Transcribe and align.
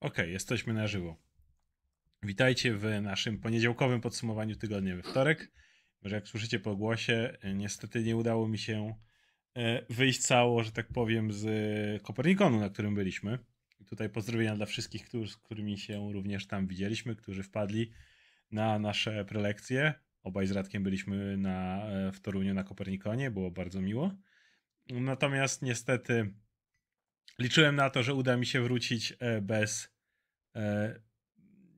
Okay, 0.00 0.30
jesteśmy 0.30 0.74
na 0.74 0.86
żywo. 0.86 1.16
Witajcie 2.22 2.74
w 2.74 2.84
naszym 3.02 3.38
poniedziałkowym 3.38 4.00
podsumowaniu 4.00 4.56
tygodnia 4.56 4.96
we 4.96 5.02
wtorek. 5.02 5.52
Może 6.02 6.16
jak 6.16 6.28
słyszycie 6.28 6.60
po 6.60 6.76
głosie, 6.76 7.38
niestety 7.54 8.02
nie 8.02 8.16
udało 8.16 8.48
mi 8.48 8.58
się 8.58 8.94
e, 9.56 9.86
wyjść 9.90 10.20
cało, 10.20 10.62
że 10.62 10.72
tak 10.72 10.88
powiem, 10.92 11.32
z 11.32 12.02
Kopernikonu, 12.02 12.60
na 12.60 12.70
którym 12.70 12.94
byliśmy. 12.94 13.38
I 13.80 13.84
tutaj 13.84 14.10
pozdrowienia 14.10 14.56
dla 14.56 14.66
wszystkich, 14.66 15.04
którzy, 15.04 15.32
z 15.32 15.36
którymi 15.36 15.78
się 15.78 16.12
również 16.12 16.46
tam 16.46 16.66
widzieliśmy, 16.66 17.16
którzy 17.16 17.42
wpadli 17.42 17.92
na 18.50 18.78
nasze 18.78 19.24
prelekcje. 19.24 19.94
Obaj 20.22 20.46
z 20.46 20.50
Radkiem 20.50 20.82
byliśmy 20.82 21.36
na, 21.36 21.86
e, 21.86 22.12
w 22.12 22.20
Toruniu 22.20 22.54
na 22.54 22.64
Kopernikonie, 22.64 23.30
było 23.30 23.50
bardzo 23.50 23.80
miło. 23.80 24.14
Natomiast 24.90 25.62
niestety 25.62 26.34
liczyłem 27.38 27.76
na 27.76 27.90
to, 27.90 28.02
że 28.02 28.14
uda 28.14 28.36
mi 28.36 28.46
się 28.46 28.60
wrócić 28.60 29.14
e, 29.20 29.40
bez 29.40 29.92
e, 30.56 30.94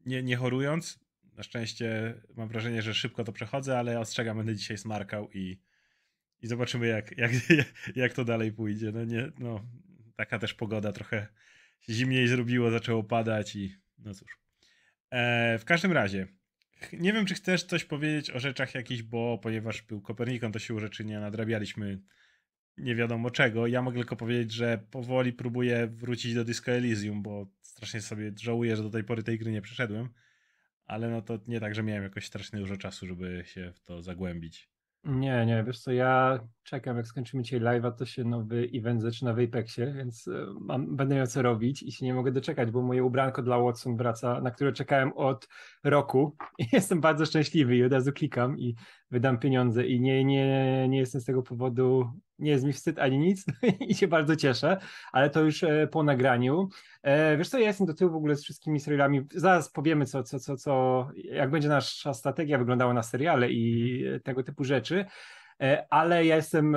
nie, 0.07 0.23
nie 0.23 0.37
chorując. 0.37 1.01
Na 1.37 1.43
szczęście 1.43 2.15
mam 2.37 2.49
wrażenie, 2.49 2.83
że 2.83 2.95
szybko 2.95 3.25
to 3.25 3.33
przechodzę, 3.33 3.79
ale 3.79 4.01
ostrzegam, 4.01 4.37
będę 4.37 4.57
dzisiaj 4.57 4.79
smarkał 4.79 5.31
i, 5.33 5.61
i 6.41 6.47
zobaczymy, 6.47 6.87
jak, 6.87 7.19
jak, 7.19 7.33
jak 7.97 8.13
to 8.13 8.25
dalej 8.25 8.53
pójdzie. 8.53 8.93
No, 8.93 9.05
nie, 9.05 9.31
no, 9.39 9.65
taka 10.17 10.39
też 10.39 10.55
pogoda 10.55 10.93
trochę 10.93 11.27
zimniej 11.89 12.29
zrobiło, 12.29 12.71
zaczęło 12.71 13.05
padać 13.05 13.57
i 13.57 13.77
no 13.99 14.15
cóż. 14.15 14.39
E, 15.11 15.59
w 15.59 15.65
każdym 15.65 15.93
razie, 15.93 16.27
nie 16.93 17.13
wiem, 17.13 17.27
czy 17.27 17.35
chcesz 17.35 17.65
coś 17.65 17.85
powiedzieć 17.85 18.31
o 18.31 18.41
rzeczach 18.41 18.75
jakichś, 18.75 19.03
bo 19.03 19.39
ponieważ 19.39 19.83
był 19.83 20.01
Kopernikon, 20.01 20.53
to 20.53 20.59
się 20.59 20.81
rzeczy 20.81 21.05
nie 21.05 21.21
nadrabialiśmy 21.21 22.01
nie 22.81 22.95
wiadomo 22.95 23.31
czego. 23.31 23.67
Ja 23.67 23.83
mogę 23.83 23.99
tylko 23.99 24.17
powiedzieć, 24.17 24.53
że 24.53 24.79
powoli 24.91 25.33
próbuję 25.33 25.87
wrócić 25.87 26.35
do 26.35 26.45
Disco 26.45 26.73
Elysium, 26.73 27.23
bo 27.23 27.47
strasznie 27.61 28.01
sobie 28.01 28.33
żałuję, 28.37 28.77
że 28.77 28.83
do 28.83 28.91
tej 28.91 29.05
pory 29.05 29.23
tej 29.23 29.39
gry 29.39 29.53
nie 29.53 29.63
przeszedłem. 29.63 30.09
Ale 30.87 31.09
no 31.09 31.23
to 31.23 31.39
nie 31.47 31.61
tak, 31.61 31.75
że 31.75 31.83
miałem 31.83 32.03
jakoś 32.03 32.27
strasznie 32.27 32.59
dużo 32.59 32.77
czasu, 32.77 33.07
żeby 33.07 33.43
się 33.47 33.73
w 33.73 33.81
to 33.81 34.03
zagłębić. 34.03 34.71
Nie, 35.05 35.47
nie, 35.47 35.65
wiesz 35.67 35.81
co, 35.81 35.93
ja 35.93 36.41
czekam, 36.71 36.97
jak 36.97 37.07
skończymy 37.07 37.43
dzisiaj 37.43 37.61
live'a, 37.61 37.93
to 37.93 38.07
się 38.07 38.25
nowy 38.25 38.71
event 38.75 39.03
zaczyna 39.03 39.35
w 39.35 39.39
Apexie, 39.39 39.93
więc 39.97 40.29
e, 40.29 40.47
mam, 40.61 40.97
będę 40.97 41.15
miał 41.15 41.27
co 41.27 41.43
robić 41.43 41.83
i 41.83 41.93
się 41.93 42.05
nie 42.05 42.15
mogę 42.15 42.33
doczekać, 42.33 42.71
bo 42.71 42.83
moje 42.83 43.05
ubranko 43.05 43.43
dla 43.43 43.59
Watson 43.59 43.97
wraca, 43.97 44.41
na 44.41 44.51
które 44.51 44.73
czekałem 44.73 45.13
od 45.13 45.49
roku. 45.85 46.37
Jestem 46.73 47.01
bardzo 47.01 47.27
szczęśliwy 47.27 47.77
i 47.77 47.85
od 47.85 47.93
razu 47.93 48.13
klikam 48.13 48.59
i 48.59 48.75
wydam 49.11 49.39
pieniądze. 49.39 49.87
I 49.87 50.01
nie, 50.01 50.25
nie, 50.25 50.87
nie 50.89 50.99
jestem 50.99 51.21
z 51.21 51.25
tego 51.25 51.43
powodu, 51.43 52.11
nie 52.39 52.51
jest 52.51 52.65
mi 52.65 52.73
wstyd 52.73 52.99
ani 52.99 53.19
nic 53.19 53.45
i 53.89 53.95
się 53.95 54.09
bardzo 54.09 54.37
cieszę, 54.37 54.79
ale 55.13 55.31
to 55.31 55.41
już 55.41 55.63
e, 55.63 55.89
po 55.93 56.03
nagraniu. 56.03 56.69
E, 57.03 57.37
wiesz 57.37 57.49
co, 57.49 57.59
ja 57.59 57.67
jestem 57.67 57.87
do 57.87 57.95
tyłu 57.95 58.11
w 58.13 58.17
ogóle 58.17 58.37
z 58.37 58.43
wszystkimi 58.43 58.81
serialami, 58.81 59.27
zaraz 59.35 59.71
powiemy 59.71 60.07
co, 60.07 60.23
co, 60.23 60.39
co, 60.39 60.57
co 60.57 61.09
jak 61.15 61.51
będzie 61.51 61.69
nasza 61.69 62.15
strategia 62.15 62.59
wyglądała 62.59 62.95
na 62.95 63.03
seriale 63.03 63.51
i 63.51 64.05
tego 64.25 64.43
typu 64.43 64.65
rzeczy, 64.65 65.05
ale 65.91 66.27
ja 66.27 66.37
jestem 66.37 66.77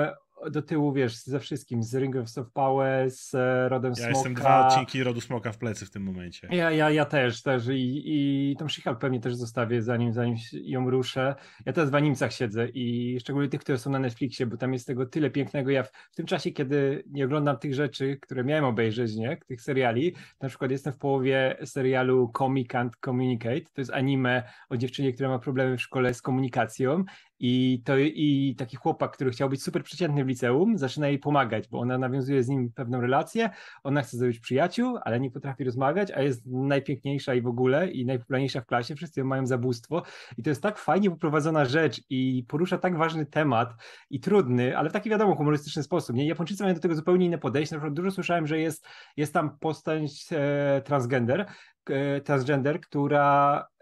do 0.52 0.62
tyłu, 0.62 0.94
wiesz, 0.94 1.18
ze 1.18 1.40
wszystkim, 1.40 1.84
z 1.84 1.96
Ring 1.96 2.16
of 2.16 2.52
Power, 2.54 3.12
z 3.12 3.36
e, 3.36 3.70
Rodem 3.70 3.90
ja 3.92 3.96
Smoka. 3.96 4.10
Ja 4.10 4.16
jestem 4.16 4.34
dwa 4.34 4.68
odcinki 4.68 5.04
Rodu 5.04 5.22
Smoka 5.22 5.52
w 5.52 5.58
plecy 5.58 5.86
w 5.86 5.92
tym 5.92 6.04
momencie. 6.04 6.48
Ja, 6.52 6.72
ja, 6.72 6.90
ja 6.90 7.06
też, 7.06 7.42
też 7.42 7.68
i, 7.68 8.02
i 8.06 8.56
tą 8.60 8.70
Shihal 8.70 8.98
pewnie 8.98 9.20
też 9.20 9.36
zostawię, 9.36 9.82
zanim, 9.82 10.14
zanim 10.14 10.36
ją 10.54 10.90
ruszę. 10.90 11.36
Ja 11.66 11.74
teraz 11.74 11.90
w 11.90 11.96
animcach 11.96 12.34
siedzę 12.34 12.68
i 12.68 13.18
szczególnie 13.20 13.50
tych, 13.50 13.62
które 13.62 13.78
są 13.78 13.92
na 13.92 14.00
Netflixie, 14.00 14.46
bo 14.46 14.58
tam 14.58 14.74
jest 14.74 14.88
tego 14.88 15.06
tyle 15.06 15.30
pięknego. 15.30 15.72
Ja 15.72 15.84
w, 15.84 15.92
w 16.12 16.16
tym 16.16 16.26
czasie, 16.26 16.52
kiedy 16.52 17.04
nie 17.08 17.26
oglądam 17.26 17.58
tych 17.58 17.74
rzeczy, 17.74 18.18
które 18.22 18.44
miałem 18.44 18.66
obejrzeć, 18.66 19.16
nie, 19.16 19.38
tych 19.38 19.62
seriali, 19.62 20.16
na 20.42 20.50
przykład 20.50 20.72
jestem 20.72 20.94
w 20.94 20.98
połowie 20.98 21.58
serialu 21.66 22.32
Comic 22.38 22.70
Can't 22.70 22.92
Communicate, 23.06 23.62
to 23.62 23.82
jest 23.82 23.92
anime 23.92 24.44
o 24.70 24.78
dziewczynie, 24.78 25.14
która 25.14 25.30
ma 25.30 25.40
problemy 25.40 25.78
w 25.78 25.82
szkole 25.82 26.14
z 26.14 26.22
komunikacją 26.22 27.04
i, 27.46 27.82
to, 27.86 27.98
I 27.98 28.56
taki 28.58 28.78
chłopak, 28.78 29.12
który 29.12 29.32
chciał 29.32 29.50
być 29.50 29.64
super 29.64 29.84
przeciętny 29.84 30.26
w 30.26 30.28
liceum, 30.28 30.78
zaczyna 30.78 31.08
jej 31.08 31.20
pomagać, 31.20 31.68
bo 31.68 31.80
ona 31.80 31.98
nawiązuje 31.98 32.44
z 32.44 32.50
nim 32.50 32.72
pewną 32.76 33.02
relację, 33.02 33.50
ona 33.84 34.02
chce 34.02 34.18
zrobić 34.18 34.40
przyjaciół, 34.40 34.98
ale 35.04 35.20
nie 35.20 35.32
potrafi 35.32 35.64
rozmawiać, 35.64 36.12
a 36.12 36.22
jest 36.22 36.46
najpiękniejsza 36.46 37.34
i 37.34 37.42
w 37.42 37.48
ogóle 37.48 37.92
i 37.92 38.06
najpopularniejsza 38.06 38.62
w 38.62 38.66
klasie, 38.66 38.96
wszyscy 38.96 39.20
ją 39.20 39.26
mają 39.26 39.46
zabóstwo 39.46 40.04
i 40.38 40.44
to 40.44 40.50
jest 40.50 40.62
tak 40.62 40.78
fajnie 40.78 41.10
poprowadzona 41.10 41.66
rzecz 41.66 42.02
i 42.10 42.46
porusza 42.48 42.78
tak 42.78 42.98
ważny 42.98 43.26
temat 43.26 43.74
i 44.10 44.20
trudny, 44.20 44.78
ale 44.78 44.90
w 44.90 44.94
taki 44.94 45.10
wiadomo 45.10 45.36
humorystyczny 45.36 45.84
sposób. 45.84 46.16
Nie? 46.16 46.28
Japończycy 46.28 46.64
mają 46.64 46.76
do 46.76 46.82
tego 46.82 46.96
zupełnie 46.96 47.26
inne 47.26 47.38
podejście, 47.38 47.76
na 47.76 47.80
przykład 47.80 47.94
dużo 47.94 48.12
słyszałem, 48.12 48.48
że 48.48 48.60
jest, 48.60 48.88
jest 49.18 49.34
tam 49.34 49.58
postać 49.60 50.28
e, 50.32 50.82
transgender, 50.86 51.46
e, 51.90 52.22
transgender, 52.22 52.82
która 52.82 53.73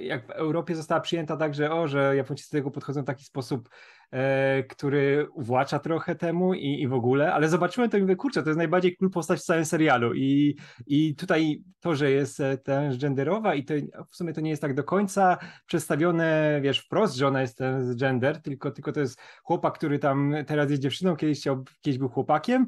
jak 0.00 0.26
w 0.26 0.30
Europie 0.30 0.74
została 0.74 1.00
przyjęta 1.00 1.36
tak, 1.36 1.54
że 1.54 1.70
o, 1.72 1.88
że 1.88 2.16
Japończycy 2.16 2.50
do 2.50 2.58
tego 2.58 2.70
podchodzą 2.70 3.02
w 3.02 3.06
taki 3.06 3.24
sposób, 3.24 3.68
e, 4.10 4.62
który 4.62 5.28
uwłacza 5.32 5.78
trochę 5.78 6.14
temu 6.14 6.54
i, 6.54 6.82
i 6.82 6.88
w 6.88 6.92
ogóle, 6.92 7.34
ale 7.34 7.48
zobaczyłem 7.48 7.90
to 7.90 7.96
i 7.96 8.00
mówię, 8.00 8.16
kurczę, 8.16 8.42
to 8.42 8.48
jest 8.48 8.58
najbardziej 8.58 8.96
cool 8.96 9.10
postać 9.10 9.40
w 9.40 9.44
całym 9.44 9.64
serialu. 9.64 10.14
I, 10.14 10.56
i 10.86 11.14
tutaj 11.14 11.62
to, 11.80 11.94
że 11.94 12.10
jest 12.10 12.40
e, 12.40 12.58
transgenderowa 12.58 13.54
i 13.54 13.64
to 13.64 13.74
w 14.10 14.16
sumie 14.16 14.32
to 14.32 14.40
nie 14.40 14.50
jest 14.50 14.62
tak 14.62 14.74
do 14.74 14.84
końca 14.84 15.38
przedstawione, 15.66 16.60
wiesz, 16.62 16.78
wprost, 16.78 17.14
że 17.14 17.26
ona 17.26 17.40
jest 17.40 17.56
transgender, 17.58 18.42
tylko, 18.42 18.70
tylko 18.70 18.92
to 18.92 19.00
jest 19.00 19.20
chłopak, 19.42 19.74
który 19.74 19.98
tam 19.98 20.34
teraz 20.46 20.70
jest 20.70 20.82
dziewczyną, 20.82 21.16
kiedyś, 21.16 21.38
chciał, 21.40 21.64
kiedyś 21.80 21.98
był 21.98 22.08
chłopakiem. 22.08 22.66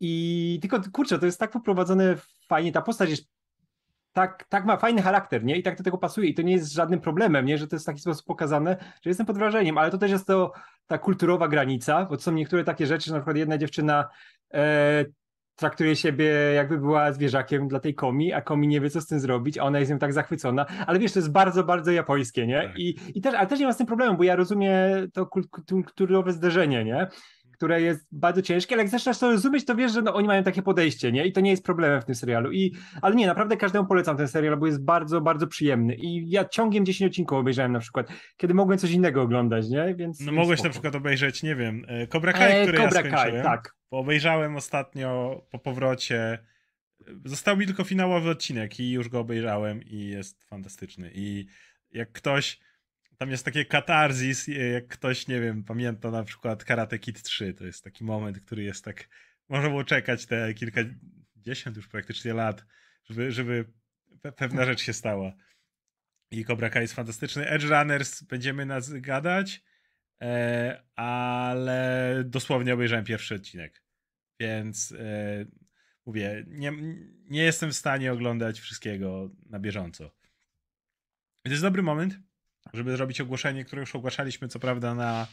I 0.00 0.58
tylko, 0.62 0.80
kurczę, 0.92 1.18
to 1.18 1.26
jest 1.26 1.40
tak 1.40 1.50
poprowadzone 1.50 2.16
fajnie, 2.48 2.72
ta 2.72 2.82
postać 2.82 3.10
jest 3.10 3.37
tak, 4.18 4.44
tak 4.48 4.64
ma 4.64 4.76
fajny 4.76 5.02
charakter, 5.02 5.44
nie? 5.44 5.56
I 5.56 5.62
tak 5.62 5.78
do 5.78 5.84
tego 5.84 5.98
pasuje 5.98 6.28
i 6.28 6.34
to 6.34 6.42
nie 6.42 6.52
jest 6.52 6.72
żadnym 6.72 7.00
problemem, 7.00 7.46
nie? 7.46 7.58
Że 7.58 7.68
to 7.68 7.76
jest 7.76 7.84
w 7.84 7.86
taki 7.86 8.00
sposób 8.00 8.26
pokazane, 8.26 8.76
że 9.02 9.10
jestem 9.10 9.26
pod 9.26 9.38
wrażeniem, 9.38 9.78
ale 9.78 9.90
to 9.90 9.98
też 9.98 10.10
jest 10.10 10.26
to 10.26 10.52
ta 10.86 10.98
kulturowa 10.98 11.48
granica, 11.48 12.04
bo 12.04 12.18
są 12.18 12.32
niektóre 12.32 12.64
takie 12.64 12.86
rzeczy, 12.86 13.06
że 13.06 13.12
na 13.12 13.20
przykład 13.20 13.36
jedna 13.36 13.58
dziewczyna 13.58 14.08
e, 14.54 15.04
traktuje 15.56 15.96
siebie 15.96 16.26
jakby 16.54 16.78
była 16.78 17.12
zwierzakiem 17.12 17.68
dla 17.68 17.80
tej 17.80 17.94
komi, 17.94 18.32
a 18.32 18.40
komi 18.40 18.68
nie 18.68 18.80
wie, 18.80 18.90
co 18.90 19.00
z 19.00 19.06
tym 19.06 19.20
zrobić, 19.20 19.58
a 19.58 19.62
ona 19.62 19.78
jest 19.78 19.90
nią 19.90 19.98
tak 19.98 20.12
zachwycona, 20.12 20.66
ale 20.86 20.98
wiesz, 20.98 21.12
to 21.12 21.18
jest 21.18 21.32
bardzo, 21.32 21.64
bardzo 21.64 21.90
japońskie, 21.90 22.46
nie? 22.46 22.62
Tak. 22.62 22.78
I, 22.78 22.96
i 23.14 23.20
też, 23.20 23.34
ale 23.34 23.46
też 23.46 23.60
nie 23.60 23.66
ma 23.66 23.72
z 23.72 23.76
tym 23.76 23.86
problemu, 23.86 24.16
bo 24.16 24.24
ja 24.24 24.36
rozumiem 24.36 25.10
to 25.12 25.26
kulturowe 25.26 26.32
zderzenie, 26.32 26.84
nie? 26.84 27.08
Które 27.58 27.82
jest 27.82 28.06
bardzo 28.12 28.42
ciężkie, 28.42 28.74
ale 28.74 28.82
jak 28.82 28.90
zaczynasz 28.90 29.18
to 29.18 29.30
rozumieć, 29.30 29.64
to 29.64 29.74
wiesz, 29.74 29.92
że 29.92 30.02
no, 30.02 30.14
oni 30.14 30.26
mają 30.26 30.42
takie 30.42 30.62
podejście, 30.62 31.12
nie? 31.12 31.26
I 31.26 31.32
to 31.32 31.40
nie 31.40 31.50
jest 31.50 31.64
problemem 31.64 32.00
w 32.00 32.04
tym 32.04 32.14
serialu. 32.14 32.52
I, 32.52 32.74
ale 33.02 33.14
nie, 33.14 33.26
naprawdę 33.26 33.56
każdemu 33.56 33.86
polecam 33.86 34.16
ten 34.16 34.28
serial, 34.28 34.56
bo 34.56 34.66
jest 34.66 34.84
bardzo, 34.84 35.20
bardzo 35.20 35.46
przyjemny. 35.46 35.94
I 35.94 36.30
ja 36.30 36.44
ciągiem 36.44 36.86
10 36.86 37.10
odcinków 37.10 37.38
obejrzałem 37.38 37.72
na 37.72 37.80
przykład, 37.80 38.08
kiedy 38.36 38.54
mogłem 38.54 38.78
coś 38.78 38.90
innego 38.90 39.22
oglądać, 39.22 39.68
nie? 39.68 39.94
Więc, 39.94 40.20
no 40.20 40.32
mogłeś 40.32 40.58
spoko. 40.58 40.68
na 40.68 40.72
przykład 40.72 40.94
obejrzeć, 40.94 41.42
nie 41.42 41.56
wiem, 41.56 41.84
e, 41.88 42.06
Cobra 42.06 42.32
Kai, 42.32 42.52
e, 42.52 42.62
który 42.62 42.78
Cobra 42.78 43.00
ja 43.00 43.08
skończyłem. 43.08 43.42
Kai, 43.42 43.42
tak. 43.42 43.74
Bo 43.90 43.98
obejrzałem 43.98 44.56
ostatnio 44.56 45.40
po 45.50 45.58
powrocie 45.58 46.38
Został 47.24 47.56
mi 47.56 47.66
tylko 47.66 47.84
finałowy 47.84 48.30
odcinek 48.30 48.80
i 48.80 48.90
już 48.90 49.08
go 49.08 49.20
obejrzałem 49.20 49.82
i 49.82 50.06
jest 50.06 50.44
fantastyczny. 50.44 51.10
I 51.14 51.46
jak 51.90 52.12
ktoś 52.12 52.60
tam 53.18 53.30
jest 53.30 53.44
takie 53.44 53.64
katarzis, 53.64 54.46
jak 54.72 54.88
ktoś, 54.88 55.28
nie 55.28 55.40
wiem, 55.40 55.64
pamięta 55.64 56.10
na 56.10 56.24
przykład 56.24 56.64
Karate 56.64 56.98
Kid 56.98 57.22
3, 57.22 57.54
to 57.54 57.66
jest 57.66 57.84
taki 57.84 58.04
moment, 58.04 58.40
który 58.40 58.62
jest 58.62 58.84
tak, 58.84 59.08
można 59.48 59.68
było 59.68 59.84
czekać 59.84 60.26
te 60.26 60.54
kilkadziesiąt 60.54 61.76
już 61.76 61.88
praktycznie 61.88 62.34
lat, 62.34 62.64
żeby, 63.04 63.32
żeby 63.32 63.64
pewna 64.36 64.64
rzecz 64.64 64.80
się 64.80 64.92
stała. 64.92 65.32
I 66.30 66.44
Cobra 66.44 66.70
Kai 66.70 66.82
jest 66.82 66.94
fantastyczny. 66.94 67.48
Edge 67.48 67.64
Runners 67.64 68.22
będziemy 68.22 68.66
nas 68.66 68.92
gadać, 68.92 69.62
e, 70.22 70.82
ale 70.96 72.22
dosłownie 72.26 72.74
obejrzałem 72.74 73.04
pierwszy 73.04 73.34
odcinek. 73.34 73.82
Więc 74.40 74.92
e, 74.92 75.44
mówię, 76.06 76.44
nie, 76.48 76.72
nie 77.30 77.42
jestem 77.42 77.70
w 77.70 77.76
stanie 77.76 78.12
oglądać 78.12 78.60
wszystkiego 78.60 79.30
na 79.46 79.58
bieżąco. 79.58 80.10
To 81.42 81.50
jest 81.50 81.62
dobry 81.62 81.82
moment, 81.82 82.27
żeby 82.72 82.96
zrobić 82.96 83.20
ogłoszenie, 83.20 83.64
które 83.64 83.80
już 83.80 83.94
ogłaszaliśmy, 83.94 84.48
co 84.48 84.58
prawda, 84.58 84.94
na 84.94 85.26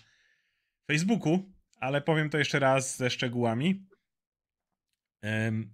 Facebooku, 0.87 1.51
ale 1.79 2.01
powiem 2.01 2.29
to 2.29 2.37
jeszcze 2.37 2.59
raz 2.59 2.97
ze 2.97 3.09
szczegółami. 3.09 3.87
Um, 5.23 5.73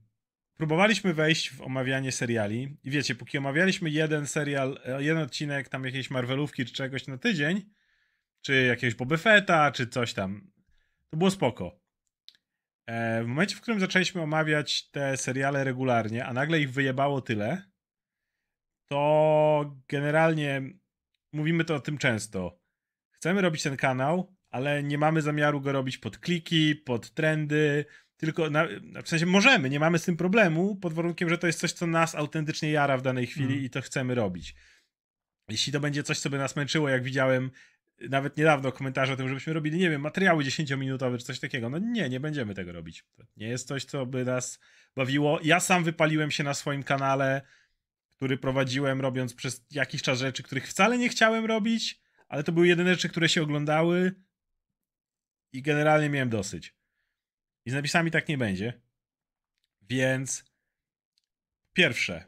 próbowaliśmy 0.57 1.13
wejść 1.13 1.51
w 1.51 1.61
omawianie 1.61 2.11
seriali 2.11 2.77
i 2.83 2.91
wiecie, 2.91 3.15
póki 3.15 3.37
omawialiśmy 3.37 3.89
jeden 3.89 4.27
serial, 4.27 4.79
e, 4.85 5.03
jeden 5.03 5.23
odcinek 5.23 5.69
tam 5.69 5.85
jakiejś 5.85 6.09
Marvelówki 6.09 6.65
czy 6.65 6.73
czegoś 6.73 7.07
na 7.07 7.17
tydzień, 7.17 7.69
czy 8.41 8.63
jakiegoś 8.63 8.95
Boba 8.95 9.71
czy 9.71 9.87
coś 9.87 10.13
tam, 10.13 10.51
to 11.09 11.17
było 11.17 11.31
spoko. 11.31 11.79
E, 12.85 13.23
w 13.23 13.27
momencie, 13.27 13.55
w 13.55 13.61
którym 13.61 13.79
zaczęliśmy 13.79 14.21
omawiać 14.21 14.89
te 14.89 15.17
seriale 15.17 15.63
regularnie, 15.63 16.25
a 16.25 16.33
nagle 16.33 16.59
ich 16.59 16.71
wyjebało 16.71 17.21
tyle, 17.21 17.71
to 18.87 19.77
generalnie 19.87 20.61
mówimy 21.33 21.65
to 21.65 21.75
o 21.75 21.79
tym 21.79 21.97
często. 21.97 22.59
Chcemy 23.11 23.41
robić 23.41 23.63
ten 23.63 23.77
kanał, 23.77 24.35
ale 24.49 24.83
nie 24.83 24.97
mamy 24.97 25.21
zamiaru 25.21 25.61
go 25.61 25.71
robić 25.71 25.97
pod 25.97 26.17
kliki, 26.17 26.75
pod 26.75 27.13
trendy, 27.13 27.85
tylko 28.17 28.49
na, 28.49 28.67
w 29.03 29.09
sensie 29.09 29.25
możemy, 29.25 29.69
nie 29.69 29.79
mamy 29.79 29.99
z 29.99 30.05
tym 30.05 30.17
problemu, 30.17 30.75
pod 30.75 30.93
warunkiem, 30.93 31.29
że 31.29 31.37
to 31.37 31.47
jest 31.47 31.59
coś, 31.59 31.71
co 31.71 31.87
nas 31.87 32.15
autentycznie 32.15 32.71
jara 32.71 32.97
w 32.97 33.01
danej 33.01 33.27
chwili 33.27 33.53
mm. 33.53 33.65
i 33.65 33.69
to 33.69 33.81
chcemy 33.81 34.15
robić. 34.15 34.55
Jeśli 35.49 35.73
to 35.73 35.79
będzie 35.79 36.03
coś, 36.03 36.19
co 36.19 36.29
by 36.29 36.37
nas 36.37 36.55
męczyło, 36.55 36.89
jak 36.89 37.03
widziałem 37.03 37.51
nawet 38.09 38.37
niedawno 38.37 38.71
komentarze 38.71 39.13
o 39.13 39.15
tym, 39.15 39.27
żebyśmy 39.27 39.53
robili, 39.53 39.79
nie 39.79 39.89
wiem, 39.89 40.01
materiały 40.01 40.43
10-minutowe 40.43 41.17
czy 41.17 41.25
coś 41.25 41.39
takiego. 41.39 41.69
No 41.69 41.77
nie, 41.77 42.09
nie 42.09 42.19
będziemy 42.19 42.55
tego 42.55 42.71
robić. 42.71 43.03
To 43.17 43.23
nie 43.37 43.47
jest 43.47 43.67
coś, 43.67 43.85
co 43.85 44.05
by 44.05 44.25
nas 44.25 44.59
bawiło. 44.95 45.39
Ja 45.43 45.59
sam 45.59 45.83
wypaliłem 45.83 46.31
się 46.31 46.43
na 46.43 46.53
swoim 46.53 46.83
kanale, 46.83 47.41
który 48.21 48.37
prowadziłem, 48.37 49.01
robiąc 49.01 49.33
przez 49.33 49.65
jakiś 49.71 50.01
czas 50.01 50.19
rzeczy, 50.19 50.43
których 50.43 50.67
wcale 50.67 50.97
nie 50.97 51.09
chciałem 51.09 51.45
robić, 51.45 52.01
ale 52.27 52.43
to 52.43 52.51
były 52.51 52.67
jedyne 52.67 52.95
rzeczy, 52.95 53.09
które 53.09 53.29
się 53.29 53.43
oglądały 53.43 54.15
i 55.53 55.61
generalnie 55.61 56.09
miałem 56.09 56.29
dosyć. 56.29 56.75
I 57.65 57.71
z 57.71 57.73
napisami 57.73 58.11
tak 58.11 58.27
nie 58.27 58.37
będzie. 58.37 58.81
Więc 59.81 60.43
pierwsze, 61.73 62.25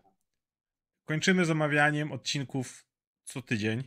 kończymy 1.05 1.45
z 1.45 1.49
omawianiem 1.49 2.11
odcinków 2.11 2.85
co 3.23 3.41
tydzień. 3.41 3.83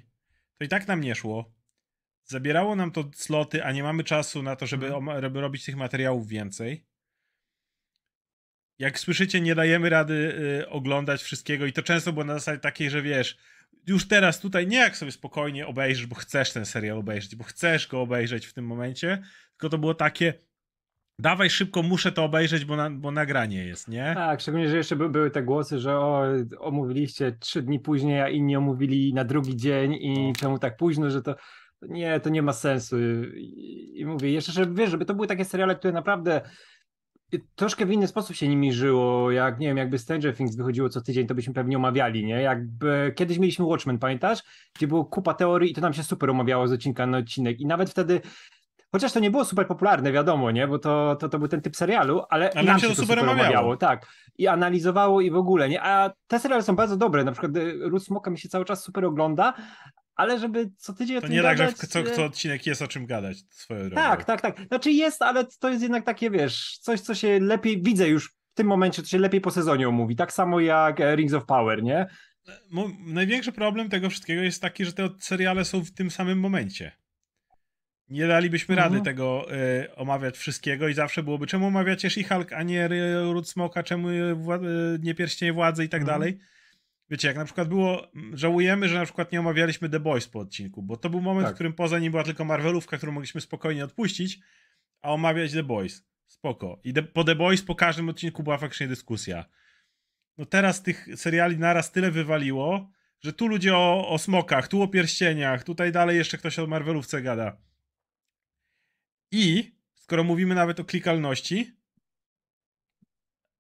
To 0.59 0.65
i 0.65 0.69
tak 0.69 0.89
nam 0.89 1.01
nie 1.01 1.15
szło. 1.15 1.55
Zabierało 2.25 2.77
nam 2.77 2.91
to 2.91 3.11
sloty, 3.15 3.65
a 3.65 3.73
nie 3.73 3.83
mamy 3.83 4.05
czasu 4.05 4.43
na 4.43 4.57
to, 4.57 4.67
żeby, 4.67 4.95
mhm. 4.95 5.23
żeby 5.23 5.41
robić 5.41 5.65
tych 5.65 5.77
materiałów 5.77 6.29
więcej. 6.29 6.87
Jak 8.79 8.99
słyszycie, 8.99 9.41
nie 9.41 9.55
dajemy 9.55 9.91
rady 9.91 10.15
y, 10.63 10.69
oglądać 10.69 11.23
wszystkiego 11.23 11.67
i 11.67 11.73
to 11.73 11.83
często 11.83 12.13
było 12.13 12.25
na 12.25 12.35
zasadzie 12.35 12.61
takiej, 12.61 12.91
że 12.91 13.03
wiesz, 13.03 13.37
już 13.87 14.09
teraz 14.09 14.41
tutaj 14.41 14.67
nie 14.67 14.79
jak 14.79 14.97
sobie 14.97 15.13
spokojnie 15.13 15.67
obejrzysz, 15.67 16.07
bo 16.07 16.15
chcesz 16.15 16.53
ten 16.53 16.67
serial 16.67 16.99
obejrzeć, 16.99 17.37
bo 17.37 17.45
chcesz 17.45 17.89
go 17.89 18.01
obejrzeć 18.01 18.47
w 18.47 18.53
tym 18.53 18.67
momencie, 18.67 19.23
tylko 19.51 19.69
to 19.69 19.79
było 19.79 19.95
takie, 19.95 20.35
dawaj 21.19 21.51
szybko, 21.51 21.83
muszę 21.83 22.13
to 22.13 22.25
obejrzeć, 22.25 22.65
bo, 22.65 22.77
na, 22.77 22.91
bo 22.91 23.11
nagranie 23.11 23.65
jest, 23.65 23.89
nie? 23.89 24.13
Tak, 24.15 24.41
szczególnie, 24.41 24.69
że 24.69 24.77
jeszcze 24.77 24.97
by, 24.97 25.09
były 25.09 25.31
te 25.31 25.43
głosy, 25.43 25.79
że 25.79 25.99
o, 25.99 26.25
omówiliście 26.59 27.33
trzy 27.33 27.63
dni 27.63 27.81
później, 27.81 28.21
a 28.21 28.29
inni 28.29 28.57
omówili 28.57 29.15
na 29.15 29.25
drugi 29.25 29.57
dzień 29.57 29.95
i 29.95 30.27
no. 30.27 30.33
czemu 30.39 30.59
tak 30.59 30.77
późno, 30.77 31.11
że 31.11 31.23
to 31.23 31.37
nie, 31.83 32.21
to 32.21 32.31
nie 32.31 32.43
ma 32.43 32.53
sensu. 32.53 32.97
I, 33.35 33.93
i 33.97 34.07
mówię, 34.07 34.31
jeszcze, 34.31 34.53
że 34.53 34.67
wiesz, 34.75 34.91
żeby 34.91 35.05
to 35.05 35.15
były 35.15 35.27
takie 35.27 35.45
seriale, 35.45 35.77
które 35.77 35.93
naprawdę 35.93 36.41
troszkę 37.55 37.87
w 37.87 37.93
inny 37.93 38.07
sposób 38.07 38.37
się 38.37 38.49
nimi 38.49 38.73
żyło, 38.73 39.31
jak 39.31 39.59
nie 39.59 39.67
wiem, 39.67 39.77
jakby 39.77 39.99
Stranger 39.99 40.37
Things 40.37 40.57
wychodziło 40.57 40.89
co 40.89 41.01
tydzień, 41.01 41.27
to 41.27 41.35
byśmy 41.35 41.55
pewnie 41.55 41.77
omawiali, 41.77 42.25
nie? 42.25 42.43
Jakby 42.43 43.13
kiedyś 43.17 43.39
mieliśmy 43.39 43.65
Watchmen, 43.65 43.99
pamiętasz? 43.99 44.43
Gdzie 44.77 44.87
było 44.87 45.05
kupa 45.05 45.35
teorii 45.35 45.71
i 45.71 45.75
to 45.75 45.81
nam 45.81 45.93
się 45.93 46.03
super 46.03 46.31
omawiało 46.31 46.69
z 46.69 46.73
odcinka 46.73 47.07
na 47.07 47.19
odcinek 47.19 47.61
i 47.61 47.67
nawet 47.67 47.91
wtedy 47.91 48.21
Chociaż 48.93 49.13
to 49.13 49.21
nie 49.21 49.31
było 49.31 49.45
super 49.45 49.67
popularne, 49.67 50.13
wiadomo, 50.13 50.51
nie? 50.51 50.69
Bo 50.69 50.79
to, 50.79 51.17
to, 51.21 51.29
to 51.29 51.39
był 51.39 51.49
ten 51.49 51.61
typ 51.61 51.77
serialu, 51.77 52.23
ale, 52.31 52.51
ale 52.55 52.65
nam 52.65 52.79
się 52.79 52.89
to 52.89 52.95
super 52.95 53.19
omawiało. 53.19 53.41
omawiało. 53.43 53.77
Tak. 53.77 54.07
I 54.39 54.47
analizowało 54.47 55.21
i 55.21 55.31
w 55.31 55.37
ogóle, 55.37 55.69
nie? 55.69 55.83
A 55.83 56.11
te 56.27 56.41
seriale 56.41 56.63
są 56.63 56.77
bardzo 56.77 56.97
dobre. 56.97 57.25
Na 57.25 57.33
przykład 57.33 57.57
y, 57.57 57.79
Ruth 57.89 58.05
Smoka 58.05 58.31
mi 58.31 58.39
się 58.39 58.49
cały 58.49 58.65
czas 58.65 58.85
super 58.85 59.05
ogląda, 59.05 59.55
ale 60.17 60.39
żeby 60.39 60.71
co 60.77 60.93
tydzień 60.93 61.21
To 61.21 61.29
nie 61.29 61.43
tak, 61.43 61.59
że 61.59 61.73
co, 61.73 62.03
co 62.03 62.25
odcinek 62.25 62.67
jest 62.67 62.83
o 62.83 62.89
czym 62.89 63.07
gadać 63.07 63.37
swoją 63.51 63.81
drogą. 63.81 63.95
Tak, 63.97 64.25
tak, 64.25 64.41
tak. 64.41 64.61
Znaczy 64.69 64.91
jest, 64.91 65.23
ale 65.23 65.47
to 65.61 65.71
jest 65.71 65.83
jednak 65.83 66.05
takie, 66.05 66.31
wiesz, 66.31 66.79
coś, 66.81 67.01
co 67.01 67.15
się 67.15 67.41
lepiej, 67.41 67.83
widzę 67.83 68.09
już 68.09 68.29
w 68.29 68.55
tym 68.55 68.67
momencie, 68.67 69.03
to 69.03 69.09
się 69.09 69.19
lepiej 69.19 69.41
po 69.41 69.51
sezonie 69.51 69.89
omówi. 69.89 70.17
Tak 70.17 70.33
samo 70.33 70.61
jak 70.61 71.01
e, 71.01 71.17
Rings 71.17 71.35
of 71.35 71.47
Power, 71.47 71.83
nie? 71.83 72.07
Największy 73.07 73.53
problem 73.53 73.89
tego 73.89 74.11
wszystkiego 74.11 74.43
jest 74.43 74.63
taki, 74.63 74.85
że 74.85 74.93
te 74.93 75.09
seriale 75.21 75.65
są 75.65 75.85
w 75.85 75.93
tym 75.93 76.11
samym 76.11 76.41
momencie. 76.41 76.93
Nie 78.09 78.27
dalibyśmy 78.27 78.75
mhm. 78.75 78.93
rady 78.93 79.05
tego 79.05 79.55
y, 79.55 79.95
omawiać 79.95 80.37
wszystkiego 80.37 80.89
i 80.89 80.95
zawsze 80.95 81.23
byłoby, 81.23 81.47
czemu 81.47 81.67
omawiacie 81.67 82.09
She-Hulk, 82.09 82.55
a 82.55 82.63
nie 82.63 82.89
Root 83.33 83.49
Smoka, 83.49 83.83
czemu 83.83 84.09
y, 84.09 84.37
nie 85.03 85.15
Pierścienie 85.15 85.53
Władzy 85.53 85.85
i 85.85 85.89
tak 85.89 86.01
mhm. 86.01 86.21
dalej 86.21 86.39
wiecie, 87.11 87.29
jak 87.29 87.37
na 87.37 87.45
przykład 87.45 87.69
było, 87.69 88.13
żałujemy, 88.33 88.89
że 88.89 88.99
na 88.99 89.05
przykład 89.05 89.33
nie 89.33 89.41
omawialiśmy 89.41 89.89
The 89.89 90.01
Boys 90.01 90.29
po 90.29 90.39
odcinku, 90.39 90.83
bo 90.83 90.97
to 90.97 91.11
był 91.11 91.21
moment, 91.21 91.47
tak. 91.47 91.55
w 91.55 91.57
którym 91.57 91.73
poza 91.73 91.99
nim 91.99 92.11
była 92.11 92.25
tylko 92.25 92.45
Marvelówka, 92.45 92.97
którą 92.97 93.13
mogliśmy 93.13 93.41
spokojnie 93.41 93.85
odpuścić, 93.85 94.41
a 95.03 95.13
omawiać 95.13 95.53
The 95.53 95.63
Boys. 95.63 96.07
Spoko. 96.27 96.81
I 96.85 96.93
de, 96.93 97.03
po 97.03 97.25
The 97.25 97.35
Boys 97.35 97.63
po 97.63 97.75
każdym 97.75 98.09
odcinku 98.09 98.43
była 98.43 98.59
faktycznie 98.59 98.89
dyskusja. 98.89 99.45
No 100.39 100.45
teraz 100.45 100.83
tych 100.83 101.09
seriali 101.17 101.59
naraz 101.59 101.93
tyle 101.93 102.11
wywaliło, 102.11 102.91
że 103.21 103.33
tu 103.33 103.49
ludzie 103.49 103.77
o, 103.77 104.09
o 104.09 104.19
smokach, 104.19 104.69
tu 104.69 104.83
o 104.83 104.89
pierścieniach, 104.89 105.65
tutaj 105.65 105.93
dalej 105.93 106.17
jeszcze 106.17 106.39
ktoś 106.39 106.59
o 106.59 106.67
Marvelówce 106.67 107.23
gada. 107.23 107.57
I 109.33 109.77
skoro 109.95 110.25
mówimy 110.25 110.55
nawet 110.55 110.81
o 110.81 110.85
klikalności, 110.85 111.73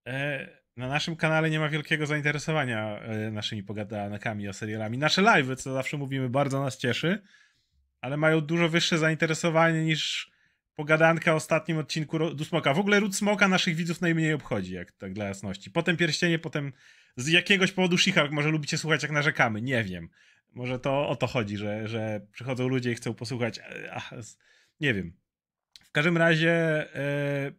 e, 0.08 0.48
na 0.76 0.88
naszym 0.88 1.16
kanale 1.16 1.50
nie 1.50 1.58
ma 1.58 1.68
wielkiego 1.68 2.06
zainteresowania 2.06 2.98
e, 2.98 3.30
naszymi 3.30 3.62
pogadankami 3.62 4.48
o 4.48 4.52
serialami. 4.52 4.98
Nasze 4.98 5.22
live, 5.22 5.56
co 5.56 5.72
zawsze 5.72 5.96
mówimy, 5.96 6.28
bardzo 6.28 6.60
nas 6.60 6.78
cieszy, 6.78 7.22
ale 8.00 8.16
mają 8.16 8.40
dużo 8.40 8.68
wyższe 8.68 8.98
zainteresowanie 8.98 9.84
niż 9.84 10.30
pogadanka 10.74 11.32
o 11.32 11.36
ostatnim 11.36 11.78
odcinku 11.78 12.34
du 12.34 12.44
Smoka. 12.44 12.74
W 12.74 12.78
ogóle 12.78 13.00
Ród 13.00 13.16
Smoka 13.16 13.48
naszych 13.48 13.74
widzów 13.76 14.00
najmniej 14.00 14.32
obchodzi, 14.32 14.74
jak 14.74 14.92
tak 14.92 15.12
dla 15.12 15.24
jasności. 15.24 15.70
Potem 15.70 15.96
Pierścienie, 15.96 16.38
potem 16.38 16.72
z 17.16 17.28
jakiegoś 17.28 17.72
powodu 17.72 17.98
she 17.98 18.30
może 18.30 18.48
lubicie 18.48 18.78
słuchać 18.78 19.02
jak 19.02 19.12
narzekamy, 19.12 19.62
nie 19.62 19.84
wiem. 19.84 20.08
Może 20.54 20.78
to 20.78 21.08
o 21.08 21.16
to 21.16 21.26
chodzi, 21.26 21.56
że, 21.56 21.88
że 21.88 22.20
przychodzą 22.32 22.68
ludzie 22.68 22.92
i 22.92 22.94
chcą 22.94 23.14
posłuchać. 23.14 23.58
E, 23.58 23.92
ach, 23.92 24.10
nie 24.80 24.94
wiem. 24.94 25.12
W 25.84 25.92
każdym 25.92 26.16
razie 26.16 26.52
e, 26.94 27.52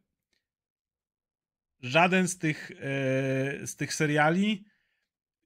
żaden 1.81 2.27
z 2.27 2.38
tych, 2.38 2.71
e, 2.71 3.68
z 3.68 3.75
tych 3.75 3.94
seriali. 3.94 4.65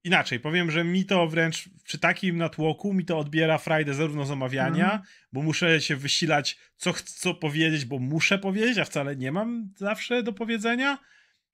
Inaczej, 0.04 0.40
powiem, 0.40 0.72
że 0.72 0.84
mi 0.84 1.06
to 1.06 1.28
wręcz 1.28 1.70
przy 1.84 2.00
takim 2.00 2.38
natłoku 2.38 2.94
mi 2.94 3.06
to 3.06 3.18
odbiera 3.18 3.58
Friday 3.58 3.94
zarówno 3.94 4.26
z 4.26 4.32
omawiania, 4.32 4.92
mm. 4.92 5.04
bo 5.34 5.42
muszę 5.42 5.82
się 5.82 5.96
wysilać, 5.96 6.58
co 6.78 6.94
chcę 6.94 7.34
powiedzieć, 7.34 7.86
bo 7.86 8.00
muszę 8.00 8.40
powiedzieć, 8.40 8.78
a 8.78 8.86
wcale 8.86 9.16
nie 9.16 9.32
mam 9.32 9.74
zawsze 9.78 10.24
do 10.24 10.34
powiedzenia. 10.34 10.98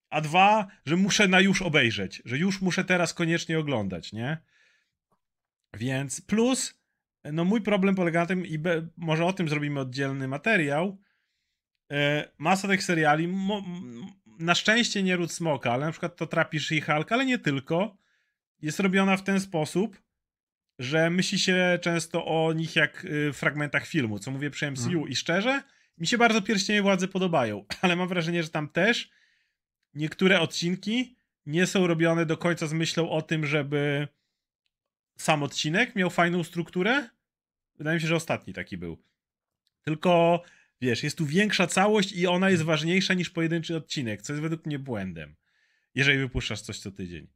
A 0.09 0.21
dwa, 0.21 0.68
że 0.85 0.95
muszę 0.95 1.27
na 1.27 1.39
już 1.39 1.62
obejrzeć, 1.62 2.21
że 2.25 2.38
już 2.38 2.62
muszę 2.62 2.83
teraz 2.83 3.13
koniecznie 3.13 3.59
oglądać, 3.59 4.13
nie? 4.13 4.38
Więc 5.73 6.21
plus, 6.21 6.81
no 7.23 7.45
mój 7.45 7.62
problem 7.62 7.95
polega 7.95 8.19
na 8.19 8.25
tym, 8.25 8.45
i 8.45 8.59
be, 8.59 8.88
może 8.97 9.25
o 9.25 9.33
tym 9.33 9.50
zrobimy 9.50 9.80
oddzielny 9.80 10.27
materiał. 10.27 11.01
E, 11.91 12.31
masa 12.38 12.68
tych 12.68 12.83
seriali, 12.83 13.27
mo, 13.27 13.63
na 14.39 14.55
szczęście 14.55 15.03
nie 15.03 15.15
ród 15.15 15.31
smoka, 15.31 15.73
ale 15.73 15.85
na 15.85 15.91
przykład 15.91 16.15
to 16.15 16.27
trapisz 16.27 16.71
i 16.71 16.81
Hulk, 16.81 17.11
ale 17.11 17.25
nie 17.25 17.39
tylko, 17.39 17.97
jest 18.61 18.79
robiona 18.79 19.17
w 19.17 19.23
ten 19.23 19.39
sposób, 19.39 20.01
że 20.79 21.09
myśli 21.09 21.39
się 21.39 21.79
często 21.81 22.25
o 22.25 22.53
nich 22.53 22.75
jak 22.75 23.06
y, 23.06 23.33
fragmentach 23.33 23.87
filmu, 23.87 24.19
co 24.19 24.31
mówię 24.31 24.49
przy 24.49 24.71
MCU 24.71 24.89
hmm. 24.89 25.09
i 25.09 25.15
szczerze, 25.15 25.63
mi 25.97 26.07
się 26.07 26.17
bardzo 26.17 26.41
Pierścienie 26.41 26.81
Władzy 26.81 27.07
podobają, 27.07 27.65
ale 27.81 27.95
mam 27.95 28.07
wrażenie, 28.07 28.44
że 28.44 28.49
tam 28.49 28.69
też 28.69 29.09
niektóre 29.94 30.39
odcinki 30.39 31.15
nie 31.45 31.67
są 31.67 31.87
robione 31.87 32.25
do 32.25 32.37
końca 32.37 32.67
z 32.67 32.73
myślą 32.73 33.09
o 33.09 33.21
tym, 33.21 33.45
żeby 33.45 34.07
sam 35.17 35.44
odcinek 35.44 35.95
miał 35.95 36.09
fajną 36.09 36.44
strukturę. 36.44 37.09
Wydaje 37.77 37.95
mi 37.95 38.01
się, 38.01 38.07
że 38.07 38.15
ostatni 38.15 38.53
taki 38.53 38.77
był. 38.77 38.97
Tylko 39.81 40.41
Wiesz, 40.81 41.03
jest 41.03 41.17
tu 41.17 41.25
większa 41.25 41.67
całość 41.67 42.13
i 42.13 42.27
ona 42.27 42.49
jest 42.49 42.63
ważniejsza 42.63 43.13
niż 43.13 43.29
pojedynczy 43.29 43.75
odcinek, 43.75 44.21
co 44.21 44.33
jest 44.33 44.41
według 44.41 44.65
mnie 44.65 44.79
błędem, 44.79 45.35
jeżeli 45.95 46.19
wypuszczasz 46.19 46.61
coś 46.61 46.79
co 46.79 46.91
tydzień. 46.91 47.27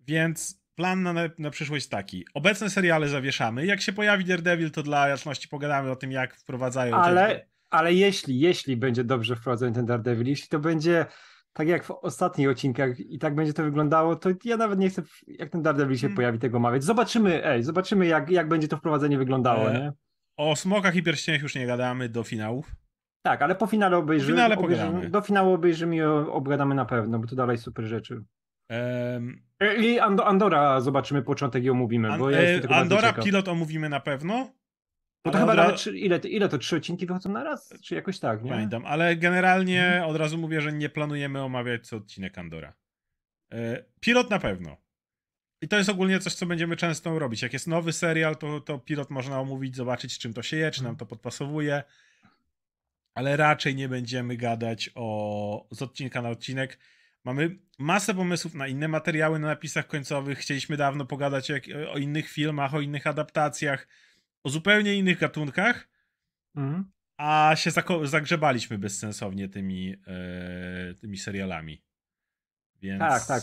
Więc 0.00 0.60
plan 0.74 1.02
na, 1.02 1.14
na 1.38 1.50
przyszłość 1.50 1.82
jest 1.82 1.90
taki. 1.90 2.24
Obecne 2.34 2.70
seriale 2.70 3.08
zawieszamy. 3.08 3.66
Jak 3.66 3.80
się 3.80 3.92
pojawi 3.92 4.24
Daredevil, 4.24 4.70
to 4.70 4.82
dla 4.82 5.08
jasności 5.08 5.48
pogadamy 5.48 5.90
o 5.90 5.96
tym, 5.96 6.12
jak 6.12 6.36
wprowadzają... 6.36 6.96
Ale, 6.96 7.46
ale 7.70 7.94
jeśli, 7.94 8.40
jeśli 8.40 8.76
będzie 8.76 9.04
dobrze 9.04 9.36
wprowadzony 9.36 9.72
ten 9.72 9.86
Daredevil, 9.86 10.26
jeśli 10.26 10.48
to 10.48 10.58
będzie 10.58 11.06
tak 11.52 11.68
jak 11.68 11.84
w 11.84 11.90
ostatnich 11.90 12.48
odcinkach 12.48 13.00
i 13.00 13.18
tak 13.18 13.34
będzie 13.34 13.52
to 13.52 13.62
wyglądało, 13.62 14.16
to 14.16 14.30
ja 14.44 14.56
nawet 14.56 14.78
nie 14.78 14.90
chcę, 14.90 15.02
jak 15.26 15.50
ten 15.50 15.62
Daredevil 15.62 15.96
się 15.96 16.00
hmm. 16.00 16.16
pojawi, 16.16 16.38
tego 16.38 16.56
omawiać. 16.56 16.84
Zobaczymy, 16.84 17.44
ej, 17.44 17.62
zobaczymy 17.62 18.06
jak, 18.06 18.30
jak 18.30 18.48
będzie 18.48 18.68
to 18.68 18.76
wprowadzenie 18.76 19.18
wyglądało, 19.18 19.70
e, 19.70 19.72
nie? 19.72 19.92
O 20.36 20.56
smokach 20.56 20.96
i 20.96 21.02
pierścieniach 21.02 21.42
już 21.42 21.54
nie 21.54 21.66
gadamy 21.66 22.08
do 22.08 22.24
finałów. 22.24 22.76
Tak, 23.22 23.42
ale 23.42 23.54
po 23.54 23.66
finale 23.66 23.96
obejrzymy. 23.96 24.32
Finale 24.32 24.56
obejrzymy 24.58 25.10
do 25.10 25.20
finału 25.20 25.52
obejrzymy 25.52 25.96
i 25.96 26.02
obgadamy 26.02 26.74
na 26.74 26.84
pewno, 26.84 27.18
bo 27.18 27.26
to 27.26 27.36
dalej 27.36 27.58
super 27.58 27.84
rzeczy. 27.84 28.24
Um, 28.70 29.42
I 29.78 29.98
Andora 29.98 30.80
zobaczymy 30.80 31.22
początek 31.22 31.64
i 31.64 31.70
omówimy. 31.70 32.18
Bo 32.18 32.30
ja 32.30 32.38
e, 32.40 32.68
Andora 32.68 33.12
pilot 33.12 33.48
omówimy 33.48 33.88
na 33.88 34.00
pewno. 34.00 34.52
No 35.24 35.32
to 35.32 35.38
chyba 35.38 35.54
ra... 35.54 35.64
nawet, 35.64 35.86
ile, 35.86 36.18
ile 36.18 36.48
to 36.48 36.58
trzy 36.58 36.76
odcinki 36.76 37.06
wychodzą 37.06 37.32
na 37.32 37.44
raz? 37.44 37.74
Czy 37.82 37.94
jakoś 37.94 38.18
tak, 38.18 38.42
nie? 38.42 38.50
Pamiętam, 38.50 38.86
ale 38.86 39.16
generalnie 39.16 39.86
mhm. 39.86 40.10
od 40.10 40.16
razu 40.16 40.38
mówię, 40.38 40.60
że 40.60 40.72
nie 40.72 40.88
planujemy 40.88 41.42
omawiać 41.42 41.86
co 41.86 41.96
odcinek 41.96 42.38
Andora. 42.38 42.74
E, 43.52 43.84
pilot 44.00 44.30
na 44.30 44.38
pewno. 44.38 44.76
I 45.62 45.68
to 45.68 45.76
jest 45.76 45.90
ogólnie 45.90 46.20
coś, 46.20 46.34
co 46.34 46.46
będziemy 46.46 46.76
często 46.76 47.18
robić. 47.18 47.42
Jak 47.42 47.52
jest 47.52 47.66
nowy 47.66 47.92
serial, 47.92 48.36
to, 48.36 48.60
to 48.60 48.78
pilot 48.78 49.10
można 49.10 49.40
omówić, 49.40 49.76
zobaczyć, 49.76 50.12
z 50.12 50.18
czym 50.18 50.32
to 50.32 50.42
się 50.42 50.56
je, 50.56 50.70
czy 50.70 50.82
nam 50.82 50.96
to 50.96 51.06
podpasowuje. 51.06 51.82
ale 53.14 53.36
raczej 53.36 53.74
nie 53.74 53.88
będziemy 53.88 54.36
gadać 54.36 54.90
o, 54.94 55.68
z 55.70 55.82
odcinka 55.82 56.22
na 56.22 56.28
odcinek. 56.28 56.78
Mamy 57.24 57.58
masę 57.78 58.14
pomysłów 58.14 58.54
na 58.54 58.68
inne 58.68 58.88
materiały 58.88 59.38
na 59.38 59.46
napisach 59.46 59.86
końcowych. 59.86 60.38
Chcieliśmy 60.38 60.76
dawno 60.76 61.06
pogadać 61.06 61.50
o, 61.50 61.54
o 61.92 61.98
innych 61.98 62.28
filmach, 62.28 62.74
o 62.74 62.80
innych 62.80 63.06
adaptacjach, 63.06 63.88
o 64.42 64.50
zupełnie 64.50 64.94
innych 64.94 65.18
gatunkach, 65.18 65.88
mhm. 66.56 66.90
a 67.16 67.52
się 67.56 67.70
zagrzebaliśmy 68.02 68.78
bezsensownie 68.78 69.48
tymi, 69.48 69.96
e, 70.06 70.94
tymi 70.94 71.18
serialami. 71.18 71.82
Więc... 72.82 73.00
Tak, 73.00 73.26
tak. 73.26 73.42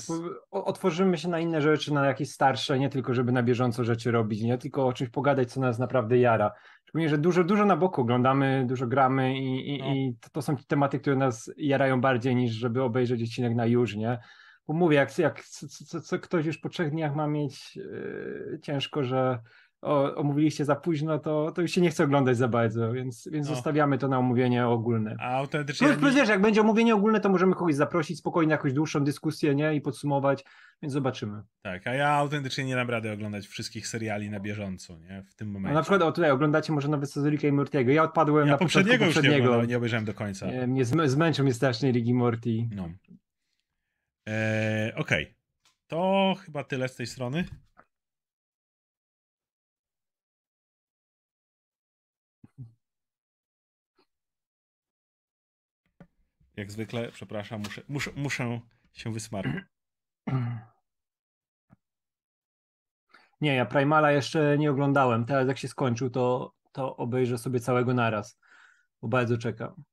Otworzymy 0.52 1.18
się 1.18 1.30
na 1.30 1.40
inne 1.40 1.62
rzeczy, 1.62 1.94
na 1.94 2.06
jakieś 2.06 2.32
starsze, 2.32 2.80
nie 2.80 2.90
tylko 2.90 3.14
żeby 3.14 3.32
na 3.32 3.44
bieżąco 3.44 3.84
rzeczy 3.84 4.12
robić, 4.12 4.42
nie 4.42 4.58
tylko 4.58 4.88
o 4.88 4.94
czymś 4.94 5.10
pogadać, 5.10 5.52
co 5.52 5.62
nas 5.62 5.80
naprawdę 5.80 6.18
jara. 6.18 6.52
Szczególnie, 6.84 7.10
że 7.10 7.18
dużo, 7.18 7.44
dużo 7.44 7.66
na 7.66 7.78
boku 7.78 8.02
oglądamy, 8.02 8.66
dużo 8.68 8.88
gramy 8.88 9.38
i, 9.38 9.76
i, 9.76 9.80
no. 9.80 9.86
i 9.86 10.16
to 10.32 10.42
są 10.42 10.56
tematy, 10.68 11.00
które 11.00 11.16
nas 11.16 11.52
jarają 11.58 12.02
bardziej 12.02 12.36
niż 12.36 12.52
żeby 12.52 12.84
obejrzeć 12.84 13.24
odcinek 13.24 13.56
na 13.56 13.66
już, 13.66 13.96
nie? 13.96 14.20
Bo 14.68 14.74
mówię, 14.74 14.98
jak, 14.98 15.18
jak 15.18 15.44
co, 15.44 15.68
co, 15.68 16.02
co 16.02 16.20
ktoś 16.20 16.46
już 16.46 16.58
po 16.58 16.70
trzech 16.70 16.92
dniach 16.92 17.16
ma 17.16 17.28
mieć 17.28 17.76
yy, 17.76 18.60
ciężko, 18.64 19.04
że 19.04 19.40
o, 19.82 20.16
omówiliście 20.16 20.66
za 20.66 20.76
późno, 20.76 21.20
to, 21.20 21.52
to 21.52 21.62
już 21.62 21.72
się 21.72 21.82
nie 21.82 21.90
chce 21.90 22.04
oglądać 22.04 22.38
za 22.38 22.48
bardzo, 22.48 22.92
więc, 22.92 23.28
więc 23.32 23.50
no. 23.50 23.56
zostawiamy 23.56 23.98
to 23.98 24.08
na 24.08 24.20
omówienie 24.20 24.68
ogólne. 24.68 25.16
A 25.20 25.38
autentycznie. 25.38 25.88
Plus, 25.88 26.00
plus 26.00 26.16
wiesz, 26.16 26.30
jak 26.30 26.42
będzie 26.42 26.62
omówienie 26.62 26.96
ogólne, 26.96 27.20
to 27.20 27.30
możemy 27.30 27.56
kogoś 27.56 27.76
zaprosić 27.76 28.20
spokojnie, 28.20 28.52
jakąś 28.52 28.74
dłuższą 28.74 29.04
dyskusję, 29.04 29.56
nie? 29.56 29.76
I 29.76 29.82
podsumować, 29.82 30.44
więc 30.82 30.94
zobaczymy. 30.94 31.42
Tak, 31.62 31.88
a 31.88 31.94
ja 31.94 32.10
autentycznie 32.10 32.66
nie 32.66 32.76
dam 32.76 32.90
rady 32.90 33.12
oglądać 33.12 33.48
wszystkich 33.48 33.88
seriali 33.88 34.30
na 34.30 34.40
bieżąco, 34.40 35.00
nie? 35.00 35.24
W 35.24 35.36
tym 35.36 35.52
momencie. 35.52 35.74
No, 35.74 35.80
na 35.80 35.82
przykład, 35.82 36.02
o 36.02 36.12
tutaj 36.12 36.32
oglądacie 36.32 36.74
może 36.74 36.88
nowy 36.88 37.06
sezon 37.06 37.32
Ricka 37.32 37.48
i 37.48 37.52
Mortiego. 37.52 37.92
Ja 37.92 38.04
odpadłem 38.04 38.48
ja 38.48 38.52
na 38.52 38.58
poprzedniego. 38.58 39.06
poprzedniego. 39.06 39.56
Już 39.56 39.62
nie, 39.62 39.68
nie 39.68 39.78
obejrzałem 39.78 40.06
do 40.06 40.14
końca. 40.14 40.52
Nie, 40.52 40.68
mnie 40.68 40.86
zmęczył 40.86 41.46
mnie 41.46 41.54
strasznie 41.54 41.92
Rick 41.92 42.08
i 42.08 42.14
Morty. 42.14 42.68
No. 42.72 42.90
Eee, 44.26 44.94
Okej. 44.96 45.24
Okay. 45.24 45.38
To 45.88 46.36
chyba 46.46 46.64
tyle 46.64 46.88
z 46.88 46.96
tej 46.96 47.08
strony. 47.08 47.46
Jak 56.58 56.72
zwykle, 56.72 57.12
przepraszam, 57.12 57.62
muszę, 57.62 57.82
muszę, 57.88 58.12
muszę 58.16 58.60
się 58.94 59.14
wysmarać. 59.14 59.56
Nie, 63.42 63.56
ja 63.56 63.66
Primala 63.66 64.12
jeszcze 64.12 64.58
nie 64.58 64.72
oglądałem. 64.72 65.26
Teraz 65.26 65.48
jak 65.48 65.58
się 65.58 65.68
skończył, 65.68 66.10
to, 66.10 66.54
to 66.72 66.98
obejrzę 66.98 67.38
sobie 67.38 67.60
całego 67.60 67.94
naraz, 67.94 68.40
bo 69.02 69.08
bardzo 69.08 69.38
czekam. 69.38 69.84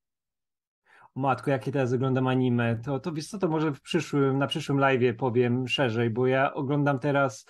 Matko, 1.16 1.50
jakie 1.50 1.72
teraz 1.72 1.92
oglądam 1.92 2.26
anime, 2.26 2.76
to, 2.76 3.00
to 3.00 3.12
wiesz 3.12 3.28
co, 3.28 3.38
to 3.38 3.48
może 3.48 3.72
w 3.72 3.80
przyszłym, 3.80 4.38
na 4.38 4.46
przyszłym 4.46 4.78
live'ie 4.78 5.14
powiem 5.14 5.68
szerzej, 5.68 6.10
bo 6.10 6.26
ja 6.26 6.54
oglądam 6.54 6.98
teraz 6.98 7.46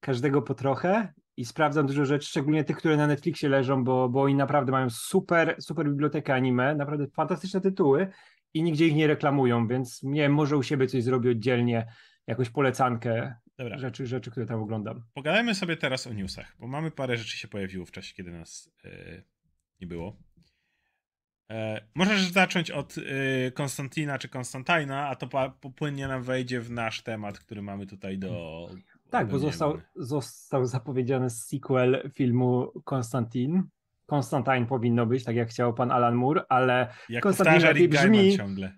każdego 0.00 0.42
po 0.42 0.54
trochę 0.54 1.12
i 1.36 1.44
sprawdzam 1.44 1.86
dużo 1.86 2.04
rzeczy, 2.04 2.28
szczególnie 2.28 2.64
tych, 2.64 2.76
które 2.76 2.96
na 2.96 3.06
Netflixie 3.06 3.48
leżą, 3.48 3.84
bo, 3.84 4.08
bo 4.08 4.22
oni 4.22 4.34
naprawdę 4.34 4.72
mają 4.72 4.90
super, 4.90 5.56
super 5.60 5.88
bibliotekę 5.88 6.34
anime, 6.34 6.74
naprawdę 6.74 7.06
fantastyczne 7.06 7.60
tytuły 7.60 8.08
i 8.54 8.62
nigdzie 8.62 8.86
ich 8.86 8.94
nie 8.94 9.06
reklamują, 9.06 9.68
więc 9.68 10.02
nie 10.02 10.28
może 10.28 10.56
u 10.56 10.62
siebie 10.62 10.86
coś 10.86 11.02
zrobię 11.02 11.30
oddzielnie, 11.30 11.86
jakąś 12.26 12.50
polecankę 12.50 13.34
Dobra. 13.58 13.78
Rzeczy, 13.78 14.06
rzeczy, 14.06 14.30
które 14.30 14.46
tam 14.46 14.62
oglądam. 14.62 15.02
Pogadajmy 15.14 15.54
sobie 15.54 15.76
teraz 15.76 16.06
o 16.06 16.12
newsach, 16.12 16.56
bo 16.58 16.66
mamy 16.66 16.90
parę 16.90 17.16
rzeczy 17.16 17.36
się 17.36 17.48
pojawiło 17.48 17.86
w 17.86 17.90
czasie, 17.90 18.14
kiedy 18.14 18.30
nas 18.30 18.70
yy, 18.84 19.24
nie 19.80 19.86
było. 19.86 20.16
E, 21.50 21.80
możesz 21.94 22.22
zacząć 22.22 22.70
od 22.70 22.98
y, 22.98 23.52
Konstantina 23.54 24.18
czy 24.18 24.28
Konstantina, 24.28 25.08
a 25.08 25.14
to 25.14 25.28
popłynnie 25.60 26.08
nam 26.08 26.22
wejdzie 26.22 26.60
w 26.60 26.70
nasz 26.70 27.02
temat, 27.02 27.38
który 27.38 27.62
mamy 27.62 27.86
tutaj 27.86 28.18
do. 28.18 28.68
Tak, 29.10 29.28
bo 29.28 29.38
został, 29.38 29.80
został 29.96 30.66
zapowiedziany 30.66 31.30
sequel 31.30 32.10
filmu 32.14 32.72
Konstantin. 32.84 33.62
Konstantin 34.06 34.66
powinno 34.66 35.06
być, 35.06 35.24
tak 35.24 35.36
jak 35.36 35.48
chciał 35.48 35.74
pan 35.74 35.90
Alan 35.90 36.14
Moore, 36.14 36.44
ale 36.48 36.88
jak 37.08 37.22
Konstantin 37.22 37.62
lepiej 37.62 37.88
brzmi. 37.88 38.36
Ciągle. 38.36 38.72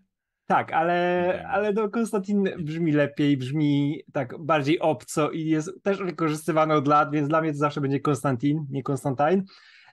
Tak, 0.47 0.73
ale, 0.73 1.45
ale 1.51 1.73
no 1.73 1.89
Konstantin 1.89 2.49
brzmi 2.59 2.93
lepiej, 2.93 3.37
brzmi 3.37 4.03
tak 4.13 4.35
bardziej 4.39 4.81
obco 4.81 5.31
i 5.31 5.45
jest 5.45 5.83
też 5.83 5.99
wykorzystywany 5.99 6.75
od 6.75 6.89
lat, 6.89 7.11
więc 7.13 7.29
dla 7.29 7.41
mnie 7.41 7.53
to 7.53 7.59
zawsze 7.59 7.81
będzie 7.81 8.01
Konstantin, 8.01 8.67
nie 8.71 8.83
Konstantin, 8.83 9.45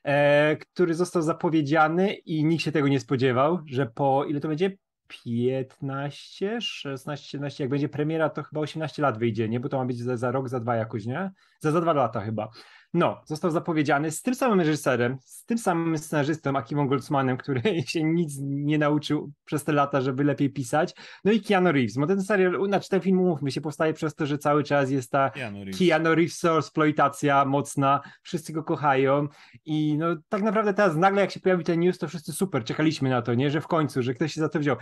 e, 0.04 0.56
który 0.56 0.94
został 0.94 1.22
zapowiedziany 1.22 2.14
i 2.14 2.46
nikt 2.46 2.64
się 2.64 2.72
tego 2.72 2.88
nie 2.88 3.00
spodziewał, 3.00 3.60
że 3.66 3.86
po 3.86 4.26
ile 4.26 4.40
to 4.40 4.48
będzie? 4.48 4.78
15, 5.08 6.62
16, 6.62 7.28
17, 7.28 7.64
jak 7.64 7.70
będzie 7.70 7.90
premiera, 7.90 8.30
to 8.30 8.44
chyba 8.44 8.62
18 8.62 9.02
lat 9.02 9.18
wyjdzie, 9.18 9.50
nie? 9.50 9.60
Bo 9.60 9.70
to 9.70 9.78
ma 9.78 9.86
być 9.86 9.98
za, 9.98 10.18
za 10.18 10.32
rok, 10.32 10.50
za 10.50 10.60
dwa 10.60 10.76
jakoś, 10.76 11.06
nie? 11.06 11.32
Za, 11.60 11.72
za 11.72 11.82
dwa 11.82 11.94
lata 11.94 12.22
chyba. 12.22 12.50
No, 12.94 13.22
został 13.26 13.52
zapowiedziany 13.52 14.12
z 14.12 14.22
tym 14.22 14.36
samym 14.36 14.60
reżyserem, 14.60 15.18
z 15.22 15.46
tym 15.46 15.58
samym 15.58 15.98
scenarzystą, 15.98 16.58
Akimą 16.58 16.88
Goldsmanem, 16.88 17.38
który 17.38 17.62
się 17.88 18.04
nic 18.04 18.38
nie 18.42 18.78
nauczył 18.78 19.32
przez 19.46 19.64
te 19.64 19.72
lata, 19.72 20.02
żeby 20.02 20.24
lepiej 20.24 20.50
pisać. 20.50 20.96
No 21.26 21.32
i 21.32 21.42
Keanu 21.42 21.72
Reeves. 21.72 21.98
Bo 21.98 22.08
ten 22.08 22.24
serial, 22.24 22.68
znaczy 22.68 22.90
ten 22.90 23.02
film, 23.02 23.20
umówmy 23.20 23.52
się, 23.52 23.62
powstaje 23.62 23.94
przez 23.94 24.16
to, 24.16 24.26
że 24.26 24.38
cały 24.38 24.64
czas 24.64 24.92
jest 24.92 25.12
ta 25.12 25.30
Keanu 25.30 25.64
Reeves, 25.64 25.80
Keanu 25.80 26.16
Reeves 26.16 26.46
eksploitacja 26.46 27.46
mocna, 27.46 28.02
wszyscy 28.22 28.54
go 28.54 28.64
kochają 28.64 29.28
i 29.66 29.98
no 29.98 30.16
tak 30.30 30.42
naprawdę 30.42 30.74
teraz 30.74 30.96
nagle 30.96 31.22
jak 31.22 31.32
się 31.32 31.40
pojawi 31.40 31.64
ten 31.64 31.80
news, 31.80 31.98
to 31.98 32.08
wszyscy 32.08 32.34
super, 32.34 32.64
czekaliśmy 32.64 33.10
na 33.10 33.22
to, 33.22 33.34
nie, 33.34 33.52
że 33.52 33.62
w 33.62 33.68
końcu, 33.68 34.04
że 34.04 34.14
ktoś 34.14 34.34
się 34.34 34.42
za 34.42 34.50
to 34.50 34.60
wziął. 34.60 34.76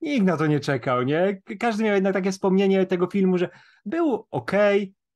Nikt 0.00 0.26
na 0.26 0.36
to 0.36 0.46
nie 0.46 0.60
czekał, 0.60 1.02
nie? 1.02 1.40
Każdy 1.60 1.84
miał 1.84 1.94
jednak 1.94 2.12
takie 2.12 2.32
wspomnienie 2.32 2.86
tego 2.86 3.06
filmu, 3.06 3.38
że 3.38 3.48
był 3.84 4.26
ok, 4.30 4.52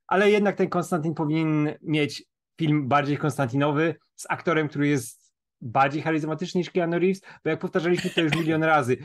ale 0.07 0.31
jednak 0.31 0.57
ten 0.57 0.69
Konstantin 0.69 1.15
powinien 1.15 1.75
mieć 1.83 2.25
film 2.59 2.89
bardziej 2.89 3.17
konstantinowy 3.17 3.95
z 4.17 4.27
aktorem, 4.29 4.69
który 4.69 4.89
jest 4.89 5.33
bardziej 5.61 6.03
charyzmatyczny 6.03 6.59
niż 6.59 6.71
Keanu 6.71 6.99
Reeves, 6.99 7.21
bo 7.45 7.51
jak 7.51 7.59
powtarzaliśmy 7.61 8.11
to 8.11 8.21
już 8.21 8.37
milion 8.37 8.63
razy, 8.63 8.97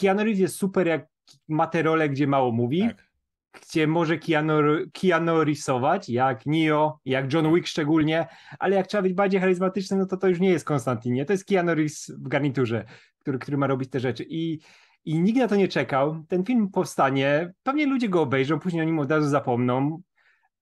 Keanu 0.00 0.24
Reeves 0.24 0.40
jest 0.40 0.56
super, 0.56 0.86
jak 0.86 1.06
ma 1.48 1.66
te 1.66 1.82
role, 1.82 2.08
gdzie 2.08 2.26
mało 2.26 2.52
mówi, 2.52 2.80
tak. 2.80 3.10
gdzie 3.62 3.86
może 3.86 4.18
Keanu, 4.18 4.52
Keanu 5.00 5.44
Reevesować, 5.44 6.08
jak 6.08 6.46
Neo, 6.46 7.00
jak 7.04 7.32
John 7.32 7.54
Wick 7.54 7.66
szczególnie, 7.66 8.26
ale 8.58 8.76
jak 8.76 8.86
trzeba 8.86 9.02
być 9.02 9.12
bardziej 9.12 9.40
charyzmatyczny, 9.40 9.96
no 9.96 10.06
to 10.06 10.16
to 10.16 10.28
już 10.28 10.40
nie 10.40 10.50
jest 10.50 10.64
Konstantin, 10.64 11.14
nie? 11.14 11.24
To 11.24 11.32
jest 11.32 11.44
Keanu 11.44 11.74
Reeves 11.74 12.10
w 12.18 12.28
garniturze, 12.28 12.84
który, 13.18 13.38
który 13.38 13.56
ma 13.56 13.66
robić 13.66 13.90
te 13.90 14.00
rzeczy 14.00 14.26
i 14.28 14.58
i 15.04 15.20
nikt 15.20 15.38
na 15.38 15.48
to 15.48 15.56
nie 15.56 15.68
czekał. 15.68 16.24
Ten 16.28 16.44
film 16.44 16.70
powstanie, 16.70 17.52
pewnie 17.62 17.86
ludzie 17.86 18.08
go 18.08 18.22
obejrzą, 18.22 18.60
później 18.60 18.82
o 18.82 18.84
nim 18.84 18.98
od 18.98 19.10
razu 19.10 19.28
zapomną 19.28 20.02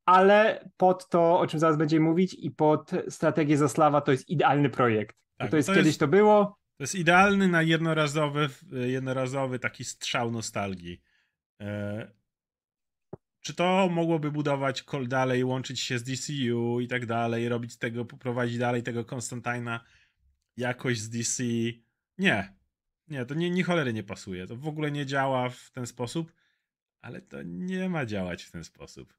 ale 0.08 0.70
pod 0.76 1.08
to, 1.08 1.40
o 1.40 1.46
czym 1.46 1.60
zaraz 1.60 1.76
będziemy 1.76 2.04
mówić 2.04 2.34
i 2.34 2.50
pod 2.50 2.90
strategię 3.08 3.56
Zaslawa 3.56 4.00
to 4.00 4.12
jest 4.12 4.28
idealny 4.28 4.70
projekt. 4.70 5.16
Tak, 5.36 5.50
to 5.50 5.56
jest 5.56 5.68
to 5.68 5.74
kiedyś 5.74 5.86
jest, 5.86 6.00
to 6.00 6.08
było. 6.08 6.58
To 6.76 6.82
jest 6.82 6.94
idealny 6.94 7.48
na 7.48 7.62
jednorazowy, 7.62 8.48
jednorazowy 8.72 9.58
taki 9.58 9.84
strzał 9.84 10.30
nostalgii. 10.30 11.02
E, 11.60 12.10
czy 13.40 13.54
to 13.54 13.88
mogłoby 13.88 14.30
budować 14.30 14.82
kol 14.82 15.08
dalej, 15.08 15.44
łączyć 15.44 15.80
się 15.80 15.98
z 15.98 16.02
DCU 16.02 16.80
i 16.80 16.88
tak 16.88 17.06
dalej, 17.06 17.48
robić 17.48 17.78
tego, 17.78 18.04
poprowadzić 18.04 18.58
dalej 18.58 18.82
tego 18.82 19.04
Konstantina 19.04 19.84
jakoś 20.56 20.98
z 20.98 21.10
DC? 21.10 21.42
Nie. 22.18 22.54
Nie, 23.08 23.26
to 23.26 23.34
nie, 23.34 23.50
nie 23.50 23.64
cholery 23.64 23.92
nie 23.92 24.02
pasuje. 24.02 24.46
To 24.46 24.56
w 24.56 24.68
ogóle 24.68 24.90
nie 24.90 25.06
działa 25.06 25.48
w 25.48 25.70
ten 25.70 25.86
sposób, 25.86 26.32
ale 27.00 27.20
to 27.20 27.42
nie 27.42 27.88
ma 27.88 28.06
działać 28.06 28.42
w 28.42 28.50
ten 28.50 28.64
sposób. 28.64 29.18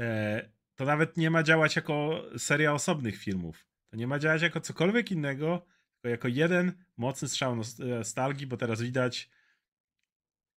E, 0.00 0.48
to 0.74 0.84
nawet 0.84 1.16
nie 1.16 1.30
ma 1.30 1.42
działać 1.42 1.76
jako 1.76 2.24
seria 2.38 2.74
osobnych 2.74 3.16
filmów. 3.16 3.66
To 3.90 3.96
nie 3.96 4.06
ma 4.06 4.18
działać 4.18 4.42
jako 4.42 4.60
cokolwiek 4.60 5.10
innego, 5.10 5.66
tylko 5.92 6.08
jako 6.08 6.28
jeden 6.28 6.72
mocny 6.96 7.28
strzał 7.28 7.56
nostalgii, 7.56 8.46
bo 8.46 8.56
teraz 8.56 8.82
widać, 8.82 9.30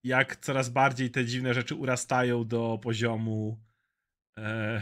jak 0.04 0.36
coraz 0.36 0.70
bardziej 0.70 1.12
te 1.12 1.26
dziwne 1.26 1.54
rzeczy 1.54 1.76
urastają 1.76 2.48
do 2.48 2.80
poziomu. 2.84 3.60
E, 4.38 4.82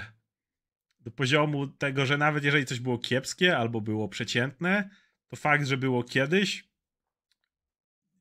do 1.00 1.12
poziomu 1.12 1.68
tego, 1.68 2.06
że 2.06 2.18
nawet 2.18 2.44
jeżeli 2.44 2.66
coś 2.66 2.80
było 2.80 2.98
kiepskie 2.98 3.58
albo 3.58 3.82
było 3.82 4.10
przeciętne, 4.10 4.90
to 5.28 5.36
fakt, 5.36 5.66
że 5.66 5.78
było 5.78 6.04
kiedyś, 6.04 6.64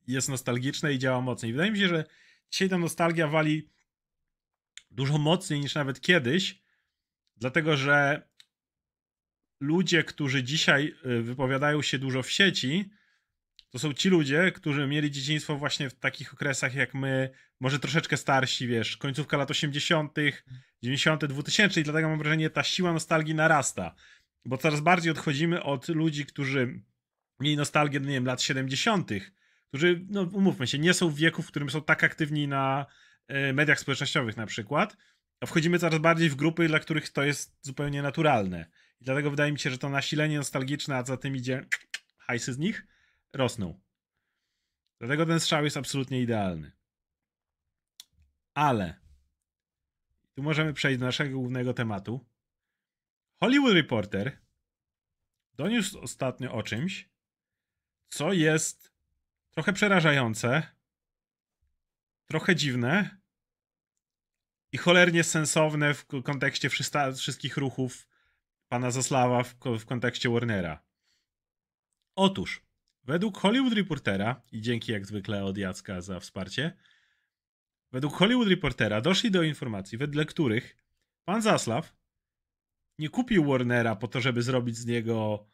jest 0.07 0.29
nostalgiczne 0.29 0.93
i 0.93 0.99
działa 0.99 1.21
mocniej. 1.21 1.51
Wydaje 1.51 1.71
mi 1.71 1.79
się, 1.79 1.87
że 1.87 2.05
dzisiaj 2.51 2.69
ta 2.69 2.77
nostalgia 2.77 3.27
wali 3.27 3.69
dużo 4.91 5.17
mocniej 5.17 5.59
niż 5.59 5.75
nawet 5.75 6.01
kiedyś, 6.01 6.61
dlatego 7.37 7.77
że 7.77 8.27
ludzie, 9.59 10.03
którzy 10.03 10.43
dzisiaj 10.43 10.95
y, 11.05 11.21
wypowiadają 11.21 11.81
się 11.81 11.99
dużo 11.99 12.23
w 12.23 12.31
sieci, 12.31 12.89
to 13.69 13.79
są 13.79 13.93
ci 13.93 14.09
ludzie, 14.09 14.51
którzy 14.51 14.87
mieli 14.87 15.11
dzieciństwo 15.11 15.57
właśnie 15.57 15.89
w 15.89 15.93
takich 15.93 16.33
okresach 16.33 16.75
jak 16.75 16.93
my, 16.93 17.29
może 17.59 17.79
troszeczkę 17.79 18.17
starsi, 18.17 18.67
wiesz, 18.67 18.97
końcówka 18.97 19.37
lat 19.37 19.51
80., 19.51 20.15
90., 20.83 21.25
2000 21.25 21.81
i 21.81 21.83
dlatego 21.83 22.09
mam 22.09 22.17
wrażenie, 22.19 22.49
ta 22.49 22.63
siła 22.63 22.93
nostalgii 22.93 23.35
narasta, 23.35 23.95
bo 24.45 24.57
coraz 24.57 24.79
bardziej 24.79 25.11
odchodzimy 25.11 25.63
od 25.63 25.87
ludzi, 25.87 26.25
którzy 26.25 26.81
mieli 27.39 27.57
nostalgię, 27.57 27.99
nie 27.99 28.07
wiem, 28.07 28.25
lat 28.25 28.41
70., 28.41 29.09
którzy, 29.67 30.05
no 30.09 30.21
umówmy 30.21 30.67
się, 30.67 30.79
nie 30.79 30.93
są 30.93 31.09
w 31.09 31.15
wieku, 31.15 31.41
w 31.41 31.47
którym 31.47 31.69
są 31.69 31.81
tak 31.81 32.03
aktywni 32.03 32.47
na 32.47 32.85
mediach 33.53 33.79
społecznościowych 33.79 34.37
na 34.37 34.45
przykład, 34.45 34.97
wchodzimy 35.45 35.79
coraz 35.79 35.99
bardziej 35.99 36.29
w 36.29 36.35
grupy, 36.35 36.67
dla 36.67 36.79
których 36.79 37.09
to 37.09 37.23
jest 37.23 37.57
zupełnie 37.61 38.01
naturalne. 38.01 38.65
I 39.01 39.05
dlatego 39.05 39.29
wydaje 39.29 39.51
mi 39.51 39.59
się, 39.59 39.69
że 39.69 39.77
to 39.77 39.89
nasilenie 39.89 40.37
nostalgiczne, 40.37 40.97
a 40.97 41.03
za 41.03 41.17
tym 41.17 41.35
idzie 41.35 41.65
hajsy 42.17 42.53
z 42.53 42.57
nich, 42.57 42.87
rosną. 43.33 43.81
Dlatego 44.99 45.25
ten 45.25 45.39
strzał 45.39 45.63
jest 45.63 45.77
absolutnie 45.77 46.21
idealny. 46.21 46.71
Ale 48.53 48.99
tu 50.33 50.43
możemy 50.43 50.73
przejść 50.73 50.99
do 50.99 51.05
naszego 51.05 51.37
głównego 51.37 51.73
tematu. 51.73 52.25
Hollywood 53.39 53.73
Reporter 53.73 54.37
doniósł 55.53 55.99
ostatnio 55.99 56.53
o 56.53 56.63
czymś, 56.63 57.09
co 58.09 58.33
jest 58.33 58.93
trochę 59.51 59.73
przerażające, 59.73 60.63
trochę 62.25 62.55
dziwne 62.55 63.20
i 64.71 64.77
cholernie 64.77 65.23
sensowne 65.23 65.93
w 65.93 66.05
kontekście 66.23 66.69
wszystkich 67.15 67.57
ruchów 67.57 68.07
pana 68.67 68.91
Zaslawa 68.91 69.43
w, 69.43 69.85
kontekście 69.85 70.29
Warnera. 70.29 70.83
Otóż, 72.15 72.65
według 73.03 73.37
Hollywood 73.37 73.73
Reportera, 73.73 74.41
i 74.51 74.61
dzięki 74.61 74.91
jak 74.91 75.05
zwykle 75.05 75.43
od 75.43 75.57
Jacka 75.57 76.01
za 76.01 76.19
wsparcie, 76.19 76.77
według 77.91 78.13
Hollywood 78.13 78.47
Reportera 78.47 79.01
doszli 79.01 79.31
do 79.31 79.43
informacji, 79.43 79.97
wedle 79.97 80.25
których 80.25 80.77
pan 81.25 81.41
Zaslaw 81.41 81.95
nie 82.99 83.09
kupił 83.09 83.45
Warnera 83.45 83.95
po 83.95 84.07
to, 84.07 84.21
żeby 84.21 84.41
zrobić 84.41 84.77
z 84.77 84.85
niego 84.85 85.47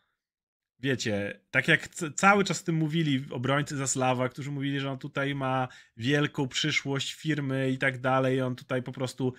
wiecie, 0.80 1.40
tak 1.52 1.68
jak 1.68 1.90
cały 2.16 2.44
czas 2.44 2.64
tym 2.64 2.76
mówili 2.76 3.26
obrońcy 3.32 3.78
Zaslawa, 3.78 4.30
którzy 4.30 4.52
mówili, 4.52 4.80
że 4.80 4.92
on 4.92 4.98
tutaj 4.98 5.36
ma 5.36 5.68
wielką 5.98 6.48
przyszłość 6.48 7.14
firmy 7.14 7.72
i 7.72 7.78
tak 7.78 8.02
dalej, 8.02 8.42
on 8.42 8.56
tutaj 8.56 8.84
po 8.84 8.92
prostu 8.92 9.34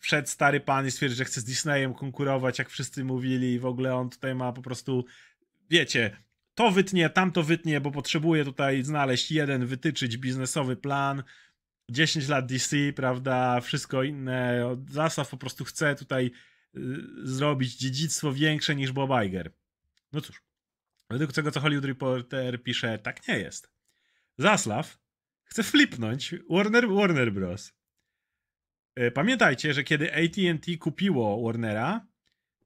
wszedł 0.00 0.28
stary 0.28 0.60
pan 0.60 0.86
i 0.86 0.90
stwierdził, 0.90 1.16
że 1.16 1.24
chce 1.24 1.40
z 1.40 1.44
Disneyem 1.44 1.94
konkurować, 1.94 2.58
jak 2.58 2.70
wszyscy 2.70 3.04
mówili 3.04 3.52
i 3.52 3.58
w 3.58 3.66
ogóle 3.66 3.94
on 3.94 4.10
tutaj 4.10 4.34
ma 4.34 4.52
po 4.52 4.62
prostu, 4.62 5.04
wiecie, 5.70 6.16
to 6.54 6.70
wytnie, 6.70 7.10
tamto 7.10 7.42
wytnie, 7.42 7.80
bo 7.80 7.90
potrzebuje 7.90 8.44
tutaj 8.44 8.82
znaleźć 8.82 9.30
jeden, 9.30 9.66
wytyczyć 9.66 10.16
biznesowy 10.16 10.76
plan, 10.76 11.22
10 11.90 12.28
lat 12.28 12.46
DC, 12.46 12.76
prawda, 12.96 13.60
wszystko 13.60 14.02
inne, 14.02 14.62
Zaslaw 14.88 15.30
po 15.30 15.36
prostu 15.36 15.64
chce 15.64 15.94
tutaj 15.94 16.30
y, 16.76 16.80
zrobić 17.22 17.76
dziedzictwo 17.76 18.32
większe 18.32 18.74
niż 18.74 18.92
Bob 18.92 19.10
Iger. 19.24 19.52
No 20.12 20.20
cóż, 20.20 20.42
według 21.18 21.32
tego, 21.32 21.50
co 21.50 21.60
Hollywood 21.60 21.84
Reporter 21.84 22.62
pisze, 22.62 22.98
tak 22.98 23.28
nie 23.28 23.38
jest. 23.38 23.72
Zaslaw 24.38 24.98
chce 25.44 25.62
flipnąć 25.62 26.34
Warner, 26.50 26.88
Warner 26.88 27.32
Bros. 27.32 27.72
E, 28.94 29.10
pamiętajcie, 29.10 29.74
że 29.74 29.84
kiedy 29.84 30.14
AT&T 30.14 30.76
kupiło 30.78 31.42
Warnera, 31.46 32.06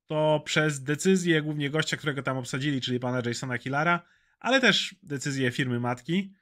to 0.07 0.43
przez 0.45 0.83
decyzję 0.83 1.43
głównie 1.43 1.71
gościa, 1.71 1.97
którego 1.97 2.23
tam 2.23 2.37
obsadzili, 2.37 2.81
czyli 2.81 3.01
pana 3.01 3.23
Jasona 3.27 3.59
Killara, 3.59 4.03
ale 4.39 4.61
też 4.61 4.95
decyzję 5.03 5.51
firmy 5.51 5.81
matki, 5.81 6.35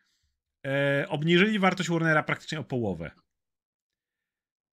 e, 0.66 1.06
obniżyli 1.08 1.58
wartość 1.58 1.90
Warnera 1.90 2.23
praktycznie 2.23 2.61
o 2.61 2.64
połowę. 2.64 3.11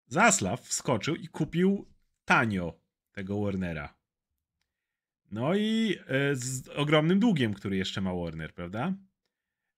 Zaslaw 0.07 0.61
wskoczył 0.61 1.15
i 1.15 1.27
kupił 1.27 1.93
tanio 2.25 2.79
tego 3.11 3.41
Warnera. 3.41 3.98
No 5.31 5.55
i 5.55 5.97
e, 6.07 6.35
z 6.35 6.69
ogromnym 6.69 7.19
długiem, 7.19 7.53
który 7.53 7.77
jeszcze 7.77 8.01
ma 8.01 8.13
Warner, 8.13 8.53
prawda? 8.53 8.93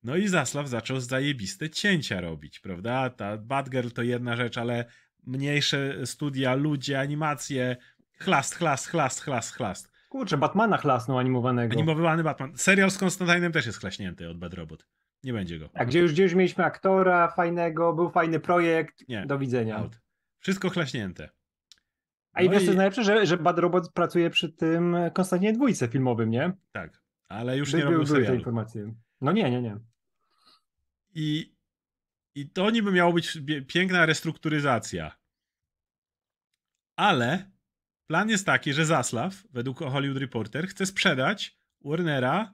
No 0.03 0.15
i 0.15 0.27
Zaslaw 0.27 0.67
zaczął 0.67 0.99
zajebiste 0.99 1.69
cięcia 1.69 2.21
robić, 2.21 2.59
prawda? 2.59 3.09
Ta 3.09 3.37
Batgirl 3.37 3.89
to 3.89 4.01
jedna 4.01 4.35
rzecz, 4.35 4.57
ale 4.57 4.85
mniejsze 5.27 6.05
studia, 6.05 6.55
ludzie, 6.55 6.99
animacje, 6.99 7.77
chlast, 8.19 8.55
chlast, 8.55 8.87
chlast, 8.87 9.21
chlast, 9.21 9.55
chlast. 9.55 9.91
Kurczę, 10.09 10.37
Batmana 10.37 10.77
chlasnął 10.77 11.17
animowanego. 11.17 11.73
Animowany 11.73 12.23
Batman. 12.23 12.57
Serial 12.57 12.91
z 12.91 12.97
Konstantinem 12.97 13.51
też 13.51 13.65
jest 13.65 13.79
chlaśnięty 13.79 14.29
od 14.29 14.37
Bad 14.39 14.53
Robot. 14.53 14.87
Nie 15.23 15.33
będzie 15.33 15.59
go. 15.59 15.69
A 15.73 15.85
gdzie 15.85 15.99
już, 15.99 16.11
gdzie 16.11 16.23
już 16.23 16.33
mieliśmy 16.33 16.65
aktora 16.65 17.27
fajnego, 17.27 17.93
był 17.93 18.09
fajny 18.09 18.39
projekt. 18.39 19.09
Nie. 19.09 19.25
Do 19.25 19.37
widzenia. 19.37 19.77
Out. 19.77 19.99
Wszystko 20.39 20.69
chlaśnięte. 20.69 21.29
A 22.33 22.39
no 22.39 22.45
i 22.45 22.49
wiesz, 22.49 22.59
co 22.59 22.65
jest 22.65 22.77
najlepsze, 22.77 23.03
że, 23.03 23.25
że 23.25 23.37
Bad 23.37 23.59
Robot 23.59 23.91
pracuje 23.93 24.29
przy 24.29 24.49
tym 24.49 24.97
Konstantinie 25.13 25.53
dwójce 25.53 25.87
filmowym, 25.87 26.29
nie? 26.29 26.51
Tak, 26.71 27.01
ale 27.27 27.57
już 27.57 27.71
By, 27.71 27.77
nie 27.77 27.83
robił 27.83 28.05
serialu. 28.05 28.27
te 28.27 28.35
informacje. 28.35 28.93
No 29.21 29.31
nie, 29.31 29.51
nie, 29.51 29.61
nie. 29.61 29.77
I, 31.15 31.55
I 32.35 32.49
to 32.49 32.69
niby 32.69 32.91
miało 32.91 33.13
być 33.13 33.39
piękna 33.67 34.05
restrukturyzacja. 34.05 35.17
Ale 36.95 37.51
plan 38.07 38.29
jest 38.29 38.45
taki, 38.45 38.73
że 38.73 38.85
Zaslav, 38.85 39.35
według 39.51 39.79
Hollywood 39.79 40.21
Reporter, 40.21 40.67
chce 40.67 40.85
sprzedać 40.85 41.57
Warnera 41.85 42.53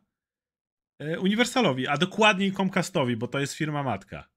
e, 0.99 1.19
Universalowi, 1.19 1.87
a 1.87 1.97
dokładniej 1.97 2.51
Comcastowi, 2.51 3.17
bo 3.17 3.27
to 3.27 3.39
jest 3.39 3.53
firma 3.53 3.83
matka. 3.83 4.29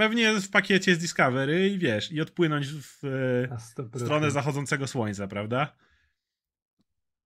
Pewnie 0.00 0.40
w 0.40 0.50
pakiecie 0.50 0.94
z 0.94 0.98
Discovery 0.98 1.68
i 1.68 1.78
wiesz, 1.78 2.12
i 2.12 2.20
odpłynąć 2.20 2.66
w 2.66 3.02
stronę 3.96 4.30
zachodzącego 4.30 4.86
słońca, 4.86 5.28
prawda? 5.28 5.76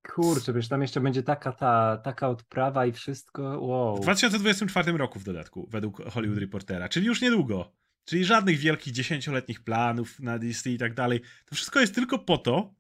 Kurczę, 0.03 0.53
wiesz, 0.53 0.69
tam 0.69 0.83
jeszcze 0.83 1.01
będzie 1.01 1.23
taka 1.23 1.53
ta, 1.53 1.97
taka 1.97 2.29
odprawa 2.29 2.87
i 2.87 2.93
wszystko, 2.93 3.43
wow. 3.61 3.97
W 3.97 4.01
2024 4.01 4.93
roku 4.93 5.19
w 5.19 5.25
dodatku, 5.25 5.69
według 5.71 6.03
Hollywood 6.03 6.39
Reportera, 6.39 6.89
czyli 6.89 7.07
już 7.07 7.21
niedługo. 7.21 7.73
Czyli 8.05 8.25
żadnych 8.25 8.59
wielkich 8.59 8.93
dziesięcioletnich 8.93 9.65
planów 9.65 10.21
na 10.21 10.39
DC 10.39 10.71
i 10.71 10.79
tak 10.79 10.95
dalej. 10.95 11.21
To 11.47 11.55
wszystko 11.55 11.81
jest 11.81 11.95
tylko 11.95 12.19
po 12.19 12.39
to, 12.39 12.75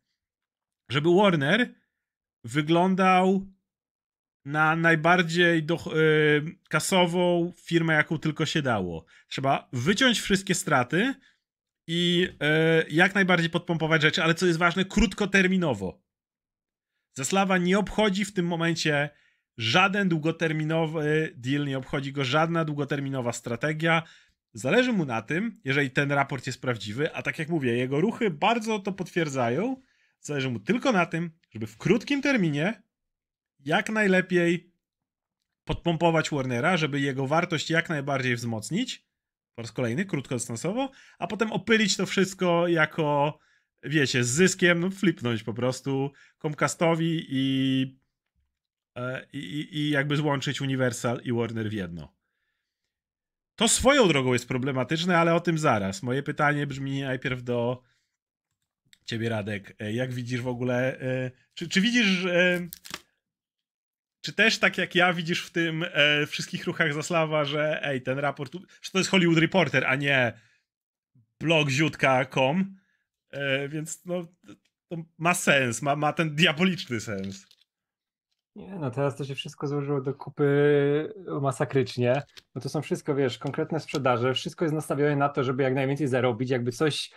żeby 0.88 1.14
Warner 1.14 1.74
wyglądał 2.44 3.46
na 4.44 4.76
najbardziej 4.76 5.62
do, 5.62 5.78
yy, 5.86 6.56
kasową 6.68 7.52
firmę, 7.56 7.94
jaką 7.94 8.18
tylko 8.18 8.46
się 8.46 8.62
dało. 8.62 9.04
Trzeba 9.28 9.68
wyciąć 9.72 10.20
wszystkie 10.20 10.54
straty 10.54 11.14
i 11.86 12.28
yy, 12.40 12.90
jak 12.90 13.14
najbardziej 13.14 13.50
podpompować 13.50 14.02
rzeczy, 14.02 14.22
ale 14.22 14.34
co 14.34 14.46
jest 14.46 14.58
ważne, 14.58 14.84
krótkoterminowo. 14.84 16.02
Zaslawa 17.16 17.58
nie 17.58 17.78
obchodzi 17.78 18.24
w 18.24 18.32
tym 18.32 18.46
momencie 18.46 19.10
żaden 19.56 20.08
długoterminowy 20.08 21.32
deal, 21.36 21.66
nie 21.66 21.78
obchodzi 21.78 22.12
go 22.12 22.24
żadna 22.24 22.64
długoterminowa 22.64 23.32
strategia. 23.32 24.02
Zależy 24.52 24.92
mu 24.92 25.04
na 25.04 25.22
tym, 25.22 25.60
jeżeli 25.64 25.90
ten 25.90 26.12
raport 26.12 26.46
jest 26.46 26.60
prawdziwy, 26.60 27.14
a 27.14 27.22
tak 27.22 27.38
jak 27.38 27.48
mówię, 27.48 27.76
jego 27.76 28.00
ruchy 28.00 28.30
bardzo 28.30 28.78
to 28.78 28.92
potwierdzają. 28.92 29.82
Zależy 30.20 30.50
mu 30.50 30.60
tylko 30.60 30.92
na 30.92 31.06
tym, 31.06 31.30
żeby 31.50 31.66
w 31.66 31.76
krótkim 31.76 32.22
terminie 32.22 32.82
jak 33.64 33.90
najlepiej 33.90 34.74
podpompować 35.64 36.30
Warnera, 36.30 36.76
żeby 36.76 37.00
jego 37.00 37.26
wartość 37.26 37.70
jak 37.70 37.88
najbardziej 37.88 38.36
wzmocnić, 38.36 39.06
po 39.54 39.62
raz 39.62 39.72
kolejny, 39.72 40.04
krótkodystansowo, 40.04 40.90
a 41.18 41.26
potem 41.26 41.52
opylić 41.52 41.96
to 41.96 42.06
wszystko 42.06 42.68
jako, 42.68 43.38
wiecie, 43.82 44.24
z 44.24 44.28
zyskiem, 44.28 44.80
no 44.80 44.90
flipnąć 44.90 45.42
po 45.42 45.54
prostu 45.54 46.10
Comcastowi 46.42 47.26
i, 47.28 47.98
e, 48.96 49.26
i, 49.32 49.68
i 49.78 49.90
jakby 49.90 50.16
złączyć 50.16 50.60
Universal 50.60 51.20
i 51.24 51.32
Warner 51.32 51.70
w 51.70 51.72
jedno. 51.72 52.14
To 53.56 53.68
swoją 53.68 54.08
drogą 54.08 54.32
jest 54.32 54.48
problematyczne, 54.48 55.18
ale 55.18 55.34
o 55.34 55.40
tym 55.40 55.58
zaraz. 55.58 56.02
Moje 56.02 56.22
pytanie 56.22 56.66
brzmi 56.66 57.02
najpierw 57.02 57.42
do 57.42 57.82
ciebie, 59.04 59.28
Radek. 59.28 59.76
E, 59.78 59.92
jak 59.92 60.12
widzisz 60.12 60.40
w 60.40 60.48
ogóle, 60.48 61.00
e, 61.00 61.30
czy, 61.54 61.68
czy 61.68 61.80
widzisz 61.80 62.26
czy 64.24 64.32
też 64.32 64.58
tak 64.58 64.78
jak 64.78 64.94
ja 64.94 65.12
widzisz 65.12 65.46
w 65.46 65.50
tym 65.50 65.84
e, 65.92 66.26
wszystkich 66.26 66.64
ruchach 66.66 66.94
Zaslawa, 66.94 67.44
że 67.44 67.82
ej, 67.82 68.02
ten 68.02 68.18
raport, 68.18 68.52
że 68.82 68.90
to 68.90 68.98
jest 68.98 69.10
Hollywood 69.10 69.38
Reporter, 69.38 69.86
a 69.86 69.96
nie 69.96 70.32
blog 71.40 71.68
ziutka.com, 71.68 72.76
e, 73.30 73.68
więc 73.68 74.04
no 74.04 74.22
to 74.88 74.96
ma 75.18 75.34
sens, 75.34 75.82
ma, 75.82 75.96
ma 75.96 76.12
ten 76.12 76.34
diaboliczny 76.34 77.00
sens. 77.00 77.46
Nie, 78.56 78.74
no 78.74 78.90
teraz 78.90 79.16
to 79.16 79.24
się 79.24 79.34
wszystko 79.34 79.66
złożyło 79.66 80.00
do 80.00 80.14
kupy 80.14 81.14
masakrycznie. 81.40 82.22
No 82.54 82.60
to 82.60 82.68
są 82.68 82.82
wszystko, 82.82 83.14
wiesz, 83.14 83.38
konkretne 83.38 83.80
sprzedaże, 83.80 84.34
wszystko 84.34 84.64
jest 84.64 84.74
nastawione 84.74 85.16
na 85.16 85.28
to, 85.28 85.44
żeby 85.44 85.62
jak 85.62 85.74
najwięcej 85.74 86.08
zarobić, 86.08 86.50
jakby 86.50 86.72
coś 86.72 87.10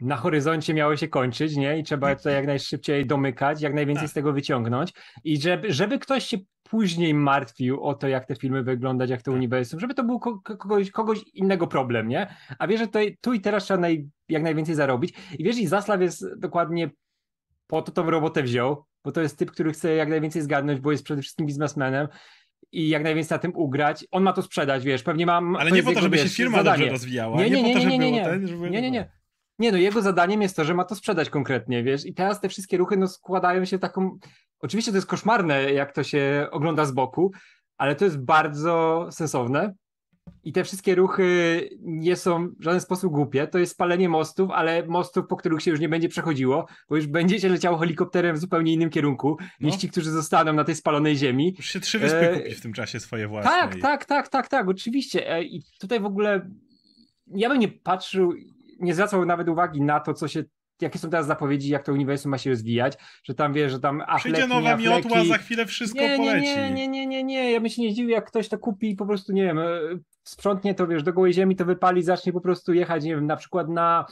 na 0.00 0.16
horyzoncie 0.16 0.74
miało 0.74 0.96
się 0.96 1.08
kończyć, 1.08 1.56
nie? 1.56 1.78
I 1.78 1.82
trzeba 1.82 2.16
to 2.16 2.30
jak 2.30 2.46
najszybciej 2.46 3.06
domykać, 3.06 3.62
jak 3.62 3.74
najwięcej 3.74 4.02
tak. 4.04 4.10
z 4.10 4.14
tego 4.14 4.32
wyciągnąć. 4.32 4.92
I 5.24 5.40
żeby, 5.40 5.72
żeby 5.72 5.98
ktoś 5.98 6.26
się 6.26 6.38
później 6.62 7.14
martwił 7.14 7.82
o 7.84 7.94
to, 7.94 8.08
jak 8.08 8.26
te 8.26 8.36
filmy 8.36 8.62
wyglądać, 8.62 9.10
jak 9.10 9.22
to 9.22 9.30
tak. 9.30 9.36
uniwersum, 9.36 9.80
żeby 9.80 9.94
to 9.94 10.04
był 10.04 10.20
kogoś, 10.20 10.90
kogoś 10.90 11.18
innego 11.34 11.66
problem, 11.66 12.08
nie? 12.08 12.34
A 12.58 12.66
wiesz, 12.66 12.80
że 12.80 12.86
tutaj, 12.86 13.18
tu 13.20 13.32
i 13.32 13.40
teraz 13.40 13.64
trzeba 13.64 13.80
naj, 13.80 14.08
jak 14.28 14.42
najwięcej 14.42 14.74
zarobić. 14.74 15.14
I 15.38 15.44
wiesz, 15.44 15.58
i 15.58 15.66
Zaslaw 15.66 16.00
jest 16.00 16.38
dokładnie 16.38 16.90
po 17.66 17.82
to 17.82 17.92
tą 17.92 18.10
robotę 18.10 18.42
wziął, 18.42 18.84
bo 19.04 19.12
to 19.12 19.20
jest 19.20 19.38
typ, 19.38 19.50
który 19.50 19.72
chce 19.72 19.94
jak 19.94 20.08
najwięcej 20.08 20.42
zgadnąć, 20.42 20.80
bo 20.80 20.92
jest 20.92 21.04
przede 21.04 21.22
wszystkim 21.22 21.46
biznesmenem 21.46 22.08
i 22.72 22.88
jak 22.88 23.02
najwięcej 23.02 23.34
na 23.34 23.38
tym 23.38 23.56
ugrać. 23.56 24.06
On 24.10 24.22
ma 24.22 24.32
to 24.32 24.42
sprzedać, 24.42 24.84
wiesz, 24.84 25.02
pewnie 25.02 25.26
mam... 25.26 25.56
Ale 25.56 25.70
nie 25.70 25.82
po 25.82 25.92
to, 25.92 26.00
żeby 26.00 26.16
wiesz, 26.16 26.30
się 26.30 26.36
firma 26.36 26.58
zadanie. 26.58 26.78
dobrze 26.78 26.92
rozwijała, 26.92 27.36
nie, 27.36 27.50
nie, 27.50 27.62
nie, 27.62 27.74
nie, 27.74 27.86
nie, 27.86 27.98
nie, 27.98 28.12
nie, 28.12 28.24
ten, 28.24 28.46
żeby... 28.46 28.70
nie, 28.70 28.82
nie, 28.82 28.90
nie. 28.90 28.90
Nie, 28.90 29.21
no 29.58 29.78
jego 29.78 30.02
zadaniem 30.02 30.42
jest 30.42 30.56
to, 30.56 30.64
że 30.64 30.74
ma 30.74 30.84
to 30.84 30.94
sprzedać 30.94 31.30
konkretnie, 31.30 31.82
wiesz, 31.82 32.06
i 32.06 32.14
teraz 32.14 32.40
te 32.40 32.48
wszystkie 32.48 32.76
ruchy 32.76 32.96
no 32.96 33.08
składają 33.08 33.64
się 33.64 33.78
w 33.78 33.80
taką... 33.80 34.18
Oczywiście 34.60 34.90
to 34.90 34.96
jest 34.96 35.06
koszmarne, 35.06 35.72
jak 35.72 35.92
to 35.92 36.02
się 36.02 36.48
ogląda 36.50 36.84
z 36.84 36.92
boku, 36.92 37.32
ale 37.78 37.96
to 37.96 38.04
jest 38.04 38.18
bardzo 38.18 39.08
sensowne, 39.10 39.74
i 40.44 40.52
te 40.52 40.64
wszystkie 40.64 40.94
ruchy 40.94 41.68
nie 41.80 42.16
są 42.16 42.48
w 42.48 42.64
żaden 42.64 42.80
sposób 42.80 43.12
głupie. 43.12 43.46
To 43.46 43.58
jest 43.58 43.72
spalenie 43.72 44.08
mostów, 44.08 44.50
ale 44.50 44.86
mostów, 44.86 45.26
po 45.26 45.36
których 45.36 45.62
się 45.62 45.70
już 45.70 45.80
nie 45.80 45.88
będzie 45.88 46.08
przechodziło, 46.08 46.66
bo 46.88 46.96
już 46.96 47.06
będzie 47.06 47.40
się 47.40 47.48
leciało 47.48 47.78
helikopterem 47.78 48.36
w 48.36 48.38
zupełnie 48.38 48.72
innym 48.72 48.90
kierunku 48.90 49.36
no. 49.40 49.68
niż 49.68 49.76
ci, 49.76 49.88
którzy 49.88 50.10
zostaną 50.10 50.52
na 50.52 50.64
tej 50.64 50.74
spalonej 50.74 51.16
ziemi. 51.16 51.54
Już 51.56 51.66
się 51.66 51.80
trzy 51.80 51.98
wyspy 51.98 52.30
e... 52.30 52.38
kupi 52.38 52.54
w 52.54 52.60
tym 52.60 52.72
czasie 52.72 53.00
swoje 53.00 53.28
własne. 53.28 53.50
Tak, 53.50 53.76
tak, 53.80 54.04
tak, 54.04 54.28
tak, 54.28 54.48
tak, 54.48 54.68
oczywiście. 54.68 55.30
E, 55.30 55.42
I 55.42 55.62
tutaj 55.80 56.00
w 56.00 56.06
ogóle 56.06 56.50
ja 57.26 57.48
bym 57.48 57.58
nie 57.58 57.68
patrzył, 57.68 58.32
nie 58.82 58.94
zwracał 58.94 59.26
nawet 59.26 59.48
uwagi 59.48 59.80
na 59.80 60.00
to, 60.00 60.14
co 60.14 60.28
się 60.28 60.44
jakie 60.82 60.98
są 60.98 61.10
teraz 61.10 61.26
zapowiedzi, 61.26 61.68
jak 61.68 61.84
to 61.84 61.92
uniwersum 61.92 62.30
ma 62.30 62.38
się 62.38 62.50
rozwijać, 62.50 62.98
że 63.24 63.34
tam 63.34 63.52
wiesz, 63.52 63.72
że 63.72 63.80
tam 63.80 64.02
Przyjdzie 64.16 64.46
nowa 64.46 64.76
miotła, 64.76 65.24
za 65.24 65.38
chwilę 65.38 65.66
wszystko 65.66 66.00
nie, 66.00 66.16
poleci. 66.16 66.56
Nie, 66.56 66.70
nie, 66.70 66.88
nie, 66.88 67.06
nie, 67.06 67.24
nie, 67.24 67.52
ja 67.52 67.60
bym 67.60 67.70
się 67.70 67.82
nie 67.82 67.90
zdziwił, 67.90 68.10
jak 68.10 68.26
ktoś 68.26 68.48
to 68.48 68.58
kupi 68.58 68.90
i 68.90 68.96
po 68.96 69.06
prostu, 69.06 69.32
nie 69.32 69.42
wiem, 69.42 69.58
e, 69.58 69.68
sprzątnie 70.24 70.74
to, 70.74 70.86
wiesz, 70.86 71.02
do 71.02 71.12
gołej 71.12 71.32
ziemi, 71.32 71.56
to 71.56 71.64
wypali, 71.64 72.02
zacznie 72.02 72.32
po 72.32 72.40
prostu 72.40 72.72
jechać, 72.72 73.04
nie 73.04 73.14
wiem, 73.14 73.26
na 73.26 73.36
przykład 73.36 73.68
na 73.68 74.06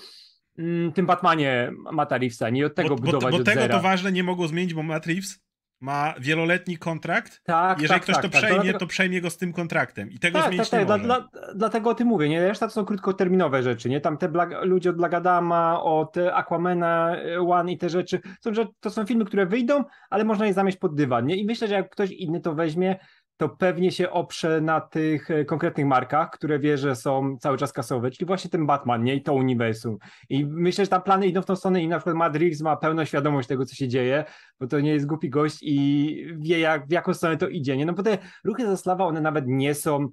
mm, 0.58 0.92
tym 0.92 1.06
Batmanie 1.06 1.72
Matt 1.92 2.12
Reevesa, 2.12 2.50
nie 2.50 2.66
od 2.66 2.74
tego 2.74 2.88
bo, 2.88 2.96
budować 2.96 3.32
bo, 3.32 3.38
bo 3.38 3.44
tego 3.44 3.60
zera. 3.60 3.76
to 3.76 3.82
ważne 3.82 4.12
nie 4.12 4.24
mogło 4.24 4.48
zmienić, 4.48 4.74
bo 4.74 4.82
Matt 4.82 5.06
Reeves 5.06 5.40
ma 5.80 6.14
wieloletni 6.20 6.78
kontrakt. 6.78 7.40
Tak, 7.44 7.82
Jeżeli 7.82 8.00
tak, 8.00 8.02
ktoś 8.02 8.14
tak, 8.14 8.24
to 8.24 8.30
tak, 8.30 8.42
przejmie, 8.42 8.74
to 8.74 8.86
przejmie 8.86 9.20
go 9.20 9.30
z 9.30 9.36
tym 9.36 9.52
kontraktem. 9.52 10.10
I 10.10 10.18
tego 10.18 10.38
tak, 10.38 10.48
zmienić 10.48 10.70
tak, 10.70 10.80
nie 10.80 10.86
tak. 10.86 11.02
Dla, 11.02 11.28
dlatego 11.54 11.90
o 11.90 11.94
tym 11.94 12.08
mówię. 12.08 12.28
Nie? 12.28 12.48
Reszta 12.48 12.66
to 12.66 12.72
są 12.72 12.84
krótkoterminowe 12.84 13.62
rzeczy. 13.62 13.88
Nie? 13.88 14.00
Tam 14.00 14.18
te 14.18 14.28
blag, 14.28 14.50
ludzie 14.62 14.90
od 14.90 14.96
Blagadama, 14.96 15.82
od 15.82 16.16
Aquamena 16.32 17.16
e, 17.16 17.40
One 17.40 17.72
i 17.72 17.78
te 17.78 17.88
rzeczy. 17.88 18.20
Są, 18.40 18.54
że 18.54 18.66
to 18.80 18.90
są 18.90 19.06
filmy, 19.06 19.24
które 19.24 19.46
wyjdą, 19.46 19.84
ale 20.10 20.24
można 20.24 20.46
je 20.46 20.52
zamieść 20.52 20.78
pod 20.78 20.94
dywan. 20.94 21.26
Nie? 21.26 21.36
I 21.36 21.44
myślę, 21.44 21.68
że 21.68 21.74
jak 21.74 21.90
ktoś 21.90 22.10
inny 22.10 22.40
to 22.40 22.54
weźmie, 22.54 22.96
to 23.40 23.48
pewnie 23.48 23.92
się 23.92 24.10
oprze 24.10 24.60
na 24.60 24.80
tych 24.80 25.30
e, 25.30 25.44
konkretnych 25.44 25.86
markach, 25.86 26.30
które 26.30 26.58
wie, 26.58 26.78
że 26.78 26.96
są 26.96 27.36
cały 27.38 27.58
czas 27.58 27.72
kasowe, 27.72 28.10
czyli 28.10 28.26
właśnie 28.26 28.50
ten 28.50 28.66
Batman, 28.66 29.04
nie? 29.04 29.14
I 29.14 29.22
to 29.22 29.34
uniwersum. 29.34 29.98
I 30.28 30.46
myślę, 30.46 30.84
że 30.84 30.88
tam 30.88 31.02
plany 31.02 31.26
idą 31.26 31.42
w 31.42 31.46
tą 31.46 31.56
stronę 31.56 31.82
i 31.82 31.88
na 31.88 31.98
przykład 31.98 32.16
Matt 32.16 32.34
ma 32.60 32.76
pełną 32.76 33.04
świadomość 33.04 33.48
tego, 33.48 33.66
co 33.66 33.74
się 33.74 33.88
dzieje, 33.88 34.24
bo 34.60 34.66
to 34.66 34.80
nie 34.80 34.92
jest 34.92 35.06
głupi 35.06 35.30
gość 35.30 35.58
i 35.62 36.26
wie, 36.38 36.58
jak, 36.58 36.86
w 36.86 36.90
jaką 36.90 37.14
stronę 37.14 37.36
to 37.36 37.48
idzie, 37.48 37.76
nie? 37.76 37.86
No 37.86 37.92
bo 37.92 38.02
te 38.02 38.18
ruchy 38.44 38.66
Zaslawa, 38.66 39.04
one 39.04 39.20
nawet 39.20 39.44
nie 39.46 39.74
są 39.74 40.08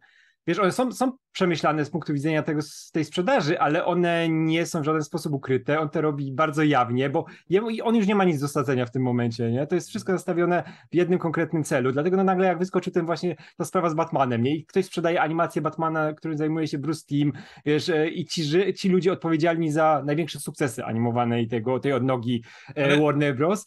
wiesz, 0.47 0.59
one 0.59 0.71
są, 0.71 0.91
są 0.91 1.11
przemyślane 1.31 1.85
z 1.85 1.89
punktu 1.89 2.13
widzenia 2.13 2.43
tego, 2.43 2.61
z 2.61 2.91
tej 2.91 3.05
sprzedaży, 3.05 3.59
ale 3.59 3.85
one 3.85 4.29
nie 4.29 4.65
są 4.65 4.81
w 4.81 4.83
żaden 4.83 5.03
sposób 5.03 5.33
ukryte. 5.33 5.79
On 5.79 5.89
to 5.89 6.01
robi 6.01 6.31
bardzo 6.31 6.63
jawnie, 6.63 7.09
bo 7.09 7.25
on 7.83 7.95
już 7.95 8.07
nie 8.07 8.15
ma 8.15 8.23
nic 8.23 8.41
do 8.41 8.47
stracenia 8.47 8.85
w 8.85 8.91
tym 8.91 9.01
momencie, 9.01 9.51
nie? 9.51 9.67
To 9.67 9.75
jest 9.75 9.89
wszystko 9.89 10.11
zastawione 10.11 10.63
w 10.91 10.95
jednym 10.95 11.19
konkretnym 11.19 11.63
celu. 11.63 11.91
Dlatego 11.91 12.17
no 12.17 12.23
nagle 12.23 12.47
jak 12.47 12.59
wyskoczył 12.59 12.93
ten 12.93 13.05
właśnie 13.05 13.35
ta 13.57 13.65
sprawa 13.65 13.89
z 13.89 13.93
Batmanem, 13.93 14.43
nie? 14.43 14.55
I 14.55 14.65
ktoś 14.65 14.85
sprzedaje 14.85 15.21
animację 15.21 15.61
Batmana, 15.61 16.13
którym 16.13 16.37
zajmuje 16.37 16.67
się 16.67 16.77
Bruce 16.77 17.05
Team, 17.09 17.31
wiesz, 17.65 17.89
e, 17.89 18.09
i 18.09 18.25
ci, 18.25 18.73
ci 18.73 18.89
ludzie 18.89 19.11
odpowiedzialni 19.11 19.71
za 19.71 20.03
największe 20.05 20.39
sukcesy 20.39 20.85
animowane 20.85 21.41
i 21.41 21.47
tego, 21.47 21.79
tej 21.79 21.93
odnogi 21.93 22.43
e, 22.77 22.83
ale... 22.83 23.01
Warner 23.01 23.35
Bros. 23.35 23.65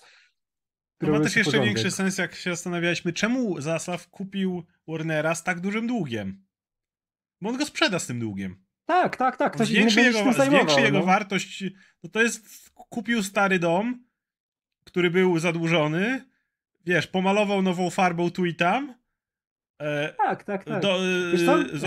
To 0.98 1.10
ma 1.10 1.20
też 1.20 1.36
jeszcze 1.36 1.52
porządek. 1.52 1.66
większy 1.66 1.90
sens, 1.90 2.18
jak 2.18 2.34
się 2.34 2.50
zastanawialiśmy, 2.50 3.12
czemu 3.12 3.60
Zaslav 3.60 4.08
kupił 4.10 4.62
Warnera 4.88 5.34
z 5.34 5.44
tak 5.44 5.60
dużym 5.60 5.86
długiem? 5.86 6.49
Bo 7.40 7.50
on 7.50 7.56
go 7.56 7.66
sprzeda 7.66 7.98
z 7.98 8.06
tym 8.06 8.20
długiem. 8.20 8.56
Tak, 8.86 9.16
tak, 9.16 9.36
tak. 9.36 9.52
Ktoś 9.54 9.68
zwiększy 9.68 10.00
jego, 10.00 10.32
zwiększy 10.32 10.80
jego 10.80 10.98
no. 10.98 11.04
wartość. 11.04 11.64
No 12.02 12.10
to 12.10 12.22
jest, 12.22 12.70
kupił 12.74 13.22
stary 13.22 13.58
dom, 13.58 14.04
który 14.84 15.10
był 15.10 15.38
zadłużony, 15.38 16.24
wiesz, 16.86 17.06
pomalował 17.06 17.62
nową 17.62 17.90
farbą 17.90 18.30
tu 18.30 18.46
i 18.46 18.54
tam. 18.54 18.94
E, 19.80 20.14
tak, 20.18 20.44
tak, 20.44 20.64
tak. 20.64 20.82
Do, 20.82 20.98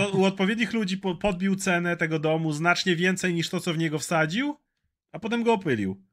e, 0.02 0.08
u 0.12 0.24
odpowiednich 0.24 0.72
ludzi 0.72 0.98
po, 0.98 1.14
podbił 1.14 1.56
cenę 1.56 1.96
tego 1.96 2.18
domu 2.18 2.52
znacznie 2.52 2.96
więcej 2.96 3.34
niż 3.34 3.50
to, 3.50 3.60
co 3.60 3.74
w 3.74 3.78
niego 3.78 3.98
wsadził, 3.98 4.56
a 5.12 5.18
potem 5.18 5.42
go 5.42 5.52
opylił. 5.52 6.04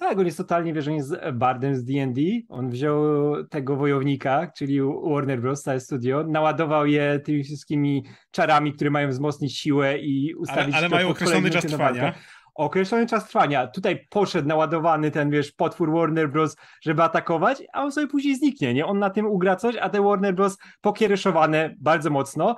Tak, 0.00 0.18
on 0.18 0.26
jest 0.26 0.38
totalnie, 0.38 0.72
wiesz, 0.72 0.88
on 0.88 0.94
jest 0.94 1.16
bardem 1.32 1.76
z 1.76 1.84
D&D. 1.84 2.20
On 2.48 2.70
wziął 2.70 3.04
tego 3.46 3.76
wojownika, 3.76 4.52
czyli 4.56 4.80
Warner 5.10 5.40
Bros. 5.40 5.62
całe 5.62 5.80
studio, 5.80 6.24
naładował 6.28 6.86
je 6.86 7.20
tymi 7.24 7.44
wszystkimi 7.44 8.04
czarami, 8.30 8.72
które 8.72 8.90
mają 8.90 9.08
wzmocnić 9.08 9.58
siłę 9.58 9.98
i 9.98 10.34
ustawić... 10.34 10.74
Ale, 10.74 10.76
ale 10.76 10.88
mają 10.88 11.08
określony 11.08 11.50
czas 11.50 11.66
trwania. 11.66 12.14
Określony 12.54 13.06
czas 13.06 13.28
trwania. 13.28 13.66
Tutaj 13.66 14.06
poszedł 14.10 14.48
naładowany 14.48 15.10
ten, 15.10 15.30
wiesz, 15.30 15.52
potwór 15.52 15.92
Warner 15.92 16.30
Bros., 16.30 16.56
żeby 16.82 17.02
atakować, 17.02 17.62
a 17.72 17.82
on 17.82 17.92
sobie 17.92 18.06
później 18.06 18.36
zniknie, 18.36 18.74
nie? 18.74 18.86
On 18.86 18.98
na 18.98 19.10
tym 19.10 19.26
ugra 19.26 19.56
coś, 19.56 19.76
a 19.76 19.88
te 19.88 20.02
Warner 20.02 20.34
Bros. 20.34 20.58
pokiereszowane 20.80 21.74
bardzo 21.80 22.10
mocno 22.10 22.56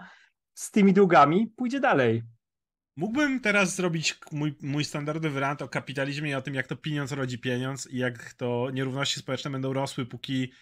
z 0.54 0.70
tymi 0.70 0.92
długami 0.92 1.46
pójdzie 1.56 1.80
dalej. 1.80 2.22
Mógłbym 2.96 3.40
teraz 3.40 3.76
zrobić 3.76 4.18
mój, 4.32 4.54
mój 4.60 4.84
standardowy 4.84 5.40
rant 5.40 5.62
o 5.62 5.68
kapitalizmie 5.68 6.30
i 6.30 6.34
o 6.34 6.42
tym, 6.42 6.54
jak 6.54 6.66
to 6.66 6.76
pieniądz 6.76 7.12
rodzi 7.12 7.38
pieniądz 7.38 7.86
i 7.86 7.98
jak 7.98 8.34
to 8.34 8.70
nierówności 8.72 9.20
społeczne 9.20 9.50
będą 9.50 9.72
rosły, 9.72 10.06
póki 10.06 10.52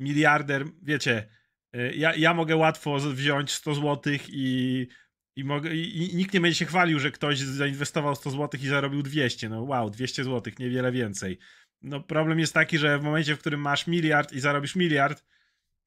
miliarder, 0.00 0.64
wiecie, 0.82 1.28
y, 1.76 1.92
ja, 1.96 2.14
ja 2.14 2.34
mogę 2.34 2.56
łatwo 2.56 2.98
wziąć 2.98 3.50
100 3.50 3.74
zł 3.74 4.12
i, 4.28 4.88
i, 5.36 5.44
mogę, 5.44 5.74
i, 5.74 6.12
i 6.12 6.16
nikt 6.16 6.34
nie 6.34 6.40
będzie 6.40 6.58
się 6.58 6.66
chwalił, 6.66 6.98
że 6.98 7.10
ktoś 7.10 7.38
zainwestował 7.38 8.14
100 8.14 8.30
zł 8.30 8.60
i 8.62 8.66
zarobił 8.66 9.02
200. 9.02 9.48
No 9.48 9.62
wow, 9.62 9.90
200 9.90 10.24
zł, 10.24 10.52
niewiele 10.58 10.92
więcej. 10.92 11.38
No 11.82 12.00
problem 12.00 12.38
jest 12.38 12.54
taki, 12.54 12.78
że 12.78 12.98
w 12.98 13.02
momencie, 13.02 13.36
w 13.36 13.38
którym 13.38 13.60
masz 13.60 13.86
miliard 13.86 14.32
i 14.32 14.40
zarobisz 14.40 14.76
miliard, 14.76 15.24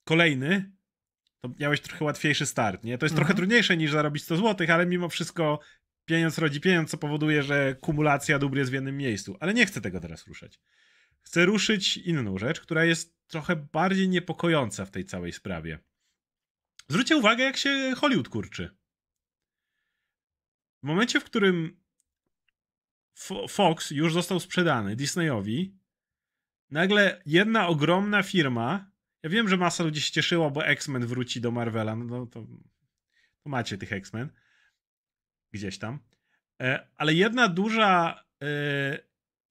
kolejny, 0.03 0.71
to 1.41 1.49
miałeś 1.59 1.81
trochę 1.81 2.05
łatwiejszy 2.05 2.45
start, 2.45 2.83
nie? 2.83 2.97
To 2.97 3.05
jest 3.05 3.13
mhm. 3.13 3.25
trochę 3.25 3.37
trudniejsze 3.37 3.77
niż 3.77 3.91
zarobić 3.91 4.23
100 4.23 4.37
zł, 4.37 4.67
ale 4.69 4.85
mimo 4.85 5.09
wszystko 5.09 5.59
pieniądz 6.11 6.37
rodzi 6.37 6.61
pieniądz, 6.61 6.91
co 6.91 6.97
powoduje, 6.97 7.43
że 7.43 7.75
kumulacja 7.81 8.39
dóbr 8.39 8.57
jest 8.57 8.71
w 8.71 8.73
jednym 8.73 8.97
miejscu. 8.97 9.37
Ale 9.39 9.53
nie 9.53 9.65
chcę 9.65 9.81
tego 9.81 9.99
teraz 9.99 10.27
ruszać. 10.27 10.59
Chcę 11.21 11.45
ruszyć 11.45 11.97
inną 11.97 12.37
rzecz, 12.37 12.61
która 12.61 12.85
jest 12.85 13.27
trochę 13.27 13.55
bardziej 13.55 14.09
niepokojąca 14.09 14.85
w 14.85 14.91
tej 14.91 15.05
całej 15.05 15.33
sprawie. 15.33 15.79
Zwróćcie 16.87 17.17
uwagę, 17.17 17.43
jak 17.43 17.57
się 17.57 17.93
Hollywood 17.97 18.29
kurczy. 18.29 18.77
W 20.83 20.87
momencie, 20.87 21.19
w 21.19 21.23
którym 21.23 21.81
Fox 23.49 23.91
już 23.91 24.13
został 24.13 24.39
sprzedany 24.39 24.95
Disneyowi, 24.95 25.77
nagle 26.69 27.21
jedna 27.25 27.67
ogromna 27.67 28.23
firma. 28.23 28.91
Ja 29.23 29.29
wiem, 29.29 29.47
że 29.49 29.57
masa 29.57 29.83
ludzi 29.83 30.01
się 30.01 30.11
cieszyła, 30.11 30.49
bo 30.49 30.65
X-Men 30.65 31.05
wróci 31.05 31.41
do 31.41 31.51
Marvela. 31.51 31.95
No 31.95 32.25
to, 32.25 32.45
to 33.43 33.49
macie 33.49 33.77
tych 33.77 33.93
X-Men 33.93 34.29
gdzieś 35.51 35.77
tam. 35.77 35.99
E, 36.61 36.87
ale 36.97 37.13
jedna 37.13 37.47
duża 37.47 38.23
e, 38.43 38.99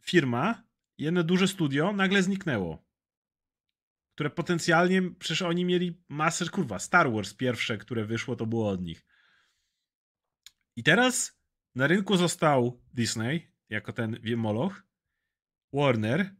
firma, 0.00 0.62
jedno 0.98 1.22
duże 1.22 1.48
studio 1.48 1.92
nagle 1.92 2.22
zniknęło. 2.22 2.84
Które 4.14 4.30
potencjalnie, 4.30 5.02
przecież 5.18 5.42
oni 5.42 5.64
mieli 5.64 6.02
masę, 6.08 6.48
kurwa, 6.48 6.78
Star 6.78 7.12
Wars 7.12 7.34
pierwsze, 7.34 7.78
które 7.78 8.04
wyszło, 8.04 8.36
to 8.36 8.46
było 8.46 8.68
od 8.68 8.82
nich. 8.82 9.06
I 10.76 10.82
teraz 10.82 11.40
na 11.74 11.86
rynku 11.86 12.16
został 12.16 12.82
Disney, 12.94 13.52
jako 13.68 13.92
ten 13.92 14.18
moloch, 14.36 14.82
Warner, 15.72 16.34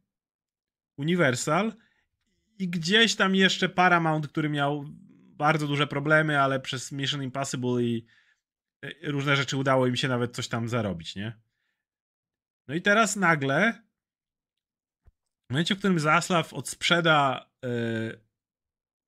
Universal 0.96 1.73
i 2.59 2.68
gdzieś 2.68 3.16
tam 3.16 3.35
jeszcze 3.35 3.68
Paramount, 3.68 4.29
który 4.29 4.49
miał 4.49 4.85
bardzo 5.37 5.66
duże 5.66 5.87
problemy, 5.87 6.40
ale 6.40 6.61
przez 6.61 6.92
Mission 6.92 7.23
Impossible 7.23 7.83
i 7.83 8.07
różne 9.03 9.37
rzeczy 9.37 9.57
udało 9.57 9.87
im 9.87 9.97
się 9.97 10.09
nawet 10.09 10.37
coś 10.37 10.49
tam 10.49 10.69
zarobić, 10.69 11.16
nie? 11.16 11.40
No 12.69 12.75
i 12.75 12.83
teraz 12.83 13.16
nagle 13.16 13.83
w 15.51 15.53
momencie, 15.53 15.75
w 15.75 15.79
którym 15.79 15.99
Zaslav 15.99 16.55
odsprzeda 16.55 17.51
yy, 17.62 18.25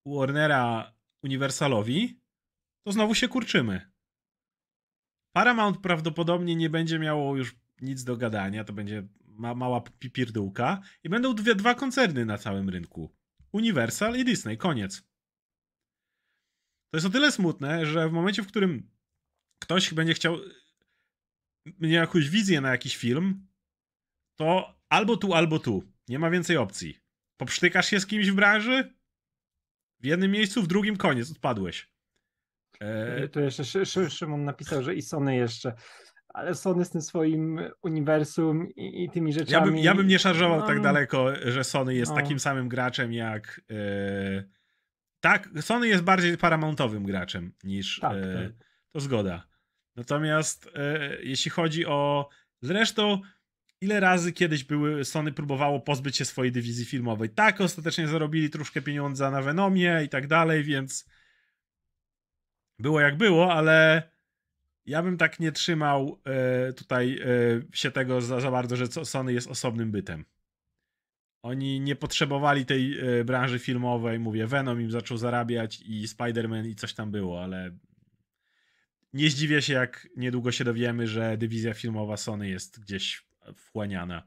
Warnera 0.07 0.95
Universalowi, 1.25 2.21
to 2.87 2.93
znowu 2.93 3.15
się 3.15 3.29
kurczymy. 3.29 3.93
Paramount 5.37 5.79
prawdopodobnie 5.79 6.57
nie 6.57 6.71
będzie 6.71 6.99
miało 6.99 7.37
już 7.37 7.57
nic 7.81 8.05
do 8.05 8.17
gadania, 8.17 8.65
to 8.65 8.73
będzie 8.73 9.09
ma, 9.27 9.55
mała 9.55 9.81
pipirdółka 9.81 10.81
i 11.05 11.09
będą 11.09 11.35
dwie, 11.35 11.55
dwa 11.55 11.75
koncerny 11.75 12.25
na 12.25 12.39
całym 12.39 12.69
rynku. 12.69 13.17
Universal 13.53 14.17
i 14.17 14.25
Disney, 14.25 14.59
koniec. 14.59 15.03
To 16.91 16.97
jest 16.97 17.07
o 17.07 17.11
tyle 17.11 17.33
smutne, 17.33 17.87
że 17.87 18.09
w 18.09 18.13
momencie, 18.13 18.43
w 18.43 18.49
którym 18.49 18.91
ktoś 19.63 19.95
będzie 19.95 20.15
chciał 20.15 20.39
mieć 21.67 21.93
jakąś 21.93 22.31
wizję 22.31 22.61
na 22.61 22.71
jakiś 22.71 22.97
film, 22.97 23.47
to 24.37 24.79
albo 24.89 25.17
tu, 25.17 25.35
albo 25.35 25.59
tu. 25.59 25.83
Nie 26.09 26.19
ma 26.19 26.31
więcej 26.31 26.57
opcji. 26.57 26.99
poprztykasz 27.37 27.87
się 27.87 28.01
z 28.01 28.07
kimś 28.07 28.31
w 28.31 28.35
branży, 28.35 28.95
w 30.01 30.07
jednym 30.07 30.31
miejscu, 30.31 30.63
w 30.63 30.67
drugim 30.67 30.97
koniec, 30.97 31.31
odpadłeś. 31.31 31.93
E... 32.81 33.29
Tu 33.29 33.41
jeszcze 33.41 33.87
Szymon 34.11 34.45
napisał, 34.45 34.83
że 34.83 34.95
i 34.95 35.03
Sony 35.03 35.37
jeszcze 35.37 35.75
ale 36.33 36.55
Sony 36.55 36.85
z 36.85 36.91
tym 36.91 37.03
swoim 37.03 37.61
uniwersum 37.83 38.69
i, 38.77 39.05
i 39.05 39.11
tymi 39.11 39.33
rzeczami. 39.33 39.53
Ja 39.53 39.61
bym, 39.61 39.79
ja 39.79 39.95
bym 39.95 40.07
nie 40.07 40.19
szarżował 40.19 40.61
no, 40.61 40.67
tak 40.67 40.81
daleko, 40.81 41.29
że 41.45 41.65
Sony 41.65 41.95
jest 41.95 42.11
no. 42.11 42.17
takim 42.17 42.41
samym 42.41 42.69
graczem 42.69 43.13
jak. 43.13 43.61
Yy... 43.69 44.49
Tak, 45.21 45.49
Sony 45.61 45.89
jest 45.89 46.03
bardziej 46.03 46.39
paramountowym 46.39 47.05
graczem 47.05 47.53
niż. 47.65 48.01
Tak, 48.01 48.17
yy... 48.17 48.35
tak. 48.35 48.67
To 48.93 49.01
zgoda. 49.01 49.52
Natomiast 49.97 50.67
yy, 50.67 51.25
jeśli 51.25 51.51
chodzi 51.51 51.87
o. 51.87 52.29
Zresztą. 52.63 53.21
Ile 53.81 54.01
razy 54.01 54.33
kiedyś 54.33 54.65
były 54.65 55.05
Sony 55.05 55.33
próbowało 55.33 55.81
pozbyć 55.81 56.17
się 56.17 56.25
swojej 56.25 56.53
dywizji 56.53 56.85
filmowej? 56.85 57.31
Tak, 57.31 57.61
ostatecznie 57.61 58.09
zarobili 58.09 58.51
troszkę 58.51 58.83
pieniądza 58.83 59.31
na 59.31 59.43
Venomie 59.43 60.01
i 60.05 60.09
tak 60.09 60.27
dalej, 60.27 60.65
więc 60.65 61.09
było 62.79 63.01
jak 63.01 63.17
było, 63.17 63.55
ale 63.55 64.03
ja 64.87 65.03
bym 65.03 65.17
tak 65.17 65.41
nie 65.41 65.53
trzymał 65.53 66.21
e, 66.25 66.73
tutaj 66.73 67.19
e, 67.21 67.27
się 67.73 67.91
tego 67.91 68.21
za, 68.21 68.41
za 68.41 68.51
bardzo, 68.51 68.77
że 68.77 68.87
Sony 68.87 69.33
jest 69.33 69.49
osobnym 69.49 69.91
bytem. 69.91 70.25
Oni 71.43 71.81
nie 71.81 71.97
potrzebowali 71.97 72.67
tej 72.67 72.99
e, 73.01 73.25
branży 73.25 73.59
filmowej, 73.59 74.19
mówię, 74.19 74.47
Venom 74.47 74.81
im 74.81 74.91
zaczął 74.91 75.17
zarabiać 75.17 75.81
i 75.81 76.07
Spider-Man 76.09 76.67
i 76.67 76.75
coś 76.75 76.95
tam 76.95 77.11
było, 77.11 77.43
ale 77.43 77.77
nie 79.13 79.31
zdziwię 79.31 79.63
się, 79.63 79.73
jak 79.73 80.09
niedługo 80.17 80.53
się 80.53 80.65
dowiemy, 80.65 81.07
że 81.07 81.37
dywizja 81.37 81.75
filmowa 81.75 82.17
Sony 82.17 82.49
jest 82.49 82.81
gdzieś 82.81 83.27
wchłaniana. 83.57 84.23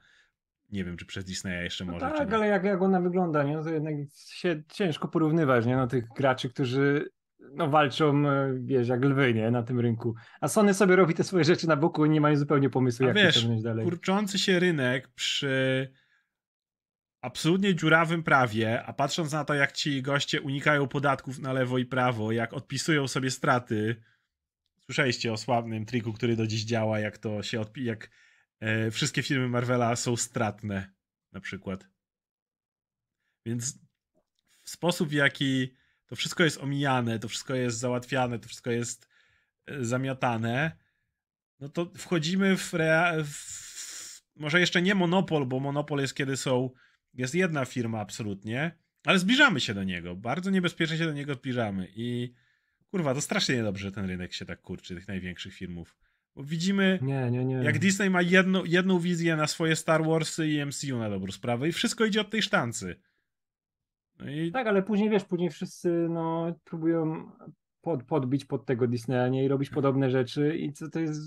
Nie 0.71 0.83
wiem, 0.83 0.97
czy 0.97 1.05
przez 1.05 1.25
Disneya 1.25 1.63
jeszcze 1.63 1.85
no 1.85 1.91
może. 1.91 2.05
Tak, 2.05 2.33
ale 2.33 2.47
jak, 2.47 2.63
jak 2.63 2.81
ona 2.81 3.01
wygląda, 3.01 3.43
nie? 3.43 3.53
No 3.53 3.63
to 3.63 3.69
jednak 3.69 3.95
się 4.15 4.63
ciężko 4.67 5.07
porównywać, 5.07 5.65
nie? 5.65 5.75
No, 5.75 5.87
tych 5.87 6.07
graczy, 6.07 6.49
którzy 6.49 7.09
no, 7.53 7.69
walczą, 7.69 8.29
e, 8.29 8.53
wiesz, 8.59 8.87
jak 8.87 9.05
lwy, 9.05 9.33
nie, 9.33 9.51
na 9.51 9.63
tym 9.63 9.79
rynku. 9.79 10.15
A 10.41 10.47
Sony 10.47 10.73
sobie 10.73 10.95
robi 10.95 11.13
te 11.13 11.23
swoje 11.23 11.43
rzeczy 11.43 11.67
na 11.67 11.75
boku 11.75 12.05
i 12.05 12.09
nie 12.09 12.21
mają 12.21 12.37
zupełnie 12.37 12.69
pomysłu, 12.69 13.05
A 13.05 13.07
jak 13.07 13.17
wiesz, 13.17 13.43
to 13.43 13.61
dalej. 13.61 13.85
kurczący 13.85 14.39
się 14.39 14.59
rynek 14.59 15.07
przy 15.07 15.91
absolutnie 17.21 17.75
dziurawym 17.75 18.23
prawie, 18.23 18.83
a 18.83 18.93
patrząc 18.93 19.33
na 19.33 19.45
to, 19.45 19.53
jak 19.53 19.71
ci 19.71 20.01
goście 20.01 20.41
unikają 20.41 20.87
podatków 20.87 21.39
na 21.39 21.53
lewo 21.53 21.77
i 21.77 21.85
prawo, 21.85 22.31
jak 22.31 22.53
odpisują 22.53 23.07
sobie 23.07 23.31
straty, 23.31 23.95
słyszeliście 24.85 25.33
o 25.33 25.37
sławnym 25.37 25.85
triku, 25.85 26.13
który 26.13 26.35
do 26.35 26.47
dziś 26.47 26.63
działa, 26.63 26.99
jak 26.99 27.17
to 27.17 27.43
się 27.43 27.59
odpi- 27.59 27.83
jak 27.83 28.09
e, 28.59 28.91
wszystkie 28.91 29.23
filmy 29.23 29.47
Marvela 29.47 29.95
są 29.95 30.15
stratne, 30.15 30.93
na 31.31 31.39
przykład. 31.39 31.87
Więc 33.45 33.79
w 34.61 34.69
sposób, 34.69 35.09
w 35.09 35.13
jaki 35.13 35.75
to 36.05 36.15
wszystko 36.15 36.43
jest 36.43 36.57
omijane, 36.57 37.19
to 37.19 37.27
wszystko 37.27 37.55
jest 37.55 37.77
załatwiane, 37.77 38.39
to 38.39 38.47
wszystko 38.47 38.71
jest 38.71 39.09
e, 39.65 39.85
zamiatane, 39.85 40.77
no 41.59 41.69
to 41.69 41.91
wchodzimy 41.97 42.57
w, 42.57 42.73
rea- 42.73 43.23
w 43.23 43.65
może 44.35 44.59
jeszcze 44.59 44.81
nie 44.81 44.95
monopol, 44.95 45.45
bo 45.45 45.59
monopol 45.59 45.99
jest 45.99 46.15
kiedy 46.15 46.37
są, 46.37 46.69
jest 47.13 47.35
jedna 47.35 47.65
firma 47.65 47.99
absolutnie, 47.99 48.77
ale 49.05 49.19
zbliżamy 49.19 49.59
się 49.59 49.73
do 49.73 49.83
niego, 49.83 50.15
bardzo 50.15 50.51
niebezpiecznie 50.51 50.97
się 50.97 51.05
do 51.05 51.13
niego 51.13 51.33
zbliżamy 51.33 51.87
i 51.95 52.33
kurwa, 52.95 53.13
to 53.13 53.21
strasznie 53.21 53.55
niedobrze, 53.55 53.84
że 53.84 53.91
ten 53.91 54.05
rynek 54.05 54.34
się 54.34 54.45
tak 54.45 54.62
kurczy, 54.62 54.95
tych 54.95 55.08
największych 55.08 55.53
filmów. 55.53 55.97
Bo 56.36 56.43
widzimy, 56.43 56.99
nie, 57.01 57.31
nie, 57.31 57.45
nie. 57.45 57.55
jak 57.55 57.79
Disney 57.79 58.10
ma 58.10 58.21
jedno, 58.21 58.63
jedną 58.65 58.99
wizję 58.99 59.36
na 59.36 59.47
swoje 59.47 59.75
Star 59.75 60.05
Warsy 60.05 60.47
i 60.47 60.65
MCU 60.65 60.97
na 60.97 61.10
dobrą 61.10 61.31
sprawę 61.31 61.69
i 61.69 61.71
wszystko 61.71 62.05
idzie 62.05 62.21
od 62.21 62.29
tej 62.29 62.41
sztancy. 62.41 62.95
No 64.19 64.29
i... 64.29 64.51
Tak, 64.51 64.67
ale 64.67 64.84
później 64.84 65.10
wiesz, 65.10 65.23
później 65.23 65.49
wszyscy 65.49 66.08
no, 66.10 66.55
próbują 66.63 67.31
pod, 67.81 68.03
podbić 68.03 68.45
pod 68.45 68.65
tego 68.65 68.88
Disneya 68.88 69.31
nie? 69.31 69.45
i 69.45 69.47
robić 69.47 69.69
podobne 69.69 70.10
rzeczy 70.10 70.58
i 70.58 70.73
co 70.73 70.89
to 70.89 70.99
jest, 70.99 71.19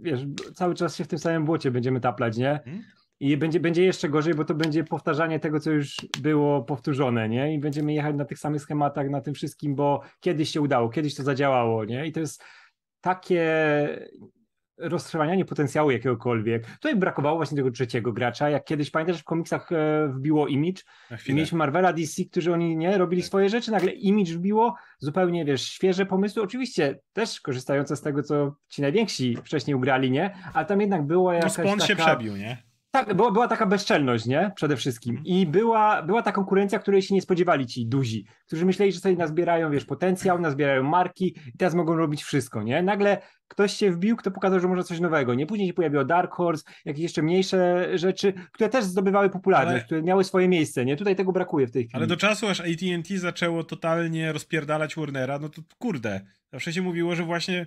wiesz, 0.00 0.20
cały 0.54 0.74
czas 0.74 0.96
się 0.96 1.04
w 1.04 1.08
tym 1.08 1.18
samym 1.18 1.44
błocie 1.44 1.70
będziemy 1.70 2.00
taplać, 2.00 2.36
nie? 2.36 2.60
Hmm? 2.64 2.84
I 3.22 3.36
będzie, 3.36 3.60
będzie 3.60 3.84
jeszcze 3.84 4.08
gorzej, 4.08 4.34
bo 4.34 4.44
to 4.44 4.54
będzie 4.54 4.84
powtarzanie 4.84 5.40
tego, 5.40 5.60
co 5.60 5.70
już 5.70 5.96
było 6.20 6.62
powtórzone, 6.62 7.28
nie? 7.28 7.54
I 7.54 7.58
będziemy 7.58 7.92
jechać 7.92 8.16
na 8.16 8.24
tych 8.24 8.38
samych 8.38 8.62
schematach, 8.62 9.10
na 9.10 9.20
tym 9.20 9.34
wszystkim, 9.34 9.74
bo 9.74 10.00
kiedyś 10.20 10.50
się 10.50 10.60
udało, 10.60 10.88
kiedyś 10.88 11.14
to 11.14 11.22
zadziałało, 11.22 11.84
nie? 11.84 12.06
I 12.06 12.12
to 12.12 12.20
jest 12.20 12.44
takie 13.00 13.46
roztrwanianie 14.78 15.44
potencjału 15.44 15.90
jakiegokolwiek. 15.90 16.66
Tutaj 16.66 16.96
brakowało 16.96 17.36
właśnie 17.36 17.56
tego 17.56 17.70
trzeciego 17.70 18.12
gracza, 18.12 18.50
jak 18.50 18.64
kiedyś 18.64 18.90
pamiętasz 18.90 19.20
w 19.20 19.24
komiksach 19.24 19.72
e, 19.72 20.08
wbiło 20.08 20.48
Image 20.48 20.82
mieliśmy 21.28 21.58
Marvela, 21.58 21.92
DC, 21.92 22.24
którzy 22.24 22.52
oni 22.52 22.76
nie 22.76 22.98
robili 22.98 23.22
tak. 23.22 23.26
swoje 23.26 23.48
rzeczy, 23.48 23.70
nagle 23.70 23.92
Image 23.92 24.32
wbiło, 24.32 24.74
zupełnie 24.98 25.44
wiesz, 25.44 25.62
świeże 25.62 26.06
pomysły, 26.06 26.42
oczywiście 26.42 27.00
też 27.12 27.40
korzystające 27.40 27.96
z 27.96 28.00
tego, 28.00 28.22
co 28.22 28.54
ci 28.68 28.82
najwięksi 28.82 29.36
wcześniej 29.44 29.74
ugrali, 29.74 30.10
nie? 30.10 30.34
Ale 30.54 30.66
tam 30.66 30.80
jednak 30.80 31.06
było 31.06 31.32
jakaś 31.32 31.58
no, 31.58 31.64
taka... 31.64 31.86
się 31.86 31.96
przebił, 31.96 32.36
nie? 32.36 32.71
Tak, 32.94 33.14
była, 33.14 33.30
była 33.30 33.48
taka 33.48 33.66
bezczelność, 33.66 34.26
nie? 34.26 34.52
Przede 34.56 34.76
wszystkim. 34.76 35.22
I 35.24 35.46
była, 35.46 36.02
była 36.02 36.22
ta 36.22 36.32
konkurencja, 36.32 36.78
której 36.78 37.02
się 37.02 37.14
nie 37.14 37.22
spodziewali 37.22 37.66
ci 37.66 37.86
duzi, 37.86 38.26
którzy 38.46 38.66
myśleli, 38.66 38.92
że 38.92 39.00
sobie 39.00 39.16
nazbierają, 39.16 39.70
wiesz, 39.70 39.84
potencjał, 39.84 40.40
nazbierają 40.40 40.82
marki 40.82 41.36
i 41.54 41.56
teraz 41.58 41.74
mogą 41.74 41.96
robić 41.96 42.22
wszystko, 42.22 42.62
nie? 42.62 42.82
Nagle 42.82 43.22
ktoś 43.48 43.72
się 43.72 43.92
wbił, 43.92 44.16
kto 44.16 44.30
pokazał, 44.30 44.60
że 44.60 44.68
może 44.68 44.84
coś 44.84 45.00
nowego, 45.00 45.34
nie? 45.34 45.46
Później 45.46 45.68
się 45.68 45.74
pojawiło 45.74 46.04
Dark 46.04 46.34
Horse, 46.34 46.64
jakieś 46.84 47.02
jeszcze 47.02 47.22
mniejsze 47.22 47.88
rzeczy, 47.98 48.32
które 48.52 48.68
też 48.68 48.84
zdobywały 48.84 49.30
popularność, 49.30 49.74
ale... 49.74 49.84
które 49.84 50.02
miały 50.02 50.24
swoje 50.24 50.48
miejsce, 50.48 50.84
nie? 50.84 50.96
Tutaj 50.96 51.16
tego 51.16 51.32
brakuje 51.32 51.66
w 51.66 51.70
tej 51.70 51.82
chwili. 51.82 51.96
Ale 51.96 52.06
do 52.06 52.16
czasu, 52.16 52.48
aż 52.48 52.60
AT&T 52.60 53.18
zaczęło 53.18 53.64
totalnie 53.64 54.32
rozpierdalać 54.32 54.96
Warnera, 54.96 55.38
no 55.38 55.48
to 55.48 55.62
kurde, 55.78 56.20
zawsze 56.52 56.72
się 56.72 56.82
mówiło, 56.82 57.14
że 57.14 57.22
właśnie 57.22 57.66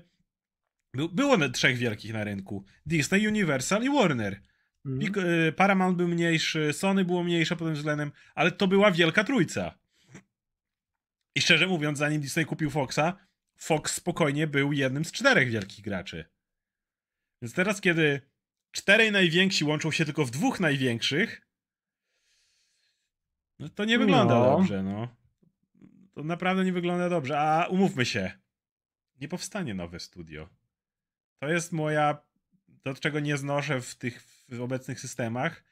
było 1.13 1.49
trzech 1.49 1.77
wielkich 1.77 2.13
na 2.13 2.23
rynku. 2.23 2.63
Disney, 2.85 3.27
Universal 3.27 3.83
i 3.83 3.89
Warner. 3.89 4.41
Mhm. 4.85 5.25
Y, 5.47 5.51
Paramount 5.51 5.97
był 5.97 6.07
mniejszy, 6.07 6.73
Sony 6.73 7.05
było 7.05 7.23
mniejsze 7.23 7.55
pod 7.55 7.67
tym 7.67 7.75
względem, 7.75 8.11
ale 8.35 8.51
to 8.51 8.67
była 8.67 8.91
wielka 8.91 9.23
trójca. 9.23 9.77
I 11.35 11.41
szczerze 11.41 11.67
mówiąc, 11.67 11.97
zanim 11.97 12.21
Disney 12.21 12.45
kupił 12.45 12.69
Foxa, 12.69 13.13
Fox 13.55 13.93
spokojnie 13.93 14.47
był 14.47 14.73
jednym 14.73 15.05
z 15.05 15.11
czterech 15.11 15.49
wielkich 15.49 15.85
graczy. 15.85 16.25
Więc 17.41 17.53
teraz, 17.53 17.81
kiedy 17.81 18.21
czterej 18.71 19.11
najwięksi 19.11 19.63
łączą 19.63 19.91
się 19.91 20.05
tylko 20.05 20.25
w 20.25 20.31
dwóch 20.31 20.59
największych, 20.59 21.41
no 23.59 23.69
to 23.69 23.85
nie 23.85 23.99
wygląda 23.99 24.39
no. 24.39 24.57
dobrze, 24.57 24.83
no. 24.83 25.15
To 26.13 26.23
naprawdę 26.23 26.65
nie 26.65 26.73
wygląda 26.73 27.09
dobrze. 27.09 27.39
A 27.39 27.67
umówmy 27.67 28.05
się, 28.05 28.31
nie 29.21 29.27
powstanie 29.27 29.73
nowe 29.73 29.99
studio. 29.99 30.49
To 31.39 31.47
jest 31.47 31.71
moja. 31.71 32.17
To, 32.83 32.93
czego 32.93 33.19
nie 33.19 33.37
znoszę 33.37 33.81
w 33.81 33.95
tych 33.95 34.34
w 34.49 34.61
obecnych 34.61 34.99
systemach, 34.99 35.63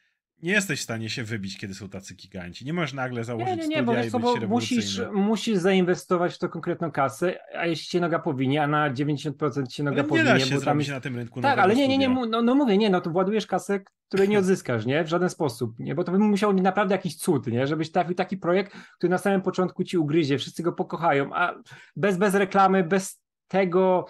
nie 0.44 0.52
jesteś 0.52 0.80
w 0.80 0.84
stanie 0.84 1.10
się 1.10 1.24
wybić, 1.24 1.58
kiedy 1.58 1.74
są 1.74 1.90
tacy 1.90 2.16
giganci. 2.16 2.66
Nie 2.66 2.74
możesz 2.74 2.94
nagle 2.94 3.24
założyć 3.24 3.50
nie, 3.50 3.56
nie, 3.56 3.68
nie, 3.68 3.82
studia 3.84 4.20
bo, 4.20 4.36
i 4.36 4.40
być 4.40 4.50
musisz, 4.50 5.02
musisz 5.14 5.58
zainwestować 5.58 6.36
w 6.36 6.38
to 6.38 6.50
konkretną 6.50 6.92
kasę, 6.92 7.40
a 7.58 7.66
jeśli 7.66 7.86
się 7.86 8.00
noga 8.00 8.20
powinie, 8.20 8.64
a 8.64 8.68
na 8.68 8.94
90% 8.94 9.70
się 9.70 9.84
noga 9.84 9.98
ale 9.98 10.04
powinie. 10.04 10.28
Nie 10.28 10.40
da 10.40 10.46
się 10.46 10.56
bo 10.56 10.62
tam 10.62 10.80
jest... 10.80 10.92
na 10.92 11.02
tym 11.02 11.16
rynku 11.16 11.42
Tak, 11.42 11.60
ale 11.60 11.76
nie, 11.76 11.88
nie, 11.88 11.98
nie, 11.98 12.10
no, 12.10 12.42
no 12.42 12.56
mówię, 12.56 12.78
nie, 12.78 12.90
no 12.90 13.02
to 13.02 13.10
władujesz 13.10 13.48
kasę, 13.48 13.80
której 14.08 14.30
nie 14.30 14.40
odzyskasz, 14.44 14.86
nie? 14.86 15.04
W 15.04 15.08
żaden 15.08 15.30
sposób, 15.30 15.80
nie? 15.80 15.96
Bo 15.96 16.04
to 16.04 16.12
by 16.12 16.20
musiał 16.20 16.54
naprawdę 16.54 16.96
jakiś 16.96 17.16
cud, 17.16 17.48
nie? 17.48 17.68
Żebyś 17.68 17.92
trafił 17.92 18.16
taki 18.16 18.38
projekt, 18.38 18.74
który 18.98 19.10
na 19.10 19.18
samym 19.18 19.42
początku 19.42 19.84
ci 19.84 19.98
ugryzie, 19.98 20.38
wszyscy 20.38 20.64
go 20.64 20.74
pokochają, 20.74 21.34
a 21.34 21.56
bez, 21.96 22.18
bez 22.18 22.36
reklamy, 22.36 22.84
bez 22.84 23.22
tego 23.48 24.06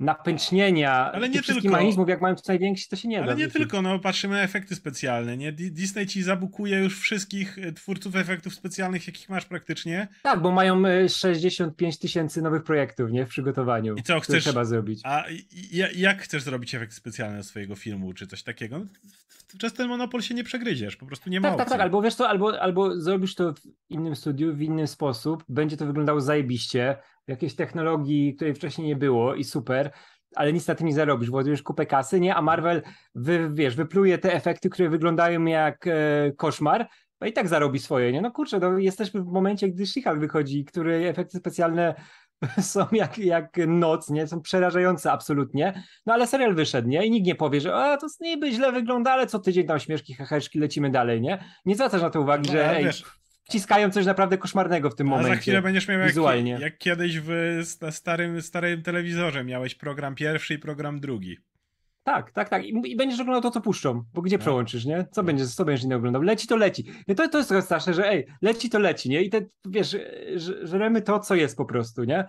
napęcznienia 0.00 1.12
ale 1.12 1.28
nie 1.28 1.42
wszystkich 1.42 1.70
mechanizmów, 1.70 2.08
jak 2.08 2.20
mają 2.20 2.36
tutaj 2.36 2.58
najwięksi, 2.58 2.88
to 2.88 2.96
się 2.96 3.08
nie 3.08 3.18
ale 3.18 3.26
da. 3.26 3.32
Ale 3.32 3.40
nie 3.40 3.48
tylko, 3.48 3.82
no 3.82 3.98
patrzymy 3.98 4.34
na 4.34 4.42
efekty 4.42 4.74
specjalne, 4.74 5.36
nie? 5.36 5.52
Disney 5.52 6.06
ci 6.06 6.22
zabukuje 6.22 6.78
już 6.78 7.00
wszystkich 7.00 7.58
e, 7.58 7.72
twórców 7.72 8.16
efektów 8.16 8.54
specjalnych, 8.54 9.06
jakich 9.06 9.28
masz 9.28 9.44
praktycznie. 9.44 10.08
Tak, 10.22 10.42
bo 10.42 10.50
mają 10.50 10.82
65 11.08 11.94
e, 11.94 11.98
tysięcy 11.98 12.42
nowych 12.42 12.62
projektów, 12.62 13.10
nie? 13.10 13.26
W 13.26 13.28
przygotowaniu. 13.28 13.94
I 13.94 14.02
co 14.02 14.20
chcesz? 14.20 14.44
trzeba 14.44 14.64
zrobić. 14.64 15.00
A 15.04 15.24
jak 15.94 16.22
chcesz 16.22 16.42
zrobić 16.42 16.74
efekty 16.74 16.94
specjalne 16.94 17.36
do 17.36 17.44
swojego 17.44 17.76
filmu, 17.76 18.12
czy 18.12 18.26
coś 18.26 18.42
takiego? 18.42 18.78
No, 18.78 18.86
przez 19.58 19.72
ten 19.72 19.88
monopol 19.88 20.22
się 20.22 20.34
nie 20.34 20.44
przegryziesz, 20.44 20.96
po 20.96 21.06
prostu 21.06 21.30
nie 21.30 21.40
ma 21.40 21.48
Tak, 21.48 21.58
tak, 21.58 21.68
tak, 21.68 21.80
albo 21.80 22.02
wiesz 22.02 22.14
to, 22.14 22.28
albo, 22.28 22.60
albo 22.60 23.00
zrobisz 23.00 23.34
to 23.34 23.54
w 23.54 23.60
innym 23.90 24.16
studiu, 24.16 24.54
w 24.54 24.62
inny 24.62 24.86
sposób, 24.86 25.44
będzie 25.48 25.76
to 25.76 25.86
wyglądało 25.86 26.20
zajebiście, 26.20 26.96
jakiejś 27.30 27.54
technologii, 27.54 28.34
której 28.34 28.54
wcześniej 28.54 28.86
nie 28.88 28.96
było 28.96 29.34
i 29.34 29.44
super, 29.44 29.90
ale 30.36 30.52
nic 30.52 30.66
na 30.66 30.74
tym 30.74 30.86
nie 30.86 30.94
zarobisz, 30.94 31.30
władujesz 31.30 31.62
kupę 31.62 31.86
kasy, 31.86 32.20
nie? 32.20 32.34
A 32.34 32.42
Marvel, 32.42 32.82
wy, 33.14 33.50
wiesz, 33.52 33.76
wypluje 33.76 34.18
te 34.18 34.34
efekty, 34.34 34.70
które 34.70 34.88
wyglądają 34.88 35.44
jak 35.44 35.86
e, 35.86 36.32
koszmar, 36.36 36.88
no 37.20 37.26
i 37.26 37.32
tak 37.32 37.48
zarobi 37.48 37.78
swoje, 37.78 38.12
nie? 38.12 38.20
No 38.20 38.30
kurczę, 38.30 38.58
no 38.58 38.78
jesteśmy 38.78 39.22
w 39.22 39.26
momencie, 39.26 39.68
gdy 39.68 39.86
she 39.86 40.00
wychodzi, 40.16 40.64
który 40.64 41.08
efekty 41.08 41.38
specjalne 41.38 41.94
są 42.60 42.86
jak, 42.92 43.18
jak 43.18 43.56
noc, 43.66 44.10
nie? 44.10 44.26
Są 44.26 44.40
przerażające 44.40 45.12
absolutnie. 45.12 45.82
No 46.06 46.14
ale 46.14 46.26
serial 46.26 46.54
wyszedł, 46.54 46.88
nie? 46.88 47.06
I 47.06 47.10
nikt 47.10 47.26
nie 47.26 47.34
powie, 47.34 47.60
że 47.60 47.74
a, 47.74 47.96
to 47.96 48.06
niby 48.20 48.52
źle 48.52 48.72
wygląda, 48.72 49.12
ale 49.12 49.26
co 49.26 49.38
tydzień 49.38 49.66
tam 49.66 49.80
śmieszki, 49.80 50.14
heheszki, 50.14 50.58
lecimy 50.58 50.90
dalej, 50.90 51.20
nie? 51.20 51.44
Nie 51.64 51.74
zwracasz 51.74 52.02
na 52.02 52.10
to 52.10 52.20
uwagi, 52.20 52.46
no, 52.46 52.52
że 52.52 52.76
ej, 52.76 52.84
wciskają 53.50 53.90
coś 53.90 54.06
naprawdę 54.06 54.38
koszmarnego 54.38 54.90
w 54.90 54.94
tym 54.94 55.06
A 55.06 55.10
momencie. 55.10 55.32
A 55.32 55.34
za 55.34 55.40
chwilę 55.40 55.62
będziesz 55.62 55.88
miał 55.88 56.06
wizualnie. 56.06 56.52
Jak, 56.52 56.60
jak 56.60 56.78
kiedyś 56.78 57.20
w 57.20 57.30
starym, 57.90 58.42
starym 58.42 58.82
telewizorze 58.82 59.44
miałeś 59.44 59.74
program 59.74 60.14
pierwszy 60.14 60.54
i 60.54 60.58
program 60.58 61.00
drugi. 61.00 61.36
Tak, 62.02 62.32
tak, 62.32 62.48
tak. 62.48 62.64
I, 62.64 62.82
I, 62.84 62.96
będziesz 62.96 63.20
oglądał 63.20 63.42
to, 63.42 63.50
co 63.50 63.60
puszczą, 63.60 64.04
bo 64.14 64.22
gdzie 64.22 64.36
no. 64.36 64.40
przełączysz, 64.40 64.84
nie? 64.84 65.06
Co 65.10 65.22
no. 65.22 65.26
będziesz, 65.26 65.54
co 65.54 65.64
będziesz 65.64 65.84
innego 65.84 65.98
oglądał? 65.98 66.22
Leci 66.22 66.46
to 66.46 66.56
leci. 66.56 66.84
Nie, 67.08 67.14
to, 67.14 67.28
to 67.28 67.38
jest 67.38 67.48
trochę 67.48 67.62
straszne, 67.62 67.94
że 67.94 68.08
ej, 68.08 68.26
leci 68.42 68.70
to 68.70 68.78
leci, 68.78 69.10
nie? 69.10 69.22
I 69.22 69.30
te, 69.30 69.40
wiesz, 69.64 69.96
żremy 70.62 71.02
to, 71.02 71.20
co 71.20 71.34
jest 71.34 71.56
po 71.56 71.64
prostu, 71.64 72.04
nie? 72.04 72.24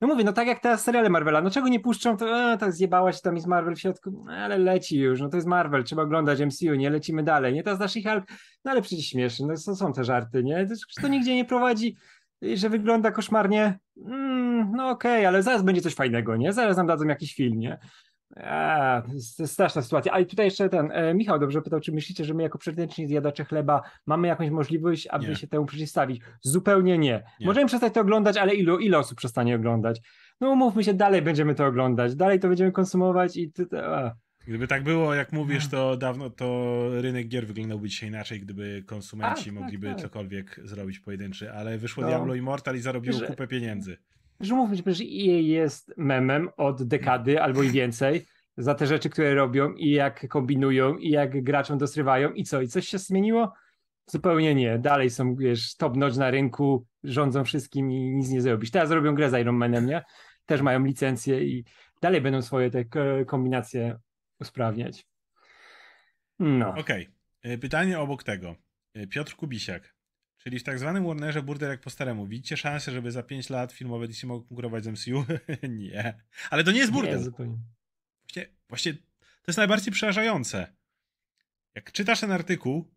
No 0.00 0.08
mówię, 0.08 0.24
no 0.24 0.32
tak 0.32 0.46
jak 0.46 0.60
teraz 0.60 0.84
seriale 0.84 1.08
Marvela, 1.08 1.42
no 1.42 1.50
czego 1.50 1.68
nie 1.68 1.80
puszczą, 1.80 2.16
to 2.16 2.52
e, 2.52 2.58
tak 2.58 2.72
zjebałaś, 2.72 3.20
tam 3.20 3.34
jest 3.34 3.46
Marvel 3.46 3.74
w 3.74 3.80
środku, 3.80 4.10
no, 4.26 4.32
ale 4.32 4.58
leci 4.58 4.98
już, 4.98 5.20
no 5.20 5.28
to 5.28 5.36
jest 5.36 5.46
Marvel, 5.48 5.84
trzeba 5.84 6.02
oglądać 6.02 6.40
MCU, 6.40 6.74
nie, 6.74 6.90
lecimy 6.90 7.22
dalej, 7.22 7.54
nie, 7.54 7.62
teraz 7.62 7.78
nasz 7.78 7.92
Hulk, 7.94 8.24
no 8.64 8.70
ale 8.70 8.82
przecież 8.82 9.06
śmieszne, 9.06 9.46
no 9.46 9.54
to 9.66 9.76
są 9.76 9.92
te 9.92 10.04
żarty, 10.04 10.44
nie, 10.44 10.66
to, 10.66 11.02
to 11.02 11.08
nigdzie 11.08 11.34
nie 11.34 11.44
prowadzi, 11.44 11.96
że 12.54 12.70
wygląda 12.70 13.10
koszmarnie, 13.10 13.78
mm, 14.06 14.72
no 14.72 14.88
okej, 14.88 15.12
okay, 15.12 15.28
ale 15.28 15.42
zaraz 15.42 15.62
będzie 15.62 15.82
coś 15.82 15.94
fajnego, 15.94 16.36
nie, 16.36 16.52
zaraz 16.52 16.76
nam 16.76 16.86
dadzą 16.86 17.06
jakiś 17.06 17.34
film, 17.34 17.58
nie, 17.58 17.78
a, 18.44 19.02
to 19.06 19.12
jest 19.12 19.46
straszna 19.46 19.82
sytuacja. 19.82 20.12
A 20.12 20.20
i 20.20 20.26
tutaj 20.26 20.46
jeszcze 20.46 20.68
ten, 20.68 20.92
e, 20.92 21.14
Michał 21.14 21.38
dobrze 21.38 21.62
pytał, 21.62 21.80
czy 21.80 21.92
myślicie, 21.92 22.24
że 22.24 22.34
my 22.34 22.42
jako 22.42 22.58
przeciętni 22.58 23.06
zjadacze 23.06 23.44
chleba 23.44 23.82
mamy 24.06 24.28
jakąś 24.28 24.50
możliwość, 24.50 25.06
aby 25.06 25.28
nie. 25.28 25.36
się 25.36 25.46
temu 25.46 25.66
przeciwstawić? 25.66 26.22
Zupełnie 26.40 26.98
nie. 26.98 27.22
nie. 27.40 27.46
Możemy 27.46 27.66
przestać 27.66 27.94
to 27.94 28.00
oglądać, 28.00 28.36
ale 28.36 28.54
ilu, 28.54 28.78
ile 28.78 28.98
osób 28.98 29.18
przestanie 29.18 29.56
oglądać? 29.56 30.00
No 30.40 30.50
umówmy 30.50 30.84
się, 30.84 30.94
dalej 30.94 31.22
będziemy 31.22 31.54
to 31.54 31.66
oglądać, 31.66 32.14
dalej 32.14 32.40
to 32.40 32.48
będziemy 32.48 32.72
konsumować 32.72 33.36
i... 33.36 33.52
Ty, 33.52 33.66
a. 33.82 34.14
Gdyby 34.46 34.66
tak 34.66 34.82
było, 34.82 35.14
jak 35.14 35.32
mówisz, 35.32 35.68
to 35.68 35.96
dawno 35.96 36.30
to 36.30 36.80
rynek 37.00 37.28
gier 37.28 37.46
wyglądałby 37.46 37.88
dzisiaj 37.88 38.08
inaczej, 38.08 38.40
gdyby 38.40 38.82
konsumenci 38.86 39.44
tak, 39.44 39.54
mogliby 39.54 39.88
tak, 39.88 40.00
cokolwiek 40.00 40.60
zrobić 40.64 40.98
pojedynczy, 40.98 41.52
ale 41.52 41.78
wyszło 41.78 42.02
no. 42.02 42.08
Diablo 42.08 42.34
Immortal 42.34 42.76
i 42.76 42.80
zarobiło 42.80 43.20
kupę 43.20 43.46
pieniędzy 43.46 43.96
że 44.40 44.54
mówmy 44.54 44.94
że 44.94 45.04
EA 45.04 45.40
jest 45.40 45.94
memem 45.96 46.48
od 46.56 46.82
dekady 46.82 47.42
albo 47.42 47.62
i 47.62 47.70
więcej 47.70 48.26
za 48.56 48.74
te 48.74 48.86
rzeczy, 48.86 49.10
które 49.10 49.34
robią 49.34 49.72
i 49.72 49.90
jak 49.90 50.28
kombinują 50.28 50.96
i 50.96 51.10
jak 51.10 51.42
graczom 51.42 51.78
dosrywają 51.78 52.32
i 52.32 52.44
co, 52.44 52.60
i 52.60 52.68
coś 52.68 52.88
się 52.88 52.98
zmieniło? 52.98 53.52
Zupełnie 54.06 54.54
nie. 54.54 54.78
Dalej 54.78 55.10
są, 55.10 55.34
wiesz, 55.34 55.76
top 55.76 55.96
notch 55.96 56.16
na 56.16 56.30
rynku, 56.30 56.86
rządzą 57.04 57.44
wszystkim 57.44 57.90
i 57.90 58.10
nic 58.10 58.30
nie 58.30 58.40
zrobisz. 58.40 58.70
Teraz 58.70 58.90
robią 58.90 59.14
grę 59.14 59.30
z 59.30 59.40
Iron 59.40 59.56
Manem, 59.56 59.86
nie? 59.86 60.02
Też 60.46 60.62
mają 60.62 60.84
licencję 60.84 61.44
i 61.44 61.64
dalej 62.02 62.20
będą 62.20 62.42
swoje 62.42 62.70
te 62.70 62.84
kombinacje 63.26 63.98
usprawniać. 64.40 65.06
No. 66.38 66.68
Okej. 66.68 67.08
Okay. 67.42 67.58
Pytanie 67.58 68.00
obok 68.00 68.22
tego. 68.22 68.56
E, 68.94 69.06
Piotr 69.06 69.36
Kubisiak. 69.36 69.95
Czyli 70.46 70.58
w 70.58 70.62
tak 70.62 70.78
zwanym 70.78 71.06
Warnerze 71.06 71.42
burdel 71.42 71.70
jak 71.70 71.80
po 71.80 71.90
staremu. 71.90 72.26
Widzicie 72.26 72.56
szansę, 72.56 72.92
żeby 72.92 73.10
za 73.10 73.22
5 73.22 73.50
lat 73.50 73.72
filmowe 73.72 74.08
DC 74.08 74.26
mogły 74.26 74.48
konkurować 74.48 74.84
z 74.84 74.86
MCU? 74.86 75.24
nie. 75.68 76.14
Ale 76.50 76.64
to 76.64 76.70
nie 76.72 76.78
jest. 76.78 76.92
Nie, 76.92 77.18
zupełnie. 77.18 77.58
Właśnie, 78.24 78.46
właśnie 78.68 78.94
to 78.94 79.44
jest 79.46 79.58
najbardziej 79.58 79.92
przerażające. 79.92 80.72
Jak 81.74 81.92
czytasz 81.92 82.20
ten 82.20 82.32
artykuł, 82.32 82.90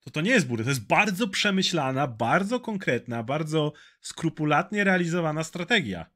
to 0.00 0.10
to 0.10 0.20
nie 0.20 0.30
jest 0.30 0.46
burdel. 0.46 0.64
To 0.64 0.70
jest 0.70 0.86
bardzo 0.86 1.28
przemyślana, 1.28 2.06
bardzo 2.06 2.60
konkretna, 2.60 3.22
bardzo 3.22 3.72
skrupulatnie 4.00 4.84
realizowana 4.84 5.44
strategia. 5.44 6.10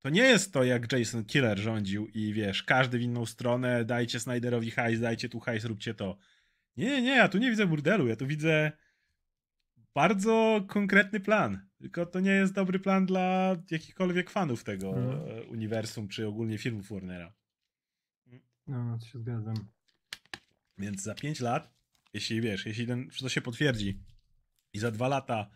To 0.00 0.10
nie 0.10 0.22
jest 0.22 0.52
to, 0.52 0.64
jak 0.64 0.92
Jason 0.92 1.24
Killer 1.24 1.58
rządził 1.58 2.06
i 2.06 2.32
wiesz, 2.32 2.62
każdy 2.62 2.98
w 2.98 3.02
inną 3.02 3.26
stronę, 3.26 3.84
dajcie 3.84 4.20
Snyderowi 4.20 4.70
hajs, 4.70 5.00
dajcie 5.00 5.28
tu 5.28 5.40
hajs, 5.40 5.64
róbcie 5.64 5.94
to. 5.94 6.18
Nie, 6.76 6.86
nie, 6.86 7.02
nie, 7.02 7.16
ja 7.16 7.28
tu 7.28 7.38
nie 7.38 7.50
widzę 7.50 7.66
burdelu, 7.66 8.08
ja 8.08 8.16
tu 8.16 8.26
widzę 8.26 8.72
bardzo 9.96 10.60
konkretny 10.68 11.20
plan. 11.20 11.68
Tylko 11.78 12.06
to 12.06 12.20
nie 12.20 12.30
jest 12.30 12.52
dobry 12.52 12.78
plan 12.78 13.06
dla 13.06 13.56
jakichkolwiek 13.70 14.30
fanów 14.30 14.64
tego 14.64 14.96
mm. 14.96 15.48
uniwersum, 15.48 16.08
czy 16.08 16.26
ogólnie 16.26 16.58
filmów 16.58 16.88
Warnera. 16.88 17.32
No, 18.66 18.98
to 18.98 19.06
się 19.06 19.18
zgadzam. 19.18 19.54
Więc 20.78 21.02
za 21.02 21.14
5 21.14 21.40
lat, 21.40 21.74
jeśli 22.12 22.40
wiesz, 22.40 22.66
jeśli 22.66 22.86
ten, 22.86 23.08
to 23.20 23.28
się 23.28 23.40
potwierdzi 23.40 24.00
i 24.72 24.78
za 24.78 24.90
2 24.90 25.08
lata 25.08 25.50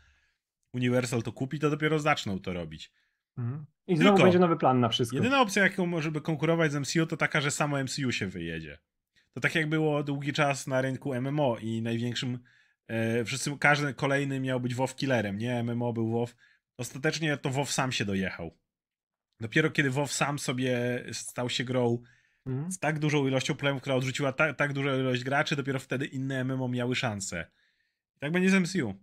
Universal 0.73 1.23
to 1.23 1.33
kupi, 1.33 1.59
to 1.59 1.71
dopiero 1.71 1.99
zaczną 1.99 2.39
to 2.39 2.53
robić. 2.53 2.93
Mhm. 3.39 3.67
I 3.87 3.97
znowu 3.97 4.11
Tylko 4.11 4.23
będzie 4.23 4.39
nowy 4.39 4.57
plan 4.57 4.81
na 4.81 4.89
wszystko. 4.89 5.17
Jedyna 5.17 5.41
opcja, 5.41 5.63
jaką 5.63 5.87
może 5.87 6.11
by 6.11 6.21
konkurować 6.21 6.73
z 6.73 6.77
MCU, 6.77 7.07
to 7.07 7.17
taka, 7.17 7.41
że 7.41 7.51
samo 7.51 7.85
MCU 7.85 8.13
się 8.13 8.27
wyjedzie. 8.27 8.79
To 9.33 9.41
tak 9.41 9.55
jak 9.55 9.69
było 9.69 10.03
długi 10.03 10.33
czas 10.33 10.67
na 10.67 10.81
rynku 10.81 11.15
MMO 11.21 11.59
i 11.59 11.83
największym 11.83 12.39
wszyscy, 13.25 13.59
każdy 13.59 13.95
kolejny 13.95 14.41
miał 14.41 14.61
być 14.61 14.75
WoW 14.75 14.97
killerem, 14.97 15.39
nie? 15.39 15.63
MMO 15.63 15.93
był 15.93 16.11
WoW. 16.11 16.35
Ostatecznie 16.77 17.37
to 17.37 17.51
WoW 17.51 17.67
sam 17.71 17.93
się 17.93 18.05
dojechał. 18.05 18.57
Dopiero 19.41 19.71
kiedy 19.71 19.91
WoW 19.91 20.13
sam 20.13 20.39
sobie 20.39 21.05
stał 21.13 21.51
się 21.51 21.65
grą 21.65 22.03
mm. 22.47 22.73
z 22.73 22.79
tak 22.79 22.99
dużą 22.99 23.27
ilością 23.27 23.55
problemów, 23.55 23.81
która 23.83 23.97
odrzuciła 23.97 24.33
ta, 24.33 24.55
tak 24.55 24.73
dużą 24.73 24.99
ilość 24.99 25.25
graczy, 25.25 25.57
dopiero 25.57 25.79
wtedy 25.79 26.07
inne 26.07 26.45
MMO 26.45 26.69
miały 26.69 26.97
szansę. 26.97 27.47
Tak 28.19 28.33
będzie 28.33 28.51
z 28.51 28.55
MCU. 28.55 28.95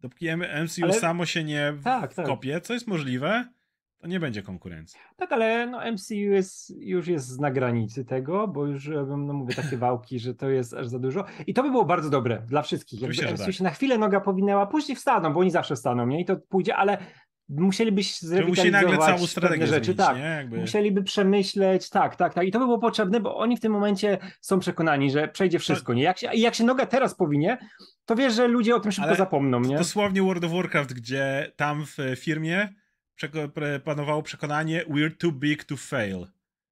Dopóki 0.00 0.36
MCU 0.36 0.84
Ale... 0.84 0.92
samo 0.92 1.26
się 1.26 1.44
nie 1.44 1.72
tak, 1.84 2.14
tak. 2.14 2.26
kopie, 2.26 2.60
co 2.60 2.74
jest 2.74 2.86
możliwe, 2.86 3.48
to 4.00 4.06
nie 4.06 4.20
będzie 4.20 4.42
konkurencji. 4.42 5.00
Tak, 5.16 5.32
ale 5.32 5.66
no 5.66 5.92
MCU 5.92 6.14
jest, 6.14 6.72
już 6.80 7.08
jest 7.08 7.40
na 7.40 7.50
granicy 7.50 8.04
tego, 8.04 8.48
bo 8.48 8.66
już 8.66 8.88
no 9.06 9.16
mówię 9.16 9.54
takie 9.54 9.76
wałki, 9.76 10.18
że 10.18 10.34
to 10.34 10.48
jest 10.48 10.74
aż 10.74 10.88
za 10.88 10.98
dużo. 10.98 11.24
I 11.46 11.54
to 11.54 11.62
by 11.62 11.70
było 11.70 11.84
bardzo 11.84 12.10
dobre 12.10 12.42
dla 12.46 12.62
wszystkich. 12.62 13.00
Jakby 13.00 13.22
MCU 13.22 13.44
tak. 13.44 13.54
się 13.54 13.64
na 13.64 13.70
chwilę 13.70 13.98
noga 13.98 14.20
powinęła, 14.20 14.66
później 14.66 14.96
wstaną, 14.96 15.32
bo 15.32 15.40
oni 15.40 15.50
zawsze 15.50 15.76
staną, 15.76 16.06
nie? 16.06 16.20
I 16.20 16.24
to 16.24 16.36
pójdzie, 16.36 16.76
ale 16.76 16.98
musielibyś 17.48 18.20
zrewitalizować 18.20 18.82
musi 18.82 18.86
nagle 18.86 19.06
całą 19.06 19.26
strategię 19.26 19.66
rzeczy. 19.66 19.84
Zmienić, 19.84 20.06
tak, 20.06 20.18
Jakby... 20.18 20.58
musieliby 20.58 21.02
przemyśleć, 21.02 21.90
tak, 21.90 22.16
tak, 22.16 22.34
tak. 22.34 22.46
I 22.46 22.50
to 22.50 22.58
by 22.58 22.64
było 22.64 22.78
potrzebne, 22.78 23.20
bo 23.20 23.36
oni 23.36 23.56
w 23.56 23.60
tym 23.60 23.72
momencie 23.72 24.18
są 24.40 24.58
przekonani, 24.58 25.10
że 25.10 25.28
przejdzie 25.28 25.58
wszystko, 25.58 25.94
nie? 25.94 26.02
Jak 26.02 26.18
się, 26.18 26.30
jak 26.34 26.54
się 26.54 26.64
noga 26.64 26.86
teraz 26.86 27.14
powinie, 27.14 27.58
to 28.04 28.16
wiesz, 28.16 28.34
że 28.34 28.48
ludzie 28.48 28.76
o 28.76 28.80
tym 28.80 28.92
szybko 28.92 29.08
Ale 29.08 29.16
zapomną, 29.16 29.60
nie? 29.60 29.76
Dosłownie 29.76 30.22
World 30.22 30.44
of 30.44 30.52
Warcraft, 30.52 30.92
gdzie 30.92 31.52
tam 31.56 31.84
w 31.86 31.96
firmie 32.16 32.68
panowało 33.84 34.22
przekonanie 34.22 34.84
we're 34.84 35.16
too 35.16 35.32
big 35.32 35.64
to 35.64 35.76
fail. 35.76 36.26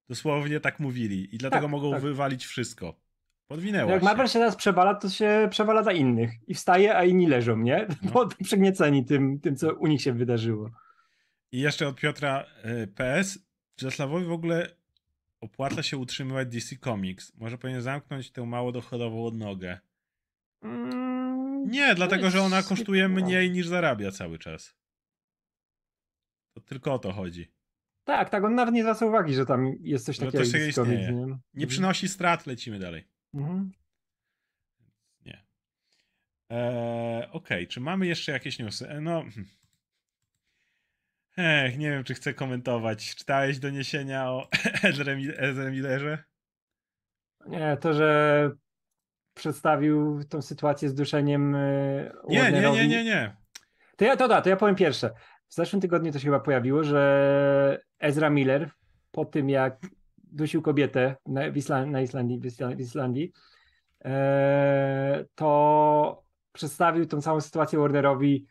Dosłownie 0.09 0.61
tak 0.61 0.81
mówili 0.81 1.35
i 1.35 1.39
dlatego 1.39 1.63
tak, 1.63 1.71
mogą 1.71 1.91
tak. 1.91 2.03
wywalić 2.03 2.47
wszystko. 2.47 2.95
Podwinęła 3.49 3.93
Jak 3.93 4.03
Marvel 4.03 4.29
się 4.29 4.39
teraz 4.39 4.57
przewala, 4.57 4.95
to 4.95 5.09
się 5.09 5.49
przewala 5.51 5.83
za 5.83 5.93
innych 5.93 6.31
i 6.47 6.55
wstaje, 6.55 6.97
a 6.97 7.05
inni 7.05 7.27
leżą, 7.27 7.57
nie? 7.57 7.87
No. 8.03 8.11
Bo 8.13 8.29
przegnieceni 8.45 9.05
tym, 9.05 9.41
tym, 9.41 9.57
co 9.57 9.75
u 9.75 9.87
nich 9.87 10.03
się 10.03 10.13
wydarzyło. 10.13 10.71
I 11.53 11.61
jeszcze 11.61 11.89
od 11.89 11.97
Piotra 11.97 12.45
y, 12.83 12.87
PS. 12.87 13.39
Czeslawowi 13.77 14.25
w 14.25 14.33
ogóle 14.33 14.69
opłaca 15.41 15.83
się 15.83 15.97
utrzymywać 15.97 16.49
DC 16.49 16.77
Comics. 16.77 17.33
Może 17.37 17.59
powinien 17.59 17.83
zamknąć 17.83 18.31
tę 18.31 18.47
mało 18.47 18.73
dochodową 18.73 19.27
odnogę. 19.27 19.79
Mm, 20.63 21.71
nie, 21.71 21.95
dlatego, 21.95 22.31
że 22.31 22.43
ona 22.43 22.63
kosztuje 22.63 23.09
mniej 23.09 23.51
niż 23.51 23.67
zarabia 23.67 24.11
cały 24.11 24.39
czas. 24.39 24.75
To 26.61 26.69
tylko 26.69 26.95
o 26.95 26.99
to 26.99 27.13
chodzi. 27.13 27.53
Tak, 28.05 28.31
tak, 28.31 28.45
on 28.45 28.55
nawet 28.55 28.75
nie 28.75 28.83
zwraca 28.83 29.07
uwagi, 29.07 29.35
że 29.35 29.47
tam 29.47 29.73
jest 29.81 30.07
coś 30.07 30.19
takiego. 30.19 30.39
To 30.39 30.45
się 30.45 30.69
istnieje. 30.69 31.13
Nie, 31.13 31.39
nie 31.55 31.67
przynosi 31.67 32.09
strat, 32.09 32.47
lecimy 32.47 32.79
dalej. 32.79 33.09
Mhm. 33.35 33.73
Nie. 35.27 35.45
Eee, 36.51 37.23
Okej, 37.23 37.33
okay. 37.33 37.67
czy 37.67 37.81
mamy 37.81 38.07
jeszcze 38.07 38.33
jakieś 38.33 38.59
newsy? 38.59 38.89
E, 38.89 39.01
no. 39.01 39.21
Hmm. 39.21 39.47
Ech, 41.37 41.79
nie 41.79 41.91
wiem, 41.91 42.05
czy 42.05 42.15
chcę 42.15 42.35
komentować. 42.35 43.15
Czytałeś 43.15 43.59
doniesienia 43.59 44.31
o 44.31 44.49
Ezra 45.39 45.71
Millerze? 45.71 46.25
Nie, 47.47 47.77
to, 47.81 47.95
że 47.95 48.51
przedstawił 49.35 50.25
tą 50.25 50.43
sytuację 50.43 50.89
z 50.89 50.95
duszeniem 50.95 51.55
e, 51.55 52.13
nie, 52.29 52.53
nie, 52.53 52.71
nie, 52.71 52.89
nie, 52.89 53.05
nie. 53.05 53.37
To 53.97 54.05
ja, 54.05 54.17
to 54.17 54.29
da, 54.29 54.43
to 54.43 54.49
ja 54.49 54.57
powiem 54.57 54.77
pierwsze. 54.77 55.11
W 55.49 55.55
zeszłym 55.55 55.83
tygodniu 55.83 56.13
to 56.13 56.19
się 56.19 56.25
chyba 56.25 56.41
pojawiło, 56.41 56.85
że 56.85 57.81
Ezra 57.99 58.31
Miller 58.31 58.71
po 59.11 59.25
tym 59.25 59.51
jak 59.51 59.87
dusił 60.17 60.63
kobietę 60.63 61.17
na, 61.27 61.47
Islandii, 61.47 61.93
na 61.93 62.01
Islandii, 62.01 62.41
w 62.77 62.81
Islandii 62.81 63.33
e, 64.05 65.25
to 65.35 66.23
przedstawił 66.53 67.07
tą 67.07 67.21
całą 67.21 67.41
sytuację 67.41 67.79
Warnerowi, 67.79 68.47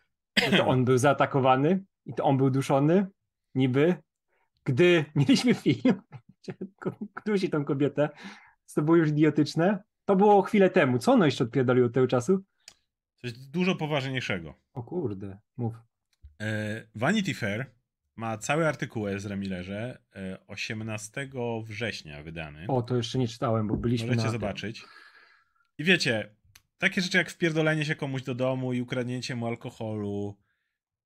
że 0.52 0.58
to 0.58 0.68
on 0.68 0.86
był 0.86 0.98
zaatakowany 0.98 1.84
i 2.06 2.14
to 2.14 2.24
on 2.24 2.38
był 2.38 2.50
duszony, 2.50 3.08
niby, 3.56 3.96
gdy 4.64 5.06
mieliśmy 5.16 5.54
film, 5.54 6.02
gdzie 6.42 6.54
dusi 7.26 7.50
tą 7.50 7.66
kobietę, 7.66 8.10
to 8.78 8.82
było 8.82 8.98
już 8.98 9.10
idiotyczne. 9.10 9.84
To 10.06 10.16
było 10.16 10.42
chwilę 10.42 10.70
temu. 10.70 11.00
Co 11.00 11.14
ono 11.14 11.26
jeszcze 11.26 11.44
odpierdolił 11.44 11.86
od 11.86 11.94
tego 11.94 12.08
czasu? 12.08 12.44
Coś 13.16 13.34
dużo 13.34 13.76
poważniejszego. 13.76 14.54
O 14.74 14.84
kurde, 14.84 15.38
mów. 15.58 15.87
E, 16.42 16.88
Vanity 16.96 17.34
Fair 17.34 17.66
ma 18.16 18.38
cały 18.38 18.68
artykuł 18.68 19.04
o 19.04 19.12
Ezra 19.12 19.36
Millerze 19.36 20.02
18 20.48 21.22
e, 21.22 21.28
września 21.64 22.24
wydany. 22.24 22.66
O, 22.68 22.82
to 22.82 22.96
jeszcze 22.96 23.18
nie 23.18 23.28
czytałem, 23.28 23.68
bo 23.68 23.78
byliśmy 23.78 24.08
Możecie 24.08 24.32
zobaczyć. 24.32 24.86
I 25.78 25.84
wiecie, 25.84 26.36
takie 26.78 27.02
rzeczy 27.02 27.18
jak 27.18 27.30
wpierdolenie 27.30 27.86
się 27.86 27.96
komuś 27.96 28.24
do 28.24 28.36
domu 28.36 28.74
i 28.74 28.82
ukradnięcie 28.82 29.36
mu 29.36 29.48
alkoholu. 29.48 30.38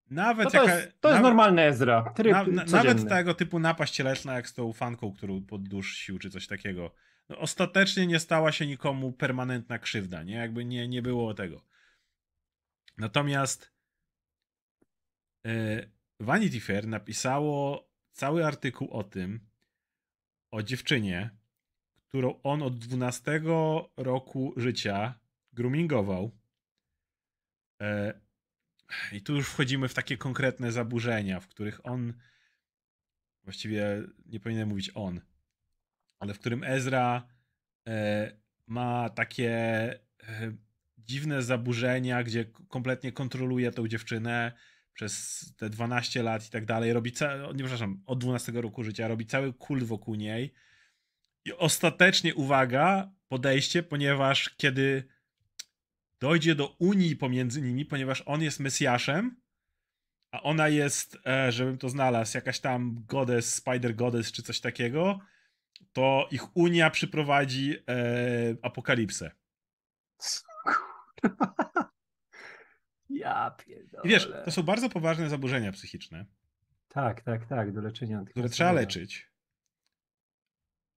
Nawet 0.10 0.46
to, 0.46 0.52
to 0.52 0.58
jaka, 0.58 0.76
jest, 0.76 1.02
to 1.02 1.10
jest 1.10 1.22
normalny 1.22 1.62
Ezra. 1.62 2.14
na, 2.32 2.44
na, 2.44 2.64
nawet 2.64 3.10
tego 3.10 3.34
typu 3.34 3.60
napaść 3.60 3.94
cielesna 3.94 4.34
jak 4.34 4.50
z 4.50 4.54
tą 4.54 4.74
fanką, 4.74 5.14
którą 5.14 5.42
poddusił, 5.42 6.20
czy 6.20 6.30
coś 6.30 6.48
takiego. 6.48 6.92
No, 7.30 7.40
ostatecznie 7.40 8.08
nie 8.08 8.20
stała 8.20 8.52
się 8.52 8.68
nikomu 8.68 9.12
permanentna 9.12 9.80
krzywda, 9.80 10.24
nie? 10.24 10.36
Jakby 10.36 10.66
nie, 10.66 10.88
nie 10.88 11.02
było 11.02 11.34
tego. 11.34 11.66
Natomiast 12.98 13.72
Vanity 16.20 16.60
Fair 16.60 16.88
napisało 16.88 17.90
cały 18.12 18.46
artykuł 18.46 18.92
o 18.92 19.04
tym, 19.04 19.40
o 20.52 20.64
dziewczynie, 20.64 21.30
którą 21.96 22.42
on 22.44 22.64
od 22.64 22.78
12 22.78 23.42
roku 23.98 24.54
życia 24.58 25.20
groomingował. 25.54 26.32
E, 27.82 28.14
I 29.12 29.22
tu 29.22 29.36
już 29.36 29.50
wchodzimy 29.50 29.88
w 29.88 29.94
takie 29.94 30.18
konkretne 30.18 30.72
zaburzenia, 30.72 31.40
w 31.40 31.48
których 31.48 31.86
on, 31.86 32.14
właściwie 33.44 34.04
nie 34.26 34.40
powinienem 34.40 34.70
mówić 34.70 34.92
on, 34.94 35.22
ale 36.20 36.34
w 36.34 36.40
którym 36.40 36.64
Ezra 36.64 37.28
e, 37.88 38.32
ma 38.68 39.10
takie 39.10 39.52
e, 40.24 40.54
dziwne 40.98 41.44
zaburzenia, 41.44 42.24
gdzie 42.24 42.46
kompletnie 42.46 43.12
kontroluje 43.12 43.72
tą 43.72 43.88
dziewczynę 43.88 44.52
przez 44.94 45.44
te 45.58 45.70
12 45.70 46.24
lat 46.24 46.48
i 46.48 46.50
tak 46.50 46.66
dalej. 46.66 46.94
Robi 46.94 47.12
ca- 47.12 47.38
nie 47.38 47.64
przepraszam, 47.64 48.04
od 48.06 48.20
12 48.20 48.52
roku 48.52 48.84
życia 48.84 49.08
robi 49.08 49.26
cały 49.26 49.54
kult 49.54 49.84
wokół 49.84 50.16
niej. 50.16 50.54
I 51.46 51.54
ostatecznie, 51.54 52.36
uwaga, 52.36 53.12
podejście, 53.28 53.84
ponieważ 53.84 54.50
kiedy 54.58 55.08
dojdzie 56.20 56.56
do 56.56 56.76
unii 56.80 57.16
pomiędzy 57.16 57.62
nimi, 57.62 57.86
ponieważ 57.86 58.24
on 58.26 58.42
jest 58.42 58.60
Mesjaszem, 58.60 59.42
a 60.32 60.42
ona 60.42 60.68
jest, 60.68 61.18
e, 61.26 61.52
żebym 61.52 61.78
to 61.78 61.90
znalazł, 61.90 62.38
jakaś 62.38 62.60
tam 62.60 63.06
goddess, 63.08 63.56
spider 63.56 63.96
goddess 63.96 64.32
czy 64.32 64.44
coś 64.44 64.60
takiego, 64.60 65.20
to 65.94 66.28
ich 66.32 66.58
unia 66.58 66.90
przyprowadzi 66.90 67.76
e, 67.90 68.56
apokalipsę. 68.62 69.32
Ja 73.12 73.52
pierdolę. 73.52 74.04
I 74.04 74.10
wiesz, 74.10 74.32
to 74.46 74.52
są 74.52 74.64
bardzo 74.64 74.90
poważne 74.90 75.30
zaburzenia 75.30 75.72
psychiczne. 75.72 76.26
Tak, 76.88 77.22
tak, 77.22 77.46
tak, 77.46 77.72
do 77.72 77.82
leczenia. 77.82 78.24
Które 78.26 78.50
trzeba 78.50 78.72
leczyć. 78.72 79.32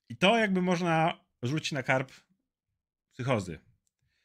I 0.09 0.17
to 0.17 0.39
jakby 0.39 0.63
można 0.63 1.25
rzucić 1.43 1.73
na 1.73 1.83
karp 1.83 2.13
psychozy. 3.13 3.59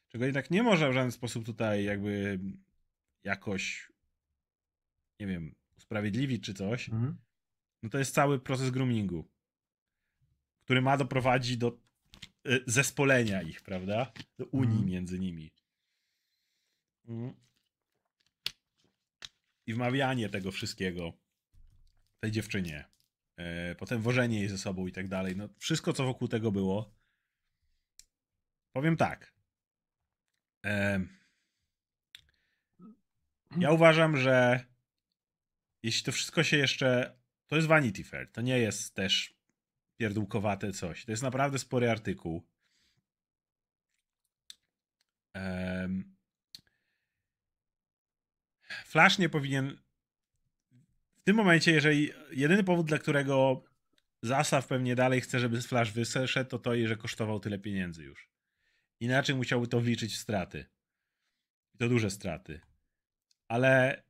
Czego 0.10 0.26
jednak 0.26 0.52
nie 0.52 0.64
można 0.64 0.90
w 0.90 0.94
żaden 0.94 1.12
sposób 1.12 1.46
tutaj 1.46 1.84
jakby 1.84 2.40
jakoś 3.24 3.92
nie 5.20 5.28
wiem, 5.28 5.56
usprawiedliwić 5.78 6.44
czy 6.44 6.54
coś. 6.54 6.90
Mhm. 6.90 7.18
No 7.84 7.90
to 7.90 7.98
jest 7.98 8.14
cały 8.14 8.40
proces 8.40 8.70
groomingu, 8.70 9.30
który 10.62 10.82
ma 10.82 10.98
doprowadzić 10.98 11.58
do 11.58 11.80
e, 12.46 12.60
zespolenia 12.68 13.42
ich, 13.42 13.62
prawda? 13.62 14.12
Do 14.38 14.46
unii 14.46 14.72
mhm. 14.72 14.86
między 14.86 15.20
nimi. 15.20 15.52
Mhm. 17.08 17.49
I 19.70 19.74
wmawianie 19.74 20.30
tego 20.30 20.52
wszystkiego 20.52 21.14
tej 22.20 22.32
dziewczynie. 22.32 22.86
E, 23.38 23.76
potem 23.76 24.02
wożenie 24.02 24.40
jej 24.40 24.50
ze 24.50 24.58
sobą 24.58 24.88
i 24.88 24.92
tak 24.92 25.08
dalej. 25.08 25.36
No, 25.36 25.50
wszystko, 25.58 25.94
co 25.94 26.04
wokół 26.04 26.28
tego 26.28 26.52
było. 26.52 26.96
Powiem 28.76 28.98
tak. 28.98 29.34
Ja 33.58 33.72
uważam, 33.72 34.18
że 34.18 34.66
jeśli 35.84 36.04
to 36.04 36.12
wszystko 36.12 36.44
się 36.44 36.58
jeszcze. 36.58 37.18
To 37.48 37.56
jest 37.56 37.68
Vanity 37.68 38.04
Fair. 38.04 38.32
To 38.32 38.42
nie 38.42 38.60
jest 38.60 38.96
też 38.96 39.34
pierdółkowate 40.00 40.72
coś. 40.72 41.06
To 41.06 41.12
jest 41.12 41.24
naprawdę 41.24 41.60
spory 41.60 41.92
artykuł. 41.92 42.48
Flash 48.90 49.18
nie 49.20 49.30
powinien. 49.30 49.78
W 51.16 51.24
tym 51.24 51.36
momencie, 51.36 51.72
jeżeli 51.72 52.12
jedyny 52.32 52.64
powód, 52.64 52.88
dla 52.88 52.98
którego 52.98 53.64
Zasaw 54.22 54.68
pewnie 54.68 54.96
dalej 54.96 55.22
chce, 55.22 55.40
żeby 55.40 55.62
Flash 55.62 55.92
wyszedł, 55.92 56.50
to 56.50 56.60
to, 56.60 56.88
że 56.88 56.98
kosztował 56.98 57.40
tyle 57.40 57.60
pieniędzy 57.60 58.04
już. 58.04 58.30
Inaczej 59.00 59.36
musiałby 59.36 59.68
to 59.68 59.82
wliczyć 59.82 60.14
w 60.14 60.18
straty. 60.18 60.66
I 61.74 61.78
to 61.78 61.90
duże 61.90 62.10
straty. 62.10 62.62
Ale 63.48 64.04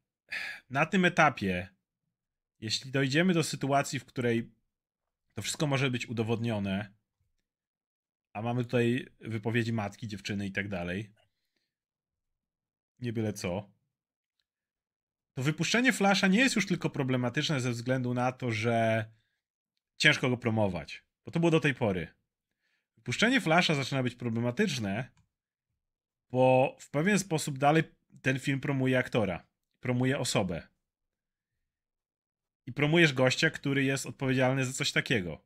na 0.70 0.86
tym 0.86 1.06
etapie, 1.06 1.70
jeśli 2.60 2.92
dojdziemy 2.92 3.34
do 3.34 3.44
sytuacji, 3.44 4.00
w 4.00 4.06
której 4.06 4.52
to 5.34 5.42
wszystko 5.42 5.68
może 5.68 5.92
być 5.92 6.08
udowodnione, 6.08 6.94
a 8.34 8.42
mamy 8.42 8.64
tutaj 8.64 9.08
wypowiedzi 9.20 9.74
matki, 9.74 10.08
dziewczyny 10.08 10.48
i 10.48 10.52
tak 10.52 10.68
dalej, 10.68 11.12
nie 13.00 13.14
byle 13.14 13.34
co, 13.34 13.79
to 15.40 15.44
wypuszczenie 15.44 15.94
Flasha 15.94 16.28
nie 16.28 16.40
jest 16.40 16.56
już 16.56 16.68
tylko 16.68 16.90
problematyczne 16.90 17.62
ze 17.62 17.72
względu 17.72 18.14
na 18.14 18.32
to, 18.32 18.52
że 18.52 19.06
ciężko 19.98 20.30
go 20.30 20.38
promować, 20.38 21.04
bo 21.26 21.32
to 21.32 21.40
było 21.40 21.52
do 21.52 21.60
tej 21.60 21.74
pory. 21.74 22.08
Wypuszczenie 22.98 23.42
Flasha 23.42 23.76
zaczyna 23.76 24.04
być 24.04 24.16
problematyczne, 24.16 25.12
bo 26.32 26.76
w 26.80 26.90
pewien 26.90 27.20
sposób 27.20 27.58
dalej 27.58 27.84
ten 28.22 28.40
film 28.40 28.60
promuje 28.60 29.00
aktora, 29.00 29.48
promuje 29.80 30.20
osobę. 30.20 30.68
I 32.66 32.74
promujesz 32.74 33.14
gościa, 33.14 33.50
który 33.50 33.84
jest 33.84 34.06
odpowiedzialny 34.06 34.66
za 34.66 34.74
coś 34.74 34.92
takiego. 34.92 35.46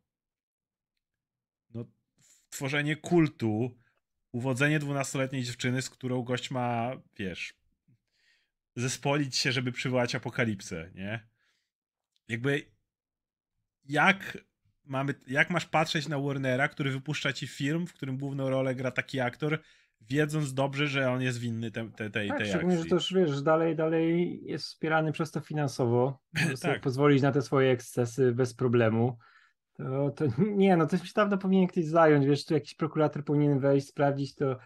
No, 1.73 1.85
tworzenie 2.49 2.95
kultu, 2.95 3.79
uwodzenie 4.31 4.79
dwunastoletniej 4.79 5.43
dziewczyny, 5.43 5.81
z 5.81 5.89
którą 5.89 6.23
gość 6.23 6.51
ma, 6.51 6.91
wiesz, 7.17 7.62
zespolić 8.75 9.35
się, 9.35 9.51
żeby 9.51 9.71
przywołać 9.71 10.15
apokalipsę, 10.15 10.91
nie? 10.95 11.27
Jakby 12.27 12.61
jak 13.85 14.37
mamy, 14.85 15.13
jak 15.27 15.49
masz 15.49 15.65
patrzeć 15.65 16.07
na 16.07 16.19
Warnera, 16.19 16.67
który 16.67 16.91
wypuszcza 16.91 17.33
ci 17.33 17.47
film, 17.47 17.87
w 17.87 17.93
którym 17.93 18.17
główną 18.17 18.49
rolę 18.49 18.75
gra 18.75 18.91
taki 18.91 19.19
aktor, 19.19 19.59
wiedząc 20.01 20.53
dobrze, 20.53 20.87
że 20.87 21.11
on 21.11 21.21
jest 21.21 21.39
winny 21.39 21.71
te, 21.71 21.89
te, 21.89 22.09
tej, 22.09 22.29
tak, 22.29 22.37
tej 22.37 22.53
akcji. 22.53 22.77
że 22.77 22.85
też 22.85 23.13
wiesz, 23.13 23.41
dalej, 23.41 23.75
dalej 23.75 24.39
jest 24.43 24.65
wspierany 24.65 25.11
przez 25.11 25.31
to 25.31 25.39
finansowo. 25.39 26.19
tak. 26.61 26.81
pozwolić 26.81 27.21
na 27.21 27.31
te 27.31 27.41
swoje 27.41 27.71
ekscesy 27.71 28.31
bez 28.31 28.53
problemu. 28.53 29.17
To, 29.73 30.09
to 30.09 30.25
nie, 30.37 30.77
no 30.77 30.87
to 30.87 30.97
się 30.97 31.11
dawno 31.15 31.37
powinien 31.37 31.67
ktoś 31.67 31.85
zająć, 31.85 32.25
wiesz, 32.25 32.45
tu 32.45 32.53
jakiś 32.53 32.75
prokurator 32.75 33.23
powinien 33.23 33.59
wejść, 33.59 33.87
sprawdzić 33.87 34.35
to, 34.35 34.57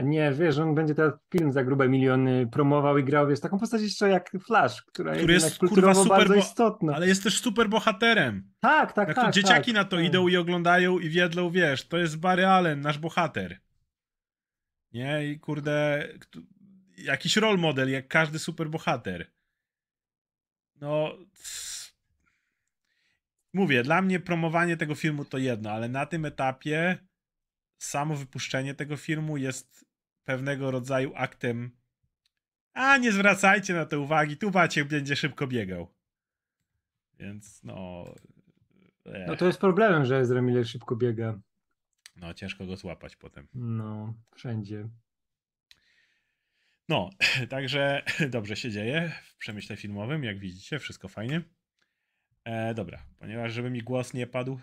nie, 0.00 0.32
wiesz, 0.32 0.58
on 0.58 0.74
będzie 0.74 0.94
teraz 0.94 1.12
film 1.30 1.52
za 1.52 1.64
grube 1.64 1.88
miliony 1.88 2.46
promował 2.46 2.98
i 2.98 3.04
grał, 3.04 3.28
wiesz, 3.28 3.40
taką 3.40 3.58
postać 3.58 3.82
jeszcze 3.82 4.08
jak 4.08 4.30
Flash, 4.46 4.82
która 4.82 5.14
Który 5.14 5.32
jest, 5.32 5.46
jest 5.46 5.58
kurwa 5.58 5.94
super 5.94 6.18
bardzo 6.18 6.34
istotna. 6.34 6.94
Ale 6.94 7.08
jest 7.08 7.22
też 7.22 7.40
super 7.40 7.68
bohaterem. 7.68 8.52
Tak, 8.60 8.92
tak, 8.92 9.08
jak 9.08 9.16
tak. 9.16 9.34
dzieciaki 9.34 9.72
tak, 9.72 9.74
na 9.74 9.84
to 9.84 9.96
tak. 9.96 10.04
idą 10.04 10.28
i 10.28 10.36
oglądają 10.36 10.98
i 10.98 11.08
wiedzą, 11.08 11.50
wiesz, 11.50 11.88
to 11.88 11.98
jest 11.98 12.18
Barry 12.18 12.46
Allen, 12.46 12.80
nasz 12.80 12.98
bohater. 12.98 13.60
Nie? 14.92 15.26
I 15.26 15.40
kurde, 15.40 16.08
jakiś 16.98 17.36
role 17.36 17.58
model, 17.58 17.90
jak 17.90 18.08
każdy 18.08 18.38
super 18.38 18.70
bohater. 18.70 19.30
No... 20.80 21.12
Mówię, 23.54 23.82
dla 23.82 24.02
mnie 24.02 24.20
promowanie 24.20 24.76
tego 24.76 24.94
filmu 24.94 25.24
to 25.24 25.38
jedno, 25.38 25.70
ale 25.70 25.88
na 25.88 26.06
tym 26.06 26.24
etapie 26.24 26.98
samo 27.84 28.16
wypuszczenie 28.16 28.74
tego 28.74 28.96
filmu 28.96 29.36
jest 29.36 29.84
pewnego 30.24 30.70
rodzaju 30.70 31.12
aktem 31.14 31.82
a 32.74 32.96
nie 32.96 33.12
zwracajcie 33.12 33.74
na 33.74 33.86
to 33.86 34.00
uwagi, 34.00 34.36
tu 34.36 34.50
Maciek 34.50 34.88
będzie 34.88 35.16
szybko 35.16 35.46
biegał. 35.46 35.94
Więc 37.18 37.62
no... 37.62 38.04
Ech. 39.06 39.26
No 39.26 39.36
to 39.36 39.46
jest 39.46 39.60
problemem, 39.60 40.04
że 40.04 40.18
Ezra 40.18 40.42
Miller 40.42 40.68
szybko 40.68 40.96
biega. 40.96 41.40
No, 42.16 42.34
ciężko 42.34 42.66
go 42.66 42.76
złapać 42.76 43.16
potem. 43.16 43.48
No, 43.54 44.14
wszędzie. 44.34 44.88
No, 46.88 47.10
także 47.48 48.02
dobrze 48.30 48.56
się 48.56 48.70
dzieje 48.70 49.12
w 49.24 49.36
przemyśle 49.36 49.76
filmowym, 49.76 50.24
jak 50.24 50.38
widzicie, 50.38 50.78
wszystko 50.78 51.08
fajnie. 51.08 51.42
E, 52.44 52.74
dobra, 52.74 53.06
ponieważ 53.18 53.52
żeby 53.52 53.70
mi 53.70 53.82
głos 53.82 54.14
nie 54.14 54.26
padł, 54.26 54.60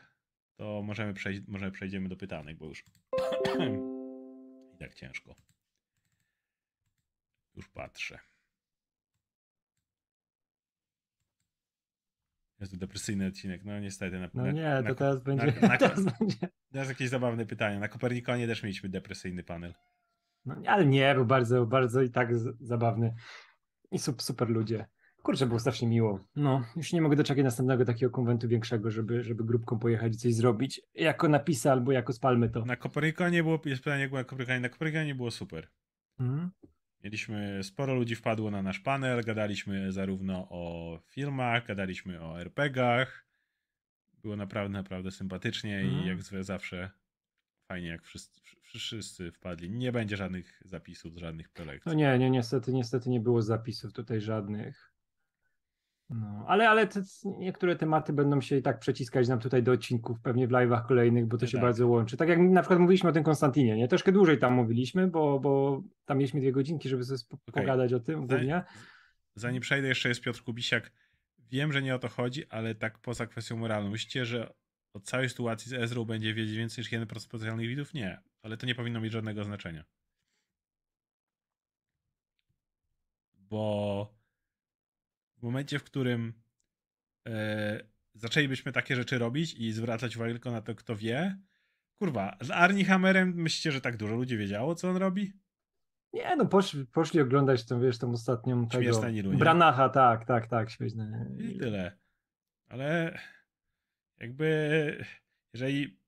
to 0.59 0.81
możemy 0.83 1.13
przejść, 1.13 1.41
może 1.47 1.71
przejdziemy 1.71 2.09
do 2.09 2.15
pytanek, 2.15 2.57
bo 2.57 2.65
już 2.65 2.79
i 4.73 4.77
tak 4.79 4.93
ciężko. 4.93 5.35
Już 7.55 7.69
patrzę. 7.69 8.19
Jest 12.59 12.71
to 12.71 12.77
depresyjny 12.77 13.27
odcinek, 13.27 13.65
no 13.65 13.79
niestety. 13.79 14.19
Na, 14.19 14.29
no 14.33 14.45
na, 14.45 14.51
nie, 14.51 14.61
na, 14.61 14.83
to 14.83 14.95
teraz 14.95 15.23
będzie. 15.23 15.53
Na, 15.61 15.77
teraz 15.87 16.03
będzie. 16.03 16.37
Teraz 16.71 16.89
jakieś 16.89 17.09
zabawne 17.09 17.45
pytanie. 17.45 17.79
Na 17.79 17.87
Kopernikonie 17.87 18.47
też 18.47 18.63
mieliśmy 18.63 18.89
depresyjny 18.89 19.43
panel. 19.43 19.73
No, 20.45 20.55
ale 20.67 20.85
nie, 20.85 21.15
był 21.15 21.25
bardzo, 21.25 21.65
bardzo 21.65 22.01
i 22.01 22.09
tak 22.09 22.29
zabawny. 22.59 23.15
I 23.91 23.99
super 23.99 24.49
ludzie. 24.49 24.85
Kurczę, 25.23 25.45
było 25.45 25.59
strasznie 25.59 25.87
miło. 25.87 26.19
No, 26.35 26.65
już 26.75 26.93
nie 26.93 27.01
mogę 27.01 27.15
doczekać 27.15 27.43
następnego 27.43 27.85
takiego 27.85 28.11
konwentu 28.11 28.47
większego, 28.47 28.91
żeby, 28.91 29.23
żeby 29.23 29.43
grupką 29.43 29.79
pojechać 29.79 30.13
i 30.13 30.17
coś 30.17 30.33
zrobić. 30.33 30.81
Jako 30.95 31.29
napisy 31.29 31.71
albo 31.71 31.91
jako 31.91 32.13
spalmy 32.13 32.49
to. 32.49 32.65
Na 32.65 32.77
nie 33.31 33.43
było, 33.43 33.61
jest 33.65 33.83
pytanie, 33.83 34.01
jak 34.01 34.09
było 34.09 34.19
na 34.19 34.23
Kopernikanie. 34.23 34.59
Na 34.59 34.69
Kopernikanie 34.69 35.15
było 35.15 35.31
super. 35.31 35.67
Mhm. 36.19 36.51
Mieliśmy, 37.03 37.63
sporo 37.63 37.95
ludzi 37.95 38.15
wpadło 38.15 38.51
na 38.51 38.61
nasz 38.61 38.79
panel, 38.79 39.23
gadaliśmy 39.23 39.91
zarówno 39.91 40.47
o 40.49 40.99
filmach, 41.05 41.67
gadaliśmy 41.67 42.21
o 42.21 42.41
RPGach. 42.41 43.25
Było 44.21 44.35
naprawdę, 44.35 44.77
naprawdę 44.77 45.11
sympatycznie 45.11 45.79
mhm. 45.79 46.03
i 46.03 46.07
jak 46.07 46.43
zawsze 46.43 46.89
fajnie, 47.67 47.87
jak 47.87 48.03
wszyscy, 48.03 48.41
wszyscy 48.61 49.31
wpadli. 49.31 49.69
Nie 49.69 49.91
będzie 49.91 50.17
żadnych 50.17 50.61
zapisów, 50.65 51.17
żadnych 51.17 51.49
prelekcji. 51.49 51.89
No 51.89 51.93
nie, 51.93 52.19
nie, 52.19 52.29
niestety, 52.29 52.73
niestety 52.73 53.09
nie 53.09 53.19
było 53.19 53.41
zapisów 53.41 53.93
tutaj 53.93 54.21
żadnych. 54.21 54.93
No, 56.09 56.45
ale, 56.47 56.69
ale 56.69 56.87
te, 56.87 57.01
niektóre 57.37 57.75
tematy 57.75 58.13
będą 58.13 58.41
się 58.41 58.57
i 58.57 58.61
tak 58.61 58.79
przeciskać 58.79 59.27
nam 59.27 59.39
tutaj 59.39 59.63
do 59.63 59.71
odcinków, 59.71 60.21
pewnie 60.21 60.47
w 60.47 60.51
live'ach 60.51 60.87
kolejnych, 60.87 61.25
bo 61.25 61.37
to 61.37 61.47
się 61.47 61.57
tak. 61.57 61.61
bardzo 61.61 61.87
łączy. 61.87 62.17
Tak 62.17 62.29
jak 62.29 62.39
na 62.39 62.61
przykład 62.61 62.79
mówiliśmy 62.79 63.09
o 63.09 63.13
tym 63.13 63.23
Konstantinie, 63.23 63.77
nie? 63.77 63.87
Troszkę 63.87 64.11
dłużej 64.11 64.39
tam 64.39 64.53
mówiliśmy, 64.53 65.07
bo, 65.07 65.39
bo 65.39 65.83
tam 66.05 66.17
mieliśmy 66.17 66.39
dwie 66.39 66.51
godzinki, 66.51 66.89
żeby 66.89 67.03
sobie 67.03 67.19
okay. 67.31 67.63
pogadać 67.63 67.93
o 67.93 67.99
tym 67.99 68.27
głównie. 68.27 68.63
Zanim 69.35 69.61
przejdę, 69.61 69.87
jeszcze 69.87 70.09
jest 70.09 70.21
Piotr 70.21 70.43
Kubisiak. 70.43 70.91
Wiem, 71.51 71.73
że 71.73 71.81
nie 71.81 71.95
o 71.95 71.99
to 71.99 72.09
chodzi, 72.09 72.49
ale 72.49 72.75
tak 72.75 72.99
poza 72.99 73.27
kwestią 73.27 73.57
moralną. 73.57 73.89
Myślicie, 73.89 74.25
że 74.25 74.53
o 74.93 74.99
całej 74.99 75.29
sytuacji 75.29 75.69
z 75.69 75.73
Ezrą 75.73 76.05
będzie 76.05 76.33
wiedzieć 76.33 76.57
więcej 76.57 76.81
niż 76.81 76.91
1% 76.91 77.29
potencjalnych 77.29 77.67
widzów? 77.67 77.93
Nie, 77.93 78.21
ale 78.43 78.57
to 78.57 78.65
nie 78.65 78.75
powinno 78.75 79.01
mieć 79.01 79.13
żadnego 79.13 79.43
znaczenia. 79.43 79.83
Bo 83.33 84.18
w 85.39 85.43
momencie, 85.43 85.79
w 85.79 85.83
którym 85.83 86.33
e, 87.27 87.79
zaczęlibyśmy 88.13 88.71
takie 88.71 88.95
rzeczy 88.95 89.17
robić 89.17 89.53
i 89.53 89.71
zwracać 89.71 90.15
uwagę 90.15 90.31
tylko 90.31 90.51
na 90.51 90.61
to, 90.61 90.75
kto 90.75 90.95
wie, 90.95 91.37
kurwa, 91.99 92.37
z 92.41 92.51
Arnie 92.51 92.85
Hammerem 92.85 93.33
myślicie, 93.35 93.71
że 93.71 93.81
tak 93.81 93.97
dużo 93.97 94.15
ludzi 94.15 94.37
wiedziało, 94.37 94.75
co 94.75 94.89
on 94.89 94.97
robi? 94.97 95.33
Nie, 96.13 96.35
no 96.35 96.45
poszli, 96.45 96.85
poszli 96.85 97.21
oglądać 97.21 97.65
tą, 97.65 97.81
wiesz, 97.81 97.97
tą 97.97 98.11
ostatnią 98.11 98.67
tego... 98.67 99.09
Nilu, 99.09 99.37
Branacha, 99.37 99.89
tak, 99.89 100.25
tak, 100.25 100.47
tak, 100.47 100.69
śmieszne. 100.69 101.31
I 101.39 101.57
tyle. 101.57 101.97
Ale 102.67 103.19
jakby 104.17 105.05
jeżeli 105.53 105.99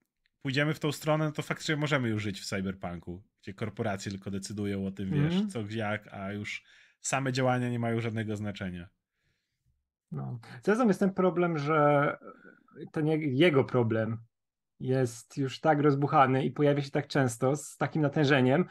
pójdziemy 0.42 0.74
w 0.74 0.80
tą 0.80 0.92
stronę, 0.92 1.26
no 1.26 1.32
to 1.32 1.42
faktycznie 1.42 1.76
możemy 1.76 2.10
już 2.10 2.24
żyć 2.24 2.42
w 2.42 2.46
cyberpunku, 2.46 3.24
gdzie 3.42 3.54
korporacje 3.54 4.12
tylko 4.12 4.32
decydują 4.32 4.86
o 4.86 4.92
tym, 4.92 5.10
wiesz, 5.10 5.36
mm. 5.36 5.50
co, 5.50 5.64
jak, 5.70 6.08
a 6.14 6.32
już 6.32 6.64
same 7.02 7.34
działania 7.34 7.70
nie 7.70 7.80
mają 7.80 8.02
żadnego 8.02 8.36
znaczenia. 8.36 8.90
No. 10.12 10.40
Zarazem 10.64 10.88
jest 10.88 11.00
ten 11.00 11.14
problem, 11.14 11.58
że 11.58 12.18
nie 13.04 13.18
jego 13.18 13.64
problem 13.64 14.18
jest 14.80 15.38
już 15.38 15.60
tak 15.60 15.80
rozbuchany 15.80 16.46
i 16.46 16.52
pojawia 16.52 16.82
się 16.82 16.92
tak 16.92 17.08
często 17.08 17.56
z 17.56 17.78
takim 17.78 18.02
natężeniem, 18.02 18.66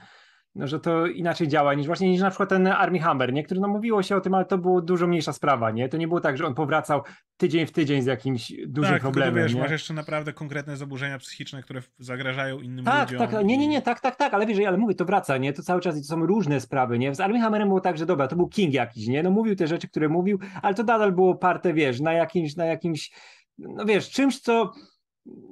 że 0.56 0.80
to 0.80 1.06
inaczej 1.06 1.48
działa 1.48 1.74
niż 1.74 1.86
właśnie 1.86 2.10
niż 2.10 2.20
na 2.20 2.30
przykład 2.30 2.48
ten 2.48 2.66
Army 2.66 2.98
Hammer, 2.98 3.32
nie? 3.32 3.42
Który 3.42 3.60
no 3.60 3.68
mówiło 3.68 4.02
się 4.02 4.16
o 4.16 4.20
tym, 4.20 4.34
ale 4.34 4.44
to 4.44 4.58
było 4.58 4.80
dużo 4.80 5.06
mniejsza 5.06 5.32
sprawa, 5.32 5.70
nie? 5.70 5.88
To 5.88 5.96
nie 5.96 6.08
było 6.08 6.20
tak, 6.20 6.36
że 6.36 6.46
on 6.46 6.54
powracał 6.54 7.02
tydzień 7.36 7.66
w 7.66 7.72
tydzień 7.72 8.02
z 8.02 8.06
jakimś 8.06 8.52
dużym 8.66 8.92
tak, 8.92 9.02
problemem. 9.02 9.34
Tak, 9.34 9.42
wiesz, 9.42 9.54
nie? 9.54 9.60
masz 9.60 9.70
jeszcze 9.70 9.94
naprawdę 9.94 10.32
konkretne 10.32 10.76
zaburzenia 10.76 11.18
psychiczne, 11.18 11.62
które 11.62 11.82
zagrażają 11.98 12.60
innym 12.60 12.84
tak, 12.84 13.10
ludziom. 13.10 13.28
Tak, 13.28 13.44
nie, 13.44 13.58
nie, 13.58 13.68
nie, 13.68 13.82
tak, 13.82 14.00
tak, 14.00 14.16
tak, 14.16 14.34
ale 14.34 14.46
wiesz, 14.46 14.58
ale 14.66 14.76
mówię, 14.76 14.94
to 14.94 15.04
wraca, 15.04 15.36
nie? 15.36 15.52
To 15.52 15.62
cały 15.62 15.80
czas 15.80 15.94
to 15.94 16.02
są 16.02 16.26
różne 16.26 16.60
sprawy, 16.60 16.98
nie? 16.98 17.14
Z 17.14 17.20
Army 17.20 17.40
Hammerem 17.40 17.68
było 17.68 17.80
tak, 17.80 17.98
że 17.98 18.06
dobra, 18.06 18.28
to 18.28 18.36
był 18.36 18.48
King 18.48 18.74
jakiś, 18.74 19.06
nie? 19.06 19.22
No 19.22 19.30
mówił 19.30 19.56
te 19.56 19.66
rzeczy, 19.66 19.88
które 19.88 20.08
mówił, 20.08 20.38
ale 20.62 20.74
to 20.74 20.82
nadal 20.82 21.12
było 21.12 21.34
parte, 21.34 21.74
wiesz, 21.74 22.00
na 22.00 22.12
jakimś, 22.12 22.56
na 22.56 22.64
jakimś, 22.64 23.10
no 23.58 23.84
wiesz, 23.84 24.10
czymś, 24.10 24.40
co 24.40 24.72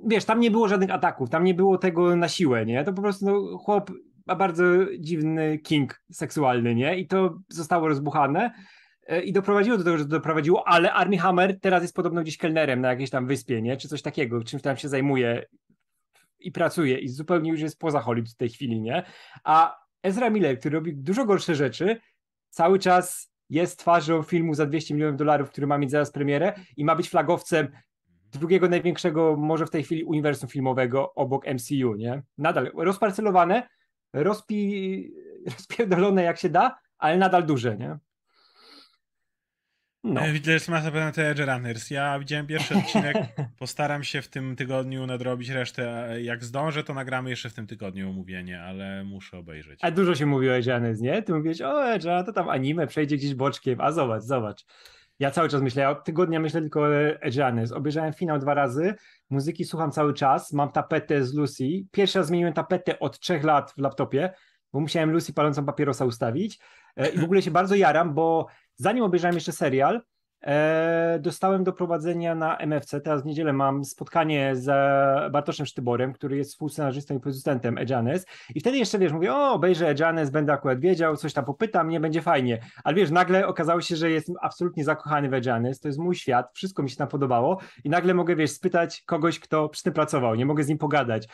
wiesz, 0.06 0.24
tam 0.24 0.40
nie 0.40 0.50
było 0.50 0.68
żadnych 0.68 0.90
ataków, 0.90 1.30
tam 1.30 1.44
nie 1.44 1.54
było 1.54 1.78
tego 1.78 2.16
na 2.16 2.28
siłę, 2.28 2.66
nie? 2.66 2.84
To 2.84 2.92
po 2.92 3.02
prostu 3.02 3.26
no, 3.26 3.58
chłop 3.58 3.90
ma 4.28 4.36
bardzo 4.36 4.64
dziwny 4.98 5.58
king 5.58 6.02
seksualny, 6.12 6.74
nie? 6.74 6.98
I 6.98 7.06
to 7.06 7.38
zostało 7.48 7.88
rozbuchane 7.88 8.50
e, 9.06 9.22
i 9.22 9.32
doprowadziło 9.32 9.78
do 9.78 9.84
tego, 9.84 9.98
że 9.98 10.04
to 10.04 10.10
doprowadziło, 10.10 10.68
ale 10.68 10.92
Army 10.92 11.18
Hammer 11.18 11.60
teraz 11.60 11.82
jest 11.82 11.94
podobno 11.94 12.22
gdzieś 12.22 12.36
kelnerem 12.36 12.80
na 12.80 12.88
jakiejś 12.88 13.10
tam 13.10 13.26
wyspie, 13.26 13.62
nie? 13.62 13.76
Czy 13.76 13.88
coś 13.88 14.02
takiego, 14.02 14.44
czymś 14.44 14.62
tam 14.62 14.76
się 14.76 14.88
zajmuje 14.88 15.46
i 16.40 16.52
pracuje 16.52 16.98
i 16.98 17.08
zupełnie 17.08 17.50
już 17.50 17.60
jest 17.60 17.78
poza 17.78 18.00
Hollywood 18.00 18.32
w 18.32 18.36
tej 18.36 18.48
chwili, 18.48 18.80
nie? 18.80 19.02
A 19.44 19.76
Ezra 20.02 20.30
Miller, 20.30 20.58
który 20.58 20.74
robi 20.74 20.94
dużo 20.96 21.24
gorsze 21.24 21.54
rzeczy, 21.54 22.00
cały 22.50 22.78
czas 22.78 23.32
jest 23.50 23.78
twarzą 23.78 24.22
filmu 24.22 24.54
za 24.54 24.66
200 24.66 24.94
milionów 24.94 25.16
dolarów, 25.16 25.50
który 25.50 25.66
ma 25.66 25.78
mieć 25.78 25.90
zaraz 25.90 26.10
premierę 26.10 26.54
i 26.76 26.84
ma 26.84 26.96
być 26.96 27.10
flagowcem 27.10 27.68
drugiego 28.32 28.68
największego 28.68 29.36
może 29.36 29.66
w 29.66 29.70
tej 29.70 29.82
chwili 29.82 30.04
uniwersum 30.04 30.48
filmowego 30.48 31.14
obok 31.14 31.46
MCU, 31.46 31.94
nie? 31.94 32.22
Nadal 32.38 32.70
rozparcelowane, 32.74 33.68
rozpi... 34.12 35.12
rozpierdolone 35.54 36.22
jak 36.22 36.38
się 36.38 36.48
da, 36.48 36.78
ale 36.98 37.18
nadal 37.18 37.46
duże, 37.46 37.76
nie? 37.76 37.98
No. 40.04 40.20
E, 40.20 40.32
widzę, 40.32 40.58
że 40.58 40.72
masa 40.72 40.90
na 40.90 41.12
te 41.12 41.30
Edge 41.30 41.40
Runners. 41.40 41.90
Ja 41.90 42.18
widziałem 42.18 42.46
pierwszy 42.46 42.74
odcinek, 42.74 43.16
postaram 43.58 44.04
się 44.04 44.22
w 44.22 44.28
tym 44.28 44.56
tygodniu 44.56 45.06
nadrobić 45.06 45.48
resztę. 45.48 46.16
Jak 46.22 46.44
zdążę, 46.44 46.84
to 46.84 46.94
nagramy 46.94 47.30
jeszcze 47.30 47.50
w 47.50 47.54
tym 47.54 47.66
tygodniu 47.66 48.10
omówienie, 48.10 48.62
ale 48.62 49.04
muszę 49.04 49.38
obejrzeć. 49.38 49.78
A 49.82 49.90
dużo 49.90 50.14
się 50.14 50.26
mówi 50.26 50.50
o 50.50 50.56
Edge 50.56 50.66
Runners, 50.66 51.00
nie? 51.00 51.22
Ty 51.22 51.34
mówisz, 51.34 51.60
o 51.60 51.92
Edge, 51.92 52.04
to 52.26 52.32
tam 52.32 52.48
anime 52.48 52.86
przejdzie 52.86 53.16
gdzieś 53.16 53.34
boczkiem, 53.34 53.80
a 53.80 53.92
zobacz, 53.92 54.22
zobacz. 54.22 54.64
Ja 55.18 55.30
cały 55.30 55.48
czas 55.48 55.62
myślę, 55.62 55.82
ja 55.82 55.90
od 55.90 56.04
tygodnia 56.04 56.40
myślę 56.40 56.60
tylko 56.60 56.80
o 56.80 56.88
Edge'any. 57.26 57.74
Obejrzałem 57.74 58.12
finał 58.12 58.38
dwa 58.38 58.54
razy, 58.54 58.94
muzyki 59.30 59.64
słucham 59.64 59.92
cały 59.92 60.14
czas, 60.14 60.52
mam 60.52 60.72
tapetę 60.72 61.24
z 61.24 61.34
Lucy. 61.34 61.64
Pierwszy 61.90 62.18
raz 62.18 62.26
zmieniłem 62.26 62.52
tapetę 62.52 62.98
od 62.98 63.20
trzech 63.20 63.44
lat 63.44 63.72
w 63.72 63.78
laptopie, 63.78 64.34
bo 64.72 64.80
musiałem 64.80 65.10
Lucy 65.10 65.32
palącą 65.32 65.66
papierosa 65.66 66.04
ustawić. 66.04 66.58
E, 66.96 67.08
I 67.08 67.18
w 67.18 67.24
ogóle 67.24 67.42
się 67.42 67.50
bardzo 67.50 67.74
jaram, 67.74 68.14
bo 68.14 68.46
zanim 68.76 69.04
obejrzałem 69.04 69.34
jeszcze 69.34 69.52
serial, 69.52 70.02
dostałem 71.20 71.64
do 71.64 71.72
prowadzenia 71.72 72.34
na 72.34 72.56
MFC. 72.56 73.00
Teraz 73.00 73.22
w 73.22 73.26
niedzielę 73.26 73.52
mam 73.52 73.84
spotkanie 73.84 74.56
z 74.56 74.66
Bartoszem 75.32 75.66
Sztyborem, 75.66 76.12
który 76.12 76.36
jest 76.36 76.50
współscenarzystą 76.50 77.16
i 77.16 77.20
producentem 77.20 77.78
Edgeanes. 77.78 78.26
I 78.54 78.60
wtedy 78.60 78.78
jeszcze, 78.78 78.98
wiesz, 78.98 79.12
mówię, 79.12 79.34
o, 79.34 79.52
obejrzę 79.52 79.88
Edgeanes, 79.88 80.30
będę 80.30 80.52
akurat 80.52 80.80
wiedział, 80.80 81.16
coś 81.16 81.32
tam 81.32 81.44
popytam, 81.44 81.88
nie 81.88 82.00
będzie 82.00 82.22
fajnie. 82.22 82.60
Ale 82.84 82.96
wiesz, 82.96 83.10
nagle 83.10 83.46
okazało 83.46 83.80
się, 83.80 83.96
że 83.96 84.10
jestem 84.10 84.34
absolutnie 84.40 84.84
zakochany 84.84 85.28
w 85.28 85.34
Edgeanes, 85.34 85.80
to 85.80 85.88
jest 85.88 85.98
mój 85.98 86.14
świat, 86.14 86.50
wszystko 86.54 86.82
mi 86.82 86.90
się 86.90 86.96
tam 86.96 87.08
podobało 87.08 87.58
i 87.84 87.90
nagle 87.90 88.14
mogę, 88.14 88.36
wiesz, 88.36 88.50
spytać 88.50 89.02
kogoś, 89.06 89.40
kto 89.40 89.68
przy 89.68 89.82
tym 89.82 89.92
pracował, 89.92 90.34
nie 90.34 90.46
mogę 90.46 90.64
z 90.64 90.68
nim 90.68 90.78
pogadać 90.78 91.28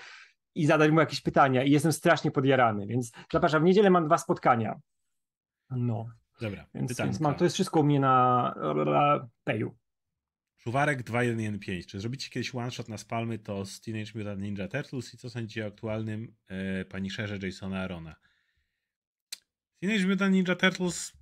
i 0.54 0.66
zadać 0.66 0.90
mu 0.90 1.00
jakieś 1.00 1.20
pytania 1.20 1.62
i 1.62 1.70
jestem 1.70 1.92
strasznie 1.92 2.30
podjarany, 2.30 2.86
więc 2.86 3.12
zapraszam, 3.32 3.62
w 3.62 3.64
niedzielę 3.64 3.90
mam 3.90 4.06
dwa 4.06 4.18
spotkania. 4.18 4.74
No. 5.70 6.06
Dobra, 6.40 6.66
więc, 6.74 6.98
więc 6.98 7.20
mam, 7.20 7.34
to 7.34 7.44
jest 7.44 7.54
wszystko 7.54 7.80
u 7.80 7.84
mnie 7.84 8.00
na, 8.00 8.54
na 8.86 9.28
Payu. 9.44 9.76
Szuwarek 10.56 11.02
2115. 11.02 11.90
Czy 11.90 12.00
zrobicie 12.00 12.30
kiedyś 12.30 12.54
one 12.54 12.70
shot 12.70 12.88
na 12.88 12.98
spalmy 12.98 13.38
to 13.38 13.64
z 13.64 13.80
Teenage 13.80 14.12
Mutant 14.14 14.40
Ninja 14.40 14.68
Turtles 14.68 15.14
i 15.14 15.16
co 15.16 15.30
sądzicie 15.30 15.64
o 15.64 15.68
aktualnym 15.68 16.36
e, 16.48 16.84
paniszerze 16.84 17.38
Jasona 17.42 17.80
Arona? 17.80 18.16
Teenage 19.80 20.06
Mutant 20.06 20.34
Ninja 20.34 20.54
Turtles 20.54 21.12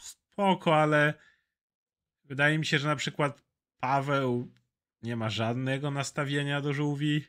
spoko, 0.00 0.76
ale 0.76 1.14
wydaje 2.24 2.58
mi 2.58 2.66
się, 2.66 2.78
że 2.78 2.88
na 2.88 2.96
przykład 2.96 3.44
Paweł 3.80 4.52
nie 5.02 5.16
ma 5.16 5.30
żadnego 5.30 5.90
nastawienia 5.90 6.60
do 6.60 6.72
żółwi. 6.72 7.24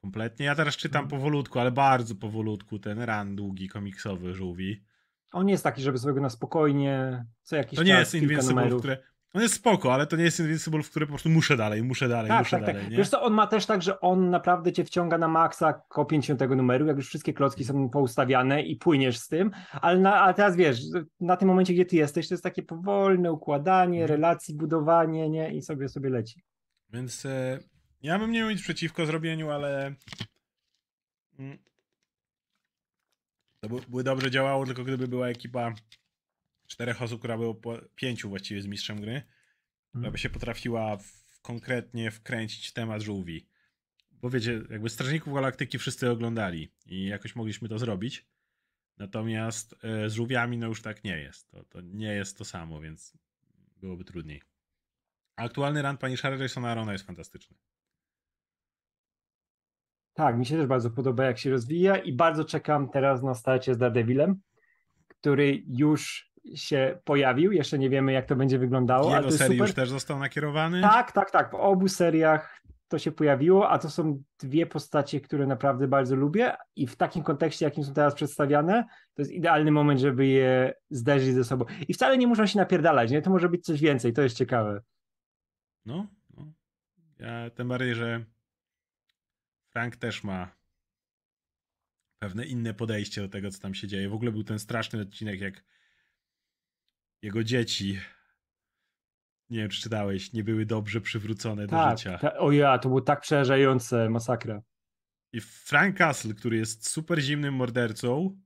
Kompletnie. 0.00 0.46
Ja 0.46 0.54
teraz 0.54 0.76
czytam 0.76 1.04
mhm. 1.04 1.20
powolutku, 1.20 1.58
ale 1.58 1.72
bardzo 1.72 2.14
powolutku 2.14 2.78
ten 2.78 2.98
ran 2.98 3.36
długi 3.36 3.68
komiksowy 3.68 4.34
żółwi. 4.34 4.84
On 5.32 5.46
nie 5.46 5.52
jest 5.52 5.64
taki, 5.64 5.82
żeby 5.82 5.98
sobie 5.98 6.14
go 6.14 6.20
na 6.20 6.30
spokojnie, 6.30 7.24
co 7.42 7.56
jakiś 7.56 7.78
To 7.78 7.82
nie 7.82 7.92
jest 7.92 8.14
Invincible, 8.14 8.78
które... 8.78 8.98
On 9.34 9.42
jest 9.42 9.54
spoko, 9.54 9.94
ale 9.94 10.06
to 10.06 10.16
nie 10.16 10.24
jest 10.24 10.40
Invincible, 10.40 10.82
w 10.82 10.90
który 10.90 11.06
po 11.06 11.12
prostu 11.12 11.28
muszę 11.28 11.56
dalej, 11.56 11.82
muszę 11.82 12.08
dalej, 12.08 12.28
tak, 12.28 12.38
muszę 12.38 12.50
tak, 12.50 12.60
tak. 12.60 12.66
dalej. 12.66 12.82
Tak. 12.82 12.90
Nie? 12.90 12.96
Wiesz 12.98 13.08
co, 13.08 13.22
on 13.22 13.32
ma 13.32 13.46
też 13.46 13.66
tak, 13.66 13.82
że 13.82 14.00
on 14.00 14.30
naprawdę 14.30 14.72
cię 14.72 14.84
wciąga 14.84 15.18
na 15.18 15.28
maksa 15.28 15.72
koło 15.72 16.04
50 16.04 16.40
numeru, 16.56 16.86
jak 16.86 16.96
już 16.96 17.08
wszystkie 17.08 17.32
klocki 17.32 17.64
są 17.64 17.90
poustawiane 17.90 18.62
i 18.62 18.76
płyniesz 18.76 19.18
z 19.18 19.28
tym, 19.28 19.50
ale, 19.72 20.00
na, 20.00 20.20
ale 20.20 20.34
teraz 20.34 20.56
wiesz, 20.56 20.80
na 21.20 21.36
tym 21.36 21.48
momencie, 21.48 21.74
gdzie 21.74 21.84
ty 21.84 21.96
jesteś, 21.96 22.28
to 22.28 22.34
jest 22.34 22.44
takie 22.44 22.62
powolne 22.62 23.32
układanie, 23.32 23.98
hmm. 23.98 24.10
relacji, 24.10 24.54
budowanie, 24.54 25.30
nie? 25.30 25.54
I 25.54 25.62
sobie 25.62 25.88
sobie 25.88 26.10
leci. 26.10 26.42
Więc 26.90 27.26
e, 27.26 27.58
ja 28.02 28.18
bym 28.18 28.32
nie 28.32 28.40
miał 28.40 28.50
nic 28.50 28.62
przeciwko 28.62 29.06
zrobieniu, 29.06 29.50
ale 29.50 29.94
mm, 31.38 31.58
to 33.60 33.68
by, 33.68 33.80
by 33.88 34.02
dobrze 34.02 34.30
działało, 34.30 34.66
tylko 34.66 34.84
gdyby 34.84 35.08
była 35.08 35.28
ekipa 35.28 35.74
czterech 36.66 37.02
osób, 37.02 37.18
która 37.18 37.36
była 37.36 37.54
po, 37.54 37.78
pięciu 37.94 38.28
właściwie 38.28 38.62
z 38.62 38.66
mistrzem 38.66 39.00
gry, 39.00 39.22
która 39.88 40.02
hmm. 40.02 40.12
by 40.12 40.18
się 40.18 40.30
potrafiła 40.30 40.96
w, 40.96 41.40
konkretnie 41.42 42.10
wkręcić 42.10 42.72
temat 42.72 43.02
żółwi. 43.02 43.48
bo 44.12 44.30
wiecie, 44.30 44.62
jakby 44.70 44.88
Strażników 44.88 45.34
Galaktyki 45.34 45.78
wszyscy 45.78 46.10
oglądali 46.10 46.68
i 46.86 47.06
jakoś 47.06 47.36
mogliśmy 47.36 47.68
to 47.68 47.78
zrobić. 47.78 48.26
Natomiast 48.96 49.74
e, 49.84 50.10
z 50.10 50.14
żółwiami 50.14 50.58
no 50.58 50.66
już 50.66 50.82
tak 50.82 51.04
nie 51.04 51.18
jest. 51.18 51.50
To, 51.50 51.64
to 51.64 51.80
nie 51.80 52.14
jest 52.14 52.38
to 52.38 52.44
samo, 52.44 52.80
więc 52.80 53.18
byłoby 53.76 54.04
trudniej. 54.04 54.42
aktualny 55.36 55.82
run 55.82 55.96
pani 55.96 56.16
Jasona 56.40 56.70
Arona 56.70 56.92
jest 56.92 57.06
fantastyczny. 57.06 57.56
Tak, 60.18 60.38
mi 60.38 60.46
się 60.46 60.56
też 60.56 60.66
bardzo 60.66 60.90
podoba, 60.90 61.24
jak 61.24 61.38
się 61.38 61.50
rozwija 61.50 61.96
i 61.96 62.12
bardzo 62.12 62.44
czekam 62.44 62.88
teraz 62.88 63.22
na 63.22 63.34
starcie 63.34 63.74
z 63.74 63.78
Daredevilem, 63.78 64.40
który 65.08 65.62
już 65.66 66.30
się 66.54 66.98
pojawił. 67.04 67.52
Jeszcze 67.52 67.78
nie 67.78 67.90
wiemy, 67.90 68.12
jak 68.12 68.26
to 68.26 68.36
będzie 68.36 68.58
wyglądało. 68.58 69.16
Jego 69.16 69.30
serii 69.30 69.58
już 69.58 69.74
też 69.74 69.90
został 69.90 70.18
nakierowany? 70.18 70.80
Tak, 70.80 71.12
tak, 71.12 71.30
tak. 71.30 71.50
W 71.50 71.54
obu 71.54 71.88
seriach 71.88 72.62
to 72.88 72.98
się 72.98 73.12
pojawiło, 73.12 73.68
a 73.68 73.78
to 73.78 73.90
są 73.90 74.22
dwie 74.38 74.66
postacie, 74.66 75.20
które 75.20 75.46
naprawdę 75.46 75.88
bardzo 75.88 76.16
lubię 76.16 76.56
i 76.76 76.86
w 76.86 76.96
takim 76.96 77.22
kontekście, 77.22 77.64
jakim 77.64 77.84
są 77.84 77.94
teraz 77.94 78.14
przedstawiane, 78.14 78.84
to 79.14 79.22
jest 79.22 79.32
idealny 79.32 79.70
moment, 79.70 80.00
żeby 80.00 80.26
je 80.26 80.74
zderzyć 80.90 81.34
ze 81.34 81.44
sobą. 81.44 81.64
I 81.88 81.94
wcale 81.94 82.18
nie 82.18 82.26
muszą 82.26 82.46
się 82.46 82.58
napierdalać, 82.58 83.10
nie? 83.10 83.22
To 83.22 83.30
może 83.30 83.48
być 83.48 83.64
coś 83.64 83.80
więcej, 83.80 84.12
to 84.12 84.22
jest 84.22 84.36
ciekawe. 84.36 84.80
No, 85.86 86.06
no. 86.36 86.52
Ja 87.18 87.50
tym 87.50 87.68
bardziej, 87.68 87.94
że 87.94 88.24
Frank 89.78 89.96
też 89.96 90.24
ma 90.24 90.56
pewne 92.22 92.46
inne 92.46 92.74
podejście 92.74 93.20
do 93.20 93.28
tego, 93.28 93.50
co 93.50 93.60
tam 93.60 93.74
się 93.74 93.88
dzieje. 93.88 94.08
W 94.08 94.14
ogóle 94.14 94.32
był 94.32 94.44
ten 94.44 94.58
straszny 94.58 95.00
odcinek, 95.00 95.40
jak 95.40 95.64
jego 97.22 97.44
dzieci 97.44 98.00
nie 99.50 99.58
wiem, 99.58 99.68
czy 99.68 99.82
czytałeś, 99.82 100.32
nie 100.32 100.44
były 100.44 100.66
dobrze 100.66 101.00
przywrócone 101.00 101.66
tak, 101.66 101.90
do 101.90 101.96
życia. 101.96 102.18
Ta, 102.18 102.38
o 102.38 102.52
ja, 102.52 102.78
to 102.78 102.88
było 102.88 103.00
tak 103.00 103.20
przerażające, 103.20 104.10
masakra. 104.10 104.62
I 105.32 105.40
Frank 105.40 105.96
Castle, 105.96 106.34
który 106.34 106.56
jest 106.56 106.88
super 106.88 107.20
zimnym 107.20 107.54
mordercą, 107.54 108.40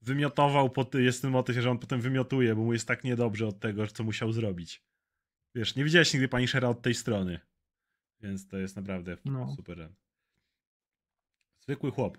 wymiotował, 0.00 0.70
po 0.70 0.98
jest 0.98 1.22
ten 1.22 1.30
motyw, 1.30 1.56
że 1.56 1.70
on 1.70 1.78
potem 1.78 2.00
wymiotuje, 2.00 2.54
bo 2.54 2.62
mu 2.62 2.72
jest 2.72 2.88
tak 2.88 3.04
niedobrze 3.04 3.46
od 3.46 3.60
tego, 3.60 3.86
co 3.86 4.04
musiał 4.04 4.32
zrobić. 4.32 4.84
Wiesz, 5.54 5.76
nie 5.76 5.84
widziałeś 5.84 6.14
nigdy 6.14 6.28
pani 6.28 6.48
Shera 6.48 6.68
od 6.68 6.82
tej 6.82 6.94
strony. 6.94 7.40
Więc 8.20 8.48
to 8.48 8.58
jest 8.58 8.76
naprawdę 8.76 9.16
no. 9.24 9.54
super. 9.56 9.92
Zwykły 11.70 11.90
chłop. 11.90 12.18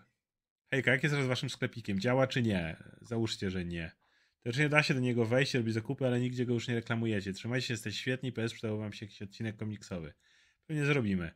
Hejka, 0.74 0.92
jak 0.92 1.04
jest 1.04 1.14
teraz 1.14 1.26
z 1.26 1.30
waszym 1.30 1.50
sklepikiem? 1.50 2.00
Działa 2.00 2.28
czy 2.28 2.42
nie? 2.42 2.78
Załóżcie, 3.02 3.50
że 3.50 3.66
nie. 3.66 3.92
Teoretycznie 4.44 4.70
da 4.70 4.84
się 4.84 4.94
do 4.94 5.00
niego 5.00 5.26
wejść, 5.26 5.54
robić 5.54 5.74
zakupy, 5.74 6.08
ale 6.08 6.20
nigdzie 6.20 6.46
go 6.46 6.54
już 6.54 6.68
nie 6.68 6.76
reklamujecie. 6.76 7.34
Trzymajcie 7.34 7.68
się, 7.68 7.74
jesteś 7.74 7.98
świetni, 7.98 8.32
PS 8.32 8.54
przydał 8.54 8.78
wam 8.78 8.94
się 8.94 9.06
jakiś 9.06 9.22
odcinek 9.22 9.58
komiksowy. 9.58 10.14
Pewnie 10.68 10.86
zrobimy. 10.86 11.32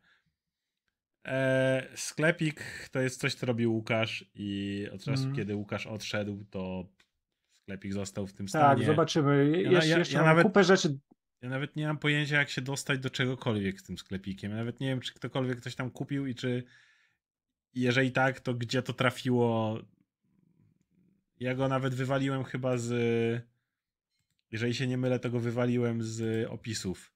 Eee, 1.24 1.84
sklepik 1.96 2.90
to 2.92 3.02
jest 3.02 3.20
coś, 3.20 3.34
co 3.34 3.46
robił 3.46 3.74
Łukasz 3.74 4.26
i 4.36 4.88
od 4.94 5.04
czasu, 5.04 5.24
mm. 5.24 5.36
kiedy 5.36 5.56
Łukasz 5.56 5.88
odszedł, 5.88 6.46
to 6.50 6.90
sklepik 7.64 7.94
został 7.94 8.28
w 8.28 8.34
tym 8.34 8.46
tak, 8.46 8.50
stanie. 8.50 8.78
Tak, 8.78 8.86
zobaczymy. 8.86 9.62
Ja, 9.62 9.72
jeszcze, 9.72 9.90
ja, 9.90 9.98
jeszcze 9.98 10.18
ja 10.18 10.24
nawet, 10.24 10.44
kupę 10.44 10.64
rzeczy. 10.64 11.00
Ja 11.42 11.50
nawet 11.50 11.76
nie 11.76 11.88
mam 11.88 11.98
pojęcia, 11.98 12.38
jak 12.38 12.50
się 12.50 12.62
dostać 12.62 13.00
do 13.00 13.10
czegokolwiek 13.10 13.80
z 13.80 13.84
tym 13.84 13.98
sklepikiem. 13.98 14.52
Ja 14.52 14.58
nawet 14.58 14.80
nie 14.80 14.88
wiem, 14.88 15.02
czy 15.02 15.14
ktokolwiek 15.14 15.62
coś 15.62 15.76
tam 15.76 15.92
kupił 15.92 16.28
i 16.28 16.36
czy 16.36 16.64
jeżeli 17.76 18.12
tak, 18.12 18.40
to 18.40 18.54
gdzie 18.54 18.82
to 18.82 18.94
trafiło 18.94 19.78
ja 21.40 21.56
go 21.56 21.68
nawet 21.68 21.96
wywaliłem 21.96 22.44
chyba 22.44 22.78
z. 22.78 22.94
Jeżeli 24.52 24.74
się 24.74 24.88
nie 24.88 24.98
mylę, 24.98 25.20
to 25.20 25.30
go 25.30 25.40
wywaliłem 25.40 26.04
z 26.04 26.48
opisów. 26.50 27.12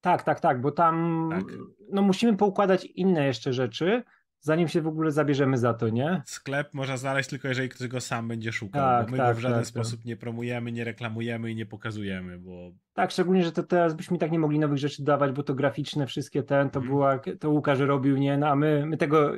Tak, 0.00 0.22
tak, 0.22 0.40
tak, 0.40 0.60
bo 0.60 0.70
tam 0.72 1.28
tak. 1.32 1.44
no 1.92 2.02
musimy 2.02 2.36
poukładać 2.36 2.84
inne 2.84 3.26
jeszcze 3.26 3.52
rzeczy, 3.52 4.02
zanim 4.40 4.68
się 4.68 4.82
w 4.82 4.86
ogóle 4.86 5.10
zabierzemy 5.10 5.58
za 5.58 5.74
to, 5.74 5.88
nie? 5.88 6.22
Sklep 6.26 6.74
można 6.74 6.96
znaleźć 6.96 7.28
tylko 7.28 7.48
jeżeli 7.48 7.68
ktoś 7.68 7.88
go 7.88 8.00
sam 8.00 8.28
będzie 8.28 8.52
szukał, 8.52 8.82
tak, 8.82 9.06
bo 9.06 9.12
my 9.12 9.18
tak, 9.18 9.28
go 9.28 9.38
w 9.38 9.42
żaden 9.42 9.58
tak, 9.58 9.64
tak. 9.64 9.68
sposób 9.68 10.04
nie 10.04 10.16
promujemy, 10.16 10.72
nie 10.72 10.84
reklamujemy 10.84 11.50
i 11.50 11.54
nie 11.54 11.66
pokazujemy, 11.66 12.38
bo... 12.38 12.72
Tak, 12.92 13.10
szczególnie, 13.10 13.44
że 13.44 13.52
to 13.52 13.62
teraz 13.62 13.94
byśmy 13.94 14.18
tak 14.18 14.30
nie 14.30 14.38
mogli 14.38 14.58
nowych 14.58 14.78
rzeczy 14.78 15.04
dawać, 15.04 15.32
bo 15.32 15.42
to 15.42 15.54
graficzne 15.54 16.06
wszystkie 16.06 16.42
ten, 16.42 16.70
to 16.70 16.80
hmm. 16.80 16.96
była, 16.96 17.18
to 17.40 17.50
Łukasz 17.50 17.78
robił, 17.78 18.16
nie? 18.16 18.38
No 18.38 18.48
a 18.48 18.56
my, 18.56 18.86
my 18.86 18.96
tego 18.96 19.32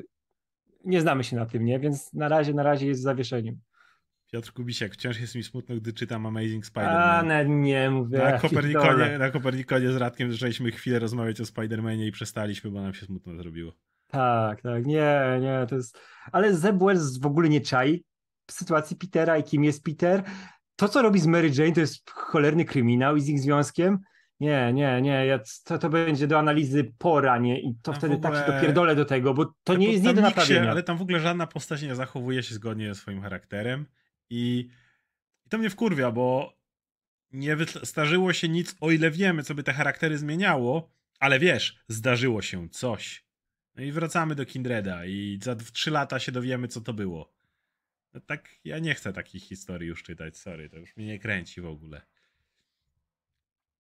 nie 0.84 1.00
znamy 1.00 1.24
się 1.24 1.36
na 1.36 1.46
tym, 1.46 1.64
nie? 1.64 1.78
Więc 1.78 2.12
na 2.12 2.28
razie, 2.28 2.55
na 2.55 2.62
razie 2.62 2.86
jest 2.86 3.00
w 3.00 3.05
zawieszeniu. 3.05 3.59
Piotr 4.32 4.53
Kubisiak, 4.53 4.92
wciąż 4.92 5.20
jest 5.20 5.34
mi 5.34 5.42
smutno, 5.42 5.76
gdy 5.76 5.92
czytam 5.92 6.26
Amazing 6.26 6.66
Spider-Man. 6.66 7.32
A, 7.32 7.42
nie 7.42 7.90
mówię. 7.90 8.18
Na 8.18 8.38
Kopernikonie, 8.38 9.18
na 9.18 9.30
Kopernikonie 9.30 9.92
z 9.92 9.96
Radkiem 9.96 10.32
zaczęliśmy 10.32 10.70
chwilę 10.70 10.98
rozmawiać 10.98 11.40
o 11.40 11.44
Spider-Manie 11.44 12.07
i 12.07 12.12
przestaliśmy, 12.12 12.70
bo 12.70 12.82
nam 12.82 12.94
się 12.94 13.07
smutno 13.07 13.36
zrobiło. 13.36 13.72
Tak, 14.12 14.62
tak, 14.62 14.86
nie, 14.86 15.38
nie, 15.40 15.66
to 15.68 15.74
jest... 15.74 15.98
Ale 16.32 16.54
Zeb 16.54 16.78
Wells 16.78 17.18
w 17.18 17.26
ogóle 17.26 17.48
nie 17.48 17.60
czai 17.60 18.04
sytuacji 18.50 18.96
Petera 18.96 19.38
i 19.38 19.42
kim 19.42 19.64
jest 19.64 19.84
Peter. 19.84 20.22
To, 20.76 20.88
co 20.88 21.02
robi 21.02 21.20
z 21.20 21.26
Mary 21.26 21.50
Jane, 21.54 21.72
to 21.72 21.80
jest 21.80 22.10
cholerny 22.10 22.64
kryminał 22.64 23.16
i 23.16 23.20
z 23.20 23.28
ich 23.28 23.40
związkiem. 23.40 23.98
Nie, 24.40 24.72
nie, 24.72 25.02
nie, 25.02 25.26
ja, 25.26 25.40
to, 25.64 25.78
to 25.78 25.88
będzie 25.88 26.26
do 26.26 26.38
analizy 26.38 26.92
pora, 26.98 27.38
nie? 27.38 27.60
I 27.60 27.74
to 27.82 27.92
wtedy 27.92 28.14
ogóle... 28.14 28.32
tak 28.32 28.46
się 28.46 28.52
dopierdolę 28.52 28.96
do 28.96 29.04
tego, 29.04 29.34
bo 29.34 29.54
to 29.64 29.76
nie 29.76 29.92
jest 29.92 30.04
nie 30.04 30.14
do 30.14 30.22
naprawienia. 30.22 30.70
ale 30.70 30.82
tam 30.82 30.98
w 30.98 31.02
ogóle 31.02 31.20
żadna 31.20 31.46
postać 31.46 31.82
nie 31.82 31.94
zachowuje 31.94 32.42
się 32.42 32.54
zgodnie 32.54 32.94
ze 32.94 33.00
swoim 33.00 33.22
charakterem 33.22 33.86
i, 34.30 34.68
i 35.46 35.48
to 35.48 35.58
mnie 35.58 35.70
wkurwia, 35.70 36.10
bo 36.10 36.52
nie 37.30 37.56
zdarzyło 37.82 38.32
się 38.32 38.48
nic, 38.48 38.76
o 38.80 38.90
ile 38.90 39.10
wiemy, 39.10 39.42
co 39.42 39.54
by 39.54 39.62
te 39.62 39.72
charaktery 39.72 40.18
zmieniało, 40.18 40.90
ale 41.20 41.38
wiesz, 41.38 41.84
zdarzyło 41.88 42.42
się 42.42 42.68
coś. 42.68 43.24
No 43.76 43.82
i 43.82 43.92
wracamy 43.92 44.34
do 44.34 44.46
Kindreda 44.46 45.04
i 45.04 45.38
za 45.42 45.56
trzy 45.56 45.90
lata 45.90 46.18
się 46.18 46.32
dowiemy, 46.32 46.68
co 46.68 46.80
to 46.80 46.92
było. 46.92 47.32
No 48.14 48.20
tak, 48.20 48.48
ja 48.64 48.78
nie 48.78 48.94
chcę 48.94 49.12
takich 49.12 49.42
historii 49.42 49.88
już 49.88 50.02
czytać, 50.02 50.38
sorry, 50.38 50.68
to 50.70 50.76
już 50.76 50.96
mnie 50.96 51.06
nie 51.06 51.18
kręci 51.18 51.60
w 51.60 51.66
ogóle. 51.66 52.02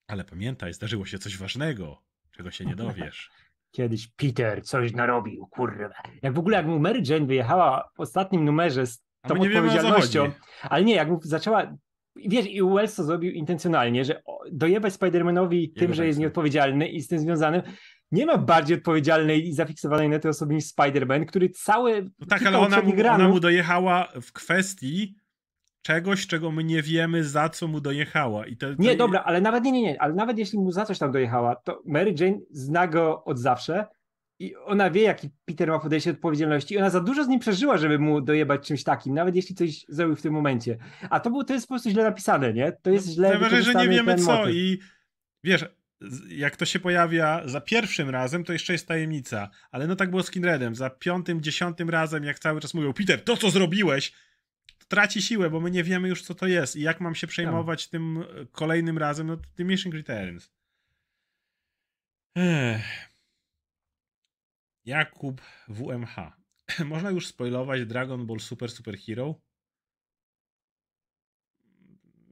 Ale 0.06 0.24
pamiętaj, 0.24 0.72
zdarzyło 0.72 1.06
się 1.06 1.18
coś 1.18 1.36
ważnego, 1.36 2.02
czego 2.30 2.50
się 2.50 2.64
nie 2.64 2.76
dowiesz. 2.76 3.30
Kiedyś 3.76 4.08
Peter 4.08 4.64
coś 4.64 4.92
narobił, 4.92 5.46
kurwa. 5.46 5.94
Jak 6.22 6.34
w 6.34 6.38
ogóle, 6.38 6.56
jak 6.56 6.66
mu 6.66 6.78
Mary 6.78 7.02
Jane 7.06 7.26
wyjechała 7.26 7.90
w 7.96 8.00
ostatnim 8.00 8.44
numerze 8.44 8.86
z 8.86 9.04
tą 9.28 9.34
odpowiedzialnością, 9.34 10.32
ale 10.62 10.84
nie, 10.84 10.94
jak 10.94 11.08
mu 11.08 11.20
zaczęła 11.22 11.76
wiesz, 12.16 12.46
i 12.46 12.62
Wells 12.62 12.94
to 12.94 13.04
zrobił 13.04 13.32
intencjonalnie, 13.32 14.04
że 14.04 14.22
dojebać 14.52 14.94
Spider-Manowi 14.94 15.72
tym, 15.78 15.94
że 15.94 16.06
jest 16.06 16.18
nieodpowiedzialny 16.18 16.88
i 16.88 17.00
z 17.00 17.08
tym 17.08 17.18
związanym, 17.18 17.62
nie 18.12 18.26
ma 18.26 18.38
bardziej 18.38 18.76
odpowiedzialnej 18.76 19.48
i 19.48 19.52
zafiksowanej 19.52 20.08
na 20.08 20.18
tej 20.18 20.30
osobie 20.30 20.54
niż 20.54 20.64
Spider-Man, 20.64 21.26
który 21.26 21.50
cały. 21.50 22.10
No 22.18 22.26
tak, 22.26 22.46
ale 22.46 22.58
ona 22.58 22.82
mu, 22.82 22.92
ona 23.14 23.28
mu 23.28 23.40
dojechała 23.40 24.08
w 24.22 24.32
kwestii 24.32 25.14
czegoś, 25.82 26.26
czego 26.26 26.50
my 26.50 26.64
nie 26.64 26.82
wiemy, 26.82 27.24
za 27.24 27.48
co 27.48 27.68
mu 27.68 27.80
dojechała. 27.80 28.46
I 28.46 28.56
to, 28.56 28.66
to... 28.66 28.82
Nie, 28.82 28.96
dobra, 28.96 29.22
ale 29.24 29.40
nawet 29.40 29.64
nie, 29.64 29.72
nie, 29.72 29.82
nie, 29.82 30.02
ale 30.02 30.14
nawet 30.14 30.38
jeśli 30.38 30.58
mu 30.58 30.72
za 30.72 30.84
coś 30.84 30.98
tam 30.98 31.12
dojechała, 31.12 31.56
to 31.56 31.82
Mary 31.86 32.14
Jane 32.20 32.38
zna 32.50 32.86
go 32.86 33.24
od 33.24 33.38
zawsze 33.38 33.86
i 34.38 34.56
ona 34.56 34.90
wie, 34.90 35.02
jaki 35.02 35.30
Peter 35.44 35.68
ma 35.68 35.78
podejście 35.78 36.12
do 36.12 36.16
odpowiedzialności. 36.16 36.74
I 36.74 36.78
ona 36.78 36.90
za 36.90 37.00
dużo 37.00 37.24
z 37.24 37.28
nim 37.28 37.40
przeżyła, 37.40 37.78
żeby 37.78 37.98
mu 37.98 38.20
dojebać 38.20 38.66
czymś 38.66 38.84
takim, 38.84 39.14
nawet 39.14 39.36
jeśli 39.36 39.54
coś 39.54 39.84
zrobił 39.88 40.16
w 40.16 40.22
tym 40.22 40.34
momencie. 40.34 40.78
A 41.10 41.20
to, 41.20 41.30
było, 41.30 41.44
to 41.44 41.54
jest 41.54 41.66
po 41.66 41.74
prostu 41.74 41.90
źle 41.90 42.04
napisane, 42.04 42.52
nie? 42.52 42.72
To 42.82 42.90
jest 42.90 43.06
no, 43.06 43.12
źle 43.12 43.38
napisane. 43.38 43.62
że 43.62 43.74
nie 43.74 43.88
wiemy 43.88 44.14
co 44.14 44.36
motyw. 44.36 44.54
i 44.54 44.78
wiesz, 45.44 45.66
jak 46.28 46.56
to 46.56 46.64
się 46.64 46.80
pojawia 46.80 47.42
za 47.48 47.60
pierwszym 47.60 48.10
razem, 48.10 48.44
to 48.44 48.52
jeszcze 48.52 48.72
jest 48.72 48.88
tajemnica. 48.88 49.50
Ale 49.70 49.86
no 49.86 49.96
tak 49.96 50.10
było 50.10 50.22
z 50.22 50.30
Kindredem. 50.30 50.74
Za 50.74 50.90
piątym, 50.90 51.40
dziesiątym 51.40 51.90
razem, 51.90 52.24
jak 52.24 52.38
cały 52.38 52.60
czas 52.60 52.74
mówią, 52.74 52.92
Peter, 52.92 53.24
to 53.24 53.36
co 53.36 53.50
zrobiłeś, 53.50 54.12
to 54.78 54.86
traci 54.88 55.22
siłę, 55.22 55.50
bo 55.50 55.60
my 55.60 55.70
nie 55.70 55.84
wiemy 55.84 56.08
już, 56.08 56.22
co 56.22 56.34
to 56.34 56.46
jest. 56.46 56.76
I 56.76 56.80
jak 56.80 57.00
mam 57.00 57.14
się 57.14 57.26
przejmować 57.26 57.88
tym 57.88 58.24
kolejnym 58.52 58.98
razem, 58.98 59.26
no 59.26 59.36
Diminishing 59.56 59.94
Returns. 59.94 60.50
Ech. 62.36 63.12
Jakub 64.84 65.40
WMH. 65.68 66.16
Można 66.84 67.10
już 67.10 67.26
spoilować 67.26 67.86
Dragon 67.86 68.26
Ball 68.26 68.40
Super 68.40 68.70
Super 68.70 68.98
Hero? 68.98 69.40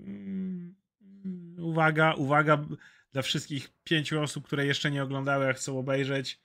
Mm, 0.01 0.75
uwaga, 1.59 2.14
uwaga 2.14 2.64
dla 3.12 3.22
wszystkich 3.22 3.72
pięciu 3.84 4.20
osób, 4.20 4.46
które 4.46 4.66
jeszcze 4.66 4.90
nie 4.90 5.02
oglądały, 5.02 5.48
a 5.48 5.52
chcą 5.52 5.78
obejrzeć. 5.78 6.40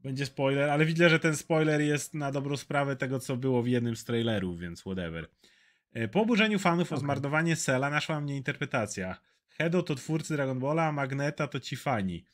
Będzie 0.00 0.26
spoiler, 0.26 0.70
ale 0.70 0.84
widzę, 0.84 1.10
że 1.10 1.18
ten 1.18 1.36
spoiler 1.36 1.80
jest 1.80 2.14
na 2.14 2.32
dobrą 2.32 2.56
sprawę 2.56 2.96
tego, 2.96 3.20
co 3.20 3.36
było 3.36 3.62
w 3.62 3.68
jednym 3.68 3.96
z 3.96 4.04
trailerów, 4.04 4.58
więc 4.58 4.80
whatever. 4.80 5.28
E, 5.92 6.08
po 6.08 6.20
oburzeniu 6.20 6.58
fanów 6.58 6.88
okay. 6.88 6.96
o 6.96 7.00
zmarnowanie 7.00 7.56
Sela 7.56 7.90
naszła 7.90 8.20
mnie 8.20 8.36
interpretacja. 8.36 9.20
Hedo 9.48 9.82
to 9.82 9.94
twórcy 9.94 10.34
Dragon 10.34 10.58
Balla, 10.58 10.86
a 10.86 10.92
Magneta 10.92 11.48
to 11.48 11.60
ci 11.60 11.76
fani. 11.76 12.24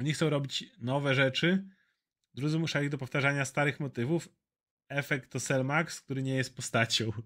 Oni 0.00 0.12
chcą 0.12 0.30
robić 0.30 0.64
nowe 0.80 1.14
rzeczy, 1.14 1.64
drudzy 2.34 2.58
muszą 2.58 2.82
ich 2.82 2.88
do 2.88 2.98
powtarzania 2.98 3.44
starych 3.44 3.80
motywów. 3.80 4.28
Efekt 4.88 5.30
to 5.30 5.40
Cell 5.40 5.64
Max, 5.64 6.00
który 6.00 6.22
nie 6.22 6.34
jest 6.34 6.56
postacią. 6.56 7.12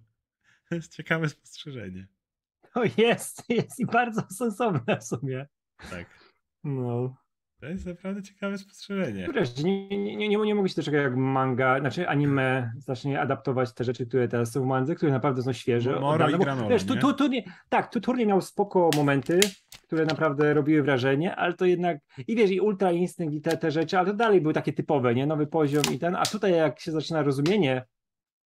To 0.69 0.75
jest 0.75 0.97
ciekawe 0.97 1.29
spostrzeżenie. 1.29 2.07
To 2.75 2.83
jest, 2.97 3.45
jest 3.49 3.81
i 3.81 3.87
bardzo 3.87 4.23
sensowne 4.31 4.97
w 5.01 5.05
sumie. 5.05 5.47
Tak. 5.91 6.07
No. 6.65 7.17
To 7.61 7.67
jest 7.67 7.87
naprawdę 7.87 8.23
ciekawe 8.23 8.59
spostrzeżenie. 8.59 9.29
Wiesz, 9.35 9.63
nie, 9.63 9.89
nie, 9.89 10.17
nie, 10.17 10.29
nie 10.29 10.55
mogę 10.55 10.69
się 10.69 10.75
też 10.75 10.87
jak 10.87 11.17
manga, 11.17 11.81
znaczy 11.81 12.09
anime 12.09 12.73
zacznie 12.77 13.21
adaptować 13.21 13.75
te 13.75 13.85
rzeczy, 13.85 14.07
które 14.07 14.29
teraz 14.29 14.53
są 14.53 14.63
w 14.63 14.67
mandze, 14.67 14.95
które 14.95 15.13
naprawdę 15.13 15.43
są 15.43 15.53
świeże. 15.53 16.01
Moro 16.01 16.31
i 16.31 16.39
granola, 16.39 16.69
wiesz, 16.69 16.85
tu, 16.85 16.97
tu, 16.97 17.13
tu, 17.13 17.27
nie, 17.27 17.43
tak, 17.69 17.93
tu 17.93 18.01
turniej 18.01 18.27
miał 18.27 18.41
spoko 18.41 18.91
momenty, 18.97 19.41
które 19.83 20.07
naprawdę 20.07 20.55
robiły 20.55 20.83
wrażenie, 20.83 21.37
ale 21.37 21.55
to 21.55 21.65
jednak, 21.65 21.99
i 22.29 22.37
wiesz, 22.37 22.51
i 22.51 22.61
Ultra 22.61 22.93
Instynkt 22.93 23.35
i 23.35 23.41
te, 23.41 23.57
te 23.57 23.71
rzeczy, 23.71 23.99
ale 23.99 24.11
to 24.11 24.15
dalej 24.15 24.41
były 24.41 24.55
takie 24.55 24.73
typowe, 24.73 25.15
nie? 25.15 25.27
Nowy 25.27 25.47
poziom 25.47 25.85
i 25.93 25.99
ten, 25.99 26.17
a 26.17 26.27
tutaj 26.27 26.53
jak 26.53 26.81
się 26.81 26.93
zaczyna 26.93 27.23
rozumienie 27.23 27.85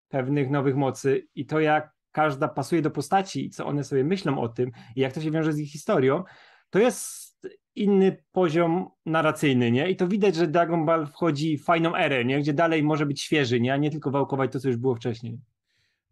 pewnych 0.08 0.50
nowych 0.50 0.76
mocy 0.76 1.28
i 1.34 1.46
to 1.46 1.60
jak 1.60 1.92
każda 2.12 2.48
pasuje 2.48 2.82
do 2.82 2.90
postaci, 2.90 3.50
co 3.50 3.66
one 3.66 3.84
sobie 3.84 4.04
myślą 4.04 4.40
o 4.40 4.48
tym 4.48 4.70
i 4.96 5.00
jak 5.00 5.12
to 5.12 5.20
się 5.20 5.30
wiąże 5.30 5.52
z 5.52 5.58
ich 5.58 5.70
historią, 5.70 6.24
to 6.70 6.78
jest 6.78 7.32
inny 7.74 8.24
poziom 8.32 8.88
narracyjny, 9.06 9.70
nie? 9.70 9.90
I 9.90 9.96
to 9.96 10.08
widać, 10.08 10.34
że 10.34 10.46
Dragon 10.46 10.86
Ball 10.86 11.06
wchodzi 11.06 11.58
w 11.58 11.64
fajną 11.64 11.96
erę, 11.96 12.24
nie? 12.24 12.40
Gdzie 12.40 12.52
dalej 12.52 12.82
może 12.82 13.06
być 13.06 13.20
świeży, 13.20 13.60
nie? 13.60 13.72
A 13.72 13.76
nie 13.76 13.90
tylko 13.90 14.10
wałkować 14.10 14.52
to, 14.52 14.60
co 14.60 14.68
już 14.68 14.76
było 14.76 14.94
wcześniej. 14.94 15.38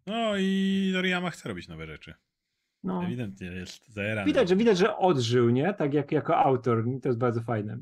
No 0.07 0.33
i 0.39 0.91
Toriyama 0.95 1.31
chce 1.31 1.49
robić 1.49 1.69
nowe 1.69 1.87
rzeczy. 1.87 2.15
No. 2.83 3.05
Ewidentnie 3.05 3.47
jest 3.47 3.89
zaerany. 3.89 4.27
Widać, 4.27 4.49
że 4.49 4.57
widać, 4.57 4.79
że 4.79 4.97
odżył, 4.97 5.51
nie? 5.51 5.75
Tak 5.75 5.95
jak 5.95 6.13
jako 6.13 6.37
autor. 6.37 6.85
To 7.03 7.09
jest 7.09 7.19
bardzo 7.19 7.41
fajne. 7.41 7.79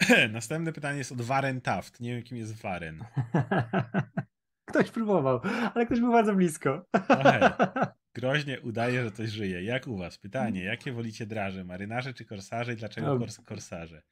Następne 0.32 0.72
pytanie 0.72 0.98
jest 0.98 1.12
od 1.12 1.20
Waren 1.20 1.60
Taft. 1.60 2.00
Nie 2.00 2.14
wiem, 2.14 2.22
kim 2.22 2.38
jest 2.38 2.62
Waren. 2.62 3.04
Ktoś 4.64 4.90
próbował, 4.90 5.40
ale 5.74 5.86
ktoś 5.86 6.00
był 6.00 6.12
bardzo 6.12 6.34
blisko. 6.34 6.86
Groźnie 8.14 8.60
udaje, 8.60 9.02
że 9.02 9.10
coś 9.10 9.30
żyje. 9.30 9.62
Jak 9.62 9.86
u 9.86 9.96
was? 9.96 10.18
Pytanie, 10.18 10.64
jakie 10.64 10.92
wolicie 10.92 11.26
draże? 11.26 11.64
Marynarze 11.64 12.14
czy 12.14 12.24
korsarze 12.24 12.72
i 12.72 12.76
dlaczego 12.76 13.18
no. 13.18 13.26
korsarze? 13.46 14.02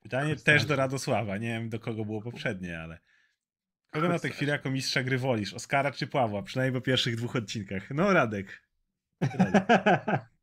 Pytanie 0.00 0.30
korsarze. 0.30 0.44
też 0.44 0.64
do 0.64 0.76
Radosława. 0.76 1.36
Nie 1.36 1.48
wiem, 1.48 1.68
do 1.68 1.80
kogo 1.80 2.04
było 2.04 2.22
poprzednie, 2.22 2.80
ale... 2.80 2.98
Kogo 3.92 4.08
na 4.08 4.18
tę 4.18 4.28
chwilę 4.28 4.52
jako 4.52 4.70
mistrza 4.70 5.02
gry 5.02 5.18
wolisz? 5.18 5.54
Oskara 5.54 5.90
czy 5.90 6.06
Pawła? 6.06 6.42
Przynajmniej 6.42 6.80
po 6.80 6.84
pierwszych 6.84 7.16
dwóch 7.16 7.36
odcinkach. 7.36 7.90
No, 7.90 8.12
Radek. 8.12 8.62
Radek. 9.38 9.64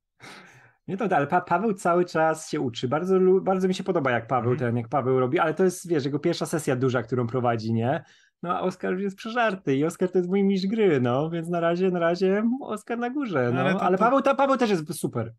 Nie 0.87 0.97
to, 0.97 1.15
ale 1.15 1.27
pa 1.27 1.41
Paweł 1.41 1.73
cały 1.73 2.05
czas 2.05 2.49
się 2.49 2.61
uczy. 2.61 2.87
Bardzo, 2.87 3.19
bardzo 3.41 3.67
mi 3.67 3.73
się 3.73 3.83
podoba, 3.83 4.11
jak 4.11 4.27
Paweł 4.27 4.51
mm. 4.51 4.59
ten, 4.59 4.77
jak 4.77 4.87
Paweł 4.87 5.19
robi, 5.19 5.39
ale 5.39 5.53
to 5.53 5.63
jest, 5.63 5.87
wiesz, 5.87 6.05
jego 6.05 6.19
pierwsza 6.19 6.45
sesja 6.45 6.75
duża, 6.75 7.03
którą 7.03 7.27
prowadzi, 7.27 7.73
nie? 7.73 8.03
No 8.43 8.57
a 8.57 8.61
Oskar 8.61 8.93
już 8.93 9.01
jest 9.01 9.17
przeżarty 9.17 9.75
i 9.75 9.85
Oskar 9.85 10.11
to 10.11 10.17
jest 10.17 10.29
mój 10.29 10.43
mistrz 10.43 10.67
gry, 10.67 11.01
no, 11.01 11.29
więc 11.29 11.49
na 11.49 11.59
razie, 11.59 11.91
na 11.91 11.99
razie 11.99 12.43
Oskar 12.61 12.97
na 12.97 13.09
górze, 13.09 13.51
no. 13.53 13.61
Ale, 13.61 13.73
to, 13.73 13.81
ale 13.81 13.97
Paweł, 13.97 14.21
to, 14.21 14.35
Paweł 14.35 14.57
też 14.57 14.69
jest 14.69 14.93
super. 14.93 15.33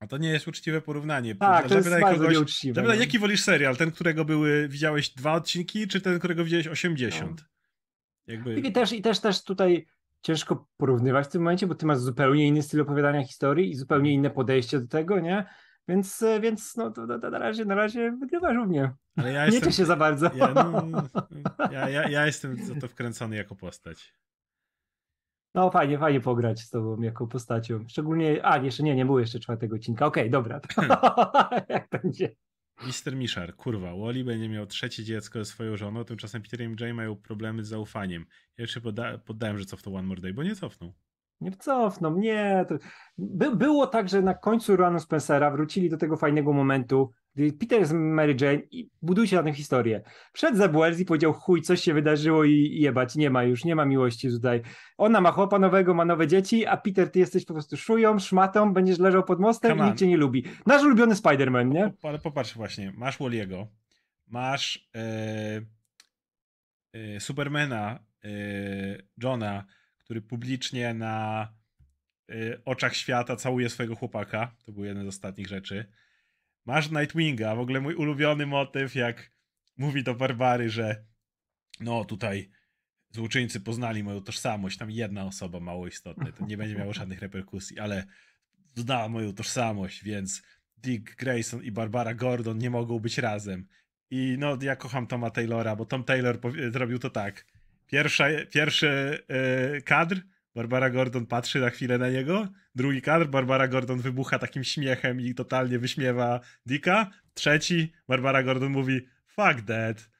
A 0.00 0.06
to 0.06 0.18
nie 0.18 0.28
jest 0.28 0.48
uczciwe 0.48 0.80
porównanie. 0.80 1.34
Tak, 1.34 1.68
to 1.68 1.74
jest 1.74 1.90
bardzo 1.90 2.20
kogoś, 2.20 2.34
nieuczciwe. 2.34 2.82
No. 2.82 2.94
jaki 2.94 3.18
wolisz 3.18 3.42
serial? 3.42 3.76
Ten, 3.76 3.90
którego 3.90 4.24
były, 4.24 4.68
widziałeś 4.68 5.10
dwa 5.10 5.32
odcinki, 5.32 5.88
czy 5.88 6.00
ten, 6.00 6.18
którego 6.18 6.44
widziałeś 6.44 6.68
80? 6.68 7.40
No. 7.40 7.46
Jakby... 8.26 8.60
I, 8.60 8.72
też, 8.72 8.92
I 8.92 9.02
też 9.02 9.20
też 9.20 9.44
tutaj 9.44 9.86
ciężko 10.22 10.68
porównywać 10.76 11.26
w 11.26 11.30
tym 11.30 11.42
momencie, 11.42 11.66
bo 11.66 11.74
ty 11.74 11.86
masz 11.86 11.98
zupełnie 11.98 12.46
inny 12.46 12.62
styl 12.62 12.80
opowiadania 12.80 13.24
historii 13.24 13.70
i 13.70 13.74
zupełnie 13.74 14.12
inne 14.12 14.30
podejście 14.30 14.80
do 14.80 14.88
tego, 14.88 15.20
nie? 15.20 15.46
Więc, 15.88 16.24
więc 16.42 16.76
no 16.76 16.90
to, 16.90 17.06
to, 17.06 17.18
to 17.18 17.30
na, 17.30 17.38
razie, 17.38 17.64
na 17.64 17.74
razie 17.74 18.10
wygrywasz 18.10 18.56
u 18.56 18.66
mnie. 18.66 18.92
Ale 19.16 19.32
ja 19.32 19.46
jestem, 19.46 19.68
nie 19.68 19.72
się 19.72 19.84
za 19.84 19.96
bardzo. 19.96 20.30
Ja, 20.34 20.54
no, 20.54 20.86
ja, 21.72 21.88
ja, 21.88 22.08
ja 22.08 22.26
jestem 22.26 22.64
za 22.64 22.74
to 22.74 22.88
wkręcony 22.88 23.36
jako 23.36 23.56
postać. 23.56 24.14
No 25.54 25.70
fajnie, 25.70 25.98
fajnie 25.98 26.20
pograć 26.20 26.60
z 26.60 26.70
tobą 26.70 27.02
jako 27.02 27.26
postacią. 27.26 27.84
Szczególnie, 27.88 28.46
a 28.46 28.58
jeszcze 28.58 28.82
nie, 28.82 28.94
nie 28.96 29.04
było 29.04 29.20
jeszcze 29.20 29.38
czwartego 29.38 29.76
odcinka. 29.76 30.06
Okej, 30.06 30.22
okay, 30.22 30.30
dobra. 30.30 30.60
Jak 31.68 31.88
będzie? 31.88 32.36
Mister 32.86 33.16
Mishar, 33.16 33.56
kurwa, 33.56 33.96
Wally 33.96 34.24
będzie 34.24 34.48
miał 34.48 34.66
trzecie 34.66 35.04
dziecko 35.04 35.38
ze 35.38 35.44
swoją 35.44 35.76
żoną, 35.76 36.04
tymczasem 36.04 36.42
Peter 36.42 36.60
i 36.60 36.76
Jay 36.80 36.94
mają 36.94 37.16
problemy 37.16 37.64
z 37.64 37.68
zaufaniem. 37.68 38.26
Ja 38.58 38.62
jeszcze 38.62 38.80
podda 38.80 39.18
poddałem, 39.18 39.58
że 39.58 39.64
cofnął 39.64 39.94
One 39.94 40.08
More 40.08 40.20
Day, 40.20 40.34
bo 40.34 40.42
nie 40.42 40.56
cofnął. 40.56 40.92
Nie 41.40 41.52
cofną, 41.52 42.18
nie. 42.18 42.64
To... 42.68 42.74
By, 43.18 43.56
było 43.56 43.86
tak, 43.86 44.08
że 44.08 44.22
na 44.22 44.34
końcu 44.34 44.76
Ruanu 44.76 45.00
Spencera 45.00 45.50
wrócili 45.50 45.90
do 45.90 45.96
tego 45.96 46.16
fajnego 46.16 46.52
momentu, 46.52 47.12
gdy 47.34 47.52
Peter 47.52 47.86
z 47.86 47.92
Mary 47.92 48.36
Jane 48.40 48.60
i 48.70 48.90
budujcie 49.02 49.36
na 49.36 49.42
tę 49.42 49.52
historię. 49.52 50.02
Przed 50.32 50.56
Zabuels 50.56 51.00
i 51.00 51.04
powiedział, 51.04 51.32
chuj, 51.32 51.62
coś 51.62 51.80
się 51.80 51.94
wydarzyło 51.94 52.44
i, 52.44 52.78
jebać, 52.80 53.16
nie 53.16 53.30
ma 53.30 53.44
już, 53.44 53.64
nie 53.64 53.76
ma 53.76 53.84
miłości 53.84 54.28
tutaj. 54.30 54.62
Ona 54.96 55.20
ma 55.20 55.32
chłopa 55.32 55.58
nowego, 55.58 55.94
ma 55.94 56.04
nowe 56.04 56.26
dzieci, 56.26 56.66
a 56.66 56.76
Peter, 56.76 57.10
ty 57.10 57.18
jesteś 57.18 57.44
po 57.44 57.54
prostu 57.54 57.76
szują, 57.76 58.18
szmatą, 58.18 58.72
będziesz 58.72 58.98
leżał 58.98 59.24
pod 59.24 59.40
mostem 59.40 59.78
i 59.78 59.82
nikt 59.82 59.98
cię 59.98 60.06
nie 60.06 60.16
lubi. 60.16 60.44
Nasz 60.66 60.82
ulubiony 60.82 61.14
Spider-Man, 61.14 61.68
nie? 61.68 61.92
Ale 62.02 62.18
popatrz 62.18 62.54
właśnie, 62.54 62.92
masz 62.96 63.18
Walliego, 63.18 63.68
masz 64.26 64.88
e, 64.94 65.60
e, 66.92 67.20
Supermana, 67.20 67.98
e, 68.24 68.28
Johna, 69.22 69.64
który 70.08 70.22
publicznie 70.22 70.94
na 70.94 71.48
y, 72.30 72.60
oczach 72.64 72.96
świata 72.96 73.36
całuje 73.36 73.70
swojego 73.70 73.96
chłopaka. 73.96 74.56
To 74.64 74.72
był 74.72 74.84
jeden 74.84 75.04
z 75.04 75.08
ostatnich 75.08 75.46
rzeczy. 75.46 75.92
Masz 76.64 76.90
Nightwinga, 76.90 77.54
w 77.54 77.60
ogóle 77.60 77.80
mój 77.80 77.94
ulubiony 77.94 78.46
motyw, 78.46 78.94
jak 78.94 79.30
mówi 79.76 80.02
do 80.02 80.14
Barbary, 80.14 80.70
że 80.70 81.04
no 81.80 82.04
tutaj 82.04 82.50
złoczyńcy 83.10 83.60
poznali 83.60 84.02
moją 84.02 84.20
tożsamość, 84.20 84.78
tam 84.78 84.90
jedna 84.90 85.24
osoba 85.24 85.60
mało 85.60 85.86
istotna, 85.86 86.32
to 86.32 86.46
nie 86.46 86.56
będzie 86.56 86.74
miało 86.74 86.92
żadnych 86.92 87.20
reperkusji, 87.20 87.78
ale 87.78 88.06
znała 88.74 89.08
moją 89.08 89.34
tożsamość, 89.34 90.04
więc 90.04 90.42
Dick 90.76 91.16
Grayson 91.16 91.62
i 91.62 91.72
Barbara 91.72 92.14
Gordon 92.14 92.58
nie 92.58 92.70
mogą 92.70 92.98
być 92.98 93.18
razem. 93.18 93.66
I 94.10 94.36
no, 94.38 94.58
ja 94.62 94.76
kocham 94.76 95.06
Toma 95.06 95.30
Taylora, 95.30 95.76
bo 95.76 95.86
Tom 95.86 96.04
Taylor 96.04 96.38
zrobił 96.72 96.98
to 96.98 97.10
tak. 97.10 97.57
Pierwsza, 97.88 98.24
pierwszy 98.50 99.18
yy, 99.72 99.82
kadr, 99.82 100.16
Barbara 100.54 100.90
Gordon 100.90 101.26
patrzy 101.26 101.60
na 101.60 101.70
chwilę 101.70 101.98
na 101.98 102.10
niego. 102.10 102.48
Drugi 102.74 103.02
kadr, 103.02 103.26
Barbara 103.26 103.68
Gordon 103.68 103.98
wybucha 103.98 104.38
takim 104.38 104.64
śmiechem 104.64 105.20
i 105.20 105.34
totalnie 105.34 105.78
wyśmiewa 105.78 106.40
Dicka. 106.66 107.10
Trzeci, 107.34 107.92
Barbara 108.08 108.42
Gordon 108.42 108.72
mówi 108.72 109.00
fuck 109.26 109.62
that. 109.66 110.10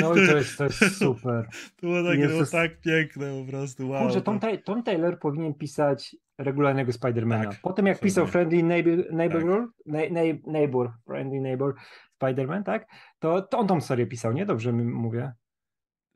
No 0.00 0.14
i 0.14 0.26
to 0.26 0.36
jest, 0.36 0.58
to 0.58 0.64
jest 0.64 0.96
super. 0.98 1.48
to 1.76 1.86
było 1.86 2.04
tak, 2.04 2.28
było 2.28 2.46
tak 2.46 2.80
piękne 2.80 3.40
po 3.40 3.50
prostu. 3.50 3.88
Wow. 3.88 4.02
Kurczę, 4.02 4.20
Tom, 4.20 4.40
Tom 4.64 4.82
Taylor 4.82 5.18
powinien 5.18 5.54
pisać 5.54 6.16
regularnego 6.38 6.92
Spidermana. 6.92 7.50
Tak, 7.50 7.60
Potem 7.62 7.86
jak 7.86 8.00
pisał 8.00 8.26
Friendly 8.26 8.62
Neighbor, 8.62 9.12
neighbor, 9.12 9.68
tak. 9.92 10.10
neighbor 10.46 10.92
Friendly 11.06 11.40
Neighbor 11.40 11.74
Spiderman, 12.14 12.64
tak? 12.64 12.86
To, 13.18 13.42
to 13.42 13.58
on 13.58 13.66
tą 13.66 13.80
serię 13.80 14.06
pisał, 14.06 14.32
nie? 14.32 14.46
Dobrze 14.46 14.72
mówię. 14.72 15.32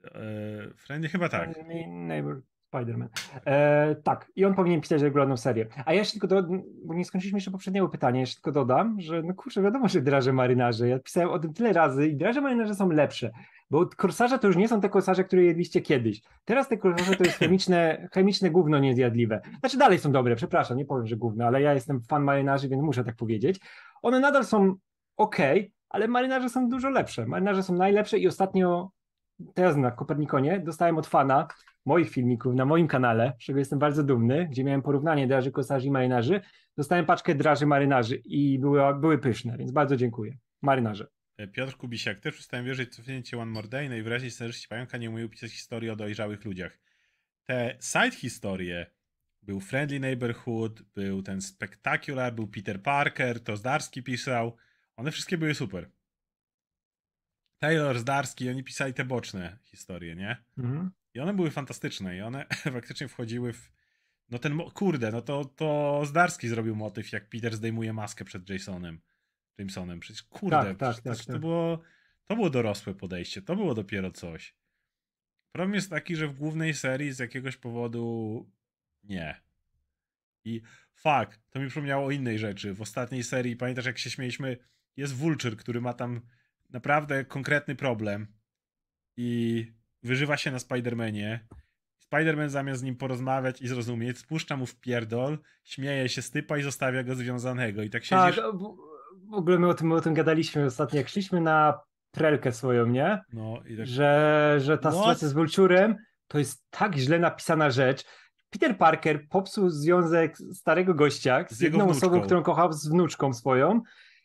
E, 0.05 0.75
Friendly 0.77 1.09
chyba 1.09 1.29
tak. 1.29 1.51
Neighbor 1.89 2.43
Spider-Man. 2.75 3.09
E, 3.47 3.95
tak, 3.95 4.33
i 4.37 4.45
on 4.45 4.55
powinien 4.55 4.81
pisać 4.81 5.03
regularną 5.03 5.37
serię. 5.37 5.67
A 5.85 5.93
ja 5.93 5.99
jeszcze 5.99 6.21
tylko, 6.21 6.27
do, 6.27 6.49
bo 6.85 6.95
nie 6.95 7.05
skończyliśmy 7.05 7.37
jeszcze 7.37 7.51
poprzedniego 7.51 7.89
pytania, 7.89 8.21
jeszcze 8.21 8.35
tylko 8.35 8.53
dodam, 8.53 9.01
że 9.01 9.23
no 9.23 9.35
kurczę, 9.35 9.63
wiadomo, 9.63 9.89
że 9.89 10.01
draże 10.01 10.33
marynarze. 10.33 10.89
Ja 10.89 10.99
pisałem 10.99 11.31
o 11.31 11.39
tym 11.39 11.53
tyle 11.53 11.73
razy 11.73 12.09
i 12.09 12.17
draże 12.17 12.41
marynarze 12.41 12.75
są 12.75 12.91
lepsze, 12.91 13.31
bo 13.71 13.87
korsarze 13.97 14.39
to 14.39 14.47
już 14.47 14.57
nie 14.57 14.69
są 14.69 14.81
te 14.81 14.89
korsarze, 14.89 15.25
które 15.25 15.43
jedliście 15.43 15.81
kiedyś. 15.81 16.23
Teraz 16.45 16.69
te 16.69 16.77
korsarze 16.77 17.17
to 17.17 17.25
jest 17.25 17.39
chemiczne, 17.39 18.09
chemiczne 18.13 18.51
gówno 18.51 18.79
niezjadliwe. 18.79 19.41
Znaczy 19.61 19.79
dalej 19.79 19.99
są 19.99 20.13
dobre, 20.13 20.37
przepraszam, 20.37 20.77
nie 20.77 20.85
powiem, 20.85 21.07
że 21.07 21.17
gówno, 21.17 21.45
ale 21.45 21.63
ja 21.63 21.75
jestem 21.75 22.03
fan 22.03 22.25
marynarzy, 22.25 22.69
więc 22.69 22.83
muszę 22.83 23.05
tak 23.05 23.17
powiedzieć. 23.17 23.61
One 24.03 24.21
nadal 24.21 24.45
są 24.45 24.75
ok, 25.17 25.37
ale 25.89 26.09
marynarze 26.09 26.49
są 26.49 26.69
dużo 26.69 26.91
lepsze. 26.91 27.27
Marynarze 27.27 27.63
są 27.63 27.75
najlepsze 27.75 28.19
i 28.19 28.29
ostatnio 28.29 28.91
teraz 29.55 29.77
na 29.77 29.91
Kopernikonie 29.91 30.61
dostałem 30.61 30.99
od 30.99 31.07
fana 31.07 31.49
moich 31.85 32.11
filmików 32.11 32.55
na 32.55 32.65
moim 32.65 32.89
kanale, 32.89 33.33
z 33.41 33.45
czego 33.45 33.59
jestem 33.59 33.79
bardzo 33.79 34.03
dumny, 34.03 34.49
gdzie 34.51 34.65
miałem 34.65 34.83
porównanie 34.83 35.27
draży 35.27 35.51
kosarzy 35.51 35.87
i 35.87 35.91
marynarzy. 35.91 36.41
Dostałem 36.77 37.07
paczkę 37.07 37.35
draży 37.35 37.67
marynarzy 37.67 38.17
i 38.17 38.59
były, 38.59 39.01
były 39.01 39.19
pyszne, 39.19 39.59
więc 39.59 39.73
bardzo 39.73 39.97
dziękuję. 39.97 40.37
Marynarze. 40.63 41.07
E, 41.37 41.49
Piotr 41.49 41.77
Kubisiak, 41.77 42.21
też 42.21 42.35
przestałem 42.35 42.67
wierzyć 42.67 42.95
cofnięcie 42.95 43.39
One 43.39 43.51
More 43.51 43.69
Day, 43.69 43.89
najwyraźniej 43.89 44.31
scenarzyści 44.31 44.69
Pająka 44.69 44.99
nie 44.99 45.11
umieją 45.11 45.29
pisać 45.29 45.51
historii 45.51 45.91
o 45.91 45.97
dojrzałych 45.97 46.45
ludziach. 46.45 46.79
Te 47.47 47.77
side 47.81 48.17
historie, 48.17 48.87
był 49.43 49.61
Friendly 49.61 50.01
Neighborhood, 50.01 50.83
był 50.83 51.23
ten 51.23 51.41
Spectacular, 51.41 52.35
był 52.35 52.47
Peter 52.47 52.83
Parker, 52.83 53.41
to 53.41 53.57
Zdarski 53.57 54.03
pisał, 54.03 54.57
one 54.97 55.11
wszystkie 55.11 55.39
były 55.39 55.55
super. 55.55 55.91
Taylor, 57.65 57.99
Zdarski, 57.99 58.51
oni 58.51 58.65
pisali 58.65 58.95
te 58.95 59.05
boczne 59.05 59.59
historie, 59.63 60.17
nie? 60.17 60.45
Mhm. 60.59 60.91
I 61.15 61.21
one 61.21 61.35
były 61.35 61.51
fantastyczne 61.51 62.17
i 62.17 62.21
one 62.21 62.47
faktycznie 62.77 63.09
wchodziły 63.09 63.53
w. 63.53 63.73
No 64.31 64.39
ten, 64.39 64.59
kurde, 64.59 65.13
no 65.13 65.23
to, 65.23 65.45
to 65.45 66.03
Zdarski 66.07 66.49
zrobił 66.49 66.77
motyw, 66.77 67.13
jak 67.13 67.29
Peter 67.29 67.57
zdejmuje 67.57 67.93
maskę 67.93 68.25
przed 68.25 68.51
Jasonem, 68.51 69.01
Jamesonem. 69.59 70.01
Przecież 70.01 70.23
kurde, 70.23 70.57
tak, 70.57 70.79
tak, 70.79 70.93
przecież 70.93 71.19
tak, 71.19 71.27
to, 71.27 71.33
tak. 71.33 71.41
było, 71.41 71.83
to 72.25 72.35
było 72.35 72.51
dorosłe 72.51 72.95
podejście, 72.95 73.43
to 73.43 73.57
było 73.57 73.75
dopiero 73.75 74.11
coś. 74.11 74.57
Problem 75.53 75.75
jest 75.75 75.91
taki, 75.91 76.17
że 76.17 76.29
w 76.29 76.35
głównej 76.35 76.75
serii 76.75 77.13
z 77.13 77.19
jakiegoś 77.19 77.57
powodu 77.57 78.51
nie. 79.05 79.41
I 80.45 80.63
fuck, 80.95 81.41
to 81.51 81.61
mi 81.61 81.69
przypomniało 81.69 82.07
o 82.07 82.11
innej 82.11 82.39
rzeczy. 82.39 82.75
W 82.75 82.81
ostatniej 82.81 83.25
serii, 83.25 83.57
pamiętasz 83.57 83.87
jak 83.87 83.99
się 83.99 84.11
śmieliśmy, 84.11 84.57
jest 84.97 85.15
Vulture, 85.15 85.57
który 85.57 85.81
ma 85.81 85.93
tam 85.93 86.21
naprawdę 86.75 87.25
konkretny 87.25 87.75
problem 87.75 88.27
i 89.17 89.67
wyżywa 90.03 90.37
się 90.37 90.51
na 90.51 90.59
Spidermanie. 90.59 91.47
Spiderman 91.99 92.51
zamiast 92.51 92.81
z 92.81 92.85
nim 92.85 92.97
porozmawiać 92.97 93.63
i 93.63 93.69
zrozumieć, 93.69 94.19
spuszcza 94.19 94.57
mu 94.57 94.67
w 94.67 94.81
pierdol, 94.81 95.39
śmieje 95.65 96.09
się 96.09 96.23
z 96.23 96.31
typa 96.31 96.59
i 96.59 96.63
zostawia 96.63 97.03
go 97.03 97.15
związanego. 97.15 97.83
I 97.83 97.91
tak 97.91 98.05
siedzisz... 98.05 98.37
Tak, 98.37 98.45
w 99.31 99.35
ogóle 99.35 99.59
my 99.59 99.69
o 99.69 99.75
tym, 99.75 99.89
my 99.89 99.95
o 99.95 100.01
tym 100.01 100.15
gadaliśmy 100.15 100.65
ostatnio, 100.65 100.99
jak 100.99 101.09
szliśmy 101.09 101.41
na 101.41 101.81
prelkę 102.11 102.53
swoją, 102.53 102.87
nie? 102.87 103.23
No, 103.33 103.63
i 103.67 103.77
tak... 103.77 103.87
że, 103.87 104.57
że 104.61 104.79
ta 104.79 104.91
sytuacja 104.91 105.29
z 105.29 105.33
Vulturem 105.33 105.97
to 106.29 106.39
jest 106.39 106.71
tak 106.71 106.97
źle 106.97 107.19
napisana 107.19 107.71
rzecz. 107.71 108.05
Peter 108.51 108.79
Parker 108.79 109.29
popsuł 109.29 109.71
związek 109.71 110.37
starego 110.53 110.95
gościa 110.95 111.45
z, 111.49 111.55
z 111.55 111.61
jedną 111.61 111.89
osobą, 111.89 112.21
którą 112.21 112.43
kochał, 112.43 112.73
z 112.73 112.89
wnuczką 112.89 113.33
swoją. 113.33 113.83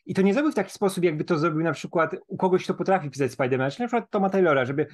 I 0.09 0.13
to 0.13 0.21
nie 0.21 0.33
zrobił 0.33 0.51
w 0.51 0.55
taki 0.55 0.71
sposób, 0.71 1.03
jakby 1.03 1.23
to 1.23 1.37
zrobił 1.37 1.63
na 1.63 1.71
przykład 1.71 2.15
u 2.27 2.37
kogoś, 2.37 2.63
kto 2.63 2.73
potrafi 2.73 3.09
pisać 3.09 3.31
Spider-Man, 3.31 3.71
czyli 3.71 3.83
na 3.83 3.87
przykład 3.87 4.09
Toma 4.09 4.29
Taylora, 4.29 4.65
żeby 4.65 4.87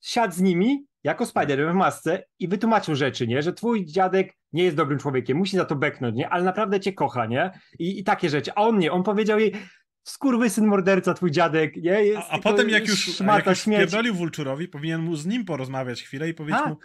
siadł 0.00 0.34
z 0.34 0.40
nimi 0.40 0.86
jako 1.04 1.24
Spider-Man 1.24 1.72
w 1.72 1.74
masce 1.74 2.24
i 2.38 2.48
wytłumaczył 2.48 2.94
rzeczy, 2.94 3.26
nie? 3.26 3.42
Że 3.42 3.52
twój 3.52 3.86
dziadek 3.86 4.32
nie 4.52 4.64
jest 4.64 4.76
dobrym 4.76 4.98
człowiekiem, 4.98 5.38
musi 5.38 5.56
za 5.56 5.64
to 5.64 5.76
beknąć, 5.76 6.16
nie? 6.16 6.28
Ale 6.28 6.44
naprawdę 6.44 6.80
cię 6.80 6.92
kocha, 6.92 7.26
nie? 7.26 7.50
I, 7.78 8.00
i 8.00 8.04
takie 8.04 8.28
rzeczy. 8.28 8.52
A 8.54 8.62
on 8.62 8.78
nie, 8.78 8.92
on 8.92 9.02
powiedział 9.02 9.38
jej, 9.38 9.52
syn 10.48 10.66
morderca, 10.66 11.14
twój 11.14 11.30
dziadek, 11.30 11.76
nie? 11.76 12.04
Jest 12.04 12.18
a, 12.18 12.30
a 12.30 12.38
potem 12.38 12.68
jak 12.68 12.88
już, 12.88 13.04
szmata, 13.04 13.38
jak 13.38 13.46
już 13.46 13.64
pierdolił 13.64 14.14
Vulturowi, 14.14 14.68
powinien 14.68 15.00
mu 15.00 15.16
z 15.16 15.26
nim 15.26 15.44
porozmawiać 15.44 16.02
chwilę 16.02 16.28
i 16.28 16.34
powiedzieć 16.34 16.66
mu, 16.66 16.76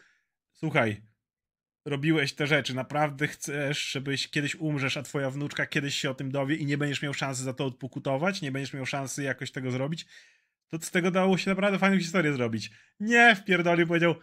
słuchaj, 0.54 1.02
robiłeś 1.86 2.34
te 2.34 2.48
rzeczy, 2.48 2.74
naprawdę 2.74 3.28
chcesz, 3.28 3.92
żebyś 3.92 4.28
kiedyś 4.28 4.56
umrzesz, 4.56 4.98
a 4.98 5.04
twoja 5.04 5.30
wnuczka 5.30 5.66
kiedyś 5.66 5.96
się 5.96 6.10
o 6.10 6.14
tym 6.14 6.32
dowie 6.32 6.56
i 6.56 6.66
nie 6.66 6.78
będziesz 6.78 7.02
miał 7.02 7.14
szansy 7.14 7.44
za 7.44 7.54
to 7.54 7.66
odpokutować, 7.66 8.42
nie 8.42 8.52
będziesz 8.52 8.74
miał 8.74 8.86
szansy 8.86 9.24
jakoś 9.24 9.52
tego 9.52 9.72
zrobić, 9.72 10.06
to 10.70 10.78
z 10.82 10.92
tego 10.92 11.12
dało 11.12 11.38
się 11.38 11.50
naprawdę 11.50 11.80
fajną 11.80 12.00
historię 12.00 12.34
zrobić. 12.34 12.72
Nie, 13.00 13.36
wpierdolił, 13.36 13.88
powiedział, 13.88 14.16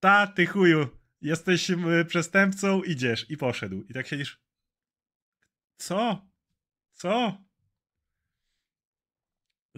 ta, 0.00 0.26
ty 0.26 0.46
chuju, 0.46 0.88
jesteś 1.22 1.70
przestępcą, 2.08 2.82
idziesz. 2.82 3.30
I 3.30 3.36
poszedł. 3.36 3.84
I 3.88 3.94
tak 3.94 4.06
siedzisz, 4.06 4.40
co? 5.76 6.26
Co? 6.92 7.42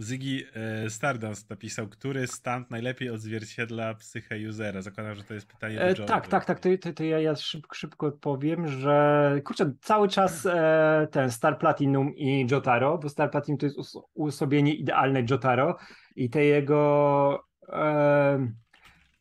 Ziggy 0.02 0.46
e, 0.54 0.90
Stardust 0.90 1.50
napisał, 1.50 1.88
który 1.88 2.26
stand 2.26 2.70
najlepiej 2.70 3.10
odzwierciedla 3.10 3.94
psychę 3.94 4.36
usera. 4.48 4.82
Zakładam, 4.82 5.14
że 5.14 5.24
to 5.24 5.34
jest 5.34 5.46
pytanie 5.46 5.76
do 5.76 5.82
e, 5.82 5.94
Tak, 5.94 6.28
tak, 6.28 6.44
tak. 6.44 6.60
To, 6.60 6.68
to, 6.80 6.92
to 6.92 7.04
ja, 7.04 7.20
ja 7.20 7.36
szybko, 7.36 7.74
szybko 7.74 8.06
odpowiem, 8.06 8.68
że 8.68 9.40
kurczę, 9.44 9.72
cały 9.80 10.08
czas 10.08 10.46
e, 10.46 11.08
ten 11.10 11.30
Star 11.30 11.58
Platinum 11.58 12.14
i 12.16 12.46
Jotaro, 12.50 12.98
bo 12.98 13.08
Star 13.08 13.30
Platinum 13.30 13.58
to 13.58 13.66
jest 13.66 13.78
uosobienie 14.14 14.74
idealne 14.74 15.24
Jotaro 15.30 15.76
i 16.16 16.30
te 16.30 16.44
jego 16.44 17.44
e, 17.68 18.52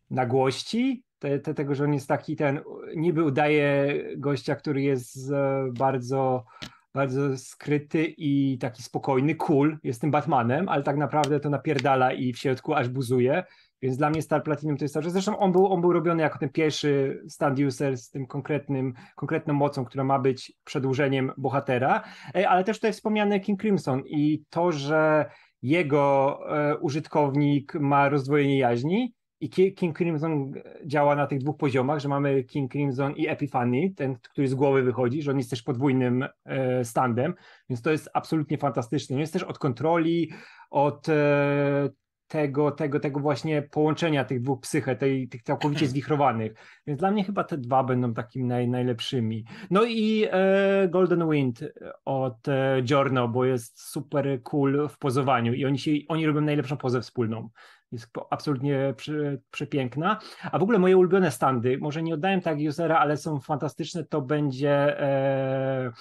nagłości, 0.10 1.04
te, 1.20 1.40
te, 1.40 1.54
tego, 1.54 1.76
że 1.76 1.84
on 1.84 1.94
jest 1.94 2.08
taki 2.08 2.36
ten, 2.36 2.60
niby 2.96 3.24
udaje 3.24 4.04
gościa, 4.18 4.56
który 4.56 4.82
jest 4.82 5.32
e, 5.32 5.66
bardzo 5.74 6.46
bardzo 6.94 7.38
skryty 7.38 8.06
i 8.18 8.58
taki 8.58 8.84
spokojny, 8.84 9.36
cool, 9.36 9.78
jest 9.84 10.02
tym 10.02 10.12
Batmanem, 10.12 10.70
ale 10.70 10.84
tak 10.84 10.98
naprawdę 10.98 11.40
to 11.40 11.50
napierdala 11.50 12.14
i 12.14 12.34
w 12.34 12.38
środku 12.38 12.74
aż 12.74 12.90
buzuje, 12.90 13.44
więc 13.82 13.98
dla 13.98 14.10
mnie 14.10 14.22
Star 14.22 14.44
Platinum 14.44 14.78
to 14.78 14.86
jest 14.86 14.94
to, 14.94 15.02
że 15.02 15.12
zresztą 15.12 15.38
on 15.38 15.52
był, 15.52 15.68
on 15.74 15.82
był 15.82 15.94
robiony 15.94 16.22
jako 16.22 16.40
ten 16.40 16.50
pierwszy 16.50 17.22
stand 17.28 17.60
user 17.60 17.98
z 17.98 18.10
tym 18.10 18.28
konkretnym, 18.28 18.94
konkretną 19.16 19.54
mocą, 19.54 19.86
która 19.86 20.04
ma 20.04 20.20
być 20.20 20.54
przedłużeniem 20.64 21.32
bohatera, 21.38 22.04
ale 22.48 22.64
też 22.64 22.78
tutaj 22.78 22.94
wspomniany 22.94 23.40
King 23.40 23.62
Crimson 23.62 24.02
i 24.06 24.44
to, 24.50 24.72
że 24.72 25.26
jego 25.62 26.40
e, 26.50 26.78
użytkownik 26.78 27.74
ma 27.76 28.10
rozdwojenie 28.10 28.60
jaźni, 28.60 29.14
i 29.42 29.50
King 29.50 29.98
Crimson 29.98 30.54
działa 30.86 31.16
na 31.16 31.28
tych 31.28 31.40
dwóch 31.40 31.58
poziomach, 31.58 32.00
że 32.00 32.10
mamy 32.10 32.44
King 32.44 32.72
Crimson 32.72 33.14
i 33.16 33.28
Epiphany, 33.28 33.94
ten, 33.96 34.16
który 34.16 34.48
z 34.48 34.54
głowy 34.54 34.84
wychodzi, 34.84 35.22
że 35.22 35.32
on 35.32 35.38
jest 35.38 35.50
też 35.50 35.62
podwójnym 35.62 36.26
e, 36.46 36.86
standem, 36.86 37.34
więc 37.70 37.82
to 37.82 37.92
jest 37.92 38.10
absolutnie 38.14 38.58
fantastyczne. 38.58 39.16
On 39.16 39.20
jest 39.20 39.34
też 39.34 39.44
od 39.44 39.60
kontroli, 39.60 40.32
od 40.70 41.10
e, 41.10 41.90
tego, 42.32 42.72
tego, 42.72 43.00
tego 43.00 43.20
właśnie 43.20 43.62
połączenia 43.62 44.26
tych 44.26 44.42
dwóch 44.42 44.62
psyche, 44.62 44.96
tej, 44.96 45.28
tych 45.28 45.44
całkowicie 45.44 45.88
zwichrowanych. 45.88 46.54
Więc 46.88 47.00
dla 47.00 47.12
mnie 47.12 47.24
chyba 47.24 47.44
te 47.44 47.58
dwa 47.58 47.84
będą 47.84 48.14
takimi 48.14 48.46
naj, 48.46 48.70
najlepszymi. 48.70 49.46
No 49.72 49.84
i 49.84 50.26
e, 50.32 50.88
Golden 50.90 51.30
Wind 51.30 51.64
od 52.06 52.48
e, 52.48 52.82
Giorno, 52.84 53.28
bo 53.28 53.46
jest 53.46 53.82
super 53.92 54.44
cool 54.44 54.90
w 54.90 54.98
pozowaniu 54.98 55.54
i 55.54 55.66
oni, 55.66 55.80
się, 55.80 55.92
oni 56.08 56.26
robią 56.26 56.42
najlepszą 56.42 56.78
pozę 56.78 57.02
wspólną 57.02 57.50
jest 57.92 58.10
absolutnie 58.30 58.94
przy, 58.98 59.42
przepiękna. 59.52 60.20
A 60.52 60.60
w 60.60 60.64
ogóle 60.64 60.80
moje 60.80 60.98
ulubione 60.98 61.32
standy, 61.32 61.78
może 61.78 62.04
nie 62.04 62.14
oddałem 62.14 62.42
tak 62.42 62.58
usera, 62.70 62.98
ale 63.00 63.18
są 63.18 63.40
fantastyczne, 63.40 64.04
to 64.04 64.22
będzie 64.22 65.00
e, 65.00 65.92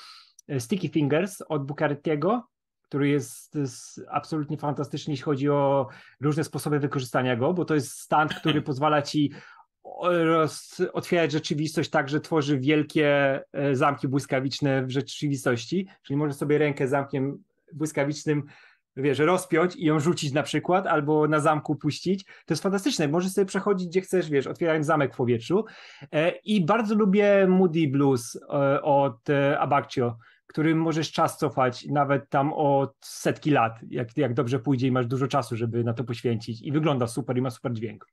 Sticky 0.59 0.89
Fingers 0.89 1.43
od 1.49 1.67
Bucaretiego, 1.67 2.51
który 2.83 3.09
jest, 3.09 3.55
jest, 3.55 4.01
absolutnie 4.09 4.57
fantastyczny, 4.57 5.13
jeśli 5.13 5.25
chodzi 5.25 5.49
o 5.49 5.89
różne 6.21 6.45
sposoby 6.45 6.79
wykorzystania 6.79 7.37
go, 7.37 7.55
bo 7.55 7.65
to 7.65 7.75
jest 7.75 8.01
stand, 8.01 8.35
który 8.35 8.63
pozwala 8.71 9.03
ci 9.03 9.33
roz, 10.25 10.83
otwierać 10.93 11.33
rzeczywistość 11.33 11.91
tak, 11.91 12.09
że 12.09 12.21
tworzy 12.21 12.59
wielkie 12.59 13.41
e, 13.53 13.77
zamki 13.77 14.09
błyskawiczne 14.09 14.87
w 14.87 14.91
rzeczywistości, 14.91 15.89
czyli 16.03 16.17
możesz 16.17 16.37
sobie 16.37 16.59
rękę 16.59 16.89
zamkiem 16.89 17.43
błyskawicznym 17.73 18.43
wiesz, 18.97 19.19
rozpiąć 19.19 19.77
i 19.77 19.85
ją 19.85 20.01
rzucić 20.01 20.33
na 20.33 20.43
przykład, 20.43 20.87
albo 20.87 21.29
na 21.29 21.41
zamku 21.41 21.77
puścić. 21.77 22.25
To 22.25 22.55
jest 22.55 22.63
fantastyczne. 22.63 23.09
Możesz 23.09 23.33
sobie 23.33 23.45
przechodzić 23.45 23.89
gdzie 23.89 24.01
chcesz, 24.01 24.31
wiesz, 24.31 24.47
otwierając 24.47 24.87
zamek 24.87 25.15
w 25.15 25.17
powietrzu. 25.17 25.65
E, 26.13 26.31
I 26.31 26.65
bardzo 26.65 26.95
lubię 26.95 27.47
Moody 27.49 27.89
Blues 27.89 28.37
e, 28.37 28.83
od 28.83 29.31
e, 29.31 29.59
Abaccio, 29.59 30.17
którym 30.47 30.79
możesz 30.79 31.13
czas 31.13 31.39
cofać 31.39 31.87
nawet 31.87 32.29
tam 32.29 32.53
od 32.53 32.97
setki 33.01 33.51
lat, 33.51 33.73
jak, 33.91 34.17
jak 34.17 34.35
dobrze 34.35 34.59
pójdzie 34.59 34.87
i 34.87 34.93
masz 34.93 35.07
dużo 35.07 35.29
czasu, 35.29 35.57
żeby 35.57 35.85
na 35.85 35.95
to 35.95 36.05
poświęcić. 36.05 36.63
I 36.63 36.73
wygląda 36.73 37.07
super 37.07 37.39
i 37.39 37.43
ma 37.43 37.51
super 37.51 37.73
dźwięk. 37.73 38.07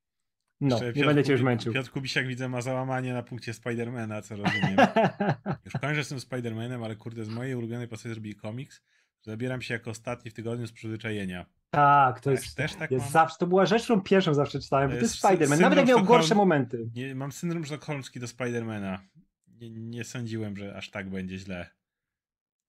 No, 0.61 0.75
Jeszcze 0.75 0.85
nie 0.85 0.93
Piotr 0.93 1.07
będę 1.07 1.23
cię 1.23 1.31
już 1.31 1.41
męczył. 1.41 1.73
Piotr 1.73 1.91
Kubisiak 1.91 2.27
widzę 2.27 2.49
ma 2.49 2.61
załamanie 2.61 3.13
na 3.13 3.23
punkcie 3.23 3.53
Spidermana, 3.53 4.21
co 4.21 4.35
rozumiem. 4.35 4.77
już 5.65 5.73
kończę 5.81 6.03
z 6.03 6.09
tym 6.09 6.19
Spidermanem, 6.19 6.83
ale 6.83 6.95
kurde, 6.95 7.25
z 7.25 7.29
mojej 7.29 7.55
ulubionej 7.55 7.87
postaci 7.87 8.13
zrobili 8.13 8.35
komiks. 8.35 8.81
Zabieram 9.27 9.61
się 9.61 9.73
jako 9.73 9.91
ostatni 9.91 10.31
w 10.31 10.33
tygodniu 10.33 10.67
z 10.67 10.71
przyzwyczajenia. 10.71 11.45
Tak, 11.69 12.19
to 12.19 12.31
jest, 12.31 12.57
też 12.57 12.75
tak 12.75 12.91
jest 12.91 13.11
zawsze, 13.11 13.37
to 13.39 13.47
była 13.47 13.65
rzecz, 13.65 13.83
którą 13.83 14.01
pierwszą 14.01 14.33
zawsze 14.33 14.59
czytałem, 14.59 14.89
to 14.89 14.95
jest, 14.95 15.03
jest 15.03 15.25
Spider-Man, 15.25 15.59
nawet 15.59 15.77
jak 15.77 15.87
miał 15.87 16.03
gorsze 16.03 16.35
momenty. 16.35 16.89
Nie, 16.95 17.15
mam 17.15 17.31
syndrom 17.31 17.65
sztokholmski 17.65 18.19
do 18.19 18.27
Spidermana. 18.27 18.99
Nie, 19.47 19.69
nie 19.69 20.03
sądziłem, 20.03 20.57
że 20.57 20.75
aż 20.75 20.91
tak 20.91 21.09
będzie 21.09 21.37
źle. 21.37 21.69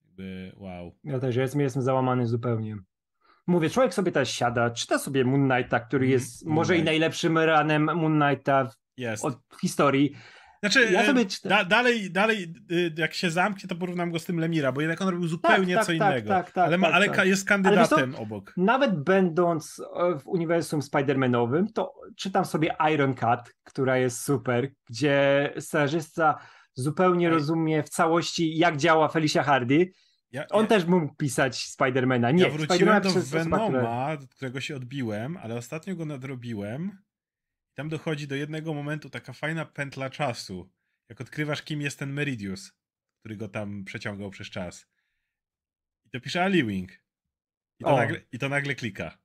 Jakby, 0.04 0.52
wow. 0.56 0.94
Ja 1.04 1.18
też, 1.18 1.36
ja 1.36 1.42
jestem, 1.42 1.60
jestem 1.60 1.82
załamany 1.82 2.26
zupełnie. 2.26 2.76
Mówię, 3.46 3.70
człowiek 3.70 3.94
sobie 3.94 4.12
też 4.12 4.30
siada, 4.30 4.70
czyta 4.70 4.98
sobie 4.98 5.24
Moon 5.24 5.48
Knighta, 5.48 5.80
który 5.80 6.04
mm, 6.04 6.12
jest 6.12 6.44
Moon 6.44 6.54
może 6.54 6.74
Knight. 6.74 6.82
i 6.82 6.90
najlepszym 6.90 7.38
ranem 7.38 7.84
Moon 7.84 8.20
Knighta 8.20 8.70
w, 9.18 9.24
od 9.24 9.38
historii. 9.60 10.16
Znaczy, 10.62 10.92
ja 10.92 11.06
sobie 11.06 11.26
czytam. 11.26 11.50
da, 11.50 11.64
dalej, 11.64 12.10
dalej, 12.10 12.54
y, 12.72 12.92
jak 12.96 13.14
się 13.14 13.30
zamknie, 13.30 13.68
to 13.68 13.76
porównam 13.76 14.10
go 14.10 14.18
z 14.18 14.24
tym 14.24 14.40
Lemira, 14.40 14.72
bo 14.72 14.80
jednak 14.80 15.02
on 15.02 15.08
robił 15.08 15.28
zupełnie 15.28 15.74
tak, 15.74 15.86
tak, 15.86 15.96
co 15.96 15.98
tak, 15.98 16.12
innego. 16.12 16.28
Tak, 16.28 16.50
tak, 16.50 16.66
ale, 16.66 16.78
ma, 16.78 16.86
tak, 16.86 16.96
ale 16.96 17.08
tak. 17.08 17.26
jest 17.26 17.48
kandydatem 17.48 18.14
obok. 18.14 18.52
Nawet 18.56 19.02
będąc 19.04 19.82
e, 19.96 20.18
w 20.18 20.26
uniwersum 20.26 20.80
Spider-Manowym, 20.80 21.66
to 21.74 21.94
czytam 22.16 22.44
sobie 22.44 22.76
Iron 22.94 23.14
Cut, 23.14 23.54
która 23.64 23.96
jest 23.96 24.24
super, 24.24 24.70
gdzie 24.90 25.52
scenarzysta 25.58 26.38
zupełnie 26.74 27.30
rozumie 27.30 27.82
w 27.82 27.88
całości, 27.88 28.58
jak 28.58 28.76
działa 28.76 29.08
Felicia 29.08 29.42
Hardy. 29.42 29.90
Ja, 30.32 30.46
On 30.50 30.62
ja, 30.62 30.68
też 30.68 30.84
mógł 30.84 31.14
pisać 31.14 31.56
Spidermana. 31.56 32.30
Nie, 32.30 32.44
ja 32.44 32.50
wróciłem 32.50 33.02
do 33.02 33.10
Venoma, 33.10 34.16
do 34.16 34.28
którego 34.28 34.60
się 34.60 34.76
odbiłem, 34.76 35.36
ale 35.36 35.54
ostatnio 35.54 35.96
go 35.96 36.04
nadrobiłem 36.04 36.98
tam 37.78 37.88
dochodzi 37.88 38.28
do 38.28 38.34
jednego 38.34 38.74
momentu 38.74 39.10
taka 39.10 39.32
fajna 39.32 39.64
pętla 39.64 40.10
czasu. 40.10 40.70
Jak 41.08 41.20
odkrywasz, 41.20 41.62
kim 41.62 41.80
jest 41.80 41.98
ten 41.98 42.12
Meridius, 42.12 42.72
który 43.20 43.36
go 43.36 43.48
tam 43.48 43.84
przeciągał 43.84 44.30
przez 44.30 44.50
czas. 44.50 44.86
I 46.04 46.10
to 46.10 46.20
pisze 46.20 46.44
Ali 46.44 46.64
Wing. 46.64 46.92
I 47.78 47.84
to, 47.84 47.96
nagle, 47.96 48.20
I 48.32 48.38
to 48.38 48.48
nagle 48.48 48.74
klika. 48.74 49.18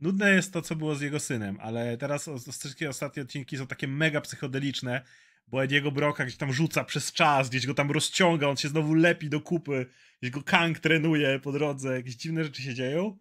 Nudne 0.00 0.30
jest 0.30 0.52
to, 0.52 0.62
co 0.62 0.76
było 0.76 0.94
z 0.94 1.00
jego 1.00 1.20
synem, 1.20 1.58
ale 1.60 1.96
teraz 1.96 2.30
wszystkie 2.58 2.88
ostatnie 2.88 3.22
odcinki 3.22 3.56
są 3.56 3.66
takie 3.66 3.88
mega 3.88 4.20
psychodeliczne, 4.20 5.02
bo 5.46 5.64
Ediego 5.64 5.92
Broka 5.92 6.24
gdzieś 6.24 6.36
tam 6.36 6.52
rzuca 6.52 6.84
przez 6.84 7.12
czas, 7.12 7.48
gdzieś 7.48 7.66
go 7.66 7.74
tam 7.74 7.90
rozciąga, 7.90 8.48
on 8.48 8.56
się 8.56 8.68
znowu 8.68 8.94
lepi 8.94 9.28
do 9.28 9.40
kupy, 9.40 9.86
gdzieś 10.20 10.30
go 10.30 10.42
Kang 10.42 10.78
trenuje 10.78 11.40
po 11.40 11.52
drodze, 11.52 11.96
jakieś 11.96 12.14
dziwne 12.14 12.44
rzeczy 12.44 12.62
się 12.62 12.74
dzieją. 12.74 13.18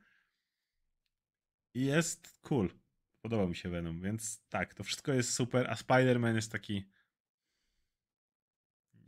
I 1.73 1.85
jest 1.85 2.39
cool. 2.41 2.82
Podobał 3.23 3.49
mi 3.49 3.55
się 3.55 3.69
Venom, 3.69 4.01
więc 4.01 4.43
tak, 4.49 4.73
to 4.73 4.83
wszystko 4.83 5.13
jest 5.13 5.33
super, 5.33 5.67
a 5.69 5.73
Spider-Man 5.73 6.35
jest 6.35 6.51
taki. 6.51 6.89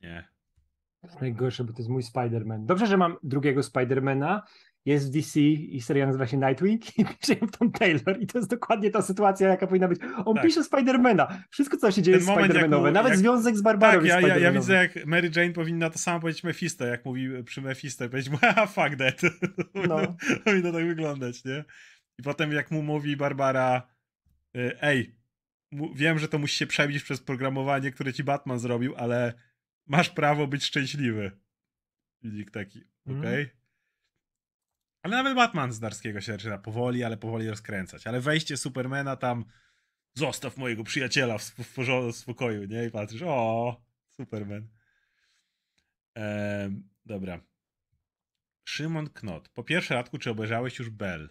Nie. 0.03 0.27
Najgorsze, 1.21 1.63
bo 1.63 1.73
to 1.73 1.77
jest 1.77 1.89
mój 1.89 2.03
Spider-Man. 2.03 2.65
Dobrze, 2.65 2.87
że 2.87 2.97
mam 2.97 3.17
drugiego 3.23 3.63
Spidermana 3.63 4.43
jest 4.85 5.07
w 5.07 5.11
DC 5.13 5.39
i 5.39 5.81
seria 5.81 6.05
nazywa 6.05 6.27
się 6.27 6.37
Nightwing 6.37 6.99
i 6.99 7.05
pisze 7.19 7.33
ją 7.41 7.47
Tom 7.47 7.71
Taylor 7.71 8.21
i 8.21 8.27
to 8.27 8.37
jest 8.37 8.49
dokładnie 8.49 8.91
ta 8.91 9.01
sytuacja, 9.01 9.49
jaka 9.49 9.67
powinna 9.67 9.87
być. 9.87 9.99
On 10.25 10.35
tak. 10.35 10.43
pisze 10.45 10.63
Spidermana. 10.63 11.43
Wszystko, 11.49 11.77
co 11.77 11.91
się 11.91 12.01
dzieje 12.01 12.17
jest 12.17 12.29
Spidermanowe. 12.29 12.91
Nawet 12.91 13.09
jak... 13.09 13.19
związek 13.19 13.57
z 13.57 13.61
Barbarą 13.61 13.99
tak, 13.99 14.07
ja, 14.07 14.21
ja, 14.21 14.37
ja, 14.37 14.51
widzę, 14.51 14.73
jak 14.73 15.05
Mary 15.05 15.31
Jane 15.35 15.53
powinna 15.53 15.89
to 15.89 15.99
samo 15.99 16.19
powiedzieć 16.19 16.43
Mephisto, 16.43 16.85
jak 16.85 17.05
mówi 17.05 17.43
przy 17.43 17.61
Mephisto, 17.61 18.09
powiedzieć 18.09 18.31
mu, 18.33 18.37
haha, 18.37 18.65
fuck 18.65 18.95
that. 18.97 19.21
No. 19.87 19.97
powinno 20.45 20.71
tak 20.71 20.87
wyglądać, 20.87 21.45
nie? 21.45 21.63
I 22.19 22.23
potem 22.23 22.51
jak 22.51 22.71
mu 22.71 22.83
mówi 22.83 23.17
Barbara, 23.17 23.94
ej, 24.81 25.15
wiem, 25.95 26.19
że 26.19 26.27
to 26.27 26.37
musi 26.37 26.55
się 26.55 26.67
przebić 26.67 27.03
przez 27.03 27.21
programowanie, 27.21 27.91
które 27.91 28.13
ci 28.13 28.23
Batman 28.23 28.59
zrobił, 28.59 28.95
ale 28.95 29.33
masz 29.85 30.09
prawo 30.09 30.47
być 30.47 30.63
szczęśliwy. 30.63 31.31
Widzik 32.21 32.51
taki, 32.51 32.83
mhm. 33.05 33.19
okej? 33.19 33.43
Okay? 33.43 33.65
Ale 35.01 35.15
nawet 35.17 35.35
Batman 35.35 35.73
z 35.73 35.79
Darskiego 35.79 36.21
się 36.21 36.31
zaczyna 36.31 36.57
powoli, 36.57 37.03
ale 37.03 37.17
powoli 37.17 37.49
rozkręcać. 37.49 38.07
Ale 38.07 38.21
wejście 38.21 38.57
Supermana 38.57 39.15
tam 39.15 39.45
zostaw 40.13 40.57
mojego 40.57 40.83
przyjaciela 40.83 41.37
w, 41.37 41.43
w, 41.43 41.77
w 42.11 42.15
spokoju, 42.15 42.65
nie? 42.65 42.85
I 42.85 42.91
patrzysz, 42.91 43.21
o, 43.25 43.83
Superman. 44.09 44.67
Ehm, 46.15 46.89
dobra. 47.05 47.39
Szymon 48.63 49.09
Knot. 49.09 49.49
Po 49.49 49.63
pierwsze, 49.63 49.95
Radku, 49.95 50.17
czy 50.17 50.29
obejrzałeś 50.29 50.79
już 50.79 50.89
Bell? 50.89 51.29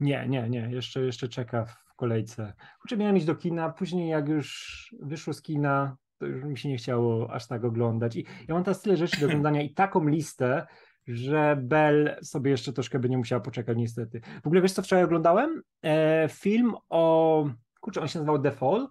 Nie, 0.00 0.28
nie, 0.28 0.48
nie. 0.48 0.70
Jeszcze, 0.70 1.00
jeszcze 1.00 1.28
czeka 1.28 1.64
w 1.64 1.94
kolejce. 1.94 2.52
Kurczę, 2.80 2.96
miałem 2.96 3.16
iść 3.16 3.26
do 3.26 3.34
kina, 3.34 3.70
później 3.70 4.08
jak 4.08 4.28
już 4.28 4.94
wyszło 5.02 5.32
z 5.32 5.42
kina, 5.42 5.96
to 6.18 6.26
już 6.26 6.44
mi 6.44 6.58
się 6.58 6.68
nie 6.68 6.76
chciało 6.76 7.32
aż 7.32 7.46
tak 7.46 7.64
oglądać. 7.64 8.16
I 8.16 8.26
ja 8.48 8.54
mam 8.54 8.64
teraz 8.64 8.82
tyle 8.82 8.96
rzeczy 8.96 9.20
do 9.20 9.26
oglądania 9.26 9.62
i 9.62 9.74
taką 9.74 10.08
listę, 10.08 10.66
że 11.06 11.56
Bell 11.62 12.16
sobie 12.22 12.50
jeszcze 12.50 12.72
troszkę 12.72 12.98
by 12.98 13.08
nie 13.08 13.18
musiała 13.18 13.40
poczekać 13.40 13.78
niestety. 13.78 14.20
W 14.42 14.46
ogóle 14.46 14.60
wiesz 14.60 14.72
co 14.72 14.82
wczoraj 14.82 15.04
oglądałem? 15.04 15.62
E, 15.84 16.28
film 16.28 16.74
o, 16.88 17.50
kurczę, 17.80 18.00
on 18.00 18.08
się 18.08 18.18
nazywał 18.18 18.42
The 18.42 18.52
Fall 18.52 18.88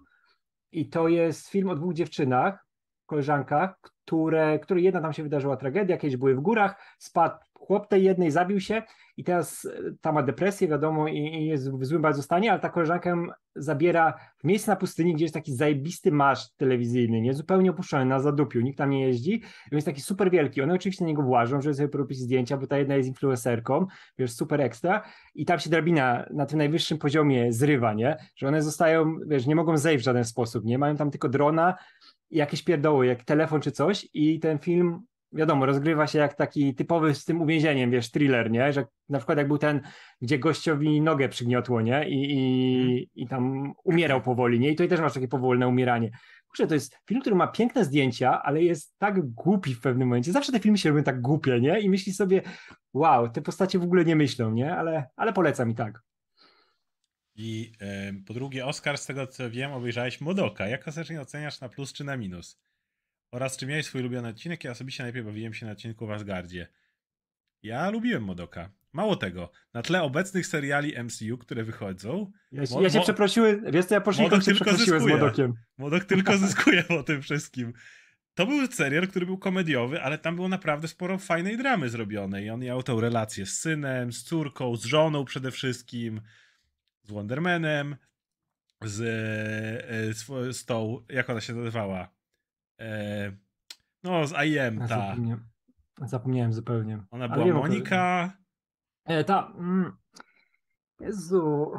i 0.72 0.88
to 0.88 1.08
jest 1.08 1.48
film 1.48 1.68
o 1.68 1.74
dwóch 1.74 1.94
dziewczynach, 1.94 2.66
koleżankach, 3.06 3.80
które, 3.80 4.58
które 4.58 4.80
jedna 4.80 5.00
tam 5.00 5.12
się 5.12 5.22
wydarzyła 5.22 5.56
tragedia, 5.56 5.94
jakieś 5.94 6.16
były 6.16 6.34
w 6.34 6.40
górach, 6.40 6.96
spadł 6.98 7.36
chłop 7.60 7.88
tej 7.88 8.04
jednej, 8.04 8.30
zabił 8.30 8.60
się 8.60 8.82
i 9.16 9.24
teraz 9.24 9.64
e, 9.64 9.92
ta 10.00 10.12
ma 10.12 10.22
depresję, 10.22 10.68
wiadomo, 10.68 11.08
i, 11.08 11.18
i 11.18 11.46
jest 11.46 11.70
w 11.70 11.84
złym 11.84 12.02
bardzo 12.02 12.22
stanie, 12.22 12.50
ale 12.50 12.60
ta 12.60 12.68
koleżanka 12.68 13.16
zabiera 13.56 14.14
w 14.38 14.44
miejsce 14.44 14.70
na 14.70 14.76
pustyni, 14.76 15.14
gdzie 15.14 15.24
jest 15.24 15.34
taki 15.34 15.54
zajebisty 15.54 16.12
marsz 16.12 16.50
telewizyjny, 16.56 17.20
nie 17.20 17.34
zupełnie 17.34 17.70
opuszczony 17.70 18.04
na 18.04 18.20
zadupiu, 18.20 18.60
nikt 18.60 18.78
tam 18.78 18.90
nie 18.90 19.06
jeździ, 19.06 19.32
i 19.72 19.74
jest 19.74 19.86
taki 19.86 20.00
super 20.00 20.30
wielki. 20.30 20.62
One 20.62 20.74
oczywiście 20.74 21.04
na 21.04 21.08
niego 21.08 21.22
włażą, 21.22 21.60
żeby 21.60 21.74
sobie 21.74 21.88
porobić 21.88 22.18
zdjęcia, 22.18 22.56
bo 22.56 22.66
ta 22.66 22.78
jedna 22.78 22.96
jest 22.96 23.08
influencerką, 23.08 23.86
wiesz, 24.18 24.32
super 24.32 24.60
ekstra, 24.60 25.02
i 25.34 25.44
tam 25.44 25.58
się 25.58 25.70
drabina 25.70 26.26
na 26.30 26.46
tym 26.46 26.58
najwyższym 26.58 26.98
poziomie 26.98 27.52
zrywa, 27.52 27.94
nie? 27.94 28.16
Że 28.36 28.48
one 28.48 28.62
zostają, 28.62 29.16
wiesz, 29.26 29.46
nie 29.46 29.54
mogą 29.54 29.76
zejść 29.76 30.02
w 30.02 30.04
żaden 30.04 30.24
sposób, 30.24 30.64
nie? 30.64 30.78
Mają 30.78 30.96
tam 30.96 31.10
tylko 31.10 31.28
drona, 31.28 31.74
jakieś 32.30 32.62
pierdoły, 32.62 33.06
jak 33.06 33.24
telefon 33.24 33.60
czy 33.60 33.72
coś 33.72 34.08
i 34.14 34.40
ten 34.40 34.58
film 34.58 35.02
wiadomo, 35.32 35.66
rozgrywa 35.66 36.06
się 36.06 36.18
jak 36.18 36.34
taki 36.34 36.74
typowy 36.74 37.14
z 37.14 37.24
tym 37.24 37.42
uwięzieniem, 37.42 37.90
wiesz, 37.90 38.10
thriller, 38.10 38.50
nie? 38.50 38.72
Że 38.72 38.84
na 39.08 39.18
przykład 39.18 39.38
jak 39.38 39.48
był 39.48 39.58
ten, 39.58 39.80
gdzie 40.20 40.38
gościowi 40.38 41.00
nogę 41.00 41.28
przygniotło, 41.28 41.80
nie? 41.80 42.08
I, 42.08 42.32
i, 42.32 42.82
hmm. 42.82 43.04
i 43.14 43.28
tam 43.28 43.72
umierał 43.84 44.22
powoli, 44.22 44.60
nie? 44.60 44.68
I 44.68 44.72
tutaj 44.72 44.88
też 44.88 45.00
masz 45.00 45.14
takie 45.14 45.28
powolne 45.28 45.68
umieranie. 45.68 46.10
Kurczę, 46.46 46.66
to 46.66 46.74
jest 46.74 46.98
film, 47.08 47.20
który 47.20 47.36
ma 47.36 47.46
piękne 47.46 47.84
zdjęcia, 47.84 48.42
ale 48.42 48.62
jest 48.62 48.98
tak 48.98 49.30
głupi 49.30 49.74
w 49.74 49.80
pewnym 49.80 50.08
momencie. 50.08 50.32
Zawsze 50.32 50.52
te 50.52 50.60
filmy 50.60 50.78
się 50.78 50.88
robią 50.88 51.02
tak 51.02 51.20
głupie, 51.20 51.60
nie? 51.60 51.80
I 51.80 51.90
myśli 51.90 52.12
sobie, 52.12 52.42
wow, 52.92 53.28
te 53.28 53.42
postacie 53.42 53.78
w 53.78 53.82
ogóle 53.82 54.04
nie 54.04 54.16
myślą, 54.16 54.50
nie? 54.50 54.76
Ale, 54.76 55.06
ale 55.16 55.32
polecam 55.32 55.70
i 55.70 55.74
tak. 55.74 56.02
I 57.34 57.72
y, 57.82 58.24
po 58.26 58.34
drugie, 58.34 58.66
Oscar, 58.66 58.98
z 58.98 59.06
tego 59.06 59.26
co 59.26 59.50
wiem, 59.50 59.72
obejrzałeś 59.72 60.20
Modoka. 60.20 60.68
Jak 60.68 60.88
ostatecznie 60.88 61.20
oceniasz 61.20 61.60
na 61.60 61.68
plus 61.68 61.92
czy 61.92 62.04
na 62.04 62.16
minus? 62.16 62.60
Oraz 63.30 63.56
czy 63.56 63.66
miałeś 63.66 63.86
swój 63.86 64.00
ulubiony 64.00 64.28
odcinek? 64.28 64.64
Ja 64.64 64.70
osobiście 64.70 65.02
najpierw 65.02 65.26
bawiłem 65.26 65.54
się 65.54 65.66
na 65.66 65.72
odcinku 65.72 66.06
w 66.06 66.10
Asgardzie. 66.10 66.66
Ja 67.62 67.90
lubiłem 67.90 68.24
Modoka. 68.24 68.70
Mało 68.92 69.16
tego, 69.16 69.50
na 69.74 69.82
tle 69.82 70.02
obecnych 70.02 70.46
seriali 70.46 70.94
MCU, 71.04 71.38
które 71.38 71.64
wychodzą. 71.64 72.32
Ja, 72.52 72.62
mo- 72.70 72.82
ja 72.82 73.00
przeprosiłem, 73.02 73.72
wiesz 73.72 73.86
co, 73.86 73.94
ja 73.94 74.00
poszliśmy 74.00 74.40
tylko 74.40 74.72
zyskuje. 74.72 75.00
z 75.00 75.06
Modokiem. 75.06 75.54
Modok 75.78 76.04
tylko 76.04 76.38
zyskuje 76.46 76.82
po 76.82 77.02
tym 77.02 77.22
wszystkim. 77.22 77.72
To 78.34 78.46
był 78.46 78.66
serial, 78.66 79.08
który 79.08 79.26
był 79.26 79.38
komediowy, 79.38 80.02
ale 80.02 80.18
tam 80.18 80.36
było 80.36 80.48
naprawdę 80.48 80.88
sporo 80.88 81.18
fajnej 81.18 81.56
dramy 81.56 81.88
zrobionej. 81.88 82.44
I 82.44 82.50
on 82.50 82.60
miał 82.60 82.82
tą 82.82 83.00
relację 83.00 83.46
z 83.46 83.60
synem, 83.60 84.12
z 84.12 84.22
córką, 84.24 84.76
z 84.76 84.84
żoną 84.84 85.24
przede 85.24 85.50
wszystkim, 85.50 86.20
z 87.02 87.10
Wondermanem, 87.10 87.96
z, 88.82 89.00
e, 89.00 90.14
z, 90.14 90.56
z 90.56 90.64
tą, 90.64 91.04
jak 91.08 91.30
ona 91.30 91.40
się 91.40 91.54
nazywała? 91.54 92.19
E, 92.80 93.32
no, 94.02 94.26
z 94.26 94.32
IM, 94.32 94.78
ta. 94.78 94.86
Zapomniałem, 94.88 95.44
zapomniałem 96.02 96.52
zupełnie. 96.52 97.02
Ona 97.10 97.28
była 97.28 97.44
wiem, 97.44 97.56
Monika. 97.56 98.32
E, 99.04 99.24
ta. 99.24 99.52
Mm, 99.58 99.92
Jezu. 101.00 101.72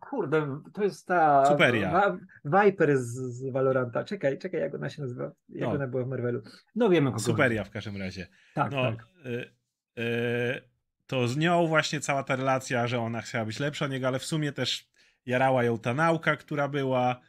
Kurde, 0.00 0.60
to 0.72 0.84
jest 0.84 1.06
ta. 1.06 1.46
Superia. 1.46 2.18
Viper 2.44 2.98
z, 2.98 3.14
z 3.14 3.52
Valoranta. 3.52 4.04
Czekaj, 4.04 4.38
czekaj, 4.38 4.60
jak 4.60 4.74
ona 4.74 4.88
się 4.88 5.02
nazywa? 5.02 5.32
Jak 5.48 5.68
no. 5.68 5.74
ona 5.74 5.86
była 5.86 6.04
w 6.04 6.08
Marvelu? 6.08 6.42
No 6.74 6.88
wiemy 6.88 7.10
kogo. 7.10 7.22
Superia 7.22 7.64
w 7.64 7.70
każdym 7.70 7.96
razie. 7.96 8.26
Tak, 8.54 8.72
no, 8.72 8.82
tak. 8.82 9.06
Y, 9.26 9.50
y, 9.98 10.62
to 11.06 11.28
z 11.28 11.36
nią 11.36 11.66
właśnie 11.66 12.00
cała 12.00 12.22
ta 12.22 12.36
relacja, 12.36 12.86
że 12.86 13.00
ona 13.00 13.20
chciała 13.20 13.44
być 13.44 13.60
lepsza 13.60 13.84
od 13.84 13.90
niego, 13.90 14.08
ale 14.08 14.18
w 14.18 14.24
sumie 14.24 14.52
też 14.52 14.90
jarała 15.26 15.64
ją 15.64 15.78
ta 15.78 15.94
nauka, 15.94 16.36
która 16.36 16.68
była 16.68 17.20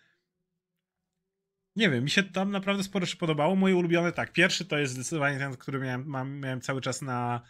nie 1.80 1.90
wiem, 1.90 2.04
mi 2.04 2.10
się 2.10 2.24
tam 2.24 2.52
naprawdę 2.52 2.84
sporo 2.84 3.06
się 3.06 3.18
podobało. 3.18 3.56
Moje 3.56 3.76
ulubione, 3.76 4.12
tak, 4.12 4.34
pierwszy 4.34 4.66
to 4.66 4.78
jest 4.78 4.94
zdecydowanie 4.94 5.40
ten, 5.40 5.58
który 5.58 5.80
miałem, 5.80 6.06
mam, 6.06 6.40
miałem 6.40 6.62
cały 6.62 6.82
czas 6.82 7.02
na 7.02 7.42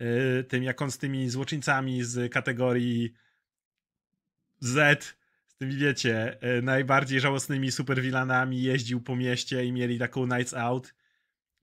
y, 0.00 0.44
tym, 0.44 0.62
jak 0.62 0.82
on 0.82 0.90
z 0.90 0.98
tymi 0.98 1.30
złoczyńcami 1.30 2.04
z 2.04 2.32
kategorii 2.32 3.14
Z, 4.58 5.04
z 5.46 5.56
tymi, 5.56 5.76
wiecie, 5.76 6.38
y, 6.58 6.62
najbardziej 6.62 7.20
żałosnymi 7.20 7.72
superwilanami 7.72 8.62
jeździł 8.62 9.00
po 9.00 9.16
mieście 9.16 9.64
i 9.64 9.72
mieli 9.72 9.98
taką 9.98 10.26
Nights 10.26 10.54
Out 10.54 10.94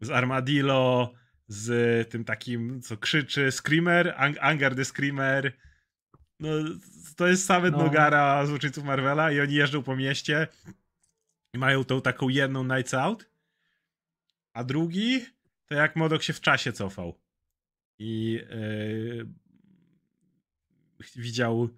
z 0.01 0.09
Armadillo, 0.09 1.13
z 1.47 2.09
tym 2.09 2.23
takim, 2.23 2.81
co 2.81 2.97
krzyczy, 2.97 3.51
Screamer, 3.51 4.13
Ang 4.17 4.37
Anger 4.41 4.75
the 4.75 4.85
Screamer. 4.85 5.53
No, 6.39 6.49
to 7.15 7.27
jest 7.27 7.45
same 7.45 7.71
no. 7.71 7.77
Nogara 7.77 8.45
złoczyńców 8.45 8.83
Marvela 8.83 9.31
i 9.31 9.39
oni 9.39 9.53
jeżdżą 9.53 9.83
po 9.83 9.95
mieście 9.95 10.47
i 11.53 11.57
mają 11.57 11.83
tą 11.83 12.01
taką 12.01 12.29
jedną 12.29 12.63
Nights 12.63 12.93
Out, 12.93 13.29
a 14.53 14.63
drugi 14.63 15.25
to 15.65 15.75
jak 15.75 15.95
Modok 15.95 16.23
się 16.23 16.33
w 16.33 16.41
czasie 16.41 16.73
cofał. 16.73 17.19
I 17.99 18.31
yy, 18.49 19.27
widział 21.15 21.69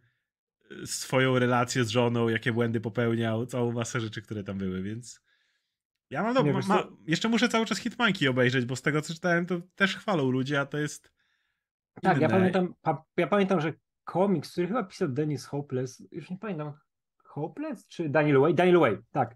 swoją 0.86 1.40
relację 1.40 1.84
z 1.84 1.90
żoną, 1.90 2.30
jakie 2.30 2.54
błędy 2.54 2.82
popełniał, 2.82 3.46
całą 3.46 3.72
masę 3.72 4.00
rzeczy, 4.00 4.22
które 4.22 4.44
tam 4.44 4.58
były, 4.58 4.82
więc 4.84 5.22
ja 6.10 6.24
mam, 6.24 6.34
do, 6.34 6.44
ma, 6.44 6.60
ma, 6.68 6.88
jeszcze 7.08 7.30
muszę 7.30 7.50
cały 7.50 7.66
czas 7.66 7.78
Hitmanki 7.78 8.28
obejrzeć, 8.28 8.66
bo 8.66 8.76
z 8.76 8.82
tego 8.82 9.02
co 9.02 9.14
czytałem, 9.14 9.46
to 9.46 9.62
też 9.76 9.98
chwalą 9.98 10.30
ludzie, 10.30 10.60
a 10.60 10.66
to 10.66 10.78
jest 10.78 11.12
tak, 12.02 12.22
ja 12.22 12.30
pamiętam, 12.30 12.74
ja 13.18 13.28
pamiętam, 13.28 13.62
że 13.62 13.74
komiks, 14.04 14.52
który 14.52 14.68
chyba 14.68 14.84
pisał 14.84 15.08
Dennis 15.08 15.46
Hopeless, 15.46 16.04
już 16.12 16.30
nie 16.30 16.38
pamiętam, 16.38 16.74
Hopeless 17.24 17.88
czy 17.88 18.10
Daniel 18.10 18.40
Way? 18.40 18.56
Daniel 18.56 18.80
Way, 18.80 18.98
tak 19.12 19.36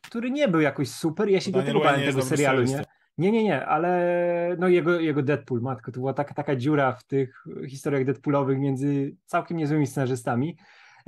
który 0.00 0.30
nie 0.30 0.48
był 0.48 0.60
jakoś 0.60 0.90
super. 0.90 1.28
Ja 1.28 1.40
się 1.40 1.50
Daniel 1.50 1.72
go 1.72 1.80
bałem 1.80 2.00
tego 2.00 2.22
serialu, 2.22 2.62
nie? 2.62 2.84
Nie, 3.18 3.32
nie, 3.32 3.44
nie, 3.44 3.66
ale 3.66 4.56
no 4.58 4.68
jego, 4.68 5.00
jego 5.00 5.22
Deadpool, 5.22 5.60
matko, 5.60 5.92
to 5.92 6.00
była 6.00 6.12
taka, 6.12 6.34
taka 6.34 6.56
dziura 6.56 6.92
w 6.92 7.04
tych 7.04 7.44
historiach 7.68 8.04
Deadpoolowych 8.04 8.58
między 8.58 9.16
całkiem 9.24 9.56
niezłymi 9.56 9.86
scenarzystami. 9.86 10.56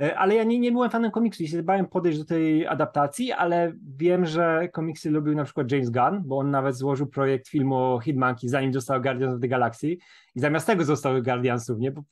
E, 0.01 0.17
ale 0.17 0.35
ja 0.35 0.43
nie, 0.43 0.59
nie 0.59 0.71
byłem 0.71 0.89
fanem 0.89 1.11
komiksu 1.11 1.43
i 1.43 1.47
się 1.47 1.63
bałem 1.63 1.85
podejść 1.85 2.19
do 2.19 2.25
tej 2.25 2.67
adaptacji, 2.67 3.31
ale 3.31 3.73
wiem, 3.97 4.25
że 4.25 4.69
komiksy 4.71 5.11
lubił 5.11 5.35
na 5.35 5.43
przykład 5.43 5.71
James 5.71 5.89
Gunn, 5.89 6.21
bo 6.25 6.37
on 6.37 6.51
nawet 6.51 6.75
złożył 6.75 7.07
projekt 7.07 7.47
filmu 7.47 7.75
o 7.75 7.99
Hitmonkey, 7.99 8.49
zanim 8.49 8.73
został 8.73 9.01
Guardians 9.01 9.35
of 9.35 9.41
the 9.41 9.47
Galaxy 9.47 9.87
i 10.35 10.39
zamiast 10.39 10.67
tego 10.67 10.85
zostały 10.85 11.21
Guardiansów, 11.21 11.79
nie? 11.79 11.91
Bo 11.91 12.03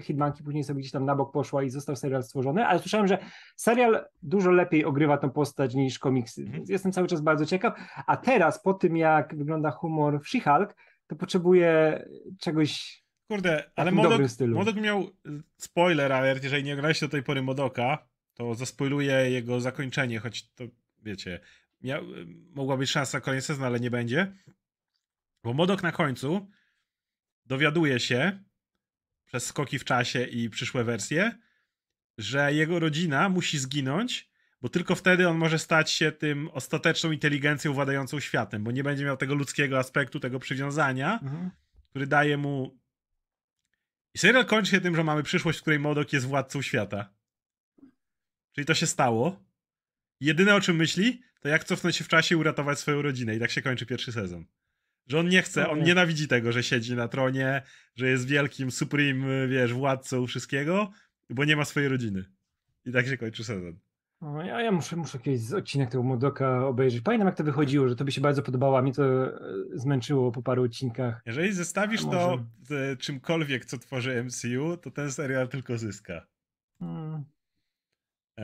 Hitmonkey 0.00 0.44
później 0.44 0.64
sobie 0.64 0.80
gdzieś 0.80 0.92
tam 0.92 1.04
na 1.04 1.16
bok 1.16 1.32
poszła 1.32 1.62
i 1.62 1.70
został 1.70 1.96
serial 1.96 2.22
stworzony, 2.22 2.66
ale 2.66 2.78
słyszałem, 2.78 3.08
że 3.08 3.18
serial 3.56 4.04
dużo 4.22 4.50
lepiej 4.50 4.84
ogrywa 4.84 5.18
tą 5.18 5.30
postać 5.30 5.74
niż 5.74 5.98
komiksy, 5.98 6.40
mhm. 6.40 6.58
więc 6.58 6.68
jestem 6.68 6.92
cały 6.92 7.06
czas 7.06 7.20
bardzo 7.20 7.46
ciekaw, 7.46 7.74
a 8.06 8.16
teraz 8.16 8.62
po 8.62 8.74
tym 8.74 8.96
jak 8.96 9.36
wygląda 9.36 9.70
humor 9.70 10.20
w 10.20 10.26
She-Hulk, 10.26 10.66
to 11.06 11.16
potrzebuję 11.16 12.02
czegoś 12.40 13.05
Kurde, 13.28 13.70
ale 13.76 13.92
Modok, 13.92 14.20
Modok 14.48 14.76
miał 14.76 15.02
y, 15.02 15.10
spoiler 15.56 16.12
alert, 16.12 16.44
jeżeli 16.44 16.64
nie 16.64 16.76
grałeś 16.76 17.00
do 17.00 17.08
tej 17.08 17.22
pory 17.22 17.42
Modoka, 17.42 18.08
to 18.34 18.54
zaspoiluję 18.54 19.30
jego 19.30 19.60
zakończenie, 19.60 20.18
choć 20.18 20.50
to 20.50 20.64
wiecie, 21.02 21.40
mia, 21.80 22.00
mogła 22.54 22.76
być 22.76 22.90
szansa 22.90 23.20
koniec 23.20 23.44
sezonu, 23.44 23.66
ale 23.66 23.80
nie 23.80 23.90
będzie. 23.90 24.32
Bo 25.42 25.52
Modok 25.52 25.82
na 25.82 25.92
końcu 25.92 26.50
dowiaduje 27.46 28.00
się 28.00 28.38
przez 29.24 29.46
skoki 29.46 29.78
w 29.78 29.84
czasie 29.84 30.24
i 30.24 30.50
przyszłe 30.50 30.84
wersje, 30.84 31.38
że 32.18 32.54
jego 32.54 32.78
rodzina 32.78 33.28
musi 33.28 33.58
zginąć, 33.58 34.30
bo 34.62 34.68
tylko 34.68 34.94
wtedy 34.94 35.28
on 35.28 35.36
może 35.36 35.58
stać 35.58 35.90
się 35.90 36.12
tym 36.12 36.48
ostateczną 36.52 37.10
inteligencją 37.10 37.72
władającą 37.72 38.20
światem, 38.20 38.64
bo 38.64 38.70
nie 38.70 38.84
będzie 38.84 39.04
miał 39.04 39.16
tego 39.16 39.34
ludzkiego 39.34 39.78
aspektu, 39.78 40.20
tego 40.20 40.38
przywiązania, 40.38 41.18
mhm. 41.22 41.50
który 41.90 42.06
daje 42.06 42.36
mu. 42.36 42.78
I 44.16 44.18
serial 44.18 44.46
kończy 44.46 44.70
się 44.70 44.80
tym, 44.80 44.96
że 44.96 45.04
mamy 45.04 45.22
przyszłość, 45.22 45.58
w 45.58 45.62
której 45.62 45.78
Modok 45.78 46.12
jest 46.12 46.26
władcą 46.26 46.62
świata. 46.62 47.14
Czyli 48.52 48.64
to 48.64 48.74
się 48.74 48.86
stało. 48.86 49.44
Jedyne 50.20 50.54
o 50.54 50.60
czym 50.60 50.76
myśli, 50.76 51.22
to 51.40 51.48
jak 51.48 51.64
cofnąć 51.64 51.96
się 51.96 52.04
w 52.04 52.08
czasie 52.08 52.34
i 52.34 52.38
uratować 52.38 52.78
swoją 52.78 53.02
rodzinę. 53.02 53.36
I 53.36 53.40
tak 53.40 53.50
się 53.50 53.62
kończy 53.62 53.86
pierwszy 53.86 54.12
sezon. 54.12 54.46
Że 55.06 55.20
on 55.20 55.28
nie 55.28 55.42
chce, 55.42 55.68
on 55.68 55.82
nienawidzi 55.82 56.28
tego, 56.28 56.52
że 56.52 56.62
siedzi 56.62 56.94
na 56.94 57.08
tronie, 57.08 57.62
że 57.94 58.08
jest 58.08 58.26
wielkim, 58.26 58.70
supreme, 58.70 59.48
wiesz, 59.48 59.72
władcą 59.72 60.26
wszystkiego, 60.26 60.92
bo 61.30 61.44
nie 61.44 61.56
ma 61.56 61.64
swojej 61.64 61.88
rodziny. 61.88 62.24
I 62.84 62.92
tak 62.92 63.06
się 63.06 63.16
kończy 63.16 63.44
sezon. 63.44 63.78
No, 64.32 64.42
ja, 64.42 64.60
ja 64.62 64.72
muszę, 64.72 64.96
muszę 64.96 65.18
jakiś 65.18 65.52
odcinek 65.52 65.90
tego 65.90 66.02
Modoka 66.02 66.66
obejrzeć. 66.66 67.00
Pamiętam, 67.00 67.26
jak 67.26 67.36
to 67.36 67.44
wychodziło, 67.44 67.88
że 67.88 67.96
to 67.96 68.04
by 68.04 68.12
się 68.12 68.20
bardzo 68.20 68.42
podobało, 68.42 68.78
a 68.78 68.82
mi 68.82 68.92
to 68.92 69.26
e, 69.26 69.38
zmęczyło 69.74 70.32
po 70.32 70.42
paru 70.42 70.62
odcinkach. 70.62 71.22
Jeżeli 71.26 71.52
zestawisz 71.52 72.04
to 72.04 72.38
z 72.62 73.00
czymkolwiek, 73.00 73.64
co 73.64 73.78
tworzy 73.78 74.24
MCU, 74.24 74.76
to 74.76 74.90
ten 74.90 75.12
serial 75.12 75.48
tylko 75.48 75.78
zyska. 75.78 76.26
Hmm. 76.80 77.24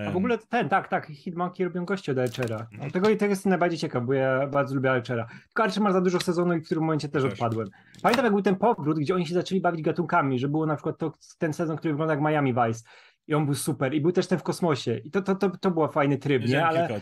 A 0.06 0.10
w 0.10 0.16
ogóle 0.16 0.38
ten, 0.38 0.68
tak, 0.68 0.88
tak, 0.88 1.06
Hitmonkey 1.06 1.64
robią 1.64 1.84
gości 1.84 2.10
od 2.10 2.18
Archera. 2.18 2.66
Mhm. 2.72 2.90
Tego, 2.90 3.16
tego 3.16 3.26
jestem 3.26 3.50
najbardziej 3.50 3.78
ciekaw, 3.78 4.04
bo 4.04 4.12
ja 4.12 4.46
bardzo 4.46 4.74
lubię 4.74 4.90
Archera. 4.90 5.26
Tylko 5.46 5.62
Archer 5.62 5.82
ma 5.82 5.92
za 5.92 6.00
dużo 6.00 6.20
sezonu 6.20 6.54
i 6.54 6.60
w 6.60 6.64
którym 6.64 6.84
momencie 6.84 7.08
też 7.08 7.24
odpadłem. 7.24 7.68
Pamiętam, 8.02 8.24
jak 8.24 8.32
był 8.32 8.42
ten 8.42 8.56
powrót, 8.56 8.98
gdzie 8.98 9.14
oni 9.14 9.26
się 9.26 9.34
zaczęli 9.34 9.60
bawić 9.60 9.82
gatunkami, 9.82 10.38
że 10.38 10.48
było 10.48 10.66
na 10.66 10.76
przykład 10.76 10.98
to, 10.98 11.12
ten 11.38 11.52
sezon, 11.52 11.76
który 11.76 11.94
wygląda 11.94 12.14
jak 12.14 12.22
Miami 12.22 12.54
Vice. 12.54 12.84
I 13.26 13.34
on 13.34 13.46
był 13.46 13.54
super. 13.54 13.94
I 13.94 14.00
był 14.00 14.12
też 14.12 14.26
ten 14.26 14.38
w 14.38 14.42
kosmosie. 14.42 14.98
I 14.98 15.10
to, 15.10 15.22
to, 15.22 15.34
to, 15.34 15.50
to 15.50 15.70
był 15.70 15.88
fajny 15.88 16.18
tryb, 16.18 16.48
nie? 16.48 16.66
Ale, 16.66 17.00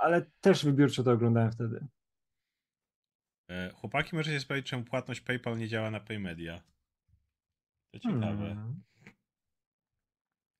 ale 0.00 0.26
też 0.40 0.64
wybiórczo 0.64 1.02
to 1.02 1.12
oglądałem 1.12 1.52
wtedy. 1.52 1.86
E, 3.50 3.70
chłopaki, 3.70 4.16
możecie 4.16 4.40
sprawdzić, 4.40 4.66
czemu 4.66 4.84
płatność 4.84 5.20
PayPal 5.20 5.58
nie 5.58 5.68
działa 5.68 5.90
na 5.90 6.00
PayMedia. 6.00 6.62
To 7.90 7.98
ciekawe. 7.98 8.54
Hmm. 8.54 8.82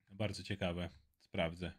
Bardzo 0.08 0.42
ciekawe. 0.42 0.88
Sprawdzę. 1.20 1.72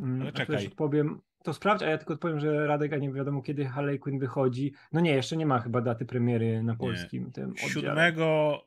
Mm, 0.00 0.22
Ale 0.22 0.32
czekaj. 0.32 0.66
Odpowiem, 0.66 1.20
to 1.42 1.54
sprawdź, 1.54 1.82
a 1.82 1.90
ja 1.90 1.98
tylko 1.98 2.14
odpowiem, 2.14 2.40
że 2.40 2.66
Radek, 2.66 2.92
a 2.92 2.96
nie 2.96 3.12
wiadomo 3.12 3.42
kiedy 3.42 3.64
Harley 3.64 3.98
Quinn 3.98 4.18
wychodzi. 4.18 4.72
No 4.92 5.00
nie, 5.00 5.10
jeszcze 5.10 5.36
nie 5.36 5.46
ma 5.46 5.60
chyba 5.60 5.80
daty 5.80 6.06
premiery 6.06 6.62
na 6.62 6.76
polskim 6.76 7.24
nie. 7.24 7.32
tym 7.32 7.56
7 7.56 8.14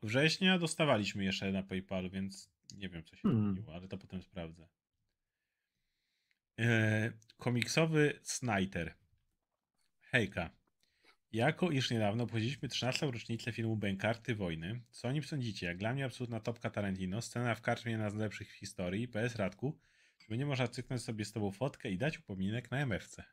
września 0.03 0.59
dostawaliśmy 0.59 1.23
jeszcze 1.23 1.51
na 1.51 1.63
PayPal, 1.63 2.09
więc 2.09 2.54
nie 2.77 2.89
wiem 2.89 3.03
co 3.03 3.15
się 3.15 3.21
hmm. 3.21 3.53
zmieniło, 3.53 3.73
ale 3.73 3.87
to 3.87 3.97
potem 3.97 4.21
sprawdzę. 4.21 4.67
E, 6.59 7.11
komiksowy 7.37 8.19
Snyder. 8.23 8.93
Hejka. 10.01 10.49
Jako 11.31 11.71
iż 11.71 11.91
niedawno 11.91 12.23
obchodziliśmy 12.23 12.69
13. 12.69 13.11
rocznicę 13.11 13.51
filmu 13.51 13.77
Bękarty 13.77 14.35
Wojny, 14.35 14.81
co 14.91 15.07
o 15.07 15.11
nim 15.11 15.23
sądzicie? 15.23 15.65
Jak 15.65 15.77
dla 15.77 15.93
mnie 15.93 16.05
absolutna 16.05 16.39
topka 16.39 16.69
Tarantino, 16.69 17.21
scena 17.21 17.55
w 17.55 17.61
karczmie 17.61 17.91
jedna 17.91 18.09
z 18.09 18.15
lepszych 18.15 18.51
w 18.51 18.55
historii, 18.55 19.07
PS 19.07 19.35
Radku, 19.35 19.79
żeby 20.19 20.37
nie 20.37 20.45
można 20.45 20.67
cyknąć 20.67 21.01
sobie 21.01 21.25
z 21.25 21.31
tobą 21.31 21.51
fotkę 21.51 21.91
i 21.91 21.97
dać 21.97 22.19
upominek 22.19 22.71
na 22.71 22.77
MFC. 22.77 23.23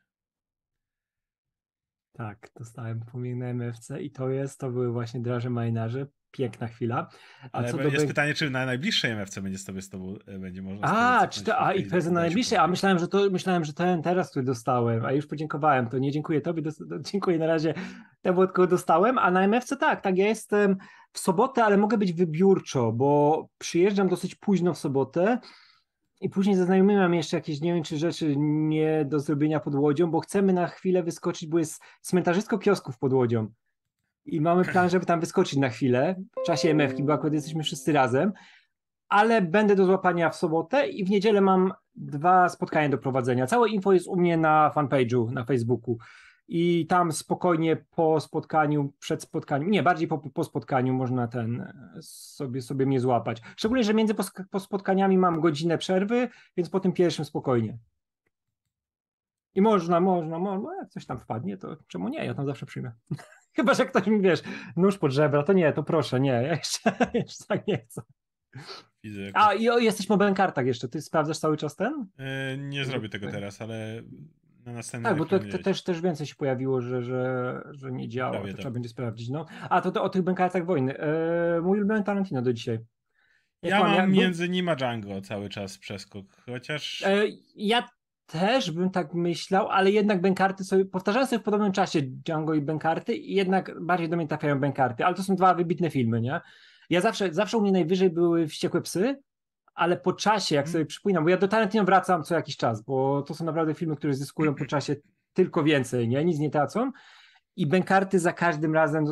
Tak, 2.17 2.49
dostałem 2.59 3.01
upominek 3.01 3.39
na 3.39 3.65
MFC 3.65 4.01
i 4.01 4.11
to 4.11 4.29
jest, 4.29 4.59
to 4.59 4.71
były 4.71 4.91
właśnie 4.91 5.19
Draże 5.21 5.49
Marynarze, 5.49 6.05
piękna 6.31 6.67
chwila. 6.67 7.09
A 7.41 7.49
Ale 7.51 7.71
co 7.71 7.81
jest 7.81 8.03
do... 8.03 8.07
pytanie, 8.07 8.33
czy 8.33 8.49
na 8.49 8.65
najbliższej 8.65 9.11
MFC 9.11 9.41
będzie 9.41 9.57
sobie 9.57 9.81
z 9.81 9.89
tobą 9.89 10.15
e, 10.27 10.39
będzie 10.39 10.61
można. 10.61 10.87
A, 10.87 11.27
czy 11.27 11.43
to, 11.43 11.59
a 11.59 11.73
i 11.73 11.85
prezent 11.85 12.15
na 12.15 12.21
najbliższej, 12.21 12.57
a 12.57 12.67
myślałem, 12.67 12.99
że 12.99 13.07
to 13.07 13.29
myślałem, 13.29 13.63
że 13.63 13.73
ten 13.73 14.01
teraz, 14.01 14.29
który 14.29 14.45
dostałem, 14.45 15.05
a 15.05 15.11
już 15.11 15.27
podziękowałem, 15.27 15.89
to 15.89 15.97
nie 15.97 16.11
dziękuję 16.11 16.41
tobie, 16.41 16.61
do, 16.61 16.99
dziękuję 16.99 17.39
na 17.39 17.47
razie 17.47 17.73
temu, 18.21 18.45
tylko 18.45 18.67
dostałem, 18.67 19.17
a 19.17 19.31
na 19.31 19.41
MFC 19.41 19.77
tak, 19.77 20.01
tak, 20.01 20.17
ja 20.17 20.27
jestem 20.27 20.77
w 21.11 21.19
sobotę, 21.19 21.63
ale 21.63 21.77
mogę 21.77 21.97
być 21.97 22.13
wybiórczo, 22.13 22.91
bo 22.91 23.43
przyjeżdżam 23.57 24.07
dosyć 24.07 24.35
późno 24.35 24.73
w 24.73 24.77
sobotę 24.77 25.39
i 26.21 26.29
później 26.29 26.55
mam 26.83 27.13
jeszcze 27.13 27.37
jakieś, 27.37 27.61
nie 27.61 27.73
wiem, 27.73 27.83
czy 27.83 27.97
rzeczy 27.97 28.33
nie 28.37 29.05
do 29.05 29.19
zrobienia 29.19 29.59
pod 29.59 29.75
łodzią, 29.75 30.11
bo 30.11 30.19
chcemy 30.19 30.53
na 30.53 30.67
chwilę 30.67 31.03
wyskoczyć, 31.03 31.49
bo 31.49 31.59
jest 31.59 31.81
cmentarzysko 32.01 32.57
kiosków 32.57 32.97
pod 32.97 33.13
łodzią. 33.13 33.47
I 34.25 34.41
mamy 34.41 34.65
plan, 34.65 34.89
żeby 34.89 35.05
tam 35.05 35.19
wyskoczyć 35.19 35.59
na 35.59 35.69
chwilę. 35.69 36.15
W 36.43 36.45
czasie 36.45 36.69
MF-ki, 36.69 37.03
bo 37.03 37.13
akurat 37.13 37.33
jesteśmy 37.33 37.63
wszyscy 37.63 37.93
razem, 37.93 38.33
ale 39.09 39.41
będę 39.41 39.75
do 39.75 39.85
złapania 39.85 40.29
w 40.29 40.35
sobotę 40.35 40.87
i 40.87 41.05
w 41.05 41.09
niedzielę 41.09 41.41
mam 41.41 41.73
dwa 41.95 42.49
spotkania 42.49 42.89
do 42.89 42.97
prowadzenia. 42.97 43.47
Całe 43.47 43.69
info 43.69 43.93
jest 43.93 44.07
u 44.07 44.15
mnie 44.15 44.37
na 44.37 44.71
fanpage'u 44.75 45.31
na 45.31 45.45
Facebooku 45.45 45.97
i 46.47 46.87
tam 46.87 47.11
spokojnie 47.11 47.75
po 47.75 48.19
spotkaniu, 48.19 48.93
przed 48.99 49.23
spotkaniem, 49.23 49.71
nie, 49.71 49.83
bardziej 49.83 50.07
po, 50.07 50.17
po 50.17 50.43
spotkaniu 50.43 50.93
można 50.93 51.27
ten 51.27 51.73
sobie, 52.01 52.61
sobie 52.61 52.85
mnie 52.85 52.99
złapać. 52.99 53.41
Szczególnie, 53.57 53.83
że 53.83 53.93
między 53.93 54.13
po, 54.13 54.23
po 54.51 54.59
spotkaniami 54.59 55.17
mam 55.17 55.41
godzinę 55.41 55.77
przerwy, 55.77 56.29
więc 56.57 56.69
po 56.69 56.79
tym 56.79 56.91
pierwszym 56.93 57.25
spokojnie. 57.25 57.77
I 59.55 59.61
można, 59.61 59.99
można, 59.99 60.39
można, 60.39 60.75
jak 60.75 60.89
coś 60.89 61.05
tam 61.05 61.19
wpadnie, 61.19 61.57
to 61.57 61.77
czemu 61.87 62.09
nie? 62.09 62.25
Ja 62.25 62.33
tam 62.33 62.45
zawsze 62.45 62.65
przyjmę. 62.65 62.91
Chyba, 63.55 63.73
że 63.73 63.85
ktoś 63.85 64.07
mi, 64.07 64.21
wiesz, 64.21 64.43
nóż 64.75 64.97
pod 64.97 65.11
żebra, 65.11 65.43
to 65.43 65.53
nie, 65.53 65.73
to 65.73 65.83
proszę, 65.83 66.19
nie, 66.19 66.29
ja 66.29 66.55
jeszcze, 66.55 66.91
jeszcze 67.13 67.45
tak 67.47 67.67
nie 67.67 67.77
chcę. 67.77 68.01
Widzę, 69.03 69.31
A, 69.33 69.53
i 69.53 69.69
o, 69.69 69.79
jesteśmy 69.79 70.15
o 70.15 70.17
bękartach 70.17 70.65
jeszcze, 70.65 70.87
ty 70.87 71.01
sprawdzasz 71.01 71.37
cały 71.37 71.57
czas 71.57 71.75
ten? 71.75 72.07
Yy, 72.19 72.57
nie 72.57 72.85
zrobię 72.85 73.09
tego 73.09 73.31
teraz, 73.31 73.61
ale 73.61 74.03
na 74.65 74.73
następnym 74.73 75.11
Tak, 75.11 75.19
bo 75.19 75.25
to, 75.25 75.39
to, 75.39 75.63
też, 75.63 75.83
też 75.83 76.01
więcej 76.01 76.27
się 76.27 76.35
pojawiło, 76.35 76.81
że, 76.81 77.01
że, 77.01 77.61
że 77.71 77.91
nie 77.91 78.09
działa, 78.09 78.31
Prawie 78.31 78.47
to 78.47 78.53
tak. 78.53 78.59
trzeba 78.59 78.73
będzie 78.73 78.89
sprawdzić. 78.89 79.29
No. 79.29 79.45
A, 79.69 79.81
to, 79.81 79.91
to 79.91 80.03
o 80.03 80.09
tych 80.09 80.21
bękartach 80.21 80.65
wojny. 80.65 80.91
Yy, 81.55 81.61
mój 81.61 81.77
ulubiony 81.77 82.03
Tarantino 82.03 82.41
do 82.41 82.53
dzisiaj. 82.53 82.79
Jak 83.61 83.71
ja 83.71 83.83
mam, 83.83 84.11
między 84.11 84.49
nim 84.49 84.69
a 84.69 84.75
Django 84.75 85.21
cały 85.21 85.49
czas 85.49 85.77
przeskok, 85.77 86.25
chociaż... 86.45 87.01
Yy, 87.01 87.37
ja 87.55 87.87
też 88.25 88.71
bym 88.71 88.89
tak 88.89 89.13
myślał, 89.13 89.69
ale 89.69 89.91
jednak 89.91 90.21
bękarty 90.21 90.63
sobie, 90.63 90.85
powtarzałem 90.85 91.27
sobie 91.27 91.39
w 91.39 91.43
podobnym 91.43 91.71
czasie 91.71 92.01
Django 92.01 92.53
i 92.53 92.61
bękarty 92.61 93.15
i 93.15 93.35
jednak 93.35 93.85
bardziej 93.85 94.09
do 94.09 94.17
mnie 94.17 94.27
trafiają 94.27 94.59
bękarty, 94.59 95.05
ale 95.05 95.15
to 95.15 95.23
są 95.23 95.35
dwa 95.35 95.53
wybitne 95.53 95.89
filmy, 95.89 96.21
nie? 96.21 96.41
Ja 96.89 97.01
zawsze, 97.01 97.33
zawsze 97.33 97.57
u 97.57 97.61
mnie 97.61 97.71
najwyżej 97.71 98.09
były 98.09 98.47
Wściekłe 98.47 98.81
Psy, 98.81 99.21
ale 99.73 99.97
po 99.97 100.13
czasie, 100.13 100.55
jak 100.55 100.65
mhm. 100.65 100.73
sobie 100.73 100.85
przypominam, 100.85 101.23
bo 101.23 101.29
ja 101.29 101.37
do 101.37 101.47
Tarantino 101.47 101.83
wracam 101.83 102.23
co 102.23 102.35
jakiś 102.35 102.57
czas, 102.57 102.81
bo 102.81 103.21
to 103.21 103.33
są 103.33 103.45
naprawdę 103.45 103.73
filmy, 103.73 103.95
które 103.95 104.13
zyskują 104.13 104.55
po 104.55 104.65
czasie 104.65 104.95
tylko 105.33 105.63
więcej, 105.63 106.07
nie? 106.07 106.25
Nic 106.25 106.39
nie 106.39 106.49
tracą 106.49 106.91
i 107.55 107.67
bękarty 107.67 108.19
za 108.19 108.33
każdym 108.33 108.73
razem 108.73 109.05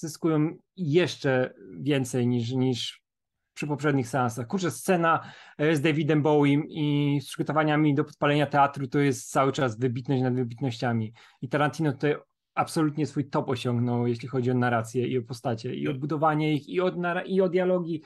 zyskują 0.00 0.56
jeszcze 0.76 1.54
więcej 1.80 2.26
niż, 2.26 2.50
niż 2.50 3.02
przy 3.54 3.66
poprzednich 3.66 4.08
seansach. 4.08 4.46
Kurczę, 4.46 4.70
scena 4.70 5.20
e, 5.58 5.76
z 5.76 5.80
Davidem 5.80 6.22
Bowiem 6.22 6.64
i 6.68 7.18
z 7.22 7.26
przygotowaniami 7.26 7.94
do 7.94 8.04
podpalenia 8.04 8.46
teatru 8.46 8.86
to 8.86 8.98
jest 8.98 9.30
cały 9.30 9.52
czas 9.52 9.78
wybitność 9.78 10.22
nad 10.22 10.34
wybitnościami. 10.34 11.12
I 11.40 11.48
Tarantino 11.48 11.92
tutaj 11.92 12.16
absolutnie 12.54 13.06
swój 13.06 13.30
top 13.30 13.48
osiągnął, 13.48 14.06
jeśli 14.06 14.28
chodzi 14.28 14.50
o 14.50 14.54
narrację 14.54 15.06
i 15.06 15.18
o 15.18 15.22
postacie, 15.22 15.74
i 15.74 15.88
o 15.88 15.94
budowanie 15.94 16.54
ich, 16.54 16.68
i 16.68 16.80
o, 16.80 16.92
i 17.26 17.40
o 17.40 17.48
dialogi. 17.48 18.02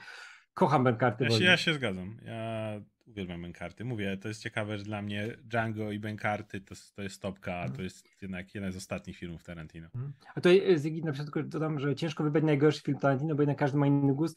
Kocham 0.56 0.84
Benkarty. 0.84 1.24
Ja 1.24 1.30
się, 1.30 1.44
ja 1.44 1.56
się 1.56 1.74
zgadzam. 1.74 2.18
Ja 2.24 2.72
uwielbiam 3.06 3.42
Benkarty. 3.42 3.84
Mówię, 3.84 4.16
to 4.16 4.28
jest 4.28 4.42
ciekawe, 4.42 4.78
że 4.78 4.84
dla 4.84 5.02
mnie 5.02 5.36
Django 5.44 5.92
i 5.92 5.98
Benkarty 5.98 6.60
to, 6.60 6.74
to 6.94 7.02
jest 7.02 7.22
topka, 7.22 7.54
a 7.54 7.68
to 7.68 7.82
jest 7.82 8.22
jednak 8.22 8.54
jeden 8.54 8.72
z 8.72 8.76
ostatnich 8.76 9.18
filmów 9.18 9.44
Tarantino. 9.44 9.86
Mhm. 9.94 10.12
A 10.34 10.40
to 10.40 10.48
jest, 10.48 10.84
na 11.04 11.12
przykład 11.12 11.48
dodam, 11.48 11.80
że 11.80 11.94
ciężko 11.94 12.24
wybrać 12.24 12.44
najgorszy 12.44 12.82
film 12.82 12.98
Tarantino, 12.98 13.34
bo 13.34 13.42
jednak 13.42 13.58
każdy 13.58 13.78
ma 13.78 13.86
inny 13.86 14.14
gust 14.14 14.36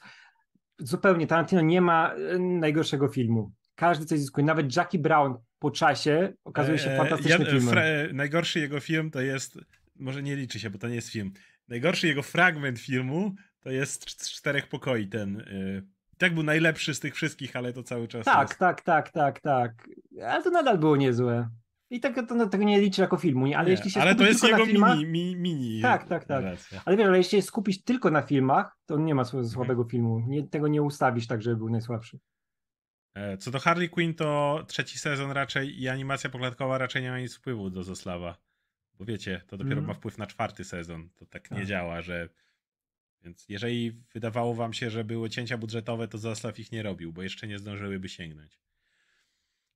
zupełnie 0.80 1.28
Tarantino 1.28 1.62
nie 1.62 1.82
ma 1.82 2.14
e, 2.14 2.40
najgorszego 2.40 3.08
filmu. 3.08 3.52
Każdy 3.76 4.06
coś 4.06 4.20
zyskuje. 4.20 4.46
Nawet 4.46 4.76
Jackie 4.76 5.00
Brown 5.00 5.36
po 5.60 5.72
czasie 5.72 6.34
okazuje 6.44 6.78
się 6.78 6.92
e, 6.92 6.98
fantastycznym 6.98 7.48
ja, 7.48 7.54
filmem. 7.54 7.76
najgorszy 8.16 8.60
jego 8.60 8.80
film 8.80 9.12
to 9.12 9.22
jest, 9.22 9.60
może 9.96 10.24
nie 10.24 10.36
liczy 10.36 10.60
się, 10.60 10.70
bo 10.70 10.78
to 10.78 10.88
nie 10.88 10.96
jest 10.96 11.10
film. 11.10 11.32
Najgorszy 11.68 12.08
jego 12.08 12.24
fragment 12.24 12.80
filmu 12.80 13.36
to 13.60 13.72
jest 13.72 14.24
z 14.24 14.32
czterech 14.32 14.68
pokoi 14.68 15.08
ten. 15.08 15.44
Tak 16.20 16.34
był 16.34 16.44
najlepszy 16.44 16.94
z 16.96 17.00
tych 17.00 17.16
wszystkich, 17.16 17.56
ale 17.56 17.74
to 17.74 17.84
cały 17.84 18.08
czas. 18.08 18.26
Tak, 18.26 18.50
jest... 18.50 18.60
tak, 18.60 18.82
tak, 18.82 19.12
tak, 19.12 19.40
tak. 19.40 19.90
Ale 20.28 20.44
to 20.44 20.50
nadal 20.50 20.78
było 20.78 20.96
niezłe. 20.96 21.50
I 21.90 22.00
tak, 22.00 22.16
to, 22.28 22.50
tego 22.50 22.64
nie 22.64 22.82
liczy 22.82 23.02
jako 23.02 23.18
filmu, 23.18 23.48
nie? 23.48 23.58
ale 23.58 23.66
nie, 23.66 23.72
jeśli 23.72 23.92
się 23.92 24.02
Ale 24.02 24.16
to 24.16 24.24
jest 24.24 24.44
jego 24.44 24.66
filmach, 24.66 24.98
mini, 24.98 25.36
mini. 25.36 25.82
Tak, 25.82 26.08
tak, 26.08 26.26
tak. 26.26 26.44
Ale 26.86 26.98
wiesz, 26.98 27.08
ale 27.08 27.18
jeśli 27.18 27.38
się 27.38 27.42
skupić 27.42 27.84
tylko 27.84 28.12
na 28.12 28.22
filmach, 28.22 28.78
to 28.86 28.98
nie 28.98 29.16
ma 29.16 29.26
słabego 29.26 29.84
filmu. 29.84 30.20
Nie, 30.28 30.48
tego 30.48 30.68
nie 30.68 30.82
ustawisz 30.82 31.28
tak, 31.28 31.42
żeby 31.42 31.56
był 31.56 31.70
najsłabszy. 31.70 32.20
E, 33.14 33.38
co 33.38 33.52
do 33.52 33.60
Harley 33.60 33.90
Quinn, 33.90 34.14
to 34.14 34.60
trzeci 34.68 35.00
sezon 35.00 35.32
raczej 35.32 35.82
i 35.82 35.90
animacja 35.90 36.30
poklatkowa 36.30 36.78
raczej 36.78 37.02
nie 37.02 37.12
ma 37.12 37.20
nic 37.20 37.36
wpływu 37.36 37.70
do 37.70 37.84
Zoslawa. 37.84 38.38
Bo 39.00 39.06
wiecie, 39.06 39.42
to 39.48 39.58
dopiero 39.58 39.78
mm. 39.78 39.88
ma 39.88 39.94
wpływ 39.94 40.18
na 40.18 40.28
czwarty 40.28 40.64
sezon. 40.64 41.10
To 41.16 41.26
tak 41.26 41.52
nie 41.52 41.58
tak. 41.58 41.66
działa, 41.66 42.02
że 42.02 42.30
Więc 43.24 43.46
jeżeli 43.50 43.92
wydawało 44.14 44.54
wam 44.54 44.74
się, 44.74 44.90
że 44.90 45.04
były 45.04 45.30
cięcia 45.30 45.58
budżetowe, 45.58 46.08
to 46.08 46.18
Zaslaw 46.18 46.60
ich 46.60 46.72
nie 46.72 46.84
robił, 46.84 47.14
bo 47.14 47.24
jeszcze 47.24 47.48
nie 47.48 47.60
zdążyłyby 47.60 48.10
sięgnąć. 48.10 48.60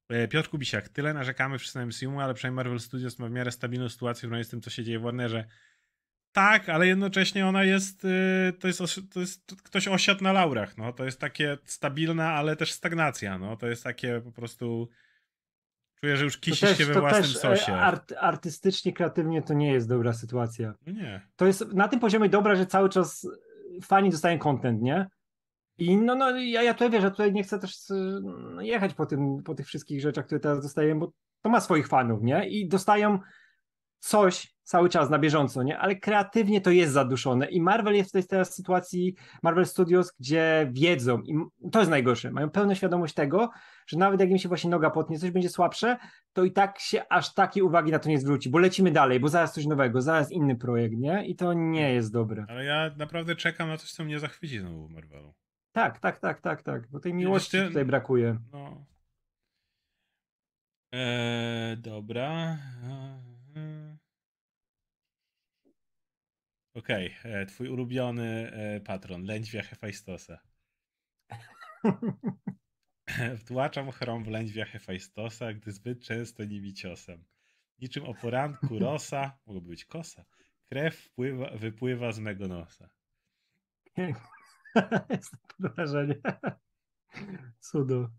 E, 0.10 0.28
Piotr 0.28 0.50
Kubisiak, 0.50 0.90
tyle 0.90 1.14
narzekamy 1.14 1.60
wszyscy 1.60 1.78
na 1.78 1.86
MCU, 1.86 2.20
ale 2.20 2.34
przynajmniej 2.34 2.56
Marvel 2.56 2.80
Studios 2.80 3.20
ma 3.20 3.28
w 3.28 3.32
miarę 3.32 3.52
stabilną 3.52 3.90
sytuację 3.90 4.30
w 4.30 4.44
z 4.44 4.50
tym, 4.50 4.62
co 4.62 4.70
się 4.70 4.84
dzieje 4.84 5.00
w 5.00 5.02
Warnerze. 5.02 5.46
Tak, 6.32 6.70
ale 6.70 6.88
jednocześnie 6.88 7.48
ona 7.48 7.64
jest, 7.64 8.06
y, 8.06 8.54
to 8.60 8.68
jest, 8.68 8.80
to 9.14 9.20
jest 9.20 9.56
ktoś 9.64 9.88
osiadł 9.88 10.24
na 10.24 10.32
laurach, 10.32 10.78
no. 10.78 10.94
To 10.94 11.06
jest 11.06 11.20
takie 11.20 11.58
stabilna, 11.66 12.34
ale 12.34 12.56
też 12.56 12.72
stagnacja, 12.72 13.38
no. 13.38 13.58
To 13.58 13.68
jest 13.68 13.84
takie 13.84 14.22
po 14.24 14.32
prostu 14.32 14.90
czuję, 16.04 16.18
że 16.18 16.24
już 16.24 16.38
kisisz 16.38 16.78
się 16.78 16.86
we 16.86 17.00
własnym 17.00 17.24
też, 17.24 17.36
e, 17.36 17.40
sosie. 17.40 17.74
Art, 17.74 18.14
artystycznie, 18.20 18.94
kreatywnie 18.94 19.42
to 19.42 19.54
nie 19.54 19.74
jest 19.74 19.90
dobra 19.90 20.14
sytuacja. 20.14 20.74
No 20.88 20.94
nie. 20.94 21.22
To 21.36 21.46
jest 21.46 21.74
na 21.74 21.88
tym 21.88 22.00
poziomie 22.00 22.30
dobra, 22.30 22.56
że 22.56 22.66
cały 22.66 22.90
czas 22.90 23.28
fani 23.84 24.10
dostają 24.10 24.40
content, 24.40 24.82
nie? 24.82 25.08
I 25.78 25.98
no, 25.98 26.16
no 26.16 26.40
ja, 26.40 26.64
ja 26.64 26.74
tutaj 26.74 26.90
wiesz, 26.90 27.02
że 27.02 27.12
tutaj 27.12 27.34
nie 27.34 27.44
chcę 27.44 27.60
też 27.60 27.78
no, 28.22 28.62
jechać 28.62 28.94
po, 28.94 29.06
tym, 29.06 29.44
po 29.44 29.56
tych 29.56 29.68
wszystkich 29.68 30.02
rzeczach, 30.02 30.26
które 30.26 30.40
teraz 30.40 30.62
dostaję, 30.62 30.96
bo 30.96 31.12
to 31.42 31.50
ma 31.50 31.62
swoich 31.62 31.88
fanów, 31.88 32.24
nie? 32.24 32.50
I 32.50 32.68
dostają 32.68 33.20
coś 34.00 34.53
cały 34.64 34.90
czas 34.90 35.10
na 35.10 35.20
bieżąco, 35.20 35.64
nie? 35.64 35.78
Ale 35.78 35.96
kreatywnie 35.96 36.62
to 36.62 36.72
jest 36.72 36.94
zaduszone 36.94 37.46
i 37.46 37.62
Marvel 37.62 37.96
jest 37.96 38.10
w 38.10 38.14
tej 38.14 38.24
teraz 38.24 38.56
sytuacji, 38.56 39.16
Marvel 39.44 39.66
Studios, 39.66 40.14
gdzie 40.20 40.70
wiedzą 40.72 41.22
i 41.22 41.36
to 41.72 41.80
jest 41.80 41.92
najgorsze, 41.92 42.32
mają 42.32 42.50
pełną 42.50 42.74
świadomość 42.74 43.14
tego, 43.14 43.50
że 43.88 43.98
nawet 43.98 44.20
jak 44.20 44.30
im 44.30 44.38
się 44.38 44.50
właśnie 44.50 44.70
noga 44.70 44.90
potnie, 44.90 45.20
coś 45.20 45.32
będzie 45.32 45.50
słabsze, 45.50 45.98
to 46.34 46.44
i 46.44 46.52
tak 46.52 46.80
się 46.80 47.04
aż 47.10 47.34
takiej 47.34 47.64
uwagi 47.64 47.92
na 47.92 48.00
to 48.00 48.10
nie 48.10 48.20
zwróci, 48.20 48.50
bo 48.50 48.60
lecimy 48.60 48.92
dalej, 48.92 49.20
bo 49.20 49.28
zaraz 49.28 49.54
coś 49.54 49.66
nowego, 49.66 50.02
zaraz 50.02 50.32
inny 50.32 50.56
projekt, 50.56 50.96
nie? 50.98 51.26
I 51.26 51.36
to 51.36 51.54
nie 51.54 51.94
jest 51.94 52.14
dobre. 52.14 52.46
Ale 52.50 52.66
ja 52.66 52.92
naprawdę 52.98 53.36
czekam 53.36 53.68
na 53.68 53.78
coś, 53.78 53.92
co 53.92 54.04
mnie 54.04 54.20
zachwyci 54.20 54.60
znowu 54.60 54.88
w 54.88 54.92
Marvelu. 54.92 55.34
Tak, 55.72 56.00
tak, 56.00 56.20
tak, 56.20 56.42
tak, 56.42 56.62
tak, 56.62 56.88
bo 56.92 57.00
tej 57.00 57.14
miłości 57.14 57.58
tutaj 57.68 57.86
brakuje. 57.86 58.40
No. 58.52 58.86
Eee, 60.92 61.78
dobra. 61.78 62.58
Okej, 66.74 67.16
okay. 67.20 67.32
E, 67.32 67.46
twój 67.46 67.70
ulubiony 67.70 68.52
e, 68.52 68.80
patron, 68.80 69.24
Lędźwia 69.24 69.64
Hefajstosa. 69.64 70.40
Wtłaczam 73.38 73.92
chrom 73.92 74.24
w 74.24 74.28
lędźwia 74.28 74.66
Hefajstosa, 74.66 75.54
gdy 75.54 75.72
zbyt 75.72 76.04
często 76.04 76.44
nimi 76.44 76.74
ciosem. 76.74 77.26
Niczym 77.80 78.06
o 78.06 78.14
poranku 78.14 78.80
rosa, 78.80 79.40
mogłoby 79.46 79.70
być 79.70 79.86
kosa, 79.86 80.26
krew 80.66 80.96
wpływa, 80.96 81.50
wypływa 81.58 82.12
z 82.12 82.20
mego 82.20 82.48
nosa. 82.48 82.90
Jest 85.10 85.32
to 85.48 85.70
wrażenie. 85.70 86.16
Cudo. 87.60 88.10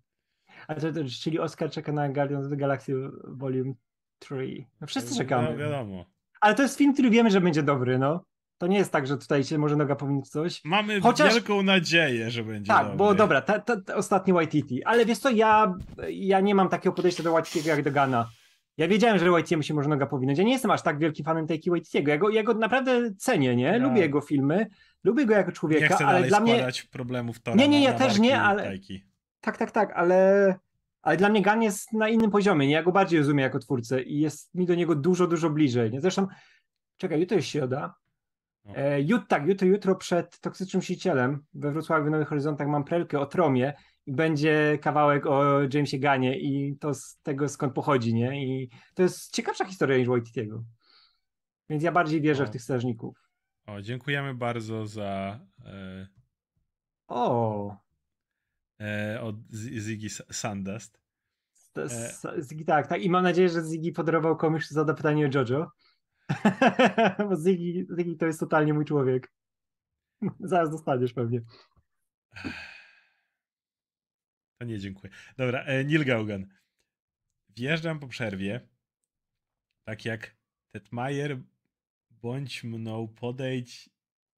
A 0.69 0.75
to, 0.75 0.93
to, 0.93 1.01
czyli 1.23 1.39
Oscar 1.39 1.71
czeka 1.71 1.93
na 1.93 2.09
Guardians 2.09 2.45
of 2.45 2.51
the 2.51 2.57
Galaxy 2.57 2.93
Volume 3.25 3.75
3. 4.19 4.65
No 4.81 4.87
wszyscy 4.87 5.11
no, 5.11 5.17
czekamy. 5.17 5.51
No, 5.51 5.57
wiadomo. 5.57 6.05
Ale 6.41 6.55
to 6.55 6.63
jest 6.63 6.79
film, 6.79 6.93
który 6.93 7.11
wiemy, 7.11 7.31
że 7.31 7.41
będzie 7.41 7.63
dobry, 7.63 7.99
no. 7.99 8.25
To 8.65 8.69
nie 8.69 8.79
jest 8.79 8.93
tak, 8.93 9.07
że 9.07 9.19
tutaj 9.19 9.45
się 9.45 9.59
może 9.59 9.77
noga 9.77 9.97
powinnić 9.97 10.29
coś. 10.29 10.61
Mamy 10.65 11.01
Chociaż... 11.01 11.35
wielką 11.35 11.63
nadzieję, 11.63 12.31
że 12.31 12.45
będzie 12.45 12.69
Tak, 12.69 12.83
dobry. 12.83 12.97
bo 12.99 13.15
dobra, 13.15 13.41
ta, 13.41 13.59
ta, 13.59 13.81
ta 13.81 13.95
ostatni 13.95 14.33
Waititi. 14.33 14.85
Ale 14.85 15.07
wiesz 15.07 15.19
co, 15.19 15.31
ja, 15.31 15.75
ja 16.09 16.41
nie 16.41 16.55
mam 16.55 16.69
takiego 16.69 16.95
podejścia 16.95 17.23
do 17.23 17.33
Waititiego 17.33 17.69
jak 17.69 17.83
do 17.83 17.91
Gana. 17.91 18.29
Ja 18.77 18.89
wiedziałem, 18.89 19.19
że 19.19 19.31
Waititiemu 19.31 19.63
się 19.63 19.75
może 19.75 19.89
noga 19.89 20.07
powinąć. 20.07 20.39
Ja 20.39 20.45
nie 20.45 20.53
jestem 20.53 20.71
aż 20.71 20.83
tak 20.83 20.99
wielkim 20.99 21.25
fanem 21.25 21.47
Taiki 21.47 21.71
Waititiego. 21.71 22.11
Ja 22.11 22.19
go, 22.19 22.31
ja 22.31 22.43
go 22.43 22.55
naprawdę 22.55 23.15
cenię, 23.15 23.57
nie? 23.57 23.79
Lubię 23.79 24.01
jego 24.01 24.21
filmy, 24.21 24.67
lubię 25.05 25.27
go 25.27 25.35
jako 25.35 25.53
człowieka, 25.53 25.87
nie 25.89 25.95
chcę 25.95 26.07
ale 26.07 26.27
dla 26.27 26.41
mnie... 26.41 26.67
problemów 26.91 27.41
Tora 27.41 27.57
Nie, 27.57 27.69
nie, 27.69 27.83
ja 27.83 27.93
też 27.93 28.19
nie, 28.19 28.41
ale... 28.41 28.79
Tak, 29.41 29.57
tak, 29.57 29.71
tak, 29.71 29.93
ale... 29.95 30.55
Ale 31.03 31.17
dla 31.17 31.29
mnie 31.29 31.43
Gan 31.43 31.63
jest 31.63 31.93
na 31.93 32.09
innym 32.09 32.31
poziomie, 32.31 32.67
nie? 32.67 32.73
Ja 32.73 32.83
go 32.83 32.93
bardziej 32.93 33.19
rozumiem 33.19 33.43
jako 33.43 33.59
twórcę 33.59 34.03
i 34.03 34.21
jest 34.21 34.55
mi 34.55 34.67
do 34.67 34.75
niego 34.75 34.95
dużo, 34.95 35.27
dużo 35.27 35.51
bliżej. 35.51 35.91
Nie? 35.91 36.01
Zresztą, 36.01 36.27
czekaj, 36.97 37.21
jutro 37.21 37.37
jest 37.37 37.49
środa. 37.49 37.95
No. 38.65 38.77
E, 38.77 39.03
jut, 39.03 39.23
tak, 39.29 39.47
jutro, 39.47 39.67
jutro 39.69 39.95
przed 39.95 40.41
Toksycznym 40.41 40.83
Siecielem 40.83 41.45
we 41.55 41.73
Wrocławiu 41.73 42.11
Nowych 42.11 42.29
Horyzontach 42.29 42.69
mam 42.69 42.85
prelkę 42.85 43.21
o 43.21 43.27
Tromie 43.27 43.75
i 44.07 44.13
będzie 44.13 44.79
kawałek 44.83 45.27
o 45.27 45.61
Jamesie 45.73 45.99
Ganie 45.99 46.39
i 46.39 46.77
to 46.81 46.95
z 46.95 47.19
tego 47.23 47.49
skąd 47.49 47.75
pochodzi, 47.75 48.15
nie? 48.15 48.45
I 48.45 48.71
to 48.95 49.03
jest 49.03 49.33
ciekawsza 49.33 49.65
historia 49.65 49.99
niż 49.99 50.09
Waititiego. 50.09 50.65
Więc 51.69 51.83
ja 51.83 51.93
bardziej 51.93 52.21
wierzę 52.21 52.45
o. 52.45 52.47
w 52.47 52.51
tych 52.51 52.63
strażników. 52.63 53.17
O, 53.67 53.83
dziękujemy 53.83 54.35
bardzo 54.35 54.87
za. 54.87 55.41
E... 55.65 56.09
O. 57.09 57.77
E, 58.81 59.21
od 59.21 59.37
Ziggy 59.53 60.09
Sandust. 60.31 61.01
E... 61.77 62.43
Ziggy, 62.43 62.65
tak, 62.65 62.87
tak. 62.87 63.03
I 63.03 63.11
mam 63.11 63.23
nadzieję, 63.23 63.49
że 63.49 63.63
Ziggy 63.63 63.93
podarował 63.93 64.37
komuś 64.37 64.69
zada 64.69 64.95
pytanie 64.95 65.27
o 65.27 65.39
Jojo. 65.39 65.71
Bo 67.29 67.37
Ziggy, 67.37 67.87
Ziggy 67.97 68.17
to 68.17 68.27
jest 68.27 68.41
totalnie 68.41 68.75
mój 68.75 68.85
człowiek. 68.85 69.33
Zaraz 70.41 70.71
dostaniesz 70.71 71.13
pewnie. 71.13 71.41
To 74.59 74.65
nie, 74.65 74.79
dziękuję. 74.79 75.13
Dobra, 75.37 75.65
e, 75.65 75.85
Neil 75.85 76.05
Gaugan. 76.05 76.47
Wjeżdżam 77.57 78.01
po 78.01 78.09
przerwie, 78.09 78.69
tak 79.85 80.05
jak 80.05 80.37
Tetmajer, 80.75 81.39
bądź 82.11 82.65
mną, 82.65 83.09
podejdź 83.09 83.91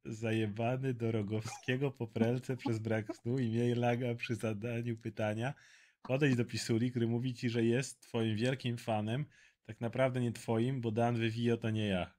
zajebany 0.04 0.94
do 0.94 1.12
Rogowskiego 1.12 1.90
po 1.90 2.06
prelce 2.06 2.56
przez 2.56 2.78
brak 2.78 3.16
snu 3.16 3.38
i 3.38 3.50
miej 3.50 3.74
laga 3.74 4.14
przy 4.14 4.34
zadaniu 4.34 4.96
pytania. 4.96 5.54
Podejdź 6.02 6.36
do 6.36 6.44
Pisuli, 6.44 6.90
który 6.90 7.06
mówi 7.06 7.34
ci, 7.34 7.50
że 7.50 7.64
jest 7.64 8.00
twoim 8.00 8.36
wielkim 8.36 8.78
fanem, 8.78 9.24
tak 9.66 9.80
naprawdę 9.80 10.20
nie 10.20 10.32
twoim, 10.32 10.80
bo 10.80 10.90
Dan 10.90 11.16
Vivio 11.16 11.56
to 11.56 11.70
nie 11.70 11.86
ja. 11.86 12.12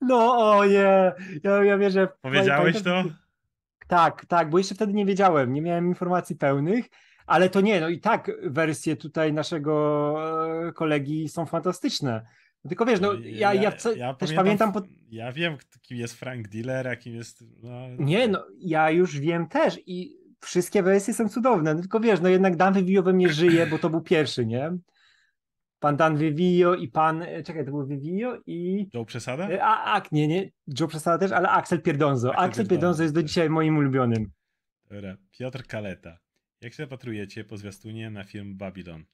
No 0.00 0.36
o 0.38 0.64
nie, 0.64 1.12
ja, 1.44 1.64
ja 1.64 1.78
wierzę. 1.78 2.08
Powiedziałeś 2.20 2.82
to? 2.82 3.04
Tak, 3.88 4.26
tak, 4.26 4.50
bo 4.50 4.58
jeszcze 4.58 4.74
wtedy 4.74 4.92
nie 4.92 5.06
wiedziałem, 5.06 5.52
nie 5.52 5.62
miałem 5.62 5.88
informacji 5.88 6.36
pełnych, 6.36 6.84
ale 7.26 7.50
to 7.50 7.60
nie, 7.60 7.80
no 7.80 7.88
i 7.88 8.00
tak 8.00 8.30
wersje 8.42 8.96
tutaj 8.96 9.32
naszego 9.32 10.14
e, 10.68 10.72
kolegi 10.72 11.28
są 11.28 11.46
fantastyczne. 11.46 12.26
Tylko 12.68 12.86
wiesz, 12.86 13.00
no 13.00 13.12
ja, 13.12 13.54
ja, 13.54 13.62
ja, 13.62 13.72
ja 13.96 14.14
też 14.14 14.32
pamiętam... 14.32 14.72
Po... 14.72 14.82
Ja 15.10 15.32
wiem, 15.32 15.56
kim 15.82 15.96
jest 15.96 16.14
Frank 16.14 16.48
Diller, 16.48 16.98
kim 16.98 17.14
jest... 17.14 17.44
No... 17.62 17.88
Nie, 17.98 18.28
no 18.28 18.46
ja 18.58 18.90
już 18.90 19.18
wiem 19.18 19.48
też 19.48 19.80
i 19.86 20.16
wszystkie 20.40 20.82
wersje 20.82 21.14
są 21.14 21.28
cudowne, 21.28 21.74
no, 21.74 21.80
tylko 21.80 22.00
wiesz, 22.00 22.20
no 22.20 22.28
jednak 22.28 22.56
Dan 22.56 23.02
we 23.02 23.12
mnie 23.12 23.28
żyje, 23.28 23.66
bo 23.66 23.78
to 23.78 23.90
był 23.90 24.00
pierwszy, 24.00 24.46
nie? 24.46 24.72
Pan 25.84 25.96
Dan 25.96 26.16
Vivio 26.16 26.74
i 26.74 26.88
pan, 26.88 27.22
e, 27.22 27.42
czekaj, 27.42 27.64
to 27.64 27.70
był 27.70 27.86
Vivio 27.86 28.42
i... 28.46 28.88
Joe 28.94 29.04
Przesada? 29.04 29.48
E, 29.48 29.64
a, 29.64 29.96
a, 29.96 30.02
nie, 30.12 30.28
nie, 30.28 30.50
Joe 30.80 30.88
Przesada 30.88 31.18
też, 31.18 31.32
ale 31.32 31.48
Axel 31.48 31.82
Pierdonzo. 31.82 32.30
Axel, 32.30 32.44
Axel 32.44 32.66
Pierdonzo 32.68 33.02
jest 33.02 33.14
do 33.14 33.22
dzisiaj 33.22 33.50
moim 33.50 33.76
ulubionym. 33.76 34.32
Dobra, 34.90 35.16
Piotr 35.30 35.66
Kaleta. 35.66 36.18
Jak 36.60 36.72
się 36.72 36.82
zapatrujecie 36.82 37.44
po 37.44 37.56
zwiastunie 37.56 38.10
na 38.10 38.24
film 38.24 38.56
Babylon? 38.56 39.04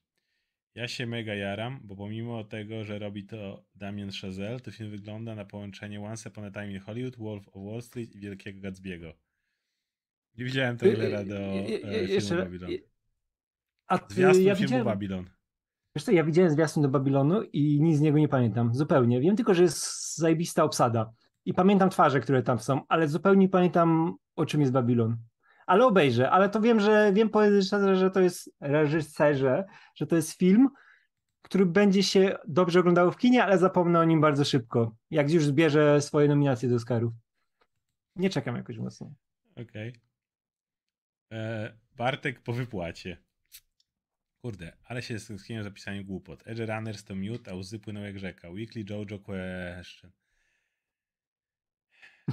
Ja 0.75 0.87
się 0.87 1.07
mega 1.07 1.35
jaram, 1.35 1.79
bo 1.83 1.95
pomimo 1.95 2.43
tego, 2.43 2.83
że 2.83 2.99
robi 2.99 3.25
to 3.25 3.65
Damien 3.75 4.09
Chazelle, 4.21 4.59
to 4.59 4.71
film 4.71 4.91
wygląda 4.91 5.35
na 5.35 5.45
połączenie 5.45 6.01
Once 6.01 6.29
Upon 6.29 6.45
a 6.45 6.51
Time 6.51 6.71
in 6.71 6.79
Hollywood, 6.79 7.17
Wolf 7.17 7.47
of 7.47 7.63
Wall 7.65 7.81
Street 7.81 8.15
i 8.15 8.19
Wielkiego 8.19 8.67
Gatsby'ego. 8.67 9.13
Nie 10.37 10.45
widziałem 10.45 10.77
trailera 10.77 11.23
do 11.23 11.39
e, 11.39 12.07
filmu 12.07 12.43
Babylon. 12.43 12.71
A 13.87 13.97
ty, 13.97 14.13
Zwiastun 14.13 14.43
ja 14.43 14.55
filmu 14.55 14.67
widziałem... 14.67 14.85
Babylon. 14.85 15.29
Wiesz 15.95 16.03
co, 16.03 16.11
ja 16.11 16.23
widziałem 16.23 16.51
zwiastun 16.51 16.83
do 16.83 16.89
Babilonu 16.89 17.41
i 17.43 17.81
nic 17.81 17.97
z 17.97 18.01
niego 18.01 18.17
nie 18.17 18.27
pamiętam. 18.27 18.75
Zupełnie. 18.75 19.21
Wiem 19.21 19.35
tylko, 19.35 19.53
że 19.53 19.63
jest 19.63 20.17
zajebista 20.17 20.63
obsada. 20.63 21.13
I 21.45 21.53
pamiętam 21.53 21.89
twarze, 21.89 22.19
które 22.19 22.43
tam 22.43 22.59
są, 22.59 22.81
ale 22.87 23.07
zupełnie 23.07 23.39
nie 23.39 23.49
pamiętam, 23.49 24.15
o 24.35 24.45
czym 24.45 24.61
jest 24.61 24.73
Babilon. 24.73 25.17
Ale 25.65 25.85
obejrzę. 25.85 26.31
Ale 26.31 26.49
to 26.49 26.61
wiem, 26.61 26.79
że 26.79 27.11
wiem 27.13 27.29
powiedzieć 27.29 27.69
że 27.93 28.11
to 28.11 28.19
jest 28.19 28.55
reżyserze, 28.59 29.65
że 29.95 30.07
to 30.07 30.15
jest 30.15 30.37
film, 30.37 30.69
który 31.41 31.65
będzie 31.65 32.03
się 32.03 32.37
dobrze 32.47 32.79
oglądało 32.79 33.11
w 33.11 33.17
kinie, 33.17 33.43
ale 33.43 33.57
zapomnę 33.57 33.99
o 33.99 34.03
nim 34.03 34.21
bardzo 34.21 34.45
szybko. 34.45 34.95
Jak 35.11 35.31
już 35.31 35.45
zbierze 35.45 36.01
swoje 36.01 36.27
nominacje 36.27 36.69
do 36.69 36.75
Oscarów. 36.75 37.13
Nie 38.15 38.29
czekam 38.29 38.55
jakoś 38.55 38.77
mocno. 38.77 39.11
Okej. 39.51 39.89
Okay. 39.89 40.01
E, 41.31 41.73
Bartek 41.97 42.41
po 42.41 42.53
wypłacie. 42.53 43.17
Kurde, 44.41 44.73
ale 44.85 45.01
się 45.01 45.19
skiniłem 45.19 45.63
za 45.63 45.71
pisanie 45.71 46.03
głupot. 46.03 46.43
Edge 46.45 46.59
Runners 46.59 47.03
to 47.03 47.15
miód, 47.15 47.47
a 47.47 47.55
łzy 47.55 47.79
płyną 47.79 48.01
jak 48.01 48.19
rzeka. 48.19 48.49
Weekly 48.49 48.83
Jojo 48.89 49.19
question. 49.19 50.11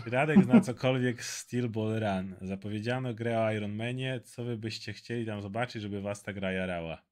Radek 0.06 0.44
zna 0.44 0.60
cokolwiek 0.60 1.24
z 1.24 1.36
Steel 1.36 1.68
Ball 1.68 2.00
Run? 2.00 2.36
Zapowiedziano 2.40 3.14
grę 3.14 3.40
o 3.40 3.52
Iron 3.52 3.72
Manie. 3.72 4.20
Co 4.20 4.44
wy 4.44 4.56
byście 4.56 4.92
chcieli 4.92 5.26
tam 5.26 5.42
zobaczyć, 5.42 5.82
żeby 5.82 6.00
was 6.00 6.22
ta 6.22 6.32
gra 6.32 6.52
jarała? 6.52 7.02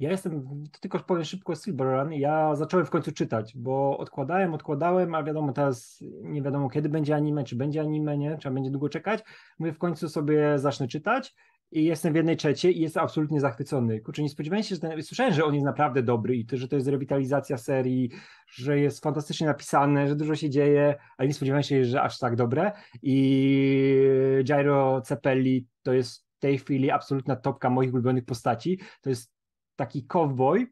Ja 0.00 0.10
jestem, 0.10 0.64
to 0.72 0.80
tylko 0.80 0.98
powiem 0.98 1.24
szybko 1.24 1.54
Silver 1.54 1.86
Run, 1.86 2.12
ja 2.12 2.54
zacząłem 2.54 2.86
w 2.86 2.90
końcu 2.90 3.12
czytać, 3.12 3.56
bo 3.56 3.98
odkładałem, 3.98 4.54
odkładałem, 4.54 5.14
a 5.14 5.22
wiadomo 5.22 5.52
teraz 5.52 6.04
nie 6.22 6.42
wiadomo 6.42 6.70
kiedy 6.70 6.88
będzie 6.88 7.14
anime, 7.14 7.44
czy 7.44 7.56
będzie 7.56 7.80
anime, 7.80 8.18
nie, 8.18 8.36
trzeba 8.36 8.54
będzie 8.54 8.70
długo 8.70 8.88
czekać. 8.88 9.24
Mówię 9.58 9.72
w 9.72 9.78
końcu 9.78 10.08
sobie 10.08 10.58
zacznę 10.58 10.88
czytać 10.88 11.34
i 11.70 11.84
jestem 11.84 12.12
w 12.12 12.16
jednej 12.16 12.36
trzeciej 12.36 12.78
i 12.78 12.80
jestem 12.80 13.04
absolutnie 13.04 13.40
zachwycony. 13.40 14.00
Kurczę, 14.00 14.22
nie 14.22 14.28
spodziewałem 14.28 14.62
się, 14.62 14.74
że 14.74 14.80
ten, 14.80 15.02
słyszałem, 15.02 15.32
że 15.32 15.44
on 15.44 15.54
jest 15.54 15.66
naprawdę 15.66 16.02
dobry 16.02 16.36
i 16.36 16.46
to, 16.46 16.56
że 16.56 16.68
to 16.68 16.76
jest 16.76 16.88
rewitalizacja 16.88 17.58
serii, 17.58 18.10
że 18.50 18.78
jest 18.78 19.02
fantastycznie 19.02 19.46
napisane, 19.46 20.08
że 20.08 20.16
dużo 20.16 20.34
się 20.34 20.50
dzieje, 20.50 20.94
ale 21.18 21.28
nie 21.28 21.34
spodziewałem 21.34 21.62
się, 21.62 21.84
że 21.84 22.02
aż 22.02 22.18
tak 22.18 22.36
dobre 22.36 22.72
i 23.02 24.02
Jairo 24.48 25.00
Cepelli 25.00 25.66
to 25.82 25.92
jest 25.92 26.26
w 26.36 26.40
tej 26.40 26.58
chwili 26.58 26.90
absolutna 26.90 27.36
topka 27.36 27.70
moich 27.70 27.92
ulubionych 27.92 28.24
postaci. 28.24 28.80
To 29.00 29.10
jest 29.10 29.32
taki 29.76 30.06
cowboy. 30.06 30.66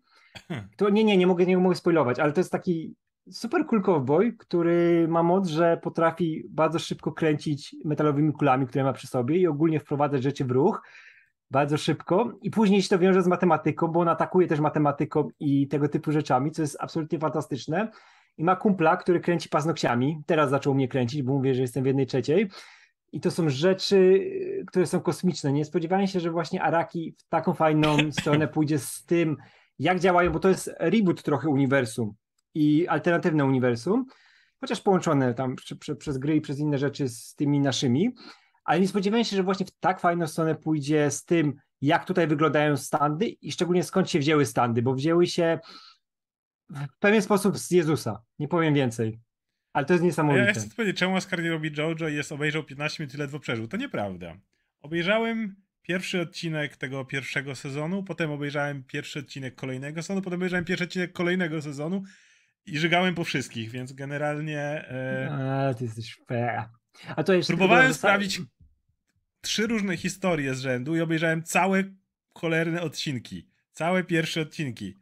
To, 0.77 0.91
nie, 0.91 1.05
nie, 1.05 1.17
nie 1.17 1.27
mogę, 1.27 1.47
nie 1.47 1.59
mogę 1.59 1.77
spoilować, 1.77 2.19
ale 2.19 2.33
to 2.33 2.41
jest 2.41 2.53
taki 2.53 2.95
super 3.31 3.67
cool 3.67 3.83
cowboy, 3.83 4.33
który 4.33 5.09
ma 5.09 5.23
moc, 5.23 5.49
że 5.49 5.77
potrafi 5.83 6.45
bardzo 6.49 6.79
szybko 6.79 7.13
kręcić 7.13 7.77
metalowymi 7.85 8.33
kulami, 8.33 8.67
które 8.67 8.85
ma 8.85 8.93
przy 8.93 9.07
sobie 9.07 9.39
i 9.39 9.47
ogólnie 9.47 9.81
wprowadzać 9.81 10.23
rzeczy 10.23 10.45
w 10.45 10.51
ruch 10.51 10.83
bardzo 11.51 11.77
szybko 11.77 12.33
i 12.43 12.51
później 12.51 12.83
się 12.83 12.89
to 12.89 12.99
wiąże 12.99 13.23
z 13.23 13.27
matematyką, 13.27 13.89
bo 13.89 14.01
on 14.01 14.09
atakuje 14.09 14.49
też 14.49 14.61
matematyką 14.61 15.29
i 15.41 15.69
tego 15.69 15.89
typu 15.89 16.13
rzeczami, 16.13 16.51
co 16.51 16.63
jest 16.63 16.77
absolutnie 16.81 17.19
fantastyczne. 17.19 17.91
I 18.39 18.45
ma 18.45 18.57
kumpla, 18.57 18.97
który 18.97 19.21
kręci 19.21 19.49
paznokciami. 19.49 20.23
Teraz 20.27 20.51
zaczął 20.51 20.75
mnie 20.75 20.89
kręcić, 20.89 21.23
bo 21.23 21.33
mówię, 21.33 21.55
że 21.55 21.63
jestem 21.63 21.85
w 21.85 21.87
jednej 21.87 22.07
trzeciej. 22.07 22.51
I 23.13 23.21
to 23.21 23.31
są 23.31 23.49
rzeczy, 23.49 24.31
które 24.67 24.87
są 24.87 25.01
kosmiczne. 25.01 25.53
Nie 25.53 25.65
spodziewałem 25.65 26.07
się, 26.07 26.21
że 26.21 26.31
właśnie 26.31 26.63
Araki 26.63 27.15
w 27.19 27.29
taką 27.29 27.55
fajną 27.55 27.97
stronę 28.11 28.49
pójdzie 28.55 28.79
z 28.79 29.05
tym, 29.05 29.37
jak 29.79 30.01
działają, 30.01 30.33
bo 30.33 30.39
to 30.39 30.49
jest 30.49 30.75
reboot 30.79 31.23
trochę 31.23 31.49
uniwersum 31.49 32.15
i 32.57 32.89
alternatywne 32.89 33.45
uniwersum, 33.45 34.07
chociaż 34.61 34.81
połączone 34.81 35.35
tam 35.35 35.57
prze, 35.57 35.77
prze, 35.77 35.97
przez 35.97 36.19
gry 36.19 36.37
i 36.37 36.41
przez 36.41 36.59
inne 36.59 36.79
rzeczy 36.79 37.09
z 37.09 37.35
tymi 37.35 37.61
naszymi. 37.61 38.15
Ale 38.65 38.81
nie 38.81 38.89
spodziewałem 38.89 39.25
się, 39.25 39.37
że 39.37 39.43
właśnie 39.43 39.67
w 39.67 39.71
tak 39.71 40.01
fajną 40.01 40.27
stronę 40.27 40.55
pójdzie 40.55 41.11
z 41.11 41.25
tym, 41.25 41.55
jak 41.81 42.05
tutaj 42.05 42.27
wyglądają 42.27 42.77
standy 42.77 43.27
i 43.29 43.53
szczególnie 43.53 43.85
skąd 43.85 44.11
się 44.11 44.19
wzięły 44.19 44.47
standy, 44.47 44.83
bo 44.83 44.95
wzięły 44.95 45.27
się 45.27 45.59
w 46.71 46.99
pewien 46.99 47.23
sposób 47.23 47.59
z 47.59 47.71
Jezusa. 47.71 48.23
Nie 48.39 48.49
powiem 48.49 48.75
więcej. 48.75 49.21
Ale 49.73 49.87
to 49.87 49.93
jest 49.93 50.05
niesamowite. 50.05 50.47
Ja 50.47 50.53
chcę 50.53 50.69
powiedzieć, 50.77 50.99
czemu 50.99 51.17
Oscar 51.17 51.43
nie 51.43 51.51
robi 51.51 51.71
JoJo 51.79 52.09
i 52.09 52.15
jest 52.15 52.33
obejrzał 52.33 52.65
15 52.65 53.03
minut 53.03 53.19
ledwo 53.19 53.41
przeżył. 53.41 53.69
To 53.69 53.77
nieprawda. 53.77 54.37
Obejrzałem 54.81 55.57
pierwszy 55.83 56.21
odcinek 56.21 56.77
tego 56.77 57.05
pierwszego 57.05 57.55
sezonu, 57.55 58.03
potem 58.03 58.31
obejrzałem 58.31 58.85
pierwszy 58.85 59.19
odcinek 59.19 59.55
kolejnego 59.55 60.03
sezonu, 60.03 60.23
potem 60.23 60.39
obejrzałem 60.39 60.65
pierwszy 60.65 60.85
odcinek 60.85 61.13
kolejnego 61.13 61.63
sezonu 61.63 62.03
i 62.67 62.79
żygałem 62.79 63.15
po 63.15 63.25
wszystkich, 63.25 63.71
więc 63.71 63.93
generalnie... 63.93 64.61
E... 64.61 65.31
A, 65.31 65.75
ty 65.75 65.85
jesteś 65.85 66.17
fair. 66.29 66.65
A 67.17 67.23
to 67.23 67.33
jeszcze 67.33 67.53
Próbowałem 67.53 67.95
sprawić 67.95 68.41
trzy 69.41 69.67
różne 69.67 69.97
historie 69.97 70.55
z 70.55 70.61
rzędu 70.61 70.97
i 70.97 71.01
obejrzałem 71.01 71.43
całe 71.43 71.85
cholerne 72.35 72.83
odcinki. 72.83 73.49
Całe 73.73 74.05
pierwsze 74.05 74.41
odcinki. 74.41 74.97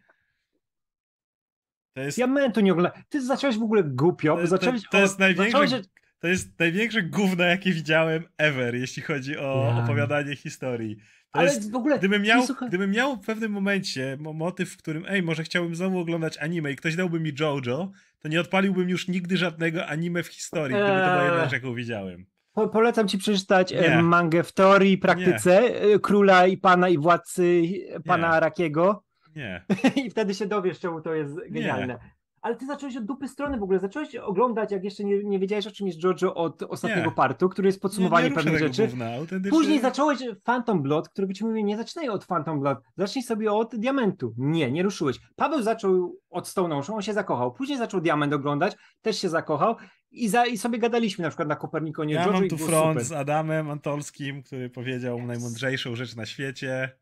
To 1.94 2.02
jest... 2.02 2.18
Ja 2.18 2.50
to 2.50 2.60
nie 2.60 2.72
oglądałem. 2.72 3.02
Ty 3.08 3.26
zacząłeś 3.26 3.58
w 3.58 3.62
ogóle 3.62 3.84
głupio, 3.84 4.36
bo 4.36 4.46
zacząłeś... 4.46 4.82
To, 4.82 4.88
to 4.90 5.00
jest 5.00 5.18
największe... 5.18 5.58
Zacząłeś... 5.68 5.86
To 6.18 6.28
jest 6.28 6.58
największe 6.58 7.02
gówno, 7.02 7.44
jakie 7.44 7.72
widziałem 7.72 8.24
ever, 8.38 8.74
jeśli 8.74 9.02
chodzi 9.02 9.38
o 9.38 9.72
ja. 9.76 9.84
opowiadanie 9.84 10.36
historii. 10.36 10.96
To 11.34 11.40
Ale 11.40 11.48
jest, 11.48 11.70
w 11.70 11.74
ogóle. 11.76 11.98
Gdybym 11.98 12.22
miał, 12.22 12.46
gdybym 12.68 12.90
miał 12.90 13.16
w 13.16 13.26
pewnym 13.26 13.52
momencie 13.52 14.18
motyw, 14.20 14.70
w 14.70 14.76
którym, 14.76 15.04
ej, 15.08 15.22
może 15.22 15.42
chciałbym 15.42 15.74
znowu 15.74 15.98
oglądać 15.98 16.38
anime 16.38 16.72
i 16.72 16.76
ktoś 16.76 16.96
dałby 16.96 17.20
mi 17.20 17.32
JoJo, 17.40 17.90
to 18.20 18.28
nie 18.28 18.40
odpaliłbym 18.40 18.88
już 18.88 19.08
nigdy 19.08 19.36
żadnego 19.36 19.86
anime 19.86 20.22
w 20.22 20.26
historii, 20.26 20.76
gdyby 20.76 20.88
to 20.88 20.94
była 20.94 21.24
jedna 21.24 21.44
rzecz, 21.44 21.52
jaką 21.52 21.74
widziałem. 21.74 22.26
Po, 22.52 22.68
polecam 22.68 23.08
ci 23.08 23.18
przeczytać 23.18 23.72
nie. 23.72 24.02
mangę 24.02 24.42
w 24.42 24.52
teorii 24.52 24.92
i 24.92 24.98
praktyce 24.98 25.62
nie. 25.62 25.94
E, 25.94 25.98
króla 25.98 26.46
i 26.46 26.56
pana 26.56 26.88
i 26.88 26.98
władcy 26.98 27.62
pana 28.04 28.28
nie. 28.28 28.34
Arakiego. 28.34 29.04
Nie. 29.36 29.64
I 30.04 30.10
wtedy 30.10 30.34
się 30.34 30.46
dowiesz, 30.46 30.80
czemu 30.80 31.00
to 31.00 31.14
jest 31.14 31.34
genialne. 31.50 31.98
Nie. 32.44 32.48
Ale 32.48 32.56
ty 32.56 32.66
zacząłeś 32.66 32.96
od 32.96 33.04
dupy 33.04 33.28
strony 33.28 33.58
w 33.58 33.62
ogóle. 33.62 33.78
Zacząłeś 33.78 34.16
oglądać, 34.16 34.72
jak 34.72 34.84
jeszcze 34.84 35.04
nie, 35.04 35.24
nie 35.24 35.38
wiedziałeś, 35.38 35.66
o 35.66 35.70
czym 35.70 35.86
jest 35.86 36.02
JoJo 36.02 36.34
od 36.34 36.62
ostatniego 36.62 37.10
nie. 37.10 37.16
partu, 37.16 37.48
który 37.48 37.68
jest 37.68 37.80
podsumowaniem 37.80 38.34
pewnych 38.34 38.58
rzeczy. 38.58 38.86
Gówna, 38.86 39.10
Później 39.50 39.80
zacząłeś 39.80 40.18
Phantom 40.44 40.82
Blood, 40.82 41.08
który 41.08 41.26
by 41.26 41.34
ci 41.34 41.44
mówił, 41.44 41.64
nie 41.64 41.76
zaczynaj 41.76 42.08
od 42.08 42.26
Phantom 42.26 42.60
Blood, 42.60 42.78
zacznij 42.96 43.22
sobie 43.22 43.52
od 43.52 43.76
Diamentu. 43.76 44.34
Nie, 44.38 44.72
nie 44.72 44.82
ruszyłeś. 44.82 45.20
Paweł 45.36 45.62
zaczął 45.62 46.20
od 46.30 46.48
Stone 46.48 46.76
Ocean, 46.76 46.96
on 46.96 47.02
się 47.02 47.12
zakochał. 47.12 47.52
Później 47.52 47.78
zaczął 47.78 48.00
Diament 48.00 48.32
oglądać, 48.32 48.76
też 49.02 49.18
się 49.18 49.28
zakochał. 49.28 49.76
I, 50.10 50.28
za, 50.28 50.46
I 50.46 50.58
sobie 50.58 50.78
gadaliśmy 50.78 51.22
na 51.22 51.28
przykład 51.28 51.48
na 51.48 51.56
Kopernikonie. 51.56 52.14
Ja 52.14 52.30
mam 52.30 52.48
tu 52.48 52.56
front 52.56 52.92
super. 52.92 53.04
z 53.04 53.12
Adamem 53.12 53.70
Antolskim, 53.70 54.42
który 54.42 54.70
powiedział 54.70 55.18
yes. 55.18 55.26
najmądrzejszą 55.26 55.96
rzecz 55.96 56.16
na 56.16 56.26
świecie. 56.26 56.96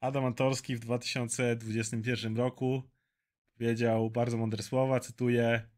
Adam 0.00 0.24
Antolski 0.24 0.76
w 0.76 0.80
2021 0.80 2.36
roku 2.36 2.82
powiedział 3.58 4.10
bardzo 4.10 4.36
mądre 4.36 4.62
słowa, 4.62 5.00
cytuję 5.00 5.68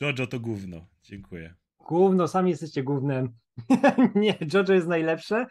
Jojo 0.00 0.26
to 0.26 0.40
gówno. 0.40 0.86
Dziękuję. 1.02 1.54
Gówno, 1.88 2.28
sami 2.28 2.50
jesteście 2.50 2.82
gównem. 2.82 3.28
nie, 4.14 4.38
Jojo 4.54 4.72
jest 4.72 4.88
najlepsze. 4.88 5.46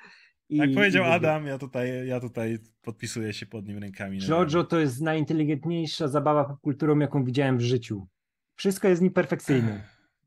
I, 0.50 0.58
tak 0.58 0.74
powiedział 0.74 1.04
i 1.04 1.08
Adam, 1.08 1.46
ja 1.46 1.58
tutaj, 1.58 2.08
ja 2.08 2.20
tutaj 2.20 2.60
podpisuję 2.82 3.34
się 3.34 3.46
pod 3.46 3.68
nim 3.68 3.78
rękami. 3.78 4.20
Jojo 4.30 4.64
to 4.64 4.80
jest 4.80 5.02
najinteligentniejsza 5.02 6.08
zabawa 6.08 6.46
popkulturą, 6.46 7.00
jaką 7.00 7.24
widziałem 7.24 7.58
w 7.58 7.62
życiu. 7.62 8.08
Wszystko 8.56 8.88
jest 8.88 9.02
nieperfekcyjne. 9.02 9.84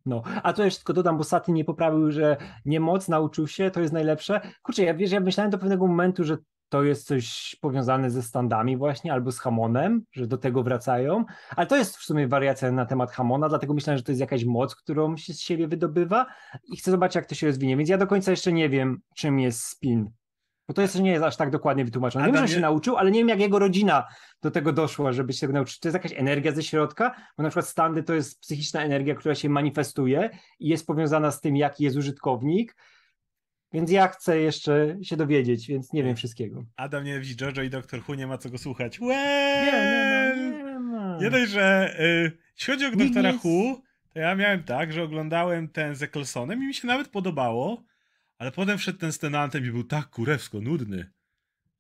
No, 0.07 0.23
a 0.43 0.53
to 0.53 0.65
jeszcze 0.65 0.81
tylko 0.81 0.93
dodam, 0.93 1.19
bo 1.19 1.25
Saty 1.25 1.53
nie 1.53 1.65
poprawił, 1.65 2.13
że 2.13 2.37
nie 2.65 2.81
moc 2.81 3.09
nauczył 3.09 3.47
się, 3.47 3.71
to 3.71 3.81
jest 3.81 3.93
najlepsze. 3.93 4.41
Kurczę, 4.63 4.83
ja 4.83 4.95
wiesz, 4.95 5.11
ja 5.11 5.21
myślałem 5.21 5.51
do 5.51 5.59
pewnego 5.59 5.87
momentu, 5.87 6.25
że 6.25 6.37
to 6.69 6.83
jest 6.83 7.07
coś 7.07 7.57
powiązane 7.61 8.11
ze 8.11 8.23
standami 8.23 8.77
właśnie, 8.77 9.13
albo 9.13 9.33
z 9.33 9.39
Hamonem, 9.39 10.03
że 10.13 10.27
do 10.27 10.39
tego 10.39 10.63
wracają, 10.63 11.25
ale 11.57 11.67
to 11.67 11.77
jest 11.77 11.97
w 11.97 12.05
sumie 12.05 12.29
wariacja 12.29 12.73
na 12.73 12.87
temat 12.87 13.11
Hamona, 13.11 13.49
dlatego 13.49 13.75
myślałem, 13.75 13.99
że 13.99 14.05
to 14.05 14.13
jest 14.13 14.21
jakaś 14.21 14.45
moc, 14.45 14.75
którą 14.75 15.17
się 15.17 15.35
z 15.35 15.41
siebie 15.41 15.69
wydobywa 15.69 16.27
i 16.65 16.77
chcę 16.77 16.91
zobaczyć, 16.91 17.17
jak 17.17 17.27
to 17.27 17.35
się 17.35 17.47
rozwinie, 17.47 17.77
więc 17.77 17.89
ja 17.89 17.99
do 17.99 18.07
końca 18.07 18.31
jeszcze 18.31 18.53
nie 18.53 18.69
wiem, 18.69 19.01
czym 19.15 19.41
jest 19.41 19.63
spin. 19.63 20.11
Bo 20.69 20.75
to 20.75 20.83
jeszcze 20.83 21.03
nie 21.03 21.11
jest 21.11 21.25
aż 21.25 21.37
tak 21.37 21.51
dokładnie 21.51 21.85
wytłumaczone. 21.85 22.27
Wiem, 22.27 22.47
że 22.47 22.55
się 22.55 22.61
nauczył, 22.61 22.97
ale 22.97 23.11
nie 23.11 23.19
wiem, 23.19 23.29
jak 23.29 23.41
jego 23.41 23.59
rodzina 23.59 24.05
do 24.43 24.51
tego 24.51 24.73
doszła, 24.73 25.13
żeby 25.13 25.33
się 25.33 25.41
tego 25.41 25.53
nauczyć. 25.53 25.79
To 25.81 25.89
jest 25.89 25.95
jakaś 25.95 26.13
energia 26.13 26.53
ze 26.53 26.63
środka, 26.63 27.15
bo 27.37 27.43
na 27.43 27.49
przykład 27.49 27.67
standy 27.67 28.03
to 28.03 28.15
jest 28.15 28.41
psychiczna 28.41 28.83
energia, 28.83 29.15
która 29.15 29.35
się 29.35 29.49
manifestuje 29.49 30.31
i 30.59 30.69
jest 30.69 30.87
powiązana 30.87 31.31
z 31.31 31.41
tym, 31.41 31.57
jaki 31.57 31.85
jest 31.85 31.97
użytkownik 31.97 32.77
więc 33.75 33.91
ja 33.91 34.09
chcę 34.09 34.39
jeszcze 34.39 34.97
się 35.03 35.17
dowiedzieć, 35.17 35.67
więc 35.69 35.93
nie 35.93 36.05
wiem 36.05 36.17
wszystkiego. 36.17 36.65
Adam 36.77 37.05
nie 37.05 37.21
widzi 37.21 37.37
Jojo 37.41 37.63
i 37.63 37.71
Doktor 37.71 38.01
Hu 38.01 38.15
nie 38.15 38.27
ma 38.27 38.39
co 38.39 38.51
go 38.51 38.59
słuchać. 38.59 39.01
Well! 39.01 40.37
Nie, 40.37 40.57
nie 40.57 40.65
ma, 40.65 40.71
nie 40.71 40.79
ma. 40.79 41.19
Nie 41.21 41.31
dość, 41.31 41.53
że 41.53 41.97
y, 42.01 42.33
jeśli 42.59 42.73
chodzi 42.73 42.87
o 42.87 42.97
Doktora 42.97 43.33
Hu, 43.33 43.83
to 44.13 44.19
ja 44.19 44.35
miałem 44.35 44.63
tak, 44.63 44.93
że 44.93 45.03
oglądałem 45.03 45.69
ten 45.69 45.95
z 45.95 46.03
Ecclesonem 46.03 46.63
i 46.63 46.67
mi 46.67 46.75
się 46.75 46.87
nawet 46.87 47.09
podobało, 47.09 47.85
ale 48.39 48.53
potem 48.53 48.79
wszedł 48.79 48.99
ten 48.99 49.13
z 49.13 49.19
Tenantem 49.19 49.67
i 49.67 49.71
był 49.71 49.85
tak 49.85 50.11
kurewsko 50.11 50.61
nudny, 50.61 51.11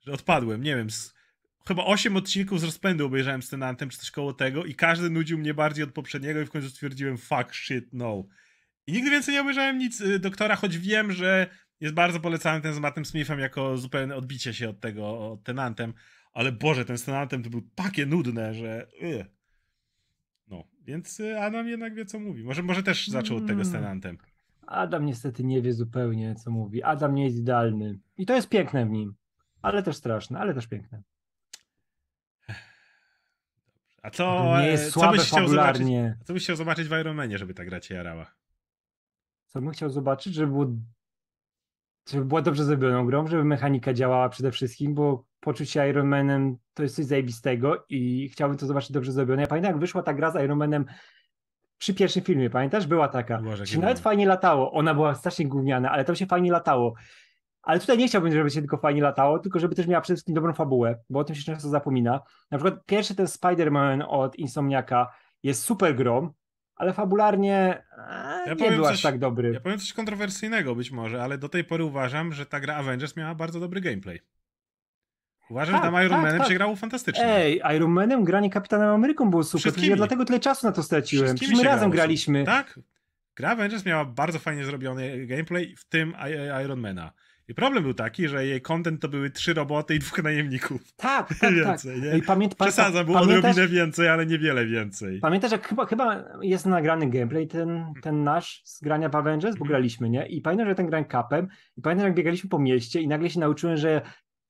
że 0.00 0.12
odpadłem. 0.12 0.62
Nie 0.62 0.76
wiem, 0.76 0.90
z, 0.90 1.14
chyba 1.68 1.84
8 1.84 2.16
odcinków 2.16 2.60
z 2.60 2.64
rozpędu 2.64 3.06
obejrzałem 3.06 3.42
z 3.42 3.48
Tenantem, 3.48 3.88
czy 3.88 3.98
coś 3.98 4.10
koło 4.10 4.32
tego 4.32 4.64
i 4.64 4.74
każdy 4.74 5.10
nudził 5.10 5.38
mnie 5.38 5.54
bardziej 5.54 5.84
od 5.84 5.92
poprzedniego 5.92 6.40
i 6.40 6.46
w 6.46 6.50
końcu 6.50 6.70
stwierdziłem 6.70 7.18
fuck, 7.18 7.54
shit, 7.54 7.84
no. 7.92 8.24
I 8.86 8.92
nigdy 8.92 9.10
więcej 9.10 9.34
nie 9.34 9.40
obejrzałem 9.40 9.78
nic 9.78 10.00
y, 10.00 10.18
Doktora, 10.18 10.56
choć 10.56 10.78
wiem, 10.78 11.12
że 11.12 11.46
jest 11.80 11.94
bardzo 11.94 12.20
polecany 12.20 12.60
ten 12.60 12.74
z 12.74 12.78
Mattem 12.78 13.04
Smithem 13.04 13.38
jako 13.38 13.76
zupełne 13.76 14.16
odbicie 14.16 14.54
się 14.54 14.68
od 14.68 14.80
tego, 14.80 15.32
od 15.32 15.42
Tenantem, 15.42 15.94
ale 16.32 16.52
Boże, 16.52 16.84
ten 16.84 16.98
z 16.98 17.04
Tenantem 17.04 17.42
to 17.42 17.50
był 17.50 17.62
takie 17.74 18.06
nudne, 18.06 18.54
że... 18.54 18.86
Yy. 19.00 19.26
No, 20.48 20.64
więc 20.80 21.20
y, 21.20 21.40
Adam 21.40 21.68
jednak 21.68 21.94
wie, 21.94 22.04
co 22.04 22.18
mówi. 22.18 22.44
Może, 22.44 22.62
może 22.62 22.82
też 22.82 23.08
zaczął 23.08 23.36
od 23.36 23.46
tego 23.46 23.64
z 23.64 23.68
mm. 23.68 23.82
Tenantem. 23.82 24.18
Adam 24.66 25.06
niestety 25.06 25.44
nie 25.44 25.62
wie 25.62 25.72
zupełnie, 25.72 26.34
co 26.34 26.50
mówi. 26.50 26.82
Adam 26.82 27.14
nie 27.14 27.24
jest 27.24 27.36
idealny. 27.36 27.98
I 28.16 28.26
to 28.26 28.34
jest 28.34 28.48
piękne 28.48 28.86
w 28.86 28.90
nim. 28.90 29.14
Ale 29.62 29.82
też 29.82 29.96
straszne, 29.96 30.38
ale 30.38 30.54
też 30.54 30.66
piękne. 30.66 31.02
A 34.02 34.10
co, 34.10 34.56
nie 34.60 34.66
jest 34.66 34.92
co 34.92 35.10
byś 35.10 35.20
chciał 35.20 35.48
zobaczyć? 35.48 35.86
Co 36.24 36.32
byś 36.32 36.42
chciał 36.42 36.56
zobaczyć 36.56 36.88
w 36.88 37.00
Ironmanie, 37.00 37.38
żeby 37.38 37.54
ta 37.54 37.64
gra 37.64 37.80
cię 37.80 37.94
jarała? 37.94 38.34
Co 39.46 39.60
bym 39.60 39.70
chciał 39.70 39.90
zobaczyć, 39.90 40.34
żeby 40.34 40.52
było 40.52 40.66
żeby 42.10 42.24
była 42.24 42.42
dobrze 42.42 42.64
zrobioną 42.64 43.06
grą, 43.06 43.26
żeby 43.26 43.44
mechanika 43.44 43.92
działała 43.92 44.28
przede 44.28 44.50
wszystkim, 44.50 44.94
bo 44.94 45.24
poczucie 45.40 45.88
Ironmanem 45.90 46.56
to 46.74 46.82
jest 46.82 46.96
coś 46.96 47.04
zajebistego 47.04 47.84
i 47.88 48.28
chciałbym 48.28 48.58
to 48.58 48.66
zobaczyć 48.66 48.92
dobrze 48.92 49.12
zrobione. 49.12 49.42
Ja 49.42 49.48
pamiętam, 49.48 49.72
jak 49.72 49.80
wyszła 49.80 50.02
ta 50.02 50.14
gra 50.14 50.30
z 50.30 50.44
Ironmanem 50.44 50.84
przy 51.78 51.94
pierwszym 51.94 52.22
filmie, 52.22 52.50
pamiętasz? 52.50 52.86
Była 52.86 53.08
taka. 53.08 53.38
Boże, 53.38 53.66
się 53.66 53.78
nawet 53.78 53.98
fajnie 53.98 54.26
latało. 54.26 54.72
Ona 54.72 54.94
była 54.94 55.14
strasznie 55.14 55.48
gówniana, 55.48 55.90
ale 55.90 56.04
tam 56.04 56.16
się 56.16 56.26
fajnie 56.26 56.52
latało. 56.52 56.94
Ale 57.62 57.80
tutaj 57.80 57.98
nie 57.98 58.08
chciałbym, 58.08 58.32
żeby 58.32 58.50
się 58.50 58.60
tylko 58.60 58.76
fajnie 58.76 59.02
latało, 59.02 59.38
tylko 59.38 59.58
żeby 59.58 59.74
też 59.74 59.86
miała 59.86 60.00
przede 60.00 60.16
wszystkim 60.16 60.34
dobrą 60.34 60.52
fabułę, 60.52 60.98
bo 61.10 61.18
o 61.18 61.24
tym 61.24 61.36
się 61.36 61.42
często 61.42 61.68
zapomina. 61.68 62.20
Na 62.50 62.58
przykład 62.58 62.84
pierwszy 62.86 63.14
ten 63.14 63.26
Spider-Man 63.26 64.04
od 64.08 64.36
Insomniaka 64.36 65.12
jest 65.42 65.62
super 65.62 65.96
grą, 65.96 66.32
ale 66.76 66.92
fabularnie 66.92 67.82
e, 68.08 68.42
ja 68.46 68.54
nie 68.54 68.70
był 68.70 68.86
aż 68.86 69.02
tak 69.02 69.18
dobry. 69.18 69.52
Ja 69.52 69.60
powiem 69.60 69.78
coś 69.78 69.92
kontrowersyjnego 69.92 70.74
być 70.74 70.90
może, 70.90 71.22
ale 71.22 71.38
do 71.38 71.48
tej 71.48 71.64
pory 71.64 71.84
uważam, 71.84 72.32
że 72.32 72.46
ta 72.46 72.60
gra 72.60 72.76
Avengers 72.76 73.16
miała 73.16 73.34
bardzo 73.34 73.60
dobry 73.60 73.80
gameplay. 73.80 74.20
Uważam, 75.50 75.74
tak, 75.74 75.84
że 75.84 75.90
tam 75.90 76.02
Iron 76.04 76.10
tak, 76.10 76.22
Manem 76.22 76.38
tak. 76.38 76.48
się 76.48 76.54
grało 76.54 76.76
fantastycznie. 76.76 77.26
Ej, 77.26 77.62
Iron 77.76 77.90
Manem 77.90 78.24
granie 78.24 78.50
Kapitanem 78.50 78.88
Ameryką 78.88 79.30
było 79.30 79.44
super. 79.44 79.60
Wszystkimi. 79.60 79.88
Ja 79.88 79.96
dlatego 79.96 80.24
tyle 80.24 80.40
czasu 80.40 80.66
na 80.66 80.72
to 80.72 80.82
straciłem. 80.82 81.36
Przecież 81.36 81.56
my 81.56 81.64
razem 81.64 81.90
graliśmy. 81.90 82.44
Tak. 82.44 82.80
Gra 83.36 83.50
Avengers 83.50 83.84
miała 83.84 84.04
bardzo 84.04 84.38
fajnie 84.38 84.64
zrobiony 84.64 85.26
gameplay, 85.26 85.76
w 85.76 85.84
tym 85.84 86.14
Iron 86.64 86.80
Mana. 86.80 87.12
I 87.48 87.54
problem 87.54 87.82
był 87.82 87.94
taki, 87.94 88.28
że 88.28 88.46
jej 88.46 88.60
content 88.60 89.02
to 89.02 89.08
były 89.08 89.30
trzy 89.30 89.54
roboty 89.54 89.94
i 89.94 89.98
dwóch 89.98 90.22
najemników. 90.22 90.92
Tak, 90.96 91.28
tak, 91.28 91.38
tak. 91.38 91.54
więcej, 91.64 92.00
tak. 92.00 92.12
Nie? 92.12 92.18
I 92.18 92.22
pamięt, 92.22 92.54
Przesadzam, 92.54 93.06
było 93.06 93.20
pamiętasz, 93.20 93.50
odrobinę 93.50 93.68
więcej, 93.68 94.08
ale 94.08 94.26
niewiele 94.26 94.66
więcej. 94.66 95.20
Pamiętasz, 95.20 95.52
jak 95.52 95.68
chyba, 95.68 95.86
chyba 95.86 96.24
jest 96.42 96.66
nagrany 96.66 97.10
gameplay, 97.10 97.48
ten, 97.48 97.92
ten 98.02 98.24
nasz 98.24 98.62
z 98.64 98.80
grania 98.80 99.08
w 99.08 99.16
Avengers, 99.16 99.56
bo 99.56 99.64
mhm. 99.64 99.68
graliśmy, 99.68 100.10
nie? 100.10 100.26
I 100.26 100.40
pamiętam, 100.40 100.68
że 100.68 100.74
ten 100.74 100.86
grałem 100.86 101.04
kapem 101.04 101.48
i 101.76 101.82
pamiętam, 101.82 102.06
jak 102.06 102.14
biegaliśmy 102.14 102.50
po 102.50 102.58
mieście 102.58 103.00
i 103.00 103.08
nagle 103.08 103.30
się 103.30 103.40
nauczyłem, 103.40 103.76
że 103.76 104.02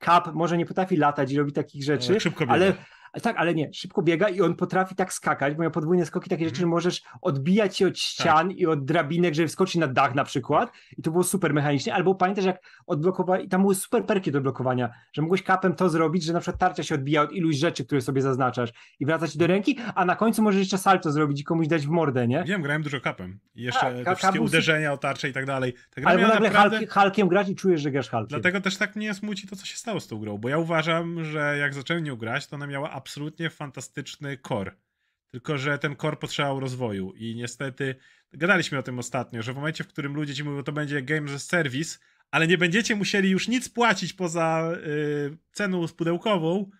Cap 0.04 0.34
może 0.34 0.58
nie 0.58 0.66
potrafi 0.66 0.96
latać 0.96 1.32
i 1.32 1.38
robi 1.38 1.52
takich 1.52 1.84
rzeczy, 1.84 2.18
ale, 2.48 2.74
tak, 3.22 3.36
ale 3.36 3.54
nie, 3.54 3.72
szybko 3.72 4.02
biega 4.02 4.28
i 4.28 4.40
on 4.40 4.56
potrafi 4.56 4.94
tak 4.94 5.12
skakać, 5.12 5.54
bo 5.54 5.62
miał 5.62 5.70
podwójne 5.70 6.06
skoki, 6.06 6.30
takie 6.30 6.44
rzeczy, 6.44 6.56
że 6.56 6.62
mhm. 6.62 6.70
możesz 6.70 7.02
odbijać 7.20 7.76
się 7.76 7.86
od 7.86 7.98
ścian 7.98 8.48
tak. 8.48 8.56
i 8.58 8.66
od 8.66 8.84
drabinek, 8.84 9.34
żeby 9.34 9.48
wskoczyć 9.48 9.76
na 9.76 9.86
dach 9.86 10.14
na 10.14 10.24
przykład 10.24 10.72
i 10.98 11.02
to 11.02 11.10
było 11.10 11.24
super 11.24 11.54
mechanicznie, 11.54 11.94
albo 11.94 12.14
pamiętasz 12.14 12.44
jak 12.44 12.62
odblokowali, 12.86 13.48
tam 13.48 13.60
były 13.60 13.74
super 13.74 14.06
perki 14.06 14.32
do 14.32 14.40
blokowania, 14.40 14.90
że 15.12 15.22
mogłeś 15.22 15.42
kapem 15.42 15.74
to 15.74 15.88
zrobić, 15.88 16.24
że 16.24 16.32
na 16.32 16.40
przykład 16.40 16.60
tarcza 16.60 16.82
się 16.82 16.94
odbija 16.94 17.22
od 17.22 17.32
iluś 17.32 17.56
rzeczy, 17.56 17.84
które 17.84 18.00
sobie 18.00 18.22
zaznaczasz 18.22 18.70
i 19.00 19.06
wracać 19.06 19.36
do 19.36 19.46
ręki, 19.46 19.78
a 19.94 20.04
na 20.04 20.16
końcu 20.16 20.42
możesz 20.42 20.60
jeszcze 20.60 20.78
salto 20.78 21.12
zrobić 21.12 21.40
i 21.40 21.44
komuś 21.44 21.68
dać 21.68 21.86
w 21.86 21.90
mordę, 21.90 22.28
nie? 22.28 22.44
Wiem, 22.46 22.62
grałem 22.62 22.82
dużo 22.82 23.00
kapem 23.00 23.38
i 23.54 23.62
jeszcze 23.62 23.80
tak, 23.80 24.04
te 24.04 24.16
wszystkie 24.16 24.40
uderzenia 24.40 24.92
o 24.92 24.96
tarcze 24.96 25.28
i 25.28 25.32
tak 25.32 25.46
dalej. 25.46 25.74
Albo 26.04 26.22
nagle 26.22 26.40
naprawdę... 26.40 26.86
Hulkiem 26.86 27.28
grać 27.28 27.48
i 27.48 27.54
czujesz, 27.54 27.80
że 27.80 27.90
grasz 27.90 28.10
Hulkiem. 28.10 28.28
Dlatego 28.28 28.60
też 28.60 28.76
tak 28.76 28.96
mnie 28.96 29.14
smuci 29.14 29.48
to, 29.48 29.56
co 29.56 29.66
się 29.66 29.76
stało 29.76 30.00
z 30.00 30.08
tą 30.08 30.18
grą, 30.18 30.38
bo 30.38 30.48
ja 30.48 30.58
uważam, 30.58 31.24
że 31.24 31.56
jak 31.58 31.74
zacząłem 31.74 32.04
nią 32.04 32.16
grać, 32.16 32.46
to 32.46 32.56
ona 32.56 32.66
miała 32.66 32.90
absolutnie 33.04 33.50
fantastyczny 33.50 34.38
core. 34.48 34.72
Tylko, 35.30 35.58
że 35.58 35.78
ten 35.78 35.96
core 35.96 36.16
potrzebował 36.16 36.60
rozwoju 36.60 37.12
i 37.12 37.34
niestety 37.34 37.94
gadaliśmy 38.32 38.78
o 38.78 38.82
tym 38.82 38.98
ostatnio, 38.98 39.42
że 39.42 39.52
w 39.52 39.56
momencie, 39.56 39.84
w 39.84 39.88
którym 39.88 40.14
ludzie 40.14 40.34
ci 40.34 40.44
mówią, 40.44 40.62
to 40.62 40.72
będzie 40.72 41.02
game 41.02 41.32
as 41.32 41.46
service, 41.46 41.98
ale 42.30 42.46
nie 42.46 42.58
będziecie 42.58 42.96
musieli 42.96 43.30
już 43.30 43.48
nic 43.48 43.68
płacić 43.68 44.12
poza 44.12 44.72
y, 44.86 45.38
ceną 45.52 45.88
pudełkową, 45.88 46.70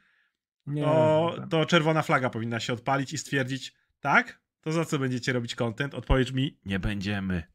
nie, 0.67 0.83
to, 0.83 1.37
to 1.51 1.67
czerwona 1.67 2.03
flaga 2.03 2.31
powinna 2.31 2.61
się 2.61 2.73
odpalić 2.73 3.13
i 3.13 3.19
stwierdzić, 3.19 3.75
tak? 4.01 4.41
To 4.61 4.73
za 4.73 4.85
co 4.85 4.99
będziecie 4.99 5.33
robić 5.33 5.55
content? 5.55 5.95
Odpowiedź 5.95 6.33
mi, 6.33 6.59
nie 6.65 6.79
będziemy. 6.79 7.54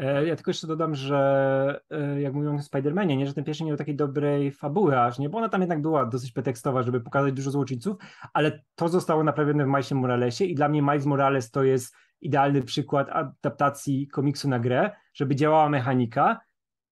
E, 0.00 0.26
ja 0.26 0.36
tylko 0.36 0.50
jeszcze 0.50 0.66
dodam, 0.66 0.94
że 0.94 1.80
e, 1.90 2.20
jak 2.20 2.34
mówią 2.34 2.56
o 2.56 2.58
Spider-Manie, 2.58 3.16
nie, 3.16 3.26
że 3.26 3.34
ten 3.34 3.44
pierwszy 3.44 3.64
nie 3.64 3.68
miał 3.68 3.76
takiej 3.76 3.96
dobrej 3.96 4.52
fabuły 4.52 5.00
aż, 5.00 5.18
nie, 5.18 5.28
bo 5.28 5.38
ona 5.38 5.48
tam 5.48 5.60
jednak 5.60 5.82
była 5.82 6.06
dosyć 6.06 6.32
pretekstowa, 6.32 6.82
żeby 6.82 7.00
pokazać 7.00 7.32
dużo 7.32 7.50
złoczyńców, 7.50 7.96
ale 8.32 8.62
to 8.74 8.88
zostało 8.88 9.24
naprawione 9.24 9.64
w 9.64 9.68
Milesie 9.68 9.94
Moralesie 9.94 10.44
i 10.44 10.54
dla 10.54 10.68
mnie 10.68 10.82
Miles 10.82 11.06
Morales 11.06 11.50
to 11.50 11.62
jest 11.62 11.94
idealny 12.20 12.62
przykład 12.62 13.08
adaptacji 13.10 14.08
komiksu 14.08 14.48
na 14.48 14.58
grę, 14.58 14.90
żeby 15.14 15.36
działała 15.36 15.68
mechanika 15.68 16.40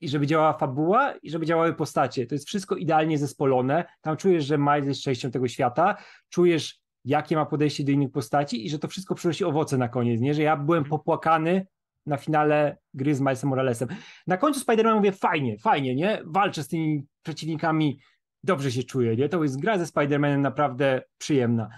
i 0.01 0.09
żeby 0.09 0.27
działała 0.27 0.53
fabuła 0.53 1.13
i 1.23 1.31
żeby 1.31 1.47
działały 1.47 1.75
postacie. 1.75 2.27
To 2.27 2.35
jest 2.35 2.47
wszystko 2.47 2.77
idealnie 2.77 3.19
zespolone. 3.19 3.85
Tam 4.01 4.17
czujesz, 4.17 4.45
że 4.45 4.59
Miles 4.59 4.87
jest 4.87 5.03
częścią 5.03 5.31
tego 5.31 5.49
świata, 5.49 5.97
czujesz 6.29 6.81
jakie 7.05 7.37
ma 7.37 7.47
podejście 7.47 7.85
do 7.85 7.93
innych 7.93 8.11
postaci 8.11 8.67
i 8.67 8.71
że 8.71 8.79
to 8.79 8.89
wszystko 8.89 9.15
przynosi 9.15 9.45
owoce 9.45 9.79
na 9.79 9.89
koniec, 9.89 10.21
nie? 10.21 10.35
Że 10.35 10.43
ja 10.43 10.57
byłem 10.57 10.79
mhm. 10.79 10.91
popłakany 10.91 11.67
na 12.09 12.17
finale 12.17 12.77
gry 12.95 13.15
z 13.15 13.21
Milesem 13.21 13.51
Moralesem. 13.51 13.89
Na 14.27 14.37
końcu 14.37 14.61
Spider-Man 14.61 14.95
mówię, 14.95 15.13
fajnie, 15.13 15.59
fajnie, 15.59 15.95
nie? 15.95 16.23
Walczę 16.27 16.63
z 16.63 16.69
tymi 16.69 17.07
przeciwnikami, 17.23 18.01
dobrze 18.43 18.73
się 18.73 18.83
czuję, 18.83 19.17
nie? 19.17 19.29
To 19.29 19.43
jest 19.43 19.61
gra 19.61 19.79
ze 19.79 19.85
Spider-Manem 19.85 20.39
naprawdę 20.39 21.03
przyjemna. 21.19 21.69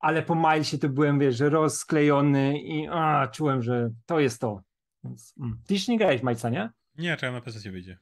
Ale 0.00 0.22
po 0.22 0.34
Milesie 0.34 0.78
to 0.78 0.88
byłem, 0.88 1.18
wiesz, 1.18 1.40
rozklejony 1.40 2.60
i 2.60 2.88
a, 2.90 3.28
czułem, 3.28 3.62
że 3.62 3.90
to 4.06 4.20
jest 4.20 4.40
to. 4.40 4.60
Więc, 5.04 5.34
mm. 5.40 5.62
Ty 5.66 5.74
jeszcze 5.74 5.92
nie 5.92 5.98
grałeś 5.98 6.22
Milesa, 6.22 6.50
nie? 6.50 6.70
Nie, 6.98 7.16
czekam 7.16 7.34
na 7.34 7.40
PC 7.40 7.70
wyjdzie. 7.70 7.98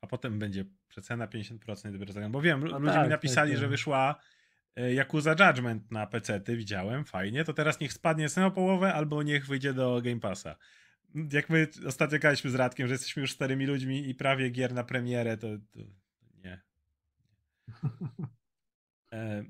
A 0.00 0.06
potem 0.06 0.38
będzie 0.38 0.64
przecena 0.88 1.26
50% 1.26 1.92
dopiero 1.92 2.12
zagram. 2.12 2.32
Bo 2.32 2.40
wiem, 2.40 2.64
no 2.64 2.78
ludzie 2.78 2.92
tak, 2.92 3.04
mi 3.04 3.10
napisali, 3.10 3.50
tak, 3.50 3.56
tak. 3.56 3.60
że 3.60 3.68
wyszła 3.68 4.20
e, 4.76 4.92
Yakuza 4.92 5.30
Judgment 5.30 5.90
na 5.90 6.06
PC, 6.06 6.40
ty 6.40 6.56
widziałem, 6.56 7.04
fajnie, 7.04 7.44
to 7.44 7.52
teraz 7.52 7.80
niech 7.80 7.92
spadnie 7.92 8.28
z 8.28 8.54
połowę 8.54 8.94
albo 8.94 9.22
niech 9.22 9.46
wyjdzie 9.46 9.74
do 9.74 10.00
Game 10.02 10.20
Passa 10.20 10.56
jak 11.32 11.50
my 11.50 11.68
ostatnio 11.86 12.18
gadaliśmy 12.18 12.50
z 12.50 12.54
Radkiem, 12.54 12.88
że 12.88 12.94
jesteśmy 12.94 13.22
już 13.22 13.32
starymi 13.32 13.66
ludźmi 13.66 14.08
i 14.08 14.14
prawie 14.14 14.50
gier 14.50 14.74
na 14.74 14.84
premierę, 14.84 15.36
to, 15.36 15.48
to 15.70 15.80
nie. 16.44 16.62
E... 19.12 19.44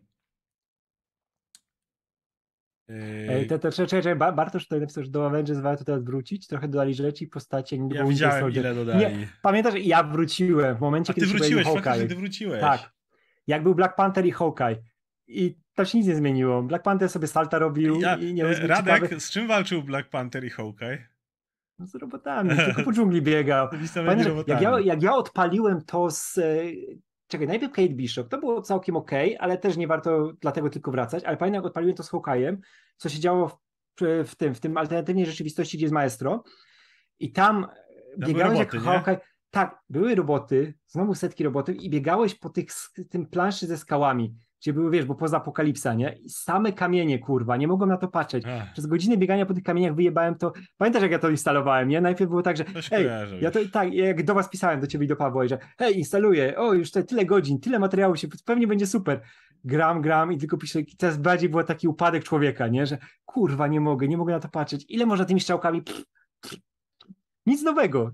Ej, 3.28 3.46
to, 3.46 3.58
to 3.58 3.72
czekaj, 3.72 4.02
czekaj, 4.02 4.16
Bartosz 4.16 4.64
tutaj 4.64 4.80
napisał, 4.80 5.04
że 5.04 5.10
do 5.10 5.26
Avengers 5.26 5.60
warto 5.60 5.84
teraz 5.84 6.04
wrócić, 6.04 6.46
trochę 6.46 6.68
dodali 6.68 6.94
rzeczy, 6.94 7.26
postacie. 7.26 7.78
Nie 7.78 7.96
ja 7.96 8.06
widziałem 8.06 8.50
ile 8.50 8.74
dodali. 8.74 8.98
Nie, 8.98 9.28
pamiętasz, 9.42 9.74
ja 9.76 10.02
wróciłem 10.02 10.76
w 10.76 10.80
momencie, 10.80 11.10
A 11.10 11.14
kiedy 11.14 11.26
ty 11.26 11.32
wróciłeś, 11.32 11.66
faktycznie 11.66 12.06
ty 12.06 12.14
wróciłeś. 12.14 12.60
Tak. 12.60 12.92
Jak 13.46 13.62
był 13.62 13.74
Black 13.74 13.96
Panther 13.96 14.26
i 14.26 14.30
Hawkeye. 14.30 14.76
I 15.26 15.58
tam 15.74 15.86
się 15.86 15.98
nic 15.98 16.06
nie 16.06 16.16
zmieniło. 16.16 16.62
Black 16.62 16.84
Panther 16.84 17.08
sobie 17.08 17.26
salta 17.26 17.58
robił 17.58 18.00
ja, 18.00 18.16
i 18.16 18.34
nie 18.34 18.44
e, 18.44 18.66
Radek, 18.66 19.22
z 19.22 19.30
czym 19.30 19.46
walczył 19.46 19.82
Black 19.82 20.08
Panther 20.08 20.44
i 20.44 20.50
Hawkeye? 20.50 21.13
No 21.78 21.86
z 21.86 21.94
robotami, 21.94 22.50
tylko 22.66 22.82
po 22.82 22.92
dżungli 22.92 23.22
biegał. 23.22 23.68
Pamiętasz, 23.94 24.32
jak, 24.46 24.60
ja, 24.60 24.80
jak 24.80 25.02
ja 25.02 25.14
odpaliłem 25.16 25.84
to 25.84 26.10
z... 26.10 26.38
E, 26.38 26.62
czekaj, 27.26 27.46
najpierw 27.46 27.72
Kate 27.72 27.88
Bishop, 27.88 28.28
to 28.28 28.38
było 28.38 28.62
całkiem 28.62 28.96
ok, 28.96 29.10
ale 29.38 29.58
też 29.58 29.76
nie 29.76 29.86
warto 29.86 30.32
dlatego 30.40 30.70
tylko 30.70 30.90
wracać, 30.90 31.24
ale 31.24 31.36
pamiętam 31.36 31.58
jak 31.58 31.66
odpaliłem 31.66 31.96
to 31.96 32.02
z 32.02 32.10
Hawkeye'em, 32.10 32.56
co 32.96 33.08
się 33.08 33.20
działo 33.20 33.48
w, 33.48 33.58
w, 34.26 34.34
tym, 34.36 34.54
w 34.54 34.60
tym 34.60 34.76
alternatywnej 34.76 35.26
rzeczywistości, 35.26 35.76
gdzie 35.76 35.84
jest 35.84 35.94
Maestro. 35.94 36.44
I 37.18 37.32
tam 37.32 37.66
ja 38.18 38.26
biegałeś 38.26 38.58
roboty, 38.58 38.76
jak 38.76 38.84
Hawkeye... 38.84 39.20
Tak, 39.50 39.82
były 39.90 40.14
roboty, 40.14 40.74
znowu 40.86 41.14
setki 41.14 41.44
robotów 41.44 41.74
i 41.74 41.90
biegałeś 41.90 42.34
po 42.34 42.48
tych, 42.50 42.66
tym 43.10 43.26
planszy 43.26 43.66
ze 43.66 43.78
skałami 43.78 44.34
gdzie 44.64 44.72
były, 44.72 44.90
wiesz, 44.90 45.04
bo 45.04 45.14
poza 45.14 45.36
apokalipsa, 45.36 45.94
nie? 45.94 46.16
I 46.22 46.30
same 46.30 46.72
kamienie, 46.72 47.18
kurwa, 47.18 47.56
nie 47.56 47.68
mogłem 47.68 47.90
na 47.90 47.96
to 47.96 48.08
patrzeć. 48.08 48.44
Ech. 48.46 48.72
Przez 48.72 48.86
godzinę 48.86 49.16
biegania 49.16 49.46
po 49.46 49.54
tych 49.54 49.62
kamieniach 49.62 49.94
wyjebałem 49.94 50.34
to. 50.34 50.52
Pamiętasz, 50.76 51.02
jak 51.02 51.12
ja 51.12 51.18
to 51.18 51.30
instalowałem, 51.30 51.88
nie? 51.88 52.00
Najpierw 52.00 52.30
było 52.30 52.42
tak, 52.42 52.56
że 52.56 52.64
hej, 52.90 53.06
ja 53.40 53.50
to 53.50 53.60
tak, 53.72 53.94
jak 53.94 54.24
do 54.24 54.34
was 54.34 54.48
pisałem, 54.48 54.80
do 54.80 54.86
ciebie 54.86 55.04
i 55.04 55.08
do 55.08 55.16
Pawła, 55.16 55.48
że 55.48 55.58
hej, 55.78 55.98
instaluję, 55.98 56.58
o, 56.58 56.74
już 56.74 56.90
te, 56.90 57.04
tyle 57.04 57.24
godzin, 57.24 57.60
tyle 57.60 57.78
materiału 57.78 58.16
się, 58.16 58.28
pewnie 58.44 58.66
będzie 58.66 58.86
super. 58.86 59.20
Gram, 59.64 60.02
gram 60.02 60.32
i 60.32 60.38
tylko 60.38 60.56
piszę, 60.56 60.78
coraz 60.98 61.16
bardziej 61.16 61.48
był 61.48 61.62
taki 61.62 61.88
upadek 61.88 62.24
człowieka, 62.24 62.68
nie? 62.68 62.86
Że 62.86 62.98
kurwa, 63.24 63.66
nie 63.66 63.80
mogę, 63.80 64.08
nie 64.08 64.16
mogę 64.16 64.32
na 64.32 64.40
to 64.40 64.48
patrzeć. 64.48 64.84
Ile 64.88 65.06
można 65.06 65.24
tymi 65.24 65.40
strzałkami? 65.40 65.82
Pff, 65.82 66.04
pff. 66.40 66.60
Nic 67.46 67.62
nowego. 67.62 68.10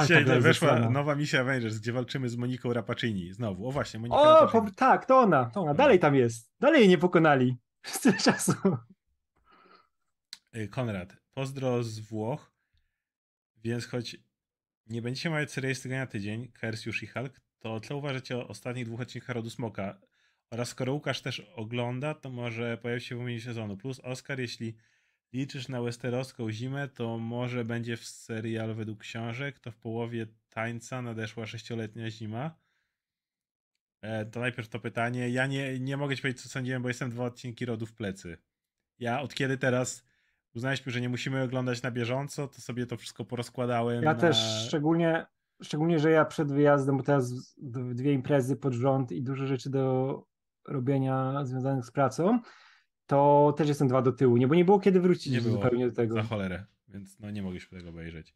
Dzisiaj 0.00 0.24
weszła 0.24 0.78
nowa 0.78 1.14
misja 1.14 1.40
Avengers, 1.40 1.78
gdzie 1.78 1.92
walczymy 1.92 2.28
z 2.28 2.36
Moniką 2.36 2.72
Rapacini. 2.72 3.32
Znowu. 3.32 3.68
O 3.68 3.72
właśnie, 3.72 4.00
Monika 4.00 4.38
O, 4.38 4.48
po, 4.48 4.70
tak, 4.76 5.06
to 5.06 5.18
ona, 5.18 5.44
to 5.44 5.60
ona. 5.60 5.74
Dalej 5.74 5.98
tam 5.98 6.14
jest. 6.14 6.52
Dalej 6.60 6.80
jej 6.80 6.88
nie 6.88 6.98
pokonali. 6.98 7.56
Przez 7.82 8.00
tyle 8.00 8.18
czasu. 8.18 8.52
Y, 10.56 10.68
Konrad, 10.68 11.16
pozdro 11.34 11.82
z 11.82 11.98
Włoch. 11.98 12.52
Więc 13.64 13.86
choć 13.86 14.16
nie 14.86 15.02
będziecie 15.02 15.30
mieć 15.30 15.52
serii 15.52 15.74
z 15.74 15.84
na 15.84 16.06
tydzień, 16.06 16.52
Kers 16.52 16.86
już 16.86 17.02
i 17.02 17.06
Hulk, 17.06 17.40
to 17.58 17.80
co 17.80 17.96
uważacie 17.96 18.36
o 18.36 18.48
ostatnich 18.48 18.86
dwóch 18.86 19.00
odcinkach 19.00 19.36
Rodu 19.36 19.50
Smoka? 19.50 20.00
Oraz 20.50 20.68
skoro 20.68 20.92
Łukasz 20.92 21.22
też 21.22 21.40
ogląda, 21.40 22.14
to 22.14 22.30
może 22.30 22.78
pojawi 22.78 23.00
się 23.00 23.16
w 23.16 23.20
umieniu 23.20 23.40
sezonu. 23.40 23.76
Plus 23.76 24.00
Oscar, 24.00 24.40
jeśli 24.40 24.76
liczysz 25.32 25.68
na 25.68 25.82
westeroską 25.82 26.50
zimę, 26.50 26.88
to 26.88 27.18
może 27.18 27.64
będzie 27.64 27.96
w 27.96 28.04
serial 28.04 28.74
według 28.74 28.98
książek, 28.98 29.58
to 29.58 29.70
w 29.70 29.76
połowie 29.76 30.26
tańca 30.50 31.02
nadeszła 31.02 31.46
sześcioletnia 31.46 32.10
zima. 32.10 32.54
E, 34.02 34.26
to 34.26 34.40
najpierw 34.40 34.68
to 34.68 34.80
pytanie. 34.80 35.30
Ja 35.30 35.46
nie, 35.46 35.80
nie 35.80 35.96
mogę 35.96 36.16
ci 36.16 36.22
powiedzieć, 36.22 36.42
co 36.42 36.48
sądziłem, 36.48 36.82
bo 36.82 36.88
jestem 36.88 37.10
dwa 37.10 37.24
odcinki 37.24 37.66
rodu 37.66 37.86
w 37.86 37.92
plecy. 37.92 38.38
Ja 38.98 39.20
od 39.20 39.34
kiedy 39.34 39.58
teraz 39.58 40.04
uznaliśmy, 40.54 40.92
że 40.92 41.00
nie 41.00 41.08
musimy 41.08 41.42
oglądać 41.42 41.82
na 41.82 41.90
bieżąco, 41.90 42.48
to 42.48 42.60
sobie 42.60 42.86
to 42.86 42.96
wszystko 42.96 43.24
porozkładałem. 43.24 44.02
Ja 44.02 44.14
na... 44.14 44.20
też 44.20 44.36
szczególnie, 44.66 45.26
szczególnie, 45.62 45.98
że 45.98 46.10
ja 46.10 46.24
przed 46.24 46.52
wyjazdem, 46.52 46.96
bo 46.96 47.02
teraz 47.02 47.56
dwie 47.94 48.12
imprezy 48.12 48.56
pod 48.56 48.72
rząd 48.72 49.12
i 49.12 49.22
dużo 49.22 49.46
rzeczy 49.46 49.70
do 49.70 50.24
robienia 50.68 51.44
związanych 51.44 51.84
z 51.84 51.90
pracą, 51.90 52.40
to 53.12 53.54
też 53.56 53.68
jestem 53.68 53.88
dwa 53.88 54.02
do 54.02 54.12
tyłu, 54.12 54.36
nie, 54.36 54.48
bo 54.48 54.54
nie 54.54 54.64
było 54.64 54.80
kiedy 54.80 55.00
wrócić 55.00 55.32
nie 55.32 55.40
było, 55.40 55.54
zupełnie 55.54 55.88
do 55.88 55.96
tego. 55.96 56.14
Za 56.14 56.22
cholerę, 56.22 56.64
więc 56.88 57.20
no 57.20 57.30
nie 57.30 57.42
mogliśmy 57.42 57.78
tego 57.78 57.90
obejrzeć. 57.90 58.34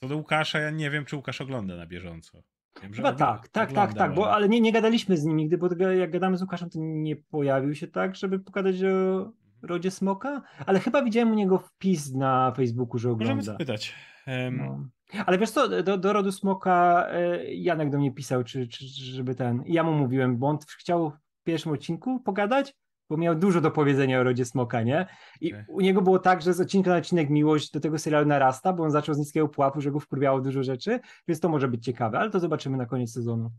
Co 0.00 0.08
do 0.08 0.16
Łukasza, 0.16 0.58
ja 0.58 0.70
nie 0.70 0.90
wiem, 0.90 1.04
czy 1.04 1.16
Łukasz 1.16 1.40
ogląda 1.40 1.76
na 1.76 1.86
bieżąco. 1.86 2.42
Wiem, 2.82 2.92
Chyba 2.92 3.12
tak, 3.12 3.48
tak, 3.48 3.72
tak, 3.72 3.94
tak, 3.94 4.14
bo, 4.14 4.32
ale 4.32 4.48
nie, 4.48 4.60
nie 4.60 4.72
gadaliśmy 4.72 5.16
z 5.16 5.24
nim 5.24 5.36
nigdy, 5.36 5.58
bo 5.58 5.68
jak 5.76 6.10
gadamy 6.10 6.36
z 6.36 6.42
Łukaszem, 6.42 6.70
to 6.70 6.78
nie 6.82 7.16
pojawił 7.16 7.74
się 7.74 7.86
tak, 7.86 8.16
żeby 8.16 8.38
pogadać 8.38 8.76
o 8.82 9.32
Rodzie 9.62 9.90
Smoka, 9.90 10.42
ale 10.66 10.80
chyba 10.80 11.02
widziałem 11.02 11.30
u 11.30 11.34
niego 11.34 11.58
wpis 11.58 12.14
na 12.14 12.52
Facebooku, 12.56 12.98
że 12.98 13.10
ogląda. 13.10 13.34
Możemy 13.34 13.42
zapytać. 13.42 13.94
Um... 14.26 14.56
No. 14.56 14.88
Ale 15.26 15.38
wiesz 15.38 15.50
co, 15.50 15.82
do, 15.82 15.98
do 15.98 16.12
Rodu 16.12 16.32
Smoka 16.32 17.06
e, 17.10 17.44
Janek 17.54 17.90
do 17.90 17.98
mnie 17.98 18.12
pisał, 18.12 18.44
czy, 18.44 18.68
czy 18.68 18.86
żeby 18.86 19.34
ten, 19.34 19.62
ja 19.66 19.82
mu 19.82 19.92
mówiłem, 19.92 20.36
bo 20.36 20.48
on 20.48 20.58
chciał 20.78 21.10
w 21.10 21.44
pierwszym 21.44 21.72
odcinku 21.72 22.20
pogadać, 22.20 22.74
bo 23.08 23.16
miał 23.16 23.34
dużo 23.34 23.60
do 23.60 23.70
powiedzenia 23.70 24.20
o 24.20 24.22
rodzie 24.22 24.44
Smoka, 24.44 24.82
nie? 24.82 25.06
I 25.40 25.52
okay. 25.52 25.64
u 25.68 25.80
niego 25.80 26.02
było 26.02 26.18
tak, 26.18 26.42
że 26.42 26.54
z 26.54 26.60
odcinka 26.60 26.90
na 26.90 26.96
odcinek 26.96 27.30
miłość 27.30 27.70
do 27.70 27.80
tego 27.80 27.98
serialu 27.98 28.26
narasta, 28.26 28.72
bo 28.72 28.84
on 28.84 28.90
zaczął 28.90 29.14
z 29.14 29.18
niskiego 29.18 29.48
pułapu, 29.48 29.80
że 29.80 29.90
go 29.90 30.00
wkurwiało 30.00 30.40
dużo 30.40 30.62
rzeczy, 30.62 31.00
więc 31.28 31.40
to 31.40 31.48
może 31.48 31.68
być 31.68 31.84
ciekawe, 31.84 32.18
ale 32.18 32.30
to 32.30 32.40
zobaczymy 32.40 32.76
na 32.76 32.86
koniec 32.86 33.12
sezonu. 33.12 33.50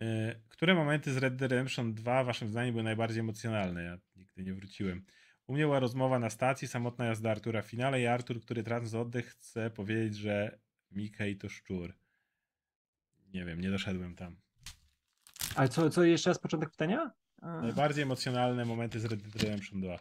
E, 0.00 0.34
które 0.48 0.74
momenty 0.74 1.12
z 1.12 1.16
Red 1.16 1.36
Dead 1.36 1.50
Redemption 1.50 1.94
2 1.94 2.24
waszym 2.24 2.48
zdaniem 2.48 2.72
były 2.72 2.84
najbardziej 2.84 3.20
emocjonalne? 3.20 3.82
Ja 3.82 3.98
nigdy 4.16 4.42
nie 4.42 4.54
wróciłem. 4.54 5.04
U 5.46 5.52
mnie 5.52 5.62
była 5.62 5.80
rozmowa 5.80 6.18
na 6.18 6.30
stacji, 6.30 6.68
samotna 6.68 7.04
jazda 7.04 7.30
Artura 7.30 7.62
w 7.62 7.66
finale 7.66 8.00
i 8.00 8.06
Artur, 8.06 8.40
który 8.40 8.62
tracąc 8.62 8.94
oddech 8.94 9.26
chce 9.26 9.70
powiedzieć, 9.70 10.16
że 10.16 10.58
Mickey 10.90 11.36
to 11.36 11.48
szczur. 11.48 11.92
Nie 13.34 13.44
wiem, 13.44 13.60
nie 13.60 13.70
doszedłem 13.70 14.14
tam. 14.14 14.36
Ale 15.54 15.68
co, 15.68 15.90
co 15.90 16.04
jeszcze 16.04 16.30
raz 16.30 16.38
początek 16.38 16.70
pytania? 16.70 17.10
Najbardziej 17.42 18.02
emocjonalne 18.02 18.64
momenty 18.64 19.00
z 19.00 19.04
Red 19.04 19.22
Dead 19.22 19.42
Redemption 19.42 19.80
2. 19.80 19.98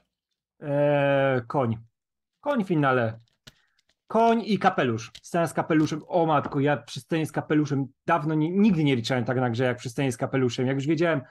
Eee, 0.60 1.42
koń. 1.48 1.78
Koń 2.42 2.64
w 2.64 2.68
finale. 2.68 3.20
Koń 4.08 4.42
i 4.46 4.60
kapelusz. 4.60 5.12
Scena 5.22 5.48
z 5.48 5.54
kapeluszem. 5.54 6.02
O 6.08 6.26
matko, 6.26 6.60
ja 6.60 6.78
przy 6.78 7.02
scenie 7.02 7.26
z 7.26 7.32
kapeluszem 7.32 7.88
dawno 8.06 8.36
nie, 8.36 8.52
nigdy 8.52 8.84
nie 8.84 8.96
liczyłem 8.96 9.26
tak 9.26 9.38
na 9.38 9.50
grze 9.50 9.64
jak 9.64 9.78
przy 9.78 9.90
scenie 9.90 10.12
z 10.12 10.18
kapeluszem. 10.18 10.68
Jak 10.68 10.76
już 10.76 10.88
wiedziałem, 10.88 11.22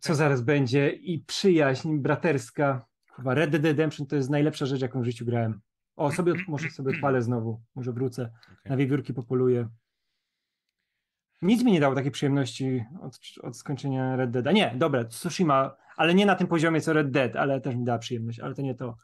co 0.00 0.14
zaraz 0.14 0.40
będzie 0.40 0.90
i 0.90 1.18
przyjaźń 1.18 1.98
braterska. 1.98 2.86
Chyba 3.16 3.34
Red 3.34 3.50
Dead 3.50 3.64
Redemption 3.64 4.06
to 4.06 4.16
jest 4.16 4.30
najlepsza 4.30 4.66
rzecz, 4.66 4.80
jaką 4.80 5.02
w 5.02 5.04
życiu 5.04 5.24
grałem. 5.24 5.60
O, 5.96 6.12
sobie, 6.12 6.32
może 6.48 6.70
sobie 6.70 6.90
odpalę 6.94 7.22
znowu. 7.22 7.60
Może 7.74 7.92
wrócę. 7.92 8.22
Okay. 8.22 8.70
Na 8.70 8.76
wiewiórki 8.76 9.14
popoluję. 9.14 9.68
Nic 11.42 11.64
mi 11.64 11.72
nie 11.72 11.80
dało 11.80 11.94
takiej 11.94 12.10
przyjemności 12.10 12.84
od, 13.00 13.20
od 13.42 13.56
skończenia 13.56 14.16
Red 14.16 14.30
Dead. 14.30 14.54
Nie, 14.54 14.74
dobra, 14.76 15.04
Tsushima, 15.04 15.76
ale 15.96 16.14
nie 16.14 16.26
na 16.26 16.34
tym 16.34 16.46
poziomie 16.46 16.80
co 16.80 16.92
Red 16.92 17.10
Dead, 17.10 17.36
ale 17.36 17.60
też 17.60 17.74
mi 17.74 17.84
dała 17.84 17.98
przyjemność, 17.98 18.40
ale 18.40 18.54
to 18.54 18.62
nie 18.62 18.74
to. 18.74 18.96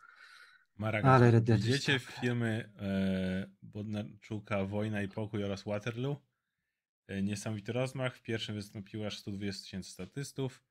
Maraga, 0.77 1.11
ale 1.11 1.31
Red 1.31 1.45
Dead 1.45 1.61
widzicie 1.61 1.99
filmy 1.99 2.71
e, 2.79 3.47
Bodnarczuka 3.63 4.65
Wojna 4.65 5.03
i 5.03 5.09
Pokój 5.09 5.45
oraz 5.45 5.65
Waterloo? 5.65 6.17
E, 7.09 7.23
niesamowity 7.23 7.73
rozmach. 7.73 8.17
W 8.17 8.23
pierwszym 8.23 8.55
wystąpiło 8.55 9.07
aż 9.07 9.19
120 9.19 9.63
tysięcy 9.65 9.91
statystów, 9.91 10.63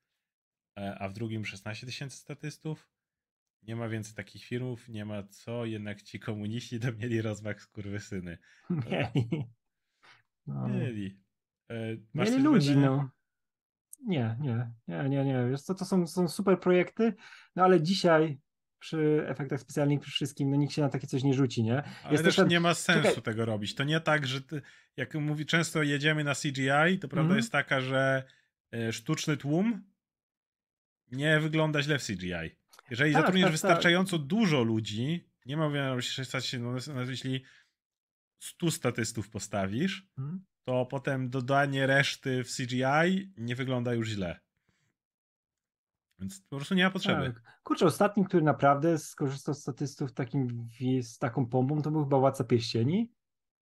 e, 0.78 0.98
a 0.98 1.08
w 1.08 1.12
drugim 1.12 1.44
16 1.44 1.86
tysięcy 1.86 2.16
statystów. 2.16 2.90
Nie 3.62 3.76
ma 3.76 3.88
więcej 3.88 4.14
takich 4.14 4.44
filmów, 4.44 4.88
nie 4.88 5.04
ma 5.04 5.22
co, 5.22 5.64
jednak 5.64 6.02
ci 6.02 6.20
komuniści 6.20 6.80
to 6.80 6.92
mieli 6.92 7.22
rozmach 7.22 7.62
skurwysyny. 7.62 8.38
Mieli. 8.90 9.46
No. 10.46 10.68
Mieli. 10.68 11.23
E, 11.70 11.96
Mieli 12.14 12.42
ludzi, 12.42 12.76
no. 12.76 13.10
Nie, 14.06 14.36
nie, 14.40 14.70
nie, 14.88 15.08
nie, 15.08 15.24
nie. 15.24 15.46
Wiesz 15.50 15.62
co, 15.62 15.74
to 15.74 15.84
są, 15.84 16.06
są 16.06 16.28
super 16.28 16.60
projekty, 16.60 17.14
no 17.56 17.64
ale 17.64 17.82
dzisiaj 17.82 18.40
przy 18.78 19.24
efektach 19.28 19.60
specjalnych, 19.60 20.00
przy 20.00 20.10
wszystkim, 20.10 20.50
no 20.50 20.56
nikt 20.56 20.72
się 20.72 20.82
na 20.82 20.88
takie 20.88 21.06
coś 21.06 21.22
nie 21.22 21.34
rzuci, 21.34 21.62
nie? 21.62 21.82
Ale 21.82 22.12
Jest 22.12 22.24
też 22.24 22.36
ten... 22.36 22.48
nie 22.48 22.60
ma 22.60 22.74
sensu 22.74 23.08
Czekaj. 23.08 23.22
tego 23.22 23.44
robić. 23.44 23.74
To 23.74 23.84
nie 23.84 24.00
tak, 24.00 24.26
że 24.26 24.42
ty, 24.42 24.62
jak 24.96 25.14
mówi, 25.14 25.46
często 25.46 25.82
jedziemy 25.82 26.24
na 26.24 26.34
CGI, 26.34 26.98
to 27.00 27.08
prawda 27.08 27.26
mm 27.30 27.36
jest 27.36 27.52
taka, 27.52 27.80
że 27.80 28.24
e, 28.72 28.92
sztuczny 28.92 29.36
tłum 29.36 29.84
nie 31.12 31.40
wygląda 31.40 31.82
źle 31.82 31.98
w 31.98 32.06
CGI. 32.06 32.58
Jeżeli 32.90 33.12
tak, 33.12 33.22
zatrudnisz 33.22 33.42
tak, 33.42 33.42
tak. 33.42 33.52
wystarczająco 33.52 34.18
tak. 34.18 34.26
dużo 34.26 34.62
ludzi, 34.62 35.30
nie 35.46 35.56
ma 35.56 35.70
się, 36.40 36.58
no, 36.58 37.02
jeśli 37.08 37.44
100 38.38 38.70
statystów 38.70 39.30
postawisz, 39.30 40.06
hmm 40.16 40.44
to 40.64 40.86
potem 40.86 41.30
dodanie 41.30 41.86
reszty 41.86 42.44
w 42.44 42.56
CGI 42.56 43.32
nie 43.36 43.56
wygląda 43.56 43.94
już 43.94 44.08
źle. 44.08 44.40
Więc 46.18 46.40
po 46.40 46.56
prostu 46.56 46.74
nie 46.74 46.84
ma 46.84 46.90
potrzeby. 46.90 47.32
Tak. 47.32 47.42
Kurczę, 47.62 47.86
ostatni, 47.86 48.24
który 48.24 48.42
naprawdę 48.42 48.98
skorzystał 48.98 49.54
z 49.54 49.60
statystów 49.60 50.12
takim, 50.12 50.68
z 51.02 51.18
taką 51.18 51.46
pompą, 51.46 51.82
to 51.82 51.90
był 51.90 52.04
chyba 52.04 52.18
Władca 52.18 52.44
Pieścieni. 52.44 53.12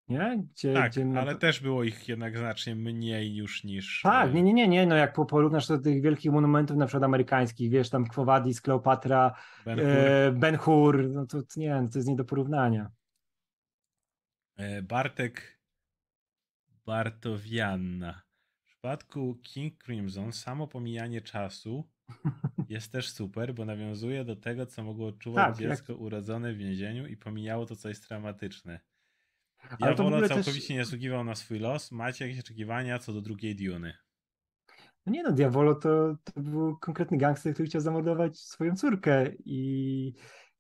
Nie? 0.09 0.45
Gdzie, 0.53 0.75
tak, 0.75 0.93
gdzie 0.93 1.07
ale 1.21 1.35
też 1.35 1.61
było 1.61 1.85
ich 1.85 2.09
jednak 2.09 2.39
znacznie 2.39 2.75
mniej 2.75 3.37
już 3.37 3.65
niż... 3.65 4.01
Tak, 4.03 4.31
e, 4.31 4.33
nie, 4.33 4.43
nie, 4.43 4.53
nie, 4.53 4.69
nie, 4.69 4.87
no 4.87 4.97
jak 4.97 5.15
porównasz 5.15 5.69
do 5.69 5.79
tych 5.79 6.03
wielkich 6.03 6.33
monumentów 6.33 6.77
na 6.77 6.87
przykład 6.87 7.05
amerykańskich, 7.05 7.71
wiesz, 7.71 7.91
tam 7.91 8.07
Quo 8.07 8.25
Vadis, 8.25 8.61
Kleopatra, 8.61 9.35
Ben 9.65 9.79
Hur, 9.79 9.89
e, 9.89 10.33
ben 10.33 10.57
Hur 10.57 11.09
no 11.09 11.27
to 11.27 11.39
nie, 11.57 11.89
to 11.93 11.99
jest 11.99 12.09
nie 12.09 12.17
do 12.17 12.25
porównania. 12.25 12.91
E, 14.57 14.83
Bartek 14.83 15.62
Bartowianna. 16.87 18.23
W 18.63 18.67
przypadku 18.67 19.39
King 19.43 19.85
Crimson 19.85 20.33
samo 20.33 20.69
pomijanie 20.69 21.21
czasu 21.21 21.89
jest 22.69 22.93
też 22.93 23.11
super, 23.11 23.55
bo 23.55 23.65
nawiązuje 23.65 24.25
do 24.25 24.37
tego, 24.37 24.67
co 24.67 24.83
mogło 24.83 25.07
odczuwać 25.07 25.47
tak, 25.47 25.59
dziecko 25.59 25.93
jak... 25.93 26.03
urodzone 26.03 26.53
w 26.53 26.57
więzieniu 26.57 27.07
i 27.07 27.17
pomijało 27.17 27.67
to 27.67 27.77
coś 27.77 28.01
traumatyczne. 28.01 28.81
Diavolo 29.81 30.29
całkowicie 30.29 30.61
też... 30.61 30.71
nie 30.71 30.85
zasługiwał 30.85 31.25
na 31.25 31.35
swój 31.35 31.59
los. 31.59 31.93
Macie 31.93 32.27
jakieś 32.27 32.41
oczekiwania 32.41 32.99
co 32.99 33.13
do 33.13 33.21
drugiej 33.21 33.57
Duny? 33.57 33.95
No 35.07 35.13
nie 35.13 35.23
no, 35.23 35.33
Diavolo 35.33 35.75
to, 35.75 36.17
to 36.25 36.41
był 36.41 36.77
konkretny 36.77 37.19
gangster, 37.19 37.53
który 37.53 37.69
chciał 37.69 37.81
zamordować 37.81 38.39
swoją 38.39 38.77
córkę 38.77 39.31
i 39.45 40.13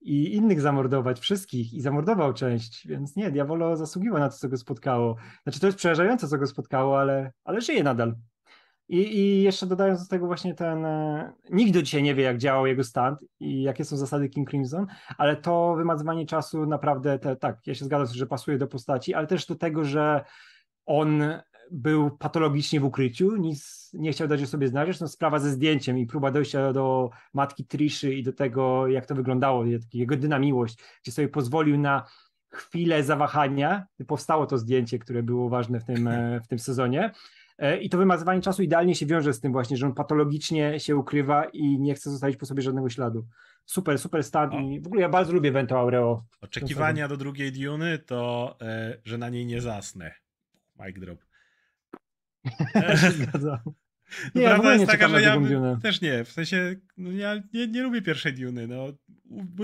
i 0.05 0.35
innych 0.35 0.61
zamordować, 0.61 1.20
wszystkich 1.20 1.74
i 1.74 1.81
zamordował 1.81 2.33
część, 2.33 2.87
więc 2.87 3.16
nie, 3.16 3.31
Diavolo 3.31 3.77
zasługiwał 3.77 4.19
na 4.19 4.29
to, 4.29 4.37
co 4.37 4.49
go 4.49 4.57
spotkało. 4.57 5.16
Znaczy 5.43 5.61
to 5.61 5.66
jest 5.66 5.79
przerażające, 5.79 6.29
co 6.29 6.39
go 6.39 6.47
spotkało, 6.47 7.01
ale, 7.01 7.33
ale 7.45 7.61
żyje 7.61 7.83
nadal. 7.83 8.15
I, 8.89 9.19
I 9.19 9.43
jeszcze 9.43 9.66
dodając 9.66 10.03
do 10.03 10.09
tego 10.09 10.27
właśnie 10.27 10.55
ten, 10.55 10.85
e, 10.85 11.33
nikt 11.51 11.74
do 11.74 11.83
dzisiaj 11.83 12.03
nie 12.03 12.15
wie, 12.15 12.23
jak 12.23 12.39
działał 12.39 12.66
jego 12.66 12.85
stand 12.85 13.19
i 13.41 13.62
jakie 13.62 13.85
są 13.85 13.97
zasady 13.97 14.29
King 14.29 14.51
Crimson, 14.51 14.87
ale 15.19 15.37
to 15.37 15.74
wymazywanie 15.77 16.27
czasu 16.27 16.66
naprawdę, 16.66 17.19
te, 17.19 17.37
tak, 17.37 17.66
ja 17.66 17.74
się 17.74 17.85
zgadzam, 17.85 18.16
że 18.16 18.27
pasuje 18.27 18.59
do 18.59 18.66
postaci, 18.66 19.15
ale 19.15 19.27
też 19.27 19.47
do 19.47 19.55
tego, 19.55 19.85
że 19.85 20.24
on 20.87 21.23
był 21.73 22.11
patologicznie 22.11 22.81
w 22.81 22.85
ukryciu, 22.85 23.36
nic 23.36 23.90
nie 23.94 24.12
chciał 24.12 24.28
dać 24.28 24.43
o 24.43 24.47
sobie 24.47 24.69
znać. 24.69 24.86
Zresztą 24.86 25.09
sprawa 25.09 25.39
ze 25.39 25.51
zdjęciem 25.51 25.99
i 25.99 26.07
próba 26.07 26.31
dojścia 26.31 26.73
do 26.73 27.11
matki 27.35 27.66
Triszy 27.66 28.15
i 28.15 28.23
do 28.23 28.32
tego, 28.32 28.89
jak 28.89 29.07
to 29.07 29.15
wyglądało, 29.15 29.65
jego 29.93 30.15
jedyna 30.15 30.39
miłość, 30.39 30.78
gdzie 31.03 31.12
sobie 31.12 31.28
pozwolił 31.28 31.78
na 31.78 32.07
chwilę 32.51 33.03
zawahania. 33.03 33.86
Powstało 34.07 34.47
to 34.47 34.59
zdjęcie, 34.59 34.99
które 34.99 35.23
było 35.23 35.49
ważne 35.49 35.81
w 35.81 35.85
tym, 35.85 36.09
e, 36.09 36.40
w 36.40 36.49
tym 36.49 36.59
sezonie. 36.59 37.12
E, 37.59 37.78
I 37.78 37.89
to 37.89 37.99
wymazywanie 37.99 38.40
czasu 38.40 38.62
idealnie 38.62 38.94
się 38.94 39.07
wiąże 39.07 39.32
z 39.32 39.40
tym 39.40 39.53
właśnie, 39.53 39.77
że 39.77 39.86
on 39.86 39.94
patologicznie 39.94 40.81
się 40.81 40.97
ukrywa 40.97 41.44
i 41.44 41.78
nie 41.78 41.94
chce 41.94 42.11
zostawić 42.11 42.36
po 42.36 42.47
sobie 42.47 42.62
żadnego 42.62 42.90
śladu. 42.90 43.27
Super, 43.65 43.99
super 43.99 44.24
stan 44.24 44.53
i 44.53 44.81
w 44.81 44.86
ogóle 44.86 45.03
ja 45.03 45.09
bardzo 45.09 45.32
lubię 45.32 45.53
Vento 45.53 45.78
Aureo. 45.78 46.24
Oczekiwania 46.40 47.09
do 47.09 47.16
drugiej 47.16 47.53
Duny 47.53 47.99
to, 47.99 48.57
e, 48.61 48.97
że 49.05 49.19
na 49.19 49.28
niej 49.28 49.47
nie 49.47 49.61
zasnę. 49.61 50.12
Mic 50.81 51.01
drop. 51.01 51.32
Zgadzam. 53.16 53.59
No 54.35 54.40
nie, 54.40 54.47
prawda 54.47 54.74
jest 54.74 54.86
taka, 54.86 55.09
że 55.09 55.23
ja 55.23 55.36
też 55.82 56.01
nie, 56.01 56.24
w 56.24 56.32
sensie 56.32 56.77
no 56.97 57.10
ja 57.10 57.43
nie, 57.52 57.66
nie 57.66 57.82
lubię 57.82 58.02
pierwszej 58.02 58.32
Duny, 58.35 58.69
no 58.69 58.93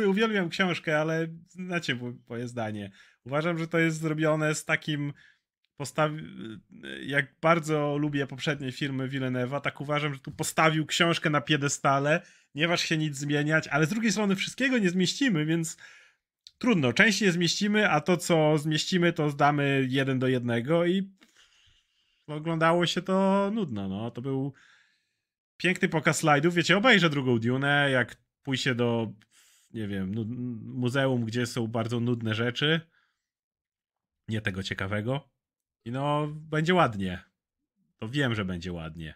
uwielbiam 0.09 0.49
książkę, 0.49 1.01
ale 1.01 1.27
znacie 1.49 1.99
moje 2.29 2.49
zdanie. 2.49 2.91
Uważam, 3.25 3.59
że 3.59 3.69
to 3.69 3.79
jest 3.79 4.01
zrobione 4.01 4.55
z 4.55 4.65
takim 4.65 5.13
jak 7.03 7.35
bardzo 7.41 7.97
lubię 7.97 8.27
poprzednie 8.27 8.73
filmy 8.73 9.09
Villeneuve'a, 9.09 9.61
tak 9.61 9.81
uważam, 9.81 10.15
że 10.15 10.21
tu 10.21 10.31
postawił 10.31 10.87
książkę 10.87 11.31
na 11.31 11.41
piedestale, 11.41 12.23
nie 12.55 12.69
waż 12.69 12.81
się 12.81 12.97
nic 12.97 13.17
zmieniać, 13.17 13.69
ale 13.69 13.87
z 13.87 13.89
drugiej 13.89 14.13
strony 14.13 14.37
wszystkiego 14.37 14.79
nie 14.79 14.91
zmieścimy, 14.91 15.47
więc 15.47 15.77
trudno, 16.59 16.93
część 16.93 17.21
nie 17.21 17.33
zmieścimy, 17.33 17.91
a 17.91 18.01
to 18.01 18.17
co 18.17 18.59
zmieścimy 18.59 19.13
to 19.13 19.31
zdamy 19.31 19.87
jeden 19.89 20.19
do 20.19 20.29
jednego 20.29 20.87
i 20.87 21.11
oglądało 22.35 22.87
się 22.87 23.03
to 23.03 23.51
nudno, 23.55 23.89
no. 23.89 24.11
To 24.11 24.23
był 24.23 24.53
piękny 25.57 25.89
pokaz 25.89 26.19
slajdów. 26.19 26.55
Wiecie, 26.55 26.77
obejrzę 26.77 27.11
drugą 27.11 27.39
Dune, 27.39 27.91
jak 27.91 28.17
pójście 28.43 28.75
do, 28.75 29.13
nie 29.71 29.89
wiem, 29.89 30.15
muzeum, 30.65 31.25
gdzie 31.25 31.47
są 31.47 31.67
bardzo 31.67 32.01
nudne 32.01 32.35
rzeczy. 32.35 32.81
Nie 34.29 34.41
tego 34.41 34.63
ciekawego. 34.63 35.31
I 35.85 35.91
no, 35.91 36.29
będzie 36.29 36.75
ładnie. 36.75 37.23
To 37.99 38.09
wiem, 38.09 38.35
że 38.35 38.45
będzie 38.45 38.73
ładnie. 38.73 39.15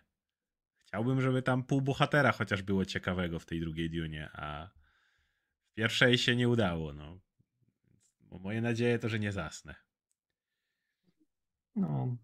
Chciałbym, 0.79 1.21
żeby 1.21 1.43
tam 1.43 1.65
pół 1.65 1.83
bohatera 1.83 2.33
chociaż 2.33 2.63
było 2.63 2.85
ciekawego 2.85 3.39
w 3.39 3.47
tej 3.47 3.61
drugiej 3.61 3.91
Dune, 3.91 4.31
a 4.33 4.71
w 5.71 5.75
pierwszej 5.75 6.19
się 6.19 6.37
nie 6.37 6.49
udało, 6.49 6.93
no. 6.93 7.21
Bo 8.21 8.39
moje 8.39 8.61
nadzieje 8.61 8.99
to, 8.99 9.09
że 9.09 9.19
nie 9.19 9.33
zasnę. 9.33 9.75
No. 11.77 12.17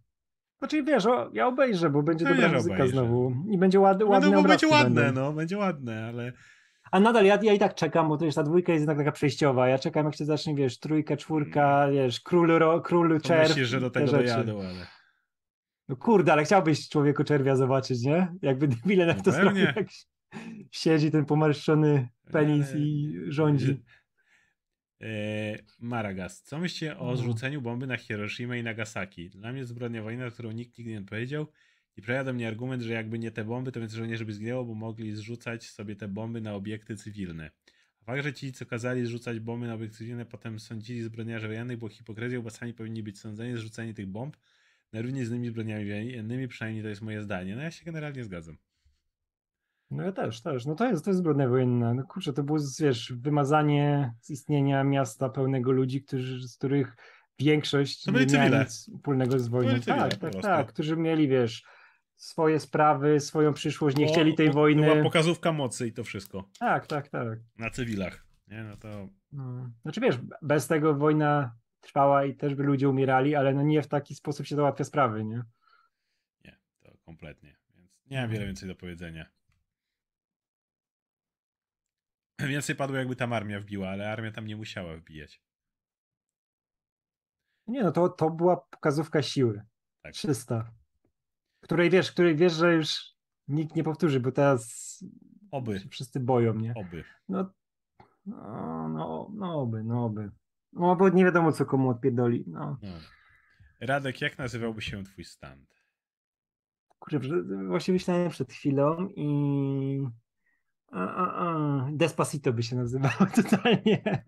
Znaczy 0.59 0.83
wiesz, 0.83 1.07
o, 1.07 1.31
ja 1.33 1.47
obejrzę, 1.47 1.91
bo 1.91 2.03
będzie 2.03 2.25
no, 2.25 2.35
dobra 2.35 2.53
muzyka 2.53 2.75
obejrzę. 2.75 2.93
znowu. 2.93 3.33
I 3.51 3.59
będzie 3.59 3.81
ład, 3.81 4.03
ładne 4.03 4.31
no, 4.31 4.43
będzie 4.43 4.69
ładne, 4.69 5.01
będą. 5.01 5.21
no, 5.21 5.33
będzie 5.33 5.59
ładne, 5.59 6.07
ale... 6.07 6.33
A 6.93 7.01
nadal 7.01 7.25
ja, 7.25 7.39
ja 7.43 7.53
i 7.53 7.59
tak 7.59 7.75
czekam, 7.75 8.09
bo 8.09 8.17
to 8.17 8.25
już 8.25 8.35
ta 8.35 8.43
dwójka 8.43 8.73
jest 8.73 8.83
jednak 8.83 8.99
taka 8.99 9.13
przejściowa. 9.13 9.69
Ja 9.69 9.79
czekam, 9.79 10.07
jak 10.07 10.17
się 10.17 10.25
zacznie, 10.25 10.55
wiesz, 10.55 10.79
trójka, 10.79 11.17
czwórka, 11.17 11.85
mm. 11.85 11.95
wiesz, 11.95 12.21
król, 12.21 12.49
ro, 12.49 12.81
król 12.81 13.21
czerw. 13.21 13.49
Myślisz, 13.49 13.69
że 13.69 13.81
do 13.81 13.91
tego 13.91 14.13
dojadą, 14.13 14.59
ale... 14.61 14.87
No 15.89 15.97
kurde, 15.97 16.33
ale 16.33 16.45
chciałbyś 16.45 16.89
człowieku 16.89 17.25
czerwia 17.25 17.57
zobaczyć, 17.57 18.03
nie? 18.03 18.35
Jakby 18.43 18.69
debile 18.83 19.07
na 19.07 19.15
no 19.15 19.23
to 19.23 19.33
zrobił, 19.33 19.65
jak 19.65 19.87
siedzi 20.71 21.11
ten 21.11 21.25
pomarszczony 21.25 22.09
penis 22.33 22.75
i 22.77 23.15
rządzi. 23.29 23.83
Eee, 25.01 25.59
Maragas, 25.79 26.43
co 26.43 26.59
myślicie 26.59 26.99
o 26.99 27.07
no. 27.07 27.17
zrzuceniu 27.17 27.61
bomby 27.63 27.87
na 27.87 27.97
Hiroshima 27.97 28.57
i 28.57 28.63
Nagasaki? 28.63 29.31
Dla 29.31 29.53
mnie 29.53 29.65
zbrodnia 29.65 30.03
wojna, 30.03 30.31
którą 30.31 30.51
nikt 30.51 30.79
nigdy 30.79 30.93
nie 30.93 30.99
odpowiedział 30.99 31.47
i 31.97 32.03
przejada 32.03 32.33
mnie 32.33 32.49
argument, 32.49 32.83
że 32.83 32.93
jakby 32.93 33.19
nie 33.19 33.31
te 33.31 33.45
bomby, 33.45 33.73
to 33.73 33.81
więcej 33.81 33.99
żołnierzy 33.99 34.25
by 34.25 34.33
zginęło, 34.33 34.65
bo 34.65 34.75
mogli 34.75 35.17
zrzucać 35.17 35.71
sobie 35.71 35.97
te 35.97 36.09
bomby 36.09 36.41
na 36.41 36.55
obiekty 36.55 36.97
cywilne. 36.97 37.51
A 38.01 38.05
fakt, 38.05 38.23
że 38.23 38.33
ci, 38.33 38.53
co 38.53 38.67
kazali 38.67 39.07
zrzucać 39.07 39.41
bomby 39.41 39.67
na 39.67 39.75
obiekty 39.75 39.97
cywilne, 39.97 40.27
potem 40.27 40.61
sądzili 40.61 41.03
zbrodniarzy 41.03 41.49
wojennych, 41.49 41.79
bo 41.79 41.89
hipokryzją, 41.89 42.43
bo 42.43 42.51
sami 42.51 42.75
powinni 42.75 43.03
być 43.03 43.19
sądzeni 43.19 43.55
za 43.55 43.61
rzucenie 43.61 43.95
tych 43.95 44.07
bomb 44.07 44.37
na 44.93 45.03
równi 45.03 45.25
z 45.25 45.29
innymi 45.29 45.49
zbrodniami 45.49 45.85
wojennymi, 45.85 46.49
przynajmniej 46.49 46.83
to 46.83 46.89
jest 46.89 47.03
moje 47.03 47.23
zdanie. 47.23 47.57
No 47.57 47.63
ja 47.63 47.71
się 47.71 47.85
generalnie 47.85 48.25
zgadzam. 48.25 48.59
No 49.91 50.03
ja 50.03 50.13
też, 50.13 50.43
też. 50.43 50.67
No 50.67 50.75
to 50.75 50.87
jest, 50.87 51.05
to 51.05 51.11
jest 51.11 51.19
zbrodnia 51.19 51.49
wojenna. 51.49 51.95
No 51.95 52.05
kurczę, 52.05 52.33
to 52.33 52.43
było, 52.43 52.59
wiesz, 52.81 53.13
wymazanie 53.13 54.15
z 54.21 54.31
istnienia 54.31 54.85
miasta 54.85 55.29
pełnego 55.29 55.73
ludzi, 55.73 56.03
którzy, 56.03 56.49
z 56.49 56.57
których 56.57 56.97
większość 57.39 58.05
to 58.05 58.11
nie 58.13 58.27
miała 58.27 58.49
nic 58.49 58.69
wspólnego 58.69 59.39
z 59.39 59.49
wojną. 59.49 59.81
tak, 59.81 60.17
tak, 60.17 60.43
tak, 60.43 60.67
którzy 60.67 60.97
mieli, 60.97 61.29
wiesz, 61.29 61.65
swoje 62.17 62.61
sprawy, 62.61 63.21
swoją 63.21 63.53
przyszłość, 63.55 63.97
nie 63.97 64.07
chcieli 64.07 64.35
tej 64.35 64.51
wojny. 64.51 64.87
Była 64.87 65.03
pokazówka 65.03 65.53
mocy 65.53 65.87
i 65.87 65.93
to 65.93 66.05
wszystko. 66.05 66.49
Tak, 66.59 66.87
tak, 66.87 67.09
tak. 67.09 67.39
Na 67.59 67.71
cywilach. 67.71 68.27
Nie, 68.49 68.65
no 68.65 68.77
to... 68.77 69.09
No. 69.33 69.71
Znaczy 69.83 70.01
wiesz, 70.01 70.19
bez 70.43 70.67
tego 70.67 70.95
wojna 70.95 71.55
trwała 71.81 72.25
i 72.25 72.37
też 72.37 72.55
by 72.55 72.63
ludzie 72.63 72.89
umierali, 72.89 73.35
ale 73.35 73.55
no 73.55 73.63
nie 73.63 73.83
w 73.83 73.89
taki 73.89 74.15
sposób 74.15 74.47
się 74.47 74.57
załatwia 74.57 74.85
sprawy, 74.85 75.25
nie? 75.25 75.43
Nie, 76.45 76.59
to 76.81 76.93
kompletnie. 77.05 77.57
Więc 77.77 77.91
nie 78.11 78.21
mam 78.21 78.31
wiele 78.31 78.47
więcej 78.47 78.69
do 78.69 78.75
powiedzenia. 78.75 79.27
Więcej 82.49 82.77
padło 82.77 82.97
jakby 82.97 83.17
tam 83.17 83.33
armia 83.33 83.61
wbiła, 83.61 83.89
ale 83.89 84.13
armia 84.13 84.33
tam 84.33 84.47
nie 84.47 84.57
musiała 84.57 84.97
wbijać. 84.97 85.43
Nie 87.67 87.83
no, 87.83 87.93
to, 87.93 88.09
to 88.09 88.31
była 88.31 88.57
pokazówka 88.57 89.23
siły. 89.23 89.63
Tak. 90.03 90.13
300. 90.13 90.71
Której 91.61 91.91
wiesz, 91.91 92.13
której 92.13 92.37
wiesz, 92.37 92.53
że 92.53 92.75
już 92.75 93.15
nikt 93.49 93.77
nie 93.77 93.85
powtórzy, 93.85 94.21
bo 94.21 94.33
teraz 94.33 95.05
oby. 95.51 95.81
wszyscy 95.91 96.21
boją, 96.21 96.55
nie? 96.55 96.75
Oby. 96.75 97.05
No, 97.29 97.53
no, 98.27 98.89
no, 98.89 99.31
no 99.35 99.61
oby, 99.61 99.85
no 99.85 100.05
oby. 100.05 100.31
No 100.73 100.97
bo 100.97 101.09
nie 101.09 101.25
wiadomo, 101.25 101.53
co 101.53 101.67
komu 101.67 101.91
odpierdoli. 101.91 102.45
No. 102.47 102.79
no. 102.83 102.99
Radek, 103.81 104.21
jak 104.21 104.39
nazywałby 104.39 104.83
się 104.83 105.05
twój 105.05 105.25
stand? 105.25 105.85
Kurczę, 106.99 107.21
właśnie 107.69 107.95
myślałem 107.95 108.31
przed 108.31 108.53
chwilą 108.53 109.09
i 109.17 110.07
Despacito 111.93 112.53
by 112.53 112.63
się 112.63 112.77
nazywało 112.77 113.27
totalnie. 113.43 114.25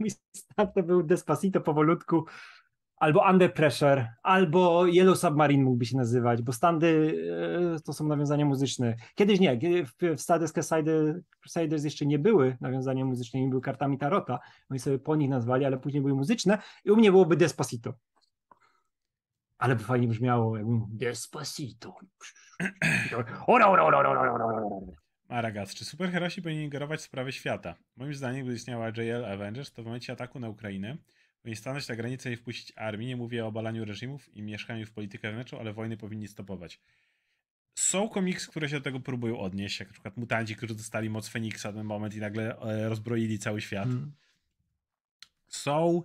Mój 0.00 0.10
stand 0.36 0.74
to 0.74 0.82
był 0.82 1.02
Despacito 1.02 1.60
powolutku 1.60 2.24
albo 2.96 3.30
Under 3.30 3.54
Pressure, 3.54 4.08
albo 4.22 4.86
Yellow 4.86 5.18
Submarine 5.18 5.64
mógłby 5.64 5.86
się 5.86 5.96
nazywać, 5.96 6.42
bo 6.42 6.52
standy 6.52 7.14
e, 7.76 7.80
to 7.80 7.92
są 7.92 8.06
nawiązania 8.06 8.44
muzyczne. 8.44 8.96
Kiedyś 9.14 9.40
nie, 9.40 9.58
w, 9.86 10.16
w 10.16 10.20
Stardust 10.20 10.54
Crusaders 11.40 11.84
jeszcze 11.84 12.06
nie 12.06 12.18
były 12.18 12.56
nawiązania 12.60 13.04
muzyczne, 13.04 13.40
nie 13.40 13.48
były 13.48 13.60
kartami 13.60 13.98
Tarota, 13.98 14.38
oni 14.70 14.80
sobie 14.80 14.98
po 14.98 15.16
nich 15.16 15.30
nazwali, 15.30 15.64
ale 15.64 15.78
później 15.78 16.02
były 16.02 16.14
muzyczne 16.14 16.58
i 16.84 16.90
u 16.90 16.96
mnie 16.96 17.10
byłoby 17.10 17.36
Despacito. 17.36 17.92
Ale 19.58 19.76
by 19.76 19.84
fajnie 19.84 20.08
brzmiało, 20.08 20.56
jakbym 20.56 20.84
Despacito. 20.88 21.94
Ora, 23.46 23.68
ora, 23.68 23.84
ora, 23.84 23.98
ora, 23.98 24.10
ora, 24.10 24.44
ora. 24.44 25.03
Maragas, 25.28 25.74
czy 25.74 25.84
superherosi 25.84 26.42
powinni 26.42 26.64
ingerować 26.64 27.00
w 27.00 27.02
sprawy 27.02 27.32
świata? 27.32 27.74
Moim 27.96 28.14
zdaniem, 28.14 28.46
gdy 28.46 28.54
istniała 28.54 28.88
JL 28.88 29.24
Avengers, 29.24 29.72
to 29.72 29.82
w 29.82 29.86
momencie 29.86 30.12
ataku 30.12 30.40
na 30.40 30.48
Ukrainę 30.48 30.96
powinni 31.44 31.56
stanąć 31.56 31.88
na 31.88 31.96
granicy 31.96 32.32
i 32.32 32.36
wpuścić 32.36 32.72
armię. 32.76 33.06
Nie 33.06 33.16
mówię 33.16 33.44
o 33.44 33.48
obalaniu 33.48 33.84
reżimów 33.84 34.36
i 34.36 34.42
mieszkaniu 34.42 34.86
w 34.86 34.92
politykę 34.92 35.28
wewnętrzną, 35.28 35.60
ale 35.60 35.72
wojny 35.72 35.96
powinni 35.96 36.28
stopować. 36.28 36.80
Są 37.74 38.08
komiksy, 38.08 38.50
które 38.50 38.68
się 38.68 38.76
do 38.76 38.82
tego 38.82 39.00
próbują 39.00 39.38
odnieść, 39.38 39.80
jak 39.80 39.88
na 39.88 39.92
przykład 39.92 40.16
mutanci, 40.16 40.56
którzy 40.56 40.74
dostali 40.74 41.10
moc 41.10 41.28
Feniksa 41.28 41.72
ten 41.72 41.84
moment 41.84 42.14
i 42.14 42.20
nagle 42.20 42.58
e, 42.58 42.88
rozbroili 42.88 43.38
cały 43.38 43.60
świat. 43.60 43.84
Hmm. 43.84 44.12
Są, 45.48 46.02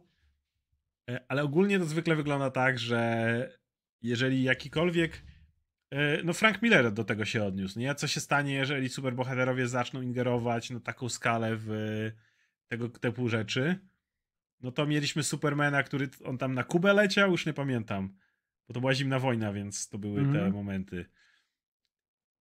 e, 1.09 1.19
ale 1.27 1.43
ogólnie 1.43 1.79
to 1.79 1.85
zwykle 1.85 2.15
wygląda 2.15 2.51
tak, 2.51 2.79
że 2.79 3.59
jeżeli 4.01 4.43
jakikolwiek 4.43 5.23
no 6.23 6.33
Frank 6.33 6.61
Miller 6.61 6.91
do 6.91 7.03
tego 7.03 7.25
się 7.25 7.43
odniósł, 7.43 7.79
nie? 7.79 7.95
Co 7.95 8.07
się 8.07 8.19
stanie, 8.19 8.53
jeżeli 8.53 8.89
superbohaterowie 8.89 9.67
zaczną 9.67 10.01
ingerować 10.01 10.69
na 10.69 10.79
taką 10.79 11.09
skalę 11.09 11.55
w 11.55 11.71
tego 12.67 12.89
typu 12.89 13.29
rzeczy? 13.29 13.79
no 14.61 14.71
to 14.71 14.87
mieliśmy 14.87 15.23
Supermana, 15.23 15.83
który 15.83 16.09
on 16.23 16.37
tam 16.37 16.53
na 16.53 16.63
Kubę 16.63 16.93
leciał, 16.93 17.31
już 17.31 17.45
nie 17.45 17.53
pamiętam. 17.53 18.17
Bo 18.67 18.73
to 18.73 18.79
była 18.79 18.93
zimna 18.93 19.19
wojna, 19.19 19.53
więc 19.53 19.89
to 19.89 19.97
były 19.97 20.19
mm 20.19 20.29
-hmm. 20.29 20.33
te 20.33 20.37
mhm. 20.37 20.53
momenty. 20.53 21.05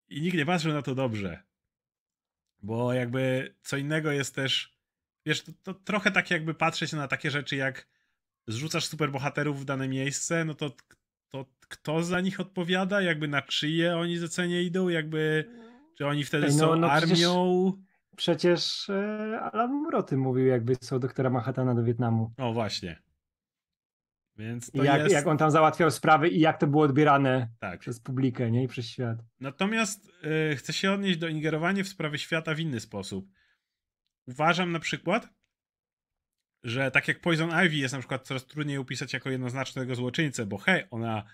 I 0.09 0.21
nikt 0.21 0.37
nie 0.37 0.47
patrzył 0.47 0.73
na 0.73 0.83
to 0.83 0.95
dobrze. 0.95 1.43
Bo 2.63 2.93
jakby 2.93 3.55
co 3.63 3.77
innego 3.77 4.13
jest 4.13 4.35
też. 4.35 4.79
Wiesz, 5.27 5.43
to, 5.43 5.53
to 5.53 5.75
trochę 5.75 6.11
tak 6.11 6.31
jakby 6.31 6.55
patrzeć 6.55 6.93
na 6.93 7.09
takie 7.09 7.31
rzeczy, 7.31 7.57
jak 7.57 7.89
zrzucasz 8.47 8.87
superbohaterów 8.87 9.61
w 9.61 9.65
dane 9.65 9.89
miejsce, 9.89 10.45
no 10.45 10.55
to, 10.55 10.77
to 11.29 11.47
kto 11.69 12.03
za 12.03 12.21
nich 12.21 12.41
odpowiada? 12.41 13.01
Jakby 13.01 13.29
na 13.29 13.43
czyje 13.43 13.97
oni 13.97 14.17
zlecenie 14.19 14.63
idą? 14.63 14.89
Jakby. 14.89 15.45
Czy 15.95 16.07
oni 16.07 16.25
wtedy 16.25 16.47
no, 16.47 16.53
są 16.53 16.77
no, 16.77 16.91
armią? 16.91 17.73
Przecież 18.17 18.91
e, 18.91 19.41
Alan 19.41 19.83
Moore 19.83 19.99
o 19.99 20.03
tym 20.03 20.21
mówił, 20.21 20.47
jakby 20.47 20.75
są 20.81 20.99
doktora 20.99 21.31
Manhattana 21.31 21.75
do 21.75 21.85
Wietnamu. 21.85 22.33
O, 22.39 22.53
właśnie. 22.53 23.03
Więc 24.37 24.71
to 24.71 24.85
jak, 24.85 25.01
jest... 25.01 25.13
jak 25.13 25.27
on 25.27 25.39
tam 25.39 25.51
załatwiał 25.51 25.91
sprawy 25.91 26.29
i 26.29 26.41
jak 26.41 26.59
to 26.59 26.67
było 26.67 26.83
odbierane 26.83 27.49
tak. 27.61 27.81
przez 27.81 28.01
publikę 28.01 28.51
nie? 28.51 28.65
i 28.65 28.69
przez 28.69 28.87
świat. 28.87 29.19
Natomiast 29.41 30.13
yy, 30.23 30.57
chcę 30.57 30.73
się 30.73 30.93
odnieść 30.93 31.19
do 31.19 31.29
ingerowania 31.29 31.85
w 31.85 31.89
sprawy 31.89 32.19
świata 32.19 32.55
w 32.55 32.61
inny 32.61 32.81
sposób. 32.81 33.29
Uważam 34.27 34.73
na 34.73 34.81
przykład, 34.81 35.29
że 36.63 36.91
tak 36.91 37.09
jak 37.09 37.21
Poison 37.21 37.51
Ivy 37.67 37.77
jest 37.77 37.95
na 37.95 37.99
przykład 37.99 38.27
coraz 38.27 38.47
trudniej 38.47 38.79
upisać 38.79 39.13
jako 39.13 39.31
jednoznacznego 39.31 39.95
złoczyńcę, 39.95 40.47
bo 40.47 40.59
hej, 40.59 40.85
ona 40.91 41.25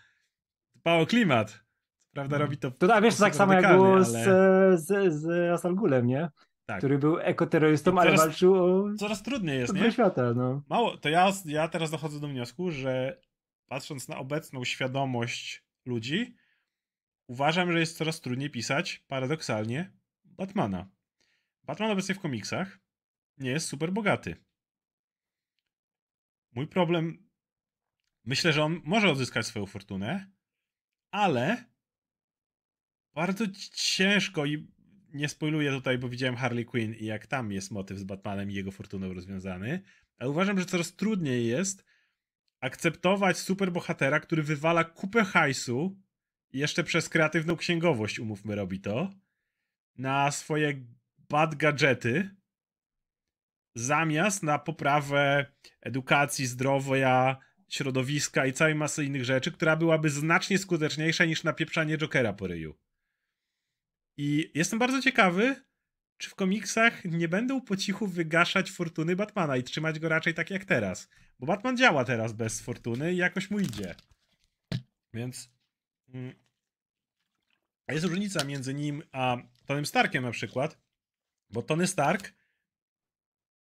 dba 0.74 0.94
o 0.94 1.06
klimat. 1.06 1.64
Prawda, 2.12 2.38
no. 2.38 2.44
robi 2.44 2.56
to. 2.56 2.70
To 2.70 2.94
a 2.94 3.00
wiesz, 3.00 3.16
tak 3.16 3.34
samo 3.34 3.52
jak 3.52 3.68
było 3.68 3.94
ale... 3.94 4.04
z, 4.04 4.84
z, 4.86 5.14
z 5.14 5.52
Asalgulem, 5.52 6.06
nie? 6.06 6.28
tak. 6.66 6.78
który 6.78 6.98
był 6.98 7.18
ekoterrorystą, 7.18 8.00
ale 8.00 8.16
walczył 8.16 8.54
o... 8.54 8.94
Coraz 8.98 9.22
trudniej 9.22 9.58
jest, 9.58 9.74
nie? 9.74 9.92
świata, 9.92 10.34
no. 10.34 10.62
Mało, 10.68 10.96
to 10.96 11.08
ja, 11.08 11.32
ja 11.44 11.68
teraz 11.68 11.90
dochodzę 11.90 12.20
do 12.20 12.28
wniosku, 12.28 12.70
że 12.70 13.20
patrząc 13.68 14.08
na 14.08 14.18
obecną 14.18 14.64
świadomość 14.64 15.64
ludzi, 15.86 16.36
uważam, 17.26 17.72
że 17.72 17.80
jest 17.80 17.96
coraz 17.96 18.20
trudniej 18.20 18.50
pisać, 18.50 19.04
paradoksalnie, 19.08 19.92
Batmana. 20.24 20.88
Batman 21.62 21.90
obecnie 21.90 22.14
w 22.14 22.20
komiksach 22.20 22.78
nie 23.38 23.50
jest 23.50 23.68
super 23.68 23.92
bogaty. 23.92 24.36
Mój 26.54 26.66
problem, 26.66 27.28
myślę, 28.24 28.52
że 28.52 28.64
on 28.64 28.80
może 28.84 29.10
odzyskać 29.10 29.46
swoją 29.46 29.66
fortunę, 29.66 30.30
ale 31.10 31.64
bardzo 33.14 33.44
ciężko 33.72 34.46
i 34.46 34.74
nie 35.12 35.28
spoiluję 35.28 35.70
tutaj, 35.70 35.98
bo 35.98 36.08
widziałem 36.08 36.36
Harley 36.36 36.64
Quinn 36.64 36.94
i 36.94 37.04
jak 37.04 37.26
tam 37.26 37.52
jest 37.52 37.70
motyw 37.70 37.98
z 37.98 38.04
Batmanem 38.04 38.50
i 38.50 38.54
jego 38.54 38.70
fortuną 38.70 39.14
rozwiązany, 39.14 39.82
ale 40.18 40.30
uważam, 40.30 40.58
że 40.58 40.66
coraz 40.66 40.96
trudniej 40.96 41.46
jest 41.46 41.84
akceptować 42.60 43.38
superbohatera, 43.38 44.20
który 44.20 44.42
wywala 44.42 44.84
kupę 44.84 45.24
hajsu 45.24 46.00
i 46.50 46.58
jeszcze 46.58 46.84
przez 46.84 47.08
kreatywną 47.08 47.56
księgowość, 47.56 48.18
umówmy, 48.18 48.54
robi 48.54 48.80
to, 48.80 49.10
na 49.96 50.30
swoje 50.30 50.86
bad 51.28 51.54
gadżety, 51.54 52.30
zamiast 53.74 54.42
na 54.42 54.58
poprawę 54.58 55.46
edukacji, 55.80 56.46
zdrowia, 56.46 57.36
środowiska 57.68 58.46
i 58.46 58.52
całej 58.52 58.74
masy 58.74 59.04
innych 59.04 59.24
rzeczy, 59.24 59.52
która 59.52 59.76
byłaby 59.76 60.10
znacznie 60.10 60.58
skuteczniejsza 60.58 61.24
niż 61.24 61.44
napieprzanie 61.44 61.98
Jokera 61.98 62.32
po 62.32 62.46
ryju. 62.46 62.78
I 64.16 64.50
jestem 64.54 64.78
bardzo 64.78 65.02
ciekawy, 65.02 65.56
czy 66.18 66.30
w 66.30 66.34
komiksach 66.34 67.04
nie 67.04 67.28
będą 67.28 67.60
po 67.60 67.76
cichu 67.76 68.06
wygaszać 68.06 68.70
fortuny 68.70 69.16
Batmana 69.16 69.56
i 69.56 69.62
trzymać 69.62 69.98
go 69.98 70.08
raczej 70.08 70.34
tak 70.34 70.50
jak 70.50 70.64
teraz. 70.64 71.08
Bo 71.38 71.46
Batman 71.46 71.76
działa 71.76 72.04
teraz 72.04 72.32
bez 72.32 72.60
fortuny 72.60 73.14
i 73.14 73.16
jakoś 73.16 73.50
mu 73.50 73.60
idzie. 73.60 73.94
Więc 75.14 75.50
mm, 76.08 76.34
jest 77.88 78.04
różnica 78.04 78.44
między 78.44 78.74
nim 78.74 79.02
a 79.12 79.36
Tonym 79.66 79.86
Starkiem 79.86 80.24
na 80.24 80.30
przykład, 80.30 80.78
bo 81.50 81.62
Tony 81.62 81.86
Stark 81.86 82.32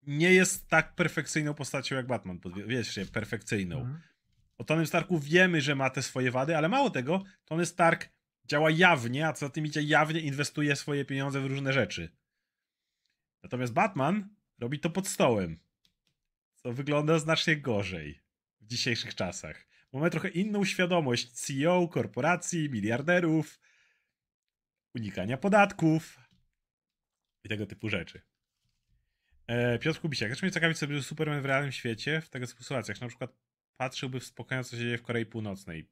nie 0.02 0.32
jest 0.32 0.68
tak 0.68 0.94
perfekcyjną 0.94 1.54
postacią 1.54 1.96
jak 1.96 2.06
Batman. 2.06 2.40
Wiesz, 2.66 3.00
perfekcyjną. 3.12 3.80
Mhm. 3.80 4.00
O 4.58 4.64
Tonym 4.64 4.86
Starku 4.86 5.18
wiemy, 5.18 5.60
że 5.60 5.74
ma 5.74 5.90
te 5.90 6.02
swoje 6.02 6.30
wady, 6.30 6.56
ale 6.56 6.68
mało 6.68 6.90
tego, 6.90 7.22
Tony 7.44 7.66
Stark 7.66 8.08
działa 8.44 8.70
jawnie, 8.70 9.28
a 9.28 9.32
co 9.32 9.46
za 9.46 9.50
tym 9.50 9.66
idzie, 9.66 9.82
jawnie 9.82 10.20
inwestuje 10.20 10.76
swoje 10.76 11.04
pieniądze 11.04 11.40
w 11.40 11.46
różne 11.46 11.72
rzeczy. 11.72 12.16
Natomiast 13.42 13.72
Batman 13.72 14.28
robi 14.58 14.80
to 14.80 14.90
pod 14.90 15.08
stołem, 15.08 15.58
co 16.54 16.72
wygląda 16.72 17.18
znacznie 17.18 17.56
gorzej 17.56 18.22
w 18.60 18.66
dzisiejszych 18.66 19.14
czasach. 19.14 19.66
Mamy 19.92 20.10
trochę 20.10 20.28
inną 20.28 20.64
świadomość 20.64 21.30
CEO, 21.32 21.88
korporacji, 21.88 22.70
miliarderów, 22.70 23.60
unikania 24.94 25.36
podatków 25.36 26.18
i 27.44 27.48
tego 27.48 27.66
typu 27.66 27.88
rzeczy. 27.88 28.22
E, 29.46 29.78
Piotr 29.78 30.00
Kubisiak, 30.00 30.30
też 30.30 30.42
mnie 30.42 30.50
ciekawi, 30.50 30.74
co 30.74 30.86
by 30.86 31.02
Superman 31.02 31.42
w 31.42 31.44
realnym 31.44 31.72
świecie 31.72 32.20
w 32.20 32.28
tego 32.28 32.46
typu 32.46 32.62
sytuacjach. 32.62 33.00
Na 33.00 33.08
przykład 33.08 33.36
patrzyłby 33.76 34.20
w 34.20 34.24
spokojnie, 34.24 34.64
co 34.64 34.76
się 34.76 34.82
dzieje 34.82 34.98
w 34.98 35.02
Korei 35.02 35.26
Północnej. 35.26 35.88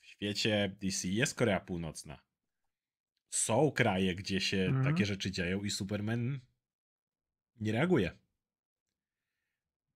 W 0.00 0.06
świecie 0.06 0.76
DC 0.80 1.08
jest 1.08 1.34
Korea 1.34 1.60
Północna. 1.60 2.22
Są 3.30 3.70
kraje, 3.70 4.14
gdzie 4.14 4.40
się 4.40 4.56
mm. 4.56 4.84
takie 4.84 5.06
rzeczy 5.06 5.30
dzieją 5.30 5.64
i 5.64 5.70
Superman 5.70 6.40
nie 7.60 7.72
reaguje. 7.72 8.18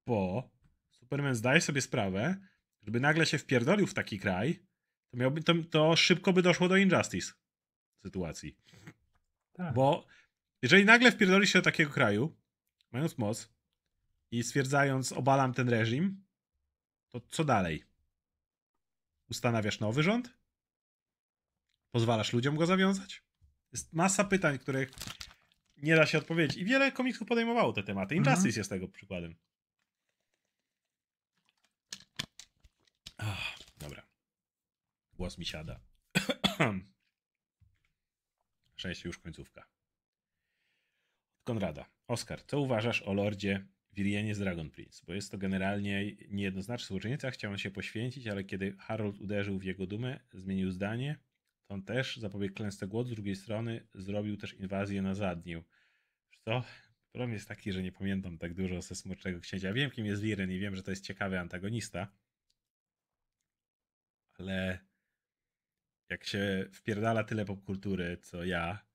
Bo 0.06 0.50
Superman 0.90 1.34
zdaje 1.34 1.60
sobie 1.60 1.80
sprawę, 1.80 2.36
żeby 2.82 3.00
nagle 3.00 3.26
się 3.26 3.38
wpierdolił 3.38 3.86
w 3.86 3.94
taki 3.94 4.18
kraj, 4.18 4.62
to, 5.10 5.16
miałby, 5.16 5.42
to, 5.42 5.54
to 5.70 5.96
szybko 5.96 6.32
by 6.32 6.42
doszło 6.42 6.68
do 6.68 6.76
injustice 6.76 7.32
sytuacji. 8.02 8.56
Tak. 9.52 9.74
Bo 9.74 10.06
jeżeli 10.62 10.84
nagle 10.84 11.12
wpierdoli 11.12 11.46
się 11.46 11.58
do 11.58 11.62
takiego 11.62 11.90
kraju, 11.90 12.36
mając 12.92 13.18
moc 13.18 13.52
i 14.30 14.42
stwierdzając 14.42 15.12
obalam 15.12 15.54
ten 15.54 15.68
reżim, 15.68 16.24
to 17.08 17.20
co 17.30 17.44
dalej? 17.44 17.84
Ustanawiasz 19.30 19.80
nowy 19.80 20.02
rząd? 20.02 20.40
Pozwalasz 21.90 22.32
ludziom 22.32 22.56
go 22.56 22.66
zawiązać? 22.66 23.22
Jest 23.72 23.92
masa 23.92 24.24
pytań, 24.24 24.58
których 24.58 24.90
nie 25.76 25.96
da 25.96 26.06
się 26.06 26.18
odpowiedzieć. 26.18 26.56
I 26.56 26.64
wiele 26.64 26.92
komiksów 26.92 27.28
podejmowało 27.28 27.72
te 27.72 27.82
tematy. 27.82 28.14
Injustice 28.14 28.48
mhm. 28.48 28.56
jest 28.56 28.70
tego 28.70 28.88
przykładem. 28.88 29.36
Ach, 33.16 33.58
dobra. 33.78 34.06
Głos 35.12 35.38
mi 35.38 35.46
siada. 35.46 35.80
Szczęście 38.76 39.08
już 39.08 39.18
końcówka. 39.18 39.66
Konrada. 41.44 41.90
Oskar, 42.06 42.42
co 42.42 42.60
uważasz 42.60 43.02
o 43.02 43.12
Lordzie 43.12 43.66
Wirienie 43.92 44.34
z 44.34 44.38
Dragon 44.38 44.70
Prince? 44.70 45.04
Bo 45.06 45.14
jest 45.14 45.30
to 45.30 45.38
generalnie 45.38 46.16
niejednoznaczny 46.28 46.86
złoczyńca, 46.86 47.30
chciał 47.30 47.52
on 47.52 47.58
się 47.58 47.70
poświęcić, 47.70 48.26
ale 48.26 48.44
kiedy 48.44 48.76
Harold 48.78 49.20
uderzył 49.20 49.58
w 49.58 49.64
jego 49.64 49.86
dumę, 49.86 50.20
zmienił 50.32 50.70
zdanie, 50.70 51.18
to 51.66 51.74
on 51.74 51.82
też 51.82 52.16
zapobiegł 52.16 52.54
klęsce 52.54 52.86
głodu, 52.86 53.10
z 53.10 53.14
drugiej 53.14 53.36
strony 53.36 53.86
zrobił 53.94 54.36
też 54.36 54.54
inwazję 54.54 55.02
na 55.02 55.14
Zadniu. 55.14 55.64
Co? 56.44 56.64
Problem 57.12 57.32
jest 57.32 57.48
taki, 57.48 57.72
że 57.72 57.82
nie 57.82 57.92
pamiętam 57.92 58.38
tak 58.38 58.54
dużo 58.54 58.82
ze 58.82 58.94
Smoczego 58.94 59.40
Księcia. 59.40 59.72
Wiem, 59.72 59.90
kim 59.90 60.06
jest 60.06 60.22
Wiren 60.22 60.50
i 60.50 60.58
wiem, 60.58 60.76
że 60.76 60.82
to 60.82 60.90
jest 60.90 61.04
ciekawy 61.04 61.38
antagonista, 61.38 62.12
ale 64.38 64.78
jak 66.10 66.24
się 66.24 66.68
wpierdala 66.72 67.24
tyle 67.24 67.44
popkultury, 67.44 68.18
co 68.22 68.44
ja, 68.44 68.89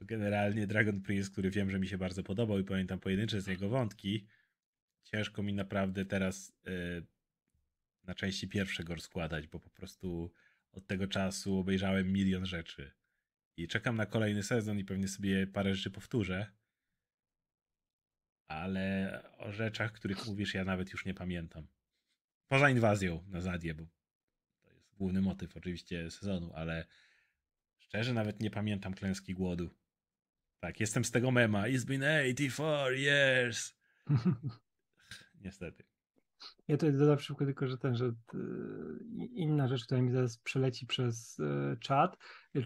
to 0.00 0.06
generalnie 0.06 0.66
Dragon 0.66 1.00
Prince, 1.00 1.30
który 1.30 1.50
wiem, 1.50 1.70
że 1.70 1.78
mi 1.78 1.88
się 1.88 1.98
bardzo 1.98 2.22
podobał 2.22 2.58
i 2.58 2.64
pamiętam 2.64 3.00
pojedyncze 3.00 3.40
z 3.40 3.46
jego 3.46 3.68
wątki, 3.68 4.26
ciężko 5.04 5.42
mi 5.42 5.54
naprawdę 5.54 6.04
teraz 6.04 6.52
yy, 6.64 7.06
na 8.04 8.14
części 8.14 8.48
pierwsze 8.48 8.84
go 8.84 8.94
rozkładać, 8.94 9.46
bo 9.46 9.60
po 9.60 9.70
prostu 9.70 10.32
od 10.72 10.86
tego 10.86 11.06
czasu 11.06 11.58
obejrzałem 11.58 12.12
milion 12.12 12.46
rzeczy. 12.46 12.92
I 13.56 13.68
czekam 13.68 13.96
na 13.96 14.06
kolejny 14.06 14.42
sezon 14.42 14.78
i 14.78 14.84
pewnie 14.84 15.08
sobie 15.08 15.46
parę 15.46 15.74
rzeczy 15.74 15.90
powtórzę. 15.90 16.52
Ale 18.48 19.22
o 19.38 19.52
rzeczach, 19.52 19.92
których 19.92 20.26
mówisz, 20.26 20.54
ja 20.54 20.64
nawet 20.64 20.92
już 20.92 21.04
nie 21.04 21.14
pamiętam. 21.14 21.66
Poza 22.48 22.70
inwazją 22.70 23.24
na 23.28 23.40
Zadię, 23.40 23.74
bo 23.74 23.86
to 24.62 24.70
jest 24.70 24.94
główny 24.94 25.20
motyw 25.20 25.56
oczywiście 25.56 26.10
sezonu, 26.10 26.52
ale 26.54 26.86
szczerze 27.78 28.12
nawet 28.12 28.40
nie 28.40 28.50
pamiętam 28.50 28.94
klęski 28.94 29.34
głodu. 29.34 29.80
Tak, 30.60 30.80
jestem 30.80 31.04
z 31.04 31.10
tego 31.10 31.30
mema. 31.30 31.68
It's 31.68 31.84
been 31.84 32.02
84 32.02 32.98
years. 32.98 33.74
Niestety. 35.44 35.89
Ja 36.68 36.76
tutaj 36.76 36.92
dodam 36.92 37.18
szybko 37.18 37.44
tylko, 37.44 37.66
że 37.66 37.78
ten, 37.78 37.94
że 37.94 38.06
e, 38.06 38.12
inna 39.34 39.68
rzecz, 39.68 39.84
która 39.84 40.02
mi 40.02 40.12
zaraz 40.12 40.38
przeleci 40.38 40.86
przez 40.86 41.40
e, 41.40 41.76
czat, 41.76 42.16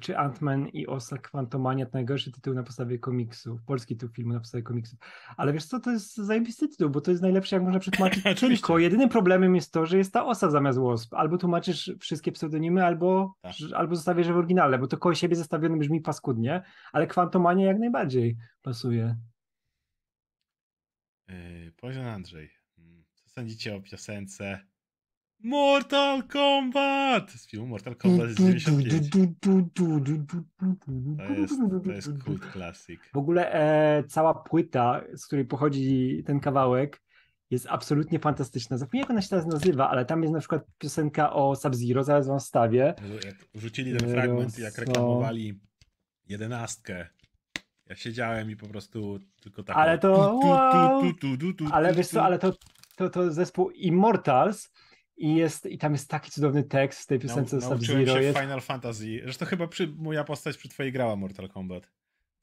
czy 0.01 0.14
Ant-Man 0.14 0.68
i 0.72 0.86
Osa 0.86 1.18
Quantumania 1.18 1.86
to 1.86 1.90
najgorszy 1.94 2.32
tytuł 2.32 2.55
na 2.55 2.62
podstawie 2.62 2.98
komiksu, 2.98 3.59
polski 3.66 3.96
tytuł 3.96 4.14
filmu 4.14 4.32
na 4.32 4.38
podstawie 4.38 4.62
komiksu. 4.62 4.96
Ale 5.36 5.52
wiesz 5.52 5.64
co, 5.64 5.80
to 5.80 5.90
jest 5.90 6.16
zajebisty 6.16 6.68
tytuł, 6.68 6.90
bo 6.90 7.01
to 7.01 7.10
jest 7.10 7.22
najlepsze, 7.22 7.56
jak 7.56 7.62
można 7.62 7.80
przetłumaczyć 7.80 8.24
tylko. 8.40 8.78
Jedynym 8.78 9.09
problemem 9.09 9.55
jest 9.55 9.72
to, 9.72 9.86
że 9.86 9.98
jest 9.98 10.12
ta 10.12 10.26
Osa 10.26 10.51
zamiast 10.51 10.78
Wasp. 10.78 11.14
Albo 11.14 11.38
tłumaczysz 11.38 11.92
wszystkie 12.01 12.32
pseudonimy, 12.32 12.84
albo, 12.84 13.34
tak. 13.42 13.52
albo 13.74 13.96
zostawiasz 13.96 14.28
w 14.28 14.36
oryginale, 14.36 14.78
bo 14.78 14.86
to 14.86 14.98
koło 14.98 15.14
siebie 15.14 15.36
zestawione 15.36 15.76
brzmi 15.76 16.01
paskudnie, 16.01 16.62
ale 16.92 17.06
Quantumania 17.06 17.66
jak 17.66 17.78
najbardziej 17.78 18.36
pasuje. 18.62 19.16
Yy, 21.28 22.10
Andrzej 22.12 22.63
sądzicie 23.39 23.77
o 23.77 23.81
piosence 23.81 24.61
Mortal 25.40 26.23
Kombat 26.23 27.31
z 27.31 27.47
filmu 27.47 27.66
Mortal 27.66 27.97
Kombat 27.97 28.31
z 28.31 28.35
95. 28.35 29.11
To 31.19 31.32
jest, 31.32 31.55
to 31.85 31.93
jest 31.93 32.23
kult 32.24 32.52
classic. 32.52 33.01
W 33.12 33.16
ogóle 33.16 33.52
e, 33.52 34.05
cała 34.05 34.35
płyta, 34.35 35.01
z 35.16 35.27
której 35.27 35.44
pochodzi 35.44 36.23
ten 36.27 36.40
kawałek, 36.40 37.02
jest 37.51 37.66
absolutnie 37.70 38.19
fantastyczna. 38.19 38.78
Zapomniałem, 38.78 39.05
jak 39.05 39.11
ona 39.11 39.23
się 39.23 39.28
teraz 39.28 39.47
nazywa, 39.47 39.90
ale 39.90 40.05
tam 40.05 40.23
jest 40.23 40.32
na 40.32 40.40
przykład 40.40 40.62
piosenka 40.78 41.32
o 41.32 41.56
Sub-Zero, 41.56 42.05
zaraz 42.05 42.27
wam 42.27 42.40
stawię. 42.40 42.94
Jak 43.24 43.35
wrzucili 43.55 43.97
ten 43.97 44.11
fragment, 44.11 44.59
jak 44.59 44.78
reklamowali 44.78 45.61
jedenastkę 46.27 47.06
ja 47.86 47.97
siedziałem 47.97 48.51
i 48.51 48.56
po 48.56 48.66
prostu 48.66 49.19
tylko 49.43 49.62
tak. 49.62 49.77
Ale 49.77 49.98
to. 49.98 50.35
Wow. 50.35 51.02
Ale 51.73 51.94
wiesz 51.94 52.09
co, 52.09 52.24
ale 52.24 52.39
to 52.39 52.52
to, 52.96 53.10
to 53.10 53.32
zespół 53.32 53.70
Immortals 53.70 54.70
i, 55.16 55.34
jest, 55.34 55.66
i 55.66 55.78
tam 55.78 55.92
jest 55.92 56.10
taki 56.10 56.30
cudowny 56.30 56.62
tekst 56.64 57.02
w 57.02 57.06
tej 57.06 57.18
piosence 57.18 57.56
Nau, 57.56 57.70
Nauczyłem 57.70 58.06
się 58.06 58.22
jest... 58.22 58.38
Final 58.38 58.60
Fantasy. 58.60 59.20
Zresztą 59.22 59.46
chyba 59.46 59.66
przy, 59.66 59.88
moja 59.96 60.24
postać 60.24 60.56
przy 60.56 60.68
twojej 60.68 60.92
grała 60.92 61.16
Mortal 61.16 61.48
Kombat. 61.48 61.90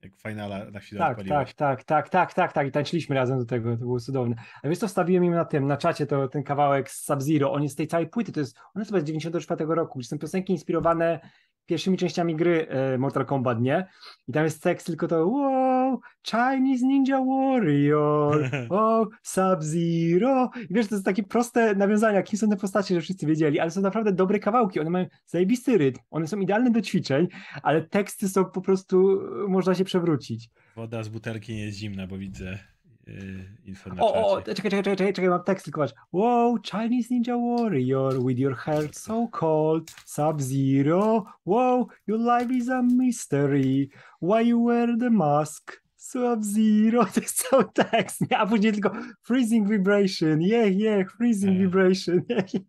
Jak 0.01 0.15
finala 0.15 0.71
na 0.71 0.79
chwilę 0.79 0.99
tak, 0.99 1.17
tak, 1.27 1.53
tak, 1.53 1.83
tak, 1.83 2.09
tak, 2.09 2.33
tak, 2.33 2.53
tak. 2.53 2.67
I 2.67 2.71
tańczyliśmy 2.71 3.15
razem 3.15 3.39
do 3.39 3.45
tego, 3.45 3.71
to 3.71 3.77
było 3.77 3.99
cudowne. 3.99 4.35
A 4.63 4.69
wiesz 4.69 4.77
co, 4.77 4.87
wstawiłem 4.87 5.25
im 5.25 5.33
na 5.33 5.45
tym, 5.45 5.67
na 5.67 5.77
czacie 5.77 6.05
to, 6.05 6.27
ten 6.27 6.43
kawałek 6.43 6.91
z 6.91 7.05
Sub-Zero. 7.05 7.51
On 7.51 7.63
jest 7.63 7.73
z 7.73 7.75
tej 7.75 7.87
całej 7.87 8.07
płyty, 8.07 8.31
to 8.31 8.39
jest, 8.39 8.57
on 8.75 8.79
jest 8.81 8.91
chyba 8.91 9.01
z 9.01 9.03
94 9.03 9.65
roku, 9.67 9.99
gdzie 9.99 10.07
są 10.07 10.19
piosenki 10.19 10.53
inspirowane 10.53 11.19
pierwszymi 11.65 11.97
częściami 11.97 12.35
gry 12.35 12.67
e, 12.67 12.97
Mortal 12.97 13.25
Kombat, 13.25 13.61
nie? 13.61 13.87
I 14.27 14.31
tam 14.31 14.43
jest 14.43 14.63
tekst 14.63 14.87
tylko 14.87 15.07
to 15.07 15.27
wow, 15.27 15.99
Chinese 16.27 16.85
Ninja 16.85 17.21
Warrior, 17.25 18.49
oh, 18.69 19.07
Sub-Zero. 19.23 20.49
I 20.69 20.73
wiesz, 20.73 20.87
to 20.87 20.95
jest 20.95 21.05
takie 21.05 21.23
proste 21.23 21.75
nawiązania, 21.75 22.23
kim 22.23 22.39
są 22.39 22.49
te 22.49 22.57
postacie, 22.57 22.95
że 22.95 23.01
wszyscy 23.01 23.25
wiedzieli, 23.25 23.59
ale 23.59 23.71
są 23.71 23.81
naprawdę 23.81 24.11
dobre 24.11 24.39
kawałki, 24.39 24.79
one 24.79 24.89
mają 24.89 25.05
zajebisty 25.25 25.77
rytm, 25.77 25.99
one 26.11 26.27
są 26.27 26.39
idealne 26.39 26.71
do 26.71 26.81
ćwiczeń, 26.81 27.27
ale 27.63 27.81
teksty 27.81 28.29
są 28.29 28.45
po 28.45 28.61
prostu, 28.61 29.21
można 29.47 29.75
się 29.75 29.83
przewrócić. 29.83 30.49
Woda 30.75 31.03
z 31.03 31.09
butelki 31.09 31.53
nie 31.53 31.65
jest 31.65 31.77
zimna, 31.77 32.07
bo 32.07 32.17
widzę 32.17 32.70
yy, 33.07 33.61
O, 33.99 34.31
o, 34.31 34.41
czekaj, 34.41 34.71
czekaj, 34.71 34.83
czekaj, 34.83 35.13
czekaj, 35.13 35.29
mam 35.29 35.43
tekst, 35.43 35.65
tylko 35.65 35.81
patrz. 35.81 35.93
Wow, 36.11 36.57
Chinese 36.61 37.13
Ninja 37.13 37.37
Warrior 37.37 38.25
with 38.25 38.39
your 38.39 38.55
heart 38.55 38.97
so 38.97 39.27
cold, 39.27 39.91
Sub-Zero. 40.05 41.25
Wow, 41.45 41.87
your 42.07 42.19
life 42.19 42.53
is 42.53 42.69
a 42.69 42.81
mystery. 42.81 43.89
Why 44.21 44.41
you 44.41 44.65
wear 44.65 44.97
the 44.99 45.09
mask? 45.09 45.81
Sub-Zero, 45.95 47.05
to 47.13 47.21
jest 47.21 47.49
cały 47.49 47.65
tekst, 47.73 48.21
a 48.35 48.45
później 48.45 48.73
tylko 48.73 48.91
freezing 49.21 49.69
vibration, 49.69 50.41
yeah, 50.41 50.71
yeah, 50.75 51.11
freezing 51.11 51.51
yeah. 51.51 51.61
vibration. 51.61 52.21
Yeah, 52.29 52.45
yeah. 52.53 52.65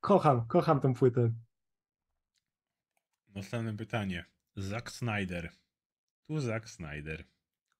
kocham, 0.00 0.46
kocham 0.46 0.80
tą 0.80 0.94
płytę. 0.94 1.32
Następne 3.34 3.76
pytanie. 3.76 4.24
Zack 4.56 4.90
Snyder. 4.90 5.52
Tu 6.26 6.40
Zack 6.40 6.68
Snyder. 6.68 7.24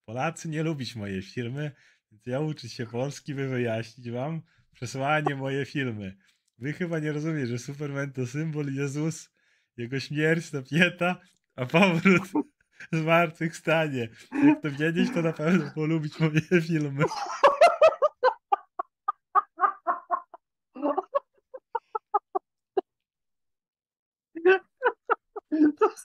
Polacy 0.05 0.49
nie 0.49 0.63
lubić 0.63 0.95
mojej 0.95 1.21
firmy, 1.21 1.71
więc 2.11 2.25
ja 2.25 2.39
uczyć 2.39 2.73
się 2.73 2.85
polski, 2.85 3.35
by 3.35 3.47
wyjaśnić 3.47 4.11
wam 4.11 4.41
przesłanie 4.73 5.35
moje 5.35 5.65
filmy. 5.65 6.17
Wy 6.57 6.73
chyba 6.73 6.99
nie 6.99 7.11
rozumiecie, 7.11 7.47
że 7.47 7.59
Superman 7.59 8.11
to 8.11 8.27
symbol 8.27 8.73
Jezus, 8.73 9.29
jego 9.77 9.99
śmierć 9.99 10.49
to 10.49 10.63
pieta, 10.63 11.21
a 11.55 11.65
powrót 11.65 12.23
zmartwychwstanie. 12.91 14.09
Jak 14.43 14.61
to 14.61 14.71
wiedzieć, 14.71 15.09
to 15.13 15.21
na 15.21 15.33
pewno 15.33 15.71
polubić 15.75 16.19
moje 16.19 16.61
filmy. 16.61 17.03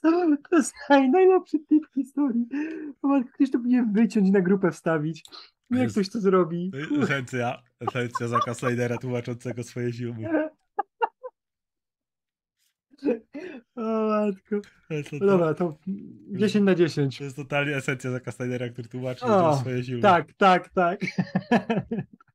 To 0.01 0.55
jest 0.55 0.73
najlepszy 0.89 1.59
typ 1.59 1.83
historii. 1.95 2.47
Ktoś 3.33 3.51
to 3.51 3.57
powinien 3.57 3.93
wyciąć 3.93 4.31
na 4.31 4.41
grupę 4.41 4.71
wstawić. 4.71 5.23
Nie 5.69 5.79
jak 5.79 5.89
ktoś 5.91 6.09
to 6.09 6.19
zrobi. 6.19 6.71
Esencja, 7.01 7.61
esencja 7.79 8.27
Zaka 8.27 8.53
Slidera 8.53 8.97
tłumaczącego 8.97 9.63
swoje 9.63 9.93
filmy. 9.93 10.49
O 13.75 14.07
matko. 14.07 14.55
To, 15.09 15.25
Dobra, 15.25 15.53
to 15.53 15.77
10 16.27 16.65
na 16.65 16.75
10. 16.75 17.17
To 17.17 17.23
jest 17.23 17.35
totalnie 17.35 17.75
esencja 17.75 18.11
Zaka 18.11 18.31
Slidera, 18.31 18.69
który 18.69 18.87
tłumaczy 18.87 19.25
o, 19.25 19.57
swoje 19.57 19.83
filmy. 19.83 20.01
Tak, 20.01 20.33
tak, 20.33 20.69
tak. 20.69 20.99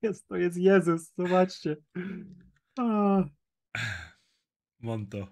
To 0.00 0.08
jest, 0.08 0.28
to 0.28 0.36
jest 0.36 0.56
Jezus, 0.56 1.12
zobaczcie. 1.18 1.76
O. 2.78 3.24
Monto. 4.80 5.28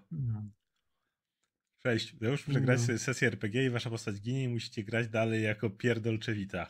No. 1.85 1.91
Cześć, 1.91 2.15
już 2.21 2.43
przegrać 2.43 2.87
no. 2.87 2.97
sesję 2.97 3.27
RPG 3.27 3.65
i 3.65 3.69
wasza 3.69 3.89
postać 3.89 4.21
ginie 4.21 4.43
i 4.43 4.47
musicie 4.47 4.83
grać 4.83 5.09
dalej 5.09 5.43
jako 5.43 5.69
pierdolczewita. 5.69 6.67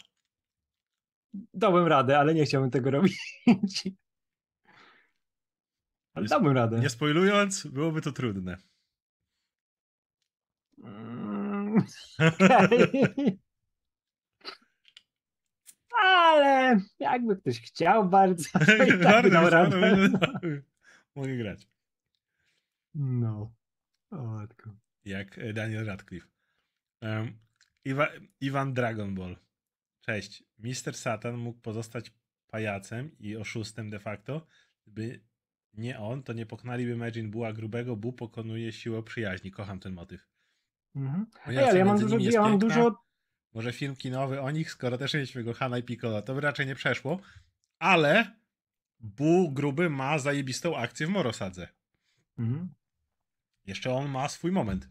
Dałem 1.53 1.87
radę, 1.87 2.19
ale 2.19 2.33
nie 2.33 2.45
chciałbym 2.45 2.71
tego 2.71 2.91
robić. 2.91 3.17
Ale 6.13 6.27
dałbym 6.27 6.51
radę. 6.51 6.79
Nie 6.79 6.89
spoilując, 6.89 7.67
byłoby 7.67 8.01
to 8.01 8.11
trudne. 8.11 8.57
Mm, 10.83 11.83
ale 16.03 16.79
jakby 16.99 17.37
ktoś 17.37 17.61
chciał 17.61 18.09
bardzo, 18.09 18.49
to 18.59 18.83
i 18.83 19.03
tak 19.03 19.29
dał 19.33 19.49
radę. 19.49 20.09
Mogę 21.15 21.37
grać. 21.37 21.67
No. 22.95 23.53
O 24.11 24.23
matko 24.23 24.82
jak 25.05 25.37
e, 25.37 25.53
Daniel 25.53 25.85
Radcliffe. 25.85 26.27
Um, 27.01 27.39
Iwa, 27.85 28.09
Iwan 28.41 28.73
Dragon 28.73 29.15
Ball. 29.15 29.37
Cześć. 30.01 30.43
Mister 30.59 30.97
Satan 30.97 31.37
mógł 31.37 31.59
pozostać 31.59 32.11
pajacem 32.47 33.17
i 33.19 33.35
oszustem 33.35 33.89
de 33.89 33.99
facto. 33.99 34.47
Gdyby 34.87 35.19
nie 35.73 35.99
on, 35.99 36.23
to 36.23 36.33
nie 36.33 36.45
pokonaliby 36.45 36.91
Imagine 36.91 37.29
Buła 37.29 37.53
grubego. 37.53 37.95
Bu 37.95 38.13
pokonuje 38.13 38.71
siłę 38.71 39.03
przyjaźni. 39.03 39.51
Kocham 39.51 39.79
ten 39.79 39.93
motyw. 39.93 40.27
Mhm. 40.95 41.25
Ej, 41.45 41.57
ale 41.57 41.77
ja 41.77 41.85
mam 41.85 41.99
dużo, 41.99 42.17
ja 42.19 42.41
mam 42.41 42.59
dużo... 42.59 43.03
Może 43.53 43.73
film 43.73 43.95
kinowy 43.95 44.41
o 44.41 44.51
nich, 44.51 44.71
skoro 44.71 44.97
też 44.97 45.13
mieliśmy 45.13 45.43
go 45.43 45.53
Hanna 45.53 45.77
i 45.77 45.83
Piccolo, 45.83 46.21
to 46.21 46.35
by 46.35 46.41
raczej 46.41 46.67
nie 46.67 46.75
przeszło. 46.75 47.19
Ale 47.79 48.35
Bu 48.99 49.51
gruby 49.51 49.89
ma 49.89 50.19
zajebistą 50.19 50.77
akcję 50.77 51.07
w 51.07 51.09
Morosadze. 51.09 51.67
Mhm. 52.37 52.73
Jeszcze 53.65 53.93
on 53.93 54.09
ma 54.09 54.27
swój 54.27 54.51
moment. 54.51 54.89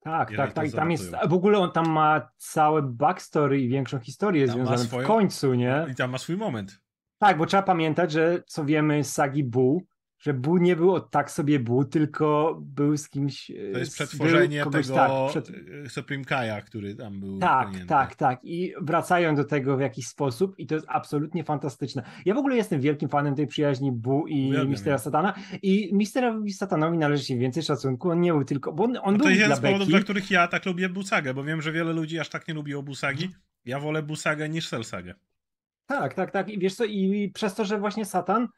Tak, 0.00 0.36
tak, 0.36 0.52
tak. 0.52 0.70
Tam 0.70 0.90
jest, 0.90 1.12
w 1.28 1.32
ogóle 1.32 1.58
on 1.58 1.72
tam 1.72 1.88
ma 1.88 2.28
całe 2.36 2.82
backstory 2.82 3.60
i 3.60 3.68
większą 3.68 3.98
historię 3.98 4.46
tam 4.46 4.54
związaną 4.54 4.78
swoją, 4.78 5.04
w 5.04 5.06
końcu, 5.06 5.54
nie? 5.54 5.86
I 5.92 5.94
tam 5.94 6.10
ma 6.10 6.18
swój 6.18 6.36
moment. 6.36 6.80
Tak, 7.18 7.38
bo 7.38 7.46
trzeba 7.46 7.62
pamiętać, 7.62 8.12
że 8.12 8.42
co 8.46 8.64
wiemy 8.64 9.04
z 9.04 9.12
sagi 9.12 9.44
Bu, 9.44 9.82
że 10.24 10.34
Bu 10.34 10.58
nie 10.58 10.76
był 10.76 10.94
od 10.94 11.10
tak 11.10 11.30
sobie 11.30 11.58
Bu, 11.58 11.84
tylko 11.84 12.58
był 12.62 12.96
z 12.96 13.08
kimś. 13.08 13.52
To 13.72 13.78
jest 13.78 13.94
przetworzenie 13.94 14.64
tego 14.64 14.94
tak, 14.94 15.10
przed... 15.30 15.50
Supreme 15.88 16.24
Kaja, 16.24 16.62
który 16.62 16.94
tam 16.94 17.20
był. 17.20 17.38
Tak, 17.38 17.68
tak, 17.88 18.14
tak. 18.14 18.40
I 18.42 18.74
wracają 18.80 19.34
do 19.34 19.44
tego 19.44 19.76
w 19.76 19.80
jakiś 19.80 20.06
sposób, 20.06 20.58
i 20.58 20.66
to 20.66 20.74
jest 20.74 20.86
absolutnie 20.88 21.44
fantastyczne. 21.44 22.02
Ja 22.24 22.34
w 22.34 22.38
ogóle 22.38 22.56
jestem 22.56 22.80
wielkim 22.80 23.08
fanem 23.08 23.34
tej 23.34 23.46
przyjaźni 23.46 23.92
Bu 23.92 24.26
i 24.26 24.48
Uwielbiam 24.48 24.68
Mistera 24.68 24.98
Satana. 24.98 25.34
I 25.62 25.90
Misterowi 25.92 26.52
Satanowi 26.52 26.98
należy 26.98 27.24
się 27.24 27.38
więcej 27.38 27.62
szacunku. 27.62 28.10
On 28.10 28.20
nie 28.20 28.32
był 28.32 28.44
tylko. 28.44 28.72
Bo 28.72 28.84
on, 28.84 28.96
on 29.02 29.16
no 29.16 29.24
to 29.24 29.28
jest 29.28 29.40
jeden 29.40 29.56
z 29.56 29.60
powodów, 29.60 29.88
dla 29.88 30.00
których 30.00 30.30
ja 30.30 30.48
tak 30.48 30.66
lubię 30.66 30.88
Busagę, 30.88 31.34
bo 31.34 31.44
wiem, 31.44 31.62
że 31.62 31.72
wiele 31.72 31.92
ludzi 31.92 32.18
aż 32.18 32.28
tak 32.28 32.48
nie 32.48 32.54
lubiło 32.54 32.82
Busagi. 32.82 33.28
Ja 33.64 33.80
wolę 33.80 34.02
Busagę 34.02 34.48
niż 34.48 34.68
Selsagę. 34.68 35.14
Tak, 35.86 36.14
tak, 36.14 36.30
tak. 36.30 36.48
I 36.48 36.58
wiesz 36.58 36.74
co, 36.74 36.84
i 36.84 37.30
przez 37.34 37.54
to, 37.54 37.64
że 37.64 37.78
właśnie 37.78 38.04
Satan 38.04 38.48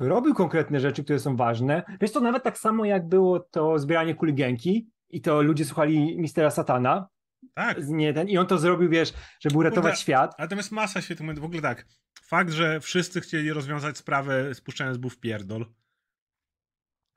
robił 0.00 0.34
konkretne 0.34 0.80
rzeczy, 0.80 1.04
które 1.04 1.18
są 1.18 1.36
ważne. 1.36 1.82
Wiesz 2.00 2.12
to 2.12 2.20
nawet 2.20 2.42
tak 2.42 2.58
samo 2.58 2.84
jak 2.84 3.08
było 3.08 3.40
to 3.40 3.78
zbieranie 3.78 4.14
kuligenki 4.14 4.90
i 5.08 5.20
to 5.20 5.42
ludzie 5.42 5.64
słuchali 5.64 6.18
Mistera 6.18 6.50
Satana. 6.50 7.08
Tak. 7.54 7.78
Nie, 7.88 8.14
ten, 8.14 8.28
I 8.28 8.38
on 8.38 8.46
to 8.46 8.58
zrobił, 8.58 8.90
wiesz, 8.90 9.12
żeby 9.40 9.58
uratować 9.58 9.92
Kurde, 9.92 10.02
świat. 10.02 10.34
Ale 10.38 10.48
tam 10.48 10.58
jest 10.58 10.72
masa 10.72 11.02
świetnych. 11.02 11.38
W 11.38 11.44
ogóle 11.44 11.62
tak, 11.62 11.86
fakt, 12.22 12.50
że 12.50 12.80
wszyscy 12.80 13.20
chcieli 13.20 13.52
rozwiązać 13.52 13.98
sprawę 13.98 14.54
spuszczając 14.54 14.98
buf 14.98 15.18
pierdol. 15.18 15.66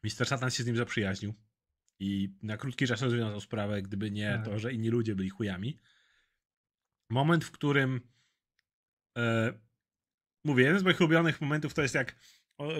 Mister 0.04 0.28
Satan 0.28 0.52
się 0.52 0.64
z 0.64 0.68
nim 0.68 0.78
zaprzyjaźnił. 0.78 1.34
I 2.00 2.36
na 2.41 2.58
krótki 2.58 2.88
czas 2.88 3.02
rozwiązał 3.02 3.40
sprawę, 3.40 3.82
gdyby 3.82 4.12
nie 4.12 4.34
tak. 4.36 4.45
to, 4.45 4.60
że 4.60 4.74
inni 4.74 4.90
ludzie 4.90 5.16
byli 5.16 5.30
chujami. 5.30 5.80
Moment, 7.10 7.45
w 7.45 7.52
którym 7.52 8.02
e, 9.18 9.54
mówię, 10.45 10.64
jeden 10.64 10.80
z 10.80 10.84
moich 10.84 11.00
ulubionych 11.00 11.41
momentów 11.41 11.74
to 11.74 11.82
jest 11.82 11.95
jak 11.95 12.16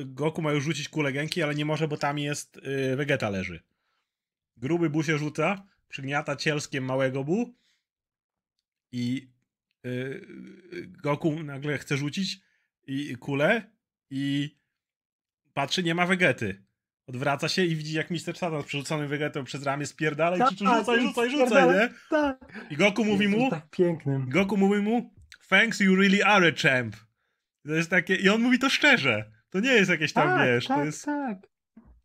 Goku 0.06 0.41
ma 0.41 0.52
już 0.52 0.64
rzucić 0.64 0.90
kulę 0.90 1.12
genki, 1.12 1.44
ale 1.44 1.56
nie 1.56 1.66
może, 1.66 1.88
bo 1.88 1.98
tam 1.98 2.20
jest 2.20 2.60
yy, 2.64 2.95
Vegeta 2.95 3.30
leży. 3.30 3.64
Gruby 4.58 4.90
Bu 4.90 5.04
się 5.04 5.18
rzuca, 5.18 5.66
przygniata 5.90 6.36
cielskiem 6.36 6.86
małego 6.86 7.24
Bu 7.24 7.56
i 8.91 9.28
yy, 9.84 10.28
Goku 10.88 11.44
nagle 11.44 11.78
chce 11.78 11.98
rzucić 11.98 12.41
i 12.88 13.16
kulę 13.16 13.72
i 14.10 14.56
patrzy, 15.54 15.84
nie 15.84 15.95
ma 15.95 16.06
Vegety. 16.06 16.64
Odwraca 17.08 17.50
się 17.50 17.66
i 17.66 17.76
widzi, 17.76 17.94
jak 17.94 18.12
Mister 18.12 18.38
Satan 18.38 18.64
przerzucony 18.64 19.08
Vegetą 19.08 19.44
przez 19.44 19.64
ramię 19.64 19.86
spierdala 19.86 20.36
i 20.36 20.40
tak, 20.40 20.48
krzyczy 20.48 20.66
rzucaj, 20.66 21.02
rzucaj, 21.02 21.30
rzucaj, 21.32 21.74
nie? 21.74 21.90
Tak. 22.10 22.66
I 22.70 22.78
Goku 22.78 23.06
mówi 23.06 23.28
mu... 23.28 23.50
tak 23.50 23.70
pięknym. 23.70 24.30
Goku 24.30 24.58
mówi 24.58 24.82
mu 24.82 25.14
thanks, 25.50 25.80
you 25.80 25.95
really 25.95 26.24
are 26.24 26.48
a 26.48 26.52
champ. 26.52 26.95
To 27.66 27.74
jest 27.74 27.90
takie... 27.90 28.16
I 28.16 28.30
on 28.30 28.41
mówi 28.41 28.60
to 28.60 28.70
szczerze. 28.70 29.32
To 29.53 29.59
nie 29.59 29.71
jest 29.71 29.91
jakieś 29.91 30.13
tam, 30.13 30.27
tak, 30.27 30.47
wiesz, 30.47 30.67
tak, 30.67 30.77
to 30.77 30.85
jest... 30.85 31.05
Tak. 31.05 31.38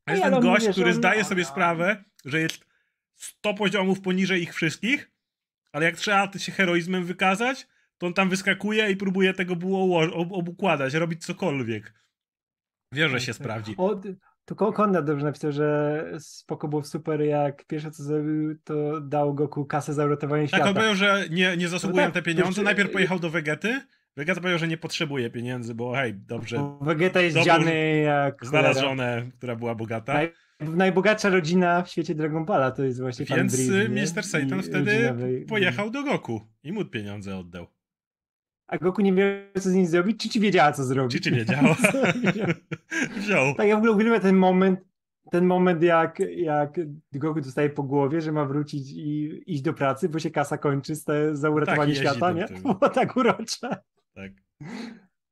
To 0.05 0.13
jest 0.13 0.23
ten 0.23 0.41
gość, 0.41 0.69
który 0.69 0.93
zdaje 0.93 1.25
sobie 1.25 1.45
sprawę, 1.45 2.05
że 2.25 2.41
jest 2.41 2.65
100 3.15 3.55
poziomów 3.55 4.01
poniżej 4.01 4.43
ich 4.43 4.55
wszystkich, 4.55 5.11
ale 5.73 5.85
jak 5.85 5.97
trzeba 5.97 6.33
się 6.39 6.53
heroizmem 6.53 7.05
wykazać, 7.05 7.67
to 7.99 8.07
on 8.07 8.15
tam 8.15 8.29
wyskakuje 8.29 8.91
i 8.91 8.97
próbuje 8.97 9.35
tego 9.35 9.57
było 9.57 10.01
obukładać, 10.31 10.95
robić 10.95 11.25
cokolwiek. 11.25 11.95
Wie, 12.93 13.09
że 13.09 13.21
się 13.21 13.33
sprawdzi. 13.33 13.75
O, 13.77 14.01
to 14.45 14.73
Konrad 14.73 15.05
dobrze 15.05 15.27
napisał, 15.27 15.53
że 15.53 16.05
spoko 16.19 16.69
było 16.69 16.85
super, 16.85 17.21
jak 17.21 17.65
pierwsze 17.65 17.91
co 17.91 18.03
zrobił, 18.03 18.59
to 18.65 19.01
dał 19.01 19.35
Goku 19.35 19.65
kasę 19.65 19.95
za 19.95 20.05
uratowanie 20.05 20.43
tak, 20.43 20.49
świata. 20.49 20.65
Tak, 20.65 20.71
on 20.71 20.75
powiedział, 20.75 20.97
że 20.97 21.29
nie, 21.31 21.57
nie 21.57 21.69
zasługują 21.69 22.07
no 22.07 22.13
tak, 22.13 22.15
te 22.15 22.23
pieniądze. 22.23 22.63
Najpierw 22.63 22.93
pojechał 22.93 23.19
do 23.19 23.31
Wegety, 23.31 23.81
Vegeta 24.19 24.41
powiedział, 24.41 24.59
że 24.59 24.69
nie 24.69 24.77
potrzebuje 24.77 25.31
pieniędzy, 25.31 25.75
bo 25.75 25.95
hej, 25.95 26.15
dobrze. 26.15 26.77
Vegeta 26.81 27.21
jest 27.21 27.37
dziany 27.37 27.97
jak. 27.97 28.47
Znalazł 28.47 28.81
żonę, 28.81 29.31
która 29.39 29.57
była 29.57 29.75
bogata. 29.75 30.13
Naj, 30.13 30.33
najbogatsza 30.61 31.29
rodzina 31.31 31.83
w 31.83 31.91
świecie 31.91 32.15
Dragon 32.15 32.45
Balla 32.45 32.71
to 32.71 32.85
jest 32.85 33.01
właśnie 33.01 33.27
Więc 33.27 33.57
Breeze, 33.57 33.89
Mr. 33.89 34.25
Satan 34.25 34.63
wtedy 34.63 35.15
pojechał 35.49 35.91
do 35.91 36.03
Goku 36.03 36.41
i 36.63 36.73
mu 36.73 36.85
pieniądze 36.85 37.37
oddał. 37.37 37.67
A 38.67 38.79
Goku 38.79 39.03
nie 39.03 39.13
wiedział, 39.13 39.33
co 39.55 39.71
z 39.71 39.75
nim 39.75 39.87
zrobić, 39.87 40.23
czy 40.23 40.29
ci 40.29 40.41
wiedziała, 40.41 40.73
co 40.73 40.85
zrobić? 40.85 41.13
Czy 41.13 41.21
ci 41.21 41.31
wiedziała? 41.31 41.77
Wziął. 43.19 43.55
Tak, 43.55 43.69
ja 43.69 43.75
w 43.75 43.79
ogóle 43.79 43.93
uwielbiam 43.93 44.21
ten 44.21 44.37
moment, 44.37 44.81
ten 45.31 45.45
moment, 45.45 45.83
jak, 45.83 46.19
jak 46.37 46.81
Goku 47.13 47.41
dostaje 47.41 47.71
po 47.71 47.83
głowie, 47.83 48.21
że 48.21 48.33
ma 48.33 48.45
wrócić 48.45 48.91
i 48.91 49.43
iść 49.47 49.63
do 49.63 49.73
pracy, 49.73 50.09
bo 50.09 50.19
się 50.19 50.31
kasa 50.31 50.59
kończy 50.59 50.95
za 51.33 51.51
uratowanie 51.51 51.95
tak, 51.95 52.03
świata, 52.03 52.33
nie? 52.33 52.49
To 52.49 52.55
było 52.63 52.89
tak 52.89 53.17
urocze. 53.17 53.69
Tak. 54.19 54.33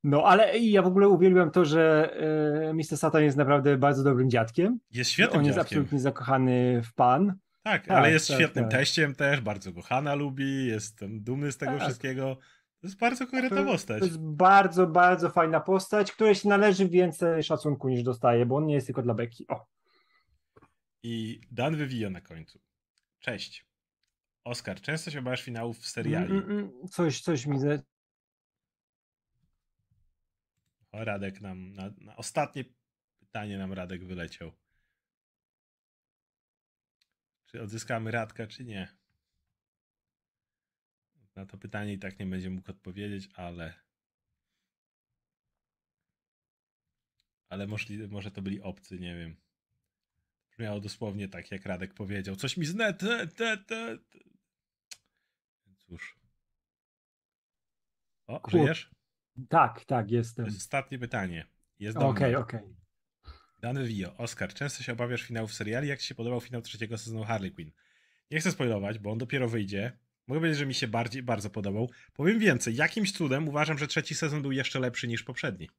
No, 0.05 0.25
ale 0.25 0.59
ja 0.59 0.83
w 0.83 0.87
ogóle 0.87 1.09
uwielbiam 1.09 1.51
to, 1.51 1.65
że 1.65 2.13
e, 2.69 2.73
Mr. 2.73 2.99
Satan 2.99 3.23
jest 3.23 3.37
naprawdę 3.37 3.77
bardzo 3.77 4.03
dobrym 4.05 4.31
dziadkiem. 4.31 4.79
Jest 4.91 5.11
świetnym 5.11 5.39
On 5.39 5.45
dziadkiem. 5.45 5.59
jest 5.59 5.73
absolutnie 5.73 6.01
zakochany 6.01 6.83
w 6.83 6.95
pan. 6.95 7.35
Tak, 7.63 7.87
tak 7.87 7.99
ale 7.99 8.13
jest 8.13 8.29
tak, 8.29 8.37
świetnym 8.37 8.65
tak. 8.65 8.73
teściem 8.73 9.15
też, 9.15 9.41
bardzo 9.41 9.73
go 9.73 9.83
Hanna 9.83 10.15
lubi, 10.15 10.67
jest 10.67 11.05
dumny 11.05 11.53
z 11.53 11.57
tego 11.57 11.73
tak. 11.73 11.83
wszystkiego. 11.83 12.37
To 12.81 12.87
jest 12.87 12.99
bardzo 12.99 13.27
konkretna 13.27 13.65
postać. 13.65 13.99
To 13.99 14.07
jest 14.07 14.21
bardzo, 14.21 14.87
bardzo 14.87 15.31
fajna 15.31 15.61
postać, 15.61 16.13
której 16.13 16.35
się 16.35 16.49
należy 16.49 16.89
więcej 16.89 17.43
szacunku 17.43 17.89
niż 17.89 18.03
dostaje, 18.03 18.47
bo 18.47 18.57
on 18.57 18.67
nie 18.67 18.75
jest 18.75 18.87
tylko 18.87 19.03
dla 19.03 19.15
Beki. 19.15 19.47
O. 19.49 19.67
I 21.03 21.41
Dan 21.51 21.77
wywija 21.77 22.11
na 22.11 22.21
końcu. 22.21 22.61
Cześć. 23.19 23.67
Oskar, 24.45 24.81
często 24.81 25.11
się 25.11 25.19
obawiasz 25.19 25.43
finałów 25.43 25.79
w 25.79 25.87
seriali. 25.87 26.31
Mm, 26.31 26.45
mm, 26.45 26.59
mm. 26.59 26.89
coś, 26.89 27.21
coś 27.21 27.47
mi, 27.47 27.59
Radek 31.05 31.41
nam 31.41 31.73
na, 31.73 31.91
na 31.99 32.17
ostatnie 32.17 32.65
pytanie 33.19 33.59
nam 33.59 33.73
Radek 33.73 34.05
wyleciał. 34.05 34.53
Czy 37.47 37.63
odzyskamy 37.63 38.11
Radka, 38.11 38.47
czy 38.47 38.65
nie? 38.65 38.97
Na 41.35 41.47
to 41.47 41.59
pytanie 41.59 41.93
i 41.93 41.99
tak 41.99 42.19
nie 42.19 42.27
będzie 42.27 42.51
mógł 42.51 42.71
odpowiedzieć, 42.71 43.29
ale. 43.35 43.75
Ale 47.49 47.67
możliwe, 47.67 48.09
może 48.09 48.31
to 48.31 48.43
byli 48.43 48.61
obcy, 48.61 48.99
nie 48.99 49.17
wiem. 49.17 49.37
Brzmiało 50.51 50.81
dosłownie 50.81 51.29
tak, 51.29 51.51
jak 51.51 51.67
Radek 51.67 51.95
powiedział. 51.95 52.37
Coś 52.37 52.57
mi 52.57 52.67
zne. 52.67 52.95
Te, 52.95 53.27
te, 53.27 53.57
te. 53.57 53.99
Cóż. 55.79 56.19
O, 58.27 58.41
Kur... 58.41 58.53
żyjesz? 58.53 58.91
Tak, 59.49 59.85
tak, 59.85 60.11
jestem. 60.11 60.45
To 60.45 60.49
jest 60.49 60.59
ostatnie 60.59 60.99
pytanie. 60.99 61.47
Jest 61.79 61.97
Okej, 61.97 62.11
okej. 62.11 62.37
Okay, 62.37 62.61
okay. 62.61 62.77
Dany 63.61 63.87
Vio. 63.87 64.17
Oskar, 64.17 64.55
często 64.55 64.83
się 64.83 64.93
obawiasz 64.93 65.23
finałów 65.23 65.55
seriali. 65.55 65.89
Jak 65.89 66.01
ci 66.01 66.07
się 66.07 66.15
podobał 66.15 66.41
finał 66.41 66.63
trzeciego 66.63 66.99
sezonu 66.99 67.25
Harley 67.25 67.53
Quinn? 67.53 67.73
Nie 68.31 68.41
chcę 68.41 68.53
spoilować, 68.53 68.99
bo 68.99 69.13
on 69.13 69.19
dopiero 69.19 69.49
wyjdzie. 69.49 69.99
Mogę 70.27 70.41
powiedzieć, 70.41 70.59
że 70.59 70.67
mi 70.67 70.75
się 70.75 70.89
bardziej, 70.89 71.23
bardzo 71.23 71.51
podobał. 71.51 71.91
Powiem 72.13 72.39
więcej. 72.39 72.77
Jakimś 72.77 73.13
cudem 73.13 73.49
uważam, 73.49 73.79
że 73.79 73.87
trzeci 73.87 74.15
sezon 74.15 74.43
był 74.43 74.53
jeszcze 74.53 74.81
lepszy 74.81 75.09
niż 75.09 75.23
poprzedni. 75.23 75.71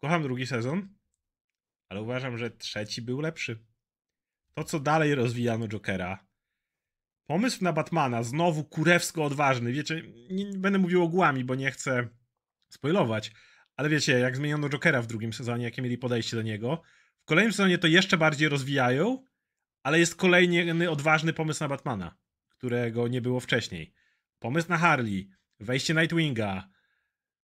Kocham 0.00 0.22
drugi 0.22 0.46
sezon, 0.46 0.88
ale 1.88 2.02
uważam, 2.02 2.38
że 2.38 2.50
trzeci 2.50 3.02
był 3.02 3.20
lepszy. 3.20 3.64
To, 4.54 4.64
co 4.64 4.80
dalej 4.80 5.14
rozwijano 5.14 5.68
Jokera, 5.68 6.26
pomysł 7.26 7.64
na 7.64 7.72
Batmana, 7.72 8.22
znowu 8.22 8.64
kurewsko 8.64 9.24
odważny, 9.24 9.72
wiecie, 9.72 10.02
nie, 10.30 10.44
nie 10.44 10.58
będę 10.58 10.78
mówił 10.78 11.02
ogłami, 11.02 11.44
bo 11.44 11.54
nie 11.54 11.70
chcę 11.70 12.08
spoilować, 12.68 13.32
ale 13.76 13.88
wiecie, 13.88 14.18
jak 14.18 14.36
zmieniono 14.36 14.68
Jokera 14.68 15.02
w 15.02 15.06
drugim 15.06 15.32
sezonie, 15.32 15.64
jakie 15.64 15.82
mieli 15.82 15.98
podejście 15.98 16.36
do 16.36 16.42
niego, 16.42 16.82
w 17.22 17.24
kolejnym 17.24 17.52
sezonie 17.52 17.78
to 17.78 17.86
jeszcze 17.86 18.18
bardziej 18.18 18.48
rozwijają, 18.48 19.24
ale 19.82 19.98
jest 19.98 20.16
kolejny 20.16 20.90
odważny 20.90 21.32
pomysł 21.32 21.64
na 21.64 21.68
Batmana, 21.68 22.16
którego 22.48 23.08
nie 23.08 23.20
było 23.20 23.40
wcześniej. 23.40 23.92
Pomysł 24.38 24.68
na 24.68 24.78
Harley, 24.78 25.30
wejście 25.60 25.94
Nightwinga, 25.94 26.68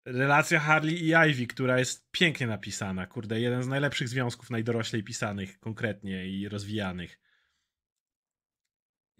relacja 0.05 0.59
Harley 0.59 1.03
i 1.03 1.13
Ivy, 1.29 1.47
która 1.47 1.79
jest 1.79 2.11
pięknie 2.11 2.47
napisana. 2.47 3.07
Kurde, 3.07 3.39
jeden 3.39 3.63
z 3.63 3.67
najlepszych 3.67 4.09
związków 4.09 4.49
najdoroślej 4.49 5.03
pisanych 5.03 5.59
konkretnie 5.59 6.27
i 6.27 6.49
rozwijanych. 6.49 7.19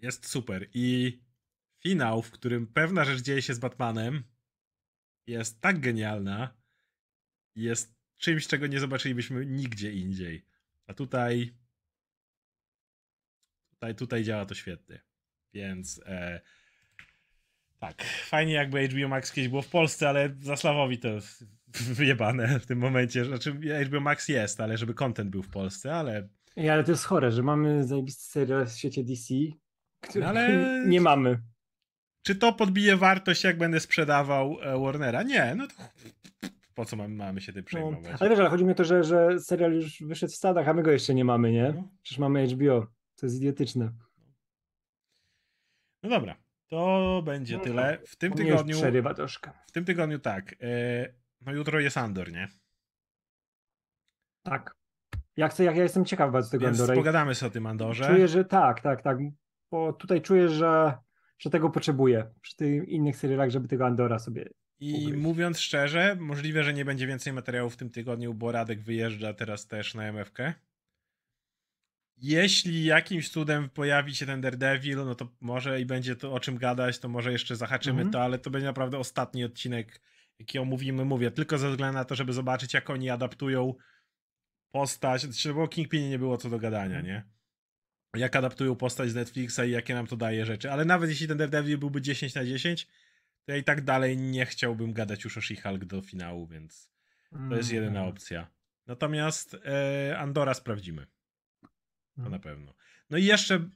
Jest 0.04 0.26
super. 0.26 0.68
I 0.74 1.18
finał, 1.82 2.22
w 2.22 2.30
którym 2.30 2.66
pewna 2.66 3.04
rzecz 3.04 3.22
dzieje 3.22 3.42
się 3.42 3.54
z 3.54 3.58
Batmanem, 3.58 4.24
jest 5.26 5.60
tak 5.60 5.80
genialna. 5.80 6.56
Jest 7.54 7.94
czymś, 8.16 8.46
czego 8.46 8.66
nie 8.66 8.80
zobaczylibyśmy 8.80 9.46
nigdzie 9.46 9.92
indziej. 9.92 10.46
A 10.86 10.94
tutaj. 10.94 11.54
Tutaj, 13.70 13.94
tutaj 13.94 14.24
działa 14.24 14.46
to 14.46 14.54
świetnie. 14.54 15.02
Więc. 15.52 16.00
E, 16.06 16.40
tak, 17.78 18.02
fajnie 18.04 18.52
jakby 18.52 18.88
HBO 18.88 19.08
Max 19.08 19.32
kiedyś 19.32 19.48
było 19.48 19.62
w 19.62 19.68
Polsce, 19.68 20.08
ale 20.08 20.36
Zaslawowi 20.40 20.98
to 20.98 21.08
wyjebane 22.00 22.60
w 22.60 22.66
tym 22.66 22.78
momencie. 22.78 23.24
Znaczy 23.24 23.52
HBO 23.86 24.00
Max 24.00 24.28
jest, 24.28 24.60
ale 24.60 24.78
żeby 24.78 24.94
content 24.94 25.30
był 25.30 25.42
w 25.42 25.50
Polsce, 25.50 25.94
ale... 25.94 26.28
I, 26.56 26.68
ale 26.68 26.84
to 26.84 26.90
jest 26.90 27.04
chore, 27.04 27.32
że 27.32 27.42
mamy 27.42 27.84
zajebisty 27.84 28.24
serial 28.24 28.66
w 28.66 28.72
świecie 28.72 29.04
DC, 29.04 29.34
który 30.08 30.26
ale... 30.26 30.48
nie 30.86 31.00
mamy. 31.00 31.38
Czy 32.22 32.34
to 32.34 32.52
podbije 32.52 32.96
wartość, 32.96 33.44
jak 33.44 33.58
będę 33.58 33.80
sprzedawał 33.80 34.56
e, 34.62 34.78
Warnera? 34.78 35.22
Nie, 35.22 35.54
no 35.56 35.66
to 35.66 35.74
po 36.74 36.84
co 36.84 36.96
mamy, 36.96 37.14
mamy 37.14 37.40
się 37.40 37.52
tym 37.52 37.62
no, 37.62 37.66
przejmować? 37.66 38.02
No, 38.02 38.16
ale 38.20 38.30
wiesz, 38.30 38.38
ale 38.38 38.50
chodzi 38.50 38.64
mi 38.64 38.72
o 38.72 38.74
to, 38.74 38.84
że, 38.84 39.04
że 39.04 39.40
serial 39.40 39.72
już 39.72 40.02
wyszedł 40.02 40.32
w 40.32 40.36
Stanach, 40.36 40.68
a 40.68 40.74
my 40.74 40.82
go 40.82 40.90
jeszcze 40.90 41.14
nie 41.14 41.24
mamy, 41.24 41.52
nie? 41.52 41.72
No. 41.72 41.88
Przecież 42.02 42.18
mamy 42.18 42.46
HBO. 42.46 42.86
To 43.16 43.26
jest 43.26 43.36
idiotyczne. 43.36 43.92
No 46.02 46.10
dobra. 46.10 46.36
To 46.68 47.22
będzie 47.24 47.56
no 47.56 47.62
tyle. 47.62 47.98
W 48.06 48.16
tym 48.16 48.32
tygodniu. 48.32 48.76
Przerywa 48.76 49.14
troszkę. 49.14 49.50
W 49.66 49.72
tym 49.72 49.84
tygodniu 49.84 50.18
tak. 50.18 50.52
E, 50.52 51.14
no 51.40 51.52
jutro 51.52 51.80
jest 51.80 51.98
Andor, 51.98 52.32
nie? 52.32 52.48
Tak. 54.42 54.76
Ja 55.36 55.48
chcę, 55.48 55.64
jak 55.64 55.76
ja 55.76 55.82
jestem 55.82 56.04
ciekaw 56.04 56.32
bardzo 56.32 56.50
tego 56.50 56.66
Więc 56.66 56.80
Andora. 56.80 56.96
pogadamy 56.96 57.34
sobie 57.34 57.50
o 57.50 57.52
tym 57.52 57.66
Andorze. 57.66 58.06
Czuję, 58.06 58.28
że 58.28 58.44
tak, 58.44 58.80
tak, 58.80 59.02
tak. 59.02 59.18
Bo 59.74 59.92
tutaj 59.92 60.22
czuję, 60.22 60.48
że, 60.48 60.98
że 61.38 61.50
tego 61.50 61.70
potrzebuję 61.70 62.30
przy 62.40 62.56
tych 62.56 62.88
innych 62.88 63.16
serialach, 63.16 63.50
żeby 63.50 63.68
tego 63.68 63.86
Andora 63.86 64.18
sobie 64.18 64.48
i 64.80 64.94
ugryźć. 64.94 65.22
mówiąc 65.22 65.60
szczerze, 65.60 66.16
możliwe, 66.20 66.64
że 66.64 66.74
nie 66.74 66.84
będzie 66.84 67.06
więcej 67.06 67.32
materiałów 67.32 67.74
w 67.74 67.76
tym 67.76 67.90
tygodniu, 67.90 68.34
bo 68.34 68.52
Radek 68.52 68.82
wyjeżdża 68.82 69.34
teraz 69.34 69.66
też 69.66 69.94
na 69.94 70.12
MFK. 70.12 70.38
Jeśli 72.16 72.84
jakimś 72.84 73.28
cudem 73.28 73.70
pojawi 73.70 74.14
się 74.14 74.26
ten 74.26 74.40
Daredevil, 74.40 74.96
no 74.96 75.14
to 75.14 75.28
może 75.40 75.80
i 75.80 75.86
będzie 75.86 76.16
to 76.16 76.32
o 76.32 76.40
czym 76.40 76.58
gadać, 76.58 76.98
to 76.98 77.08
może 77.08 77.32
jeszcze 77.32 77.56
zahaczymy 77.56 78.00
mm 78.00 78.10
-hmm. 78.10 78.12
to, 78.12 78.22
ale 78.22 78.38
to 78.38 78.50
będzie 78.50 78.66
naprawdę 78.66 78.98
ostatni 78.98 79.44
odcinek, 79.44 80.00
jaki 80.38 80.58
omówimy, 80.58 81.04
mówię, 81.04 81.30
tylko 81.30 81.58
ze 81.58 81.70
względu 81.70 81.98
na 81.98 82.04
to, 82.04 82.14
żeby 82.14 82.32
zobaczyć, 82.32 82.74
jak 82.74 82.90
oni 82.90 83.10
adaptują 83.10 83.74
postać, 84.70 85.22
znaczy, 85.22 85.54
bo 85.54 85.68
Kingpinie 85.68 86.10
nie 86.10 86.18
było 86.18 86.36
co 86.36 86.50
do 86.50 86.58
gadania, 86.58 87.00
nie? 87.00 87.33
Jak 88.14 88.36
adaptują 88.36 88.76
postać 88.76 89.10
z 89.10 89.14
Netflixa 89.14 89.58
i 89.66 89.70
jakie 89.70 89.94
nam 89.94 90.06
to 90.06 90.16
daje 90.16 90.46
rzeczy, 90.46 90.72
ale 90.72 90.84
nawet 90.84 91.10
jeśli 91.10 91.28
ten 91.28 91.38
Daredevil 91.38 91.78
byłby 91.78 92.02
10 92.02 92.34
na 92.34 92.44
10, 92.44 92.86
to 93.44 93.52
ja 93.52 93.56
i 93.56 93.64
tak 93.64 93.84
dalej 93.84 94.16
nie 94.16 94.46
chciałbym 94.46 94.92
gadać 94.92 95.24
już 95.24 95.38
o 95.38 95.40
She-Hulk 95.40 95.84
do 95.84 96.02
finału, 96.02 96.46
więc 96.46 96.90
to 97.48 97.56
jest 97.56 97.72
jedyna 97.72 98.00
mhm. 98.00 98.08
opcja. 98.08 98.50
Natomiast 98.86 99.56
e, 99.64 100.18
Andora 100.18 100.54
sprawdzimy. 100.54 101.06
To 102.16 102.30
na 102.30 102.38
pewno. 102.38 102.74
No 103.10 103.18
i 103.18 103.24
jeszcze. 103.24 103.68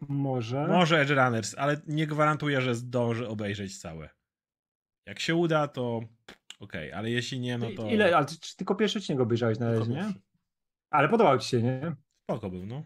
Może. 0.00 0.66
Może 0.68 1.00
Edge 1.00 1.10
Runners, 1.10 1.54
ale 1.58 1.80
nie 1.86 2.06
gwarantuję, 2.06 2.60
że 2.60 2.74
zdąży 2.74 3.28
obejrzeć 3.28 3.78
całe. 3.78 4.08
Jak 5.06 5.20
się 5.20 5.34
uda, 5.34 5.68
to 5.68 5.96
okej, 5.96 6.88
okay, 6.88 6.94
ale 6.94 7.10
jeśli 7.10 7.40
nie, 7.40 7.58
no 7.58 7.66
to. 7.76 7.90
Ile? 7.90 8.16
Ale 8.16 8.26
czy 8.26 8.56
tylko 8.56 8.74
pierwszy 8.74 8.98
odcinek 8.98 9.20
obejrzałeś 9.20 9.58
na 9.58 9.72
razie, 9.72 9.90
nie? 9.90 10.12
Ale 10.90 11.08
podobał 11.08 11.38
ci 11.38 11.48
się, 11.48 11.62
nie? 11.62 11.94
Spoko 12.22 12.50
był, 12.50 12.66
no. 12.66 12.84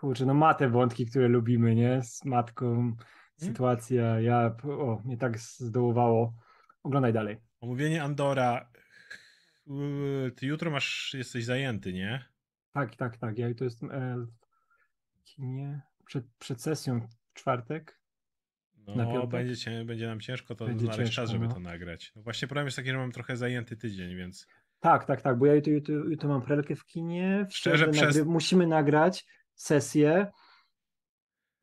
Kurczę, 0.00 0.26
no 0.26 0.34
ma 0.34 0.54
te 0.54 0.68
wątki, 0.68 1.06
które 1.06 1.28
lubimy, 1.28 1.74
nie? 1.74 2.02
Z 2.02 2.24
matką, 2.24 2.66
hmm? 2.74 2.96
sytuacja, 3.36 4.20
ja, 4.20 4.56
o, 4.62 5.02
mnie 5.04 5.16
tak 5.16 5.38
zdołowało. 5.38 6.34
Oglądaj 6.82 7.12
dalej. 7.12 7.36
Omówienie 7.60 8.02
Andora. 8.02 8.70
Ty 10.36 10.46
jutro 10.46 10.70
masz, 10.70 11.14
jesteś 11.14 11.44
zajęty, 11.44 11.92
nie? 11.92 12.24
Tak, 12.72 12.96
tak, 12.96 13.16
tak. 13.16 13.38
Ja 13.38 13.54
to 13.54 13.64
jestem 13.64 13.90
e, 13.90 14.26
kinie 15.24 15.80
przed, 16.04 16.24
przed 16.38 16.62
sesją 16.62 17.00
w 17.00 17.34
czwartek. 17.34 18.00
No, 18.86 19.26
będzie, 19.26 19.84
będzie 19.84 20.06
nam 20.06 20.20
ciężko 20.20 20.54
to 20.54 20.66
będzie 20.66 20.84
znaleźć 20.84 20.98
ciężko, 20.98 21.22
czas, 21.22 21.30
żeby 21.30 21.48
no. 21.48 21.54
to 21.54 21.60
nagrać. 21.60 22.12
No 22.16 22.22
właśnie 22.22 22.48
problem 22.48 22.66
jest 22.66 22.76
taki, 22.76 22.90
że 22.90 22.96
mam 22.96 23.12
trochę 23.12 23.36
zajęty 23.36 23.76
tydzień, 23.76 24.16
więc. 24.16 24.46
Tak, 24.80 25.04
tak, 25.04 25.22
tak, 25.22 25.38
bo 25.38 25.46
ja 25.46 25.54
jutro, 25.54 25.72
jutro, 25.72 25.94
jutro 25.94 26.28
mam 26.28 26.42
prelkę 26.42 26.76
w 26.76 26.84
kinie. 26.84 27.46
Szczerze, 27.50 27.88
przez... 27.88 28.16
nagry... 28.16 28.24
musimy 28.24 28.66
nagrać 28.66 29.26
sesję. 29.58 30.30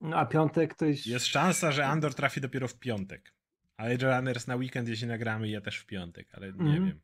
No 0.01 0.17
a 0.17 0.26
piątek 0.26 0.76
to 0.76 0.85
jest. 0.85 1.07
Jest 1.07 1.26
szansa, 1.26 1.72
że 1.72 1.88
Andor 1.88 2.13
trafi 2.13 2.41
dopiero 2.41 2.67
w 2.67 2.80
piątek. 2.80 3.34
A 3.77 3.84
Age 3.84 4.15
Runners 4.15 4.47
na 4.47 4.55
weekend, 4.55 4.88
jeśli 4.88 5.07
nagramy, 5.07 5.49
ja 5.49 5.61
też 5.61 5.77
w 5.77 5.85
piątek, 5.85 6.27
ale 6.34 6.53
nie 6.53 6.77
mm. 6.77 6.85
wiem. 6.85 7.01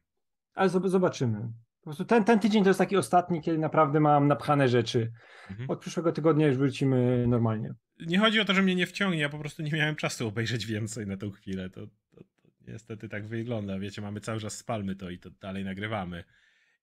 Ale 0.54 0.70
zobaczymy. 0.70 1.54
Po 1.82 1.84
prostu 1.84 2.06
ten, 2.06 2.24
ten 2.24 2.40
tydzień 2.40 2.64
to 2.64 2.70
jest 2.70 2.78
taki 2.78 2.98
ostatni, 2.98 3.42
kiedy 3.42 3.58
naprawdę 3.58 4.00
mam 4.00 4.28
napchane 4.28 4.68
rzeczy. 4.68 5.12
Mhm. 5.50 5.70
Od 5.70 5.80
przyszłego 5.80 6.12
tygodnia 6.12 6.48
już 6.48 6.58
wrócimy 6.58 7.28
normalnie. 7.28 7.74
Nie 8.08 8.20
chodzi 8.20 8.40
o 8.40 8.46
to, 8.46 8.54
że 8.54 8.62
mnie 8.62 8.76
nie 8.76 8.88
wciągnie, 8.88 9.22
ja 9.22 9.30
po 9.30 9.40
prostu 9.40 9.64
nie 9.64 9.72
miałem 9.72 9.96
czasu 9.96 10.28
obejrzeć 10.28 10.66
więcej 10.66 11.08
na 11.08 11.18
tą 11.18 11.32
chwilę. 11.32 11.70
To, 11.70 11.88
to, 11.88 12.24
to 12.24 12.50
niestety 12.68 13.10
tak 13.10 13.28
wygląda. 13.28 13.80
Wiecie, 13.80 14.02
mamy 14.02 14.20
cały 14.20 14.40
czas 14.40 14.58
spalmy 14.58 14.96
to 14.96 15.10
i 15.10 15.20
to 15.20 15.30
dalej 15.30 15.64
nagrywamy. 15.64 16.24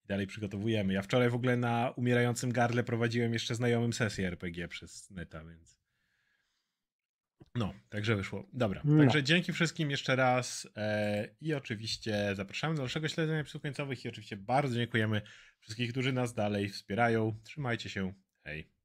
Dalej 0.09 0.27
przygotowujemy. 0.27 0.93
Ja 0.93 1.03
wczoraj 1.03 1.31
w 1.31 1.35
ogóle 1.35 1.57
na 1.57 1.91
umierającym 1.97 2.53
gardle 2.53 2.85
prowadziłem 2.85 3.33
jeszcze 3.33 3.55
znajomym 3.55 3.93
sesję 3.93 4.29
RPG 4.29 4.69
przez 4.69 5.11
neta, 5.11 5.45
więc. 5.45 5.79
No, 7.55 7.75
także 7.89 8.17
wyszło. 8.17 8.49
Dobra, 8.53 8.83
no. 8.85 8.99
także 8.99 9.23
dzięki 9.23 9.53
wszystkim 9.53 9.91
jeszcze 9.91 10.17
raz 10.17 10.69
e, 10.77 11.29
i 11.41 11.55
oczywiście 11.55 12.35
zapraszamy 12.35 12.75
do 12.75 12.81
dalszego 12.83 13.09
śledzenia 13.09 13.41
episodów 13.41 13.63
końcowych 13.63 14.05
i 14.05 14.09
oczywiście 14.09 14.37
bardzo 14.37 14.75
dziękujemy 14.75 15.23
wszystkich, 15.61 15.91
którzy 15.91 16.13
nas 16.13 16.35
dalej 16.35 16.69
wspierają. 16.69 17.41
Trzymajcie 17.45 17.91
się. 17.91 18.13
Hej. 18.45 18.78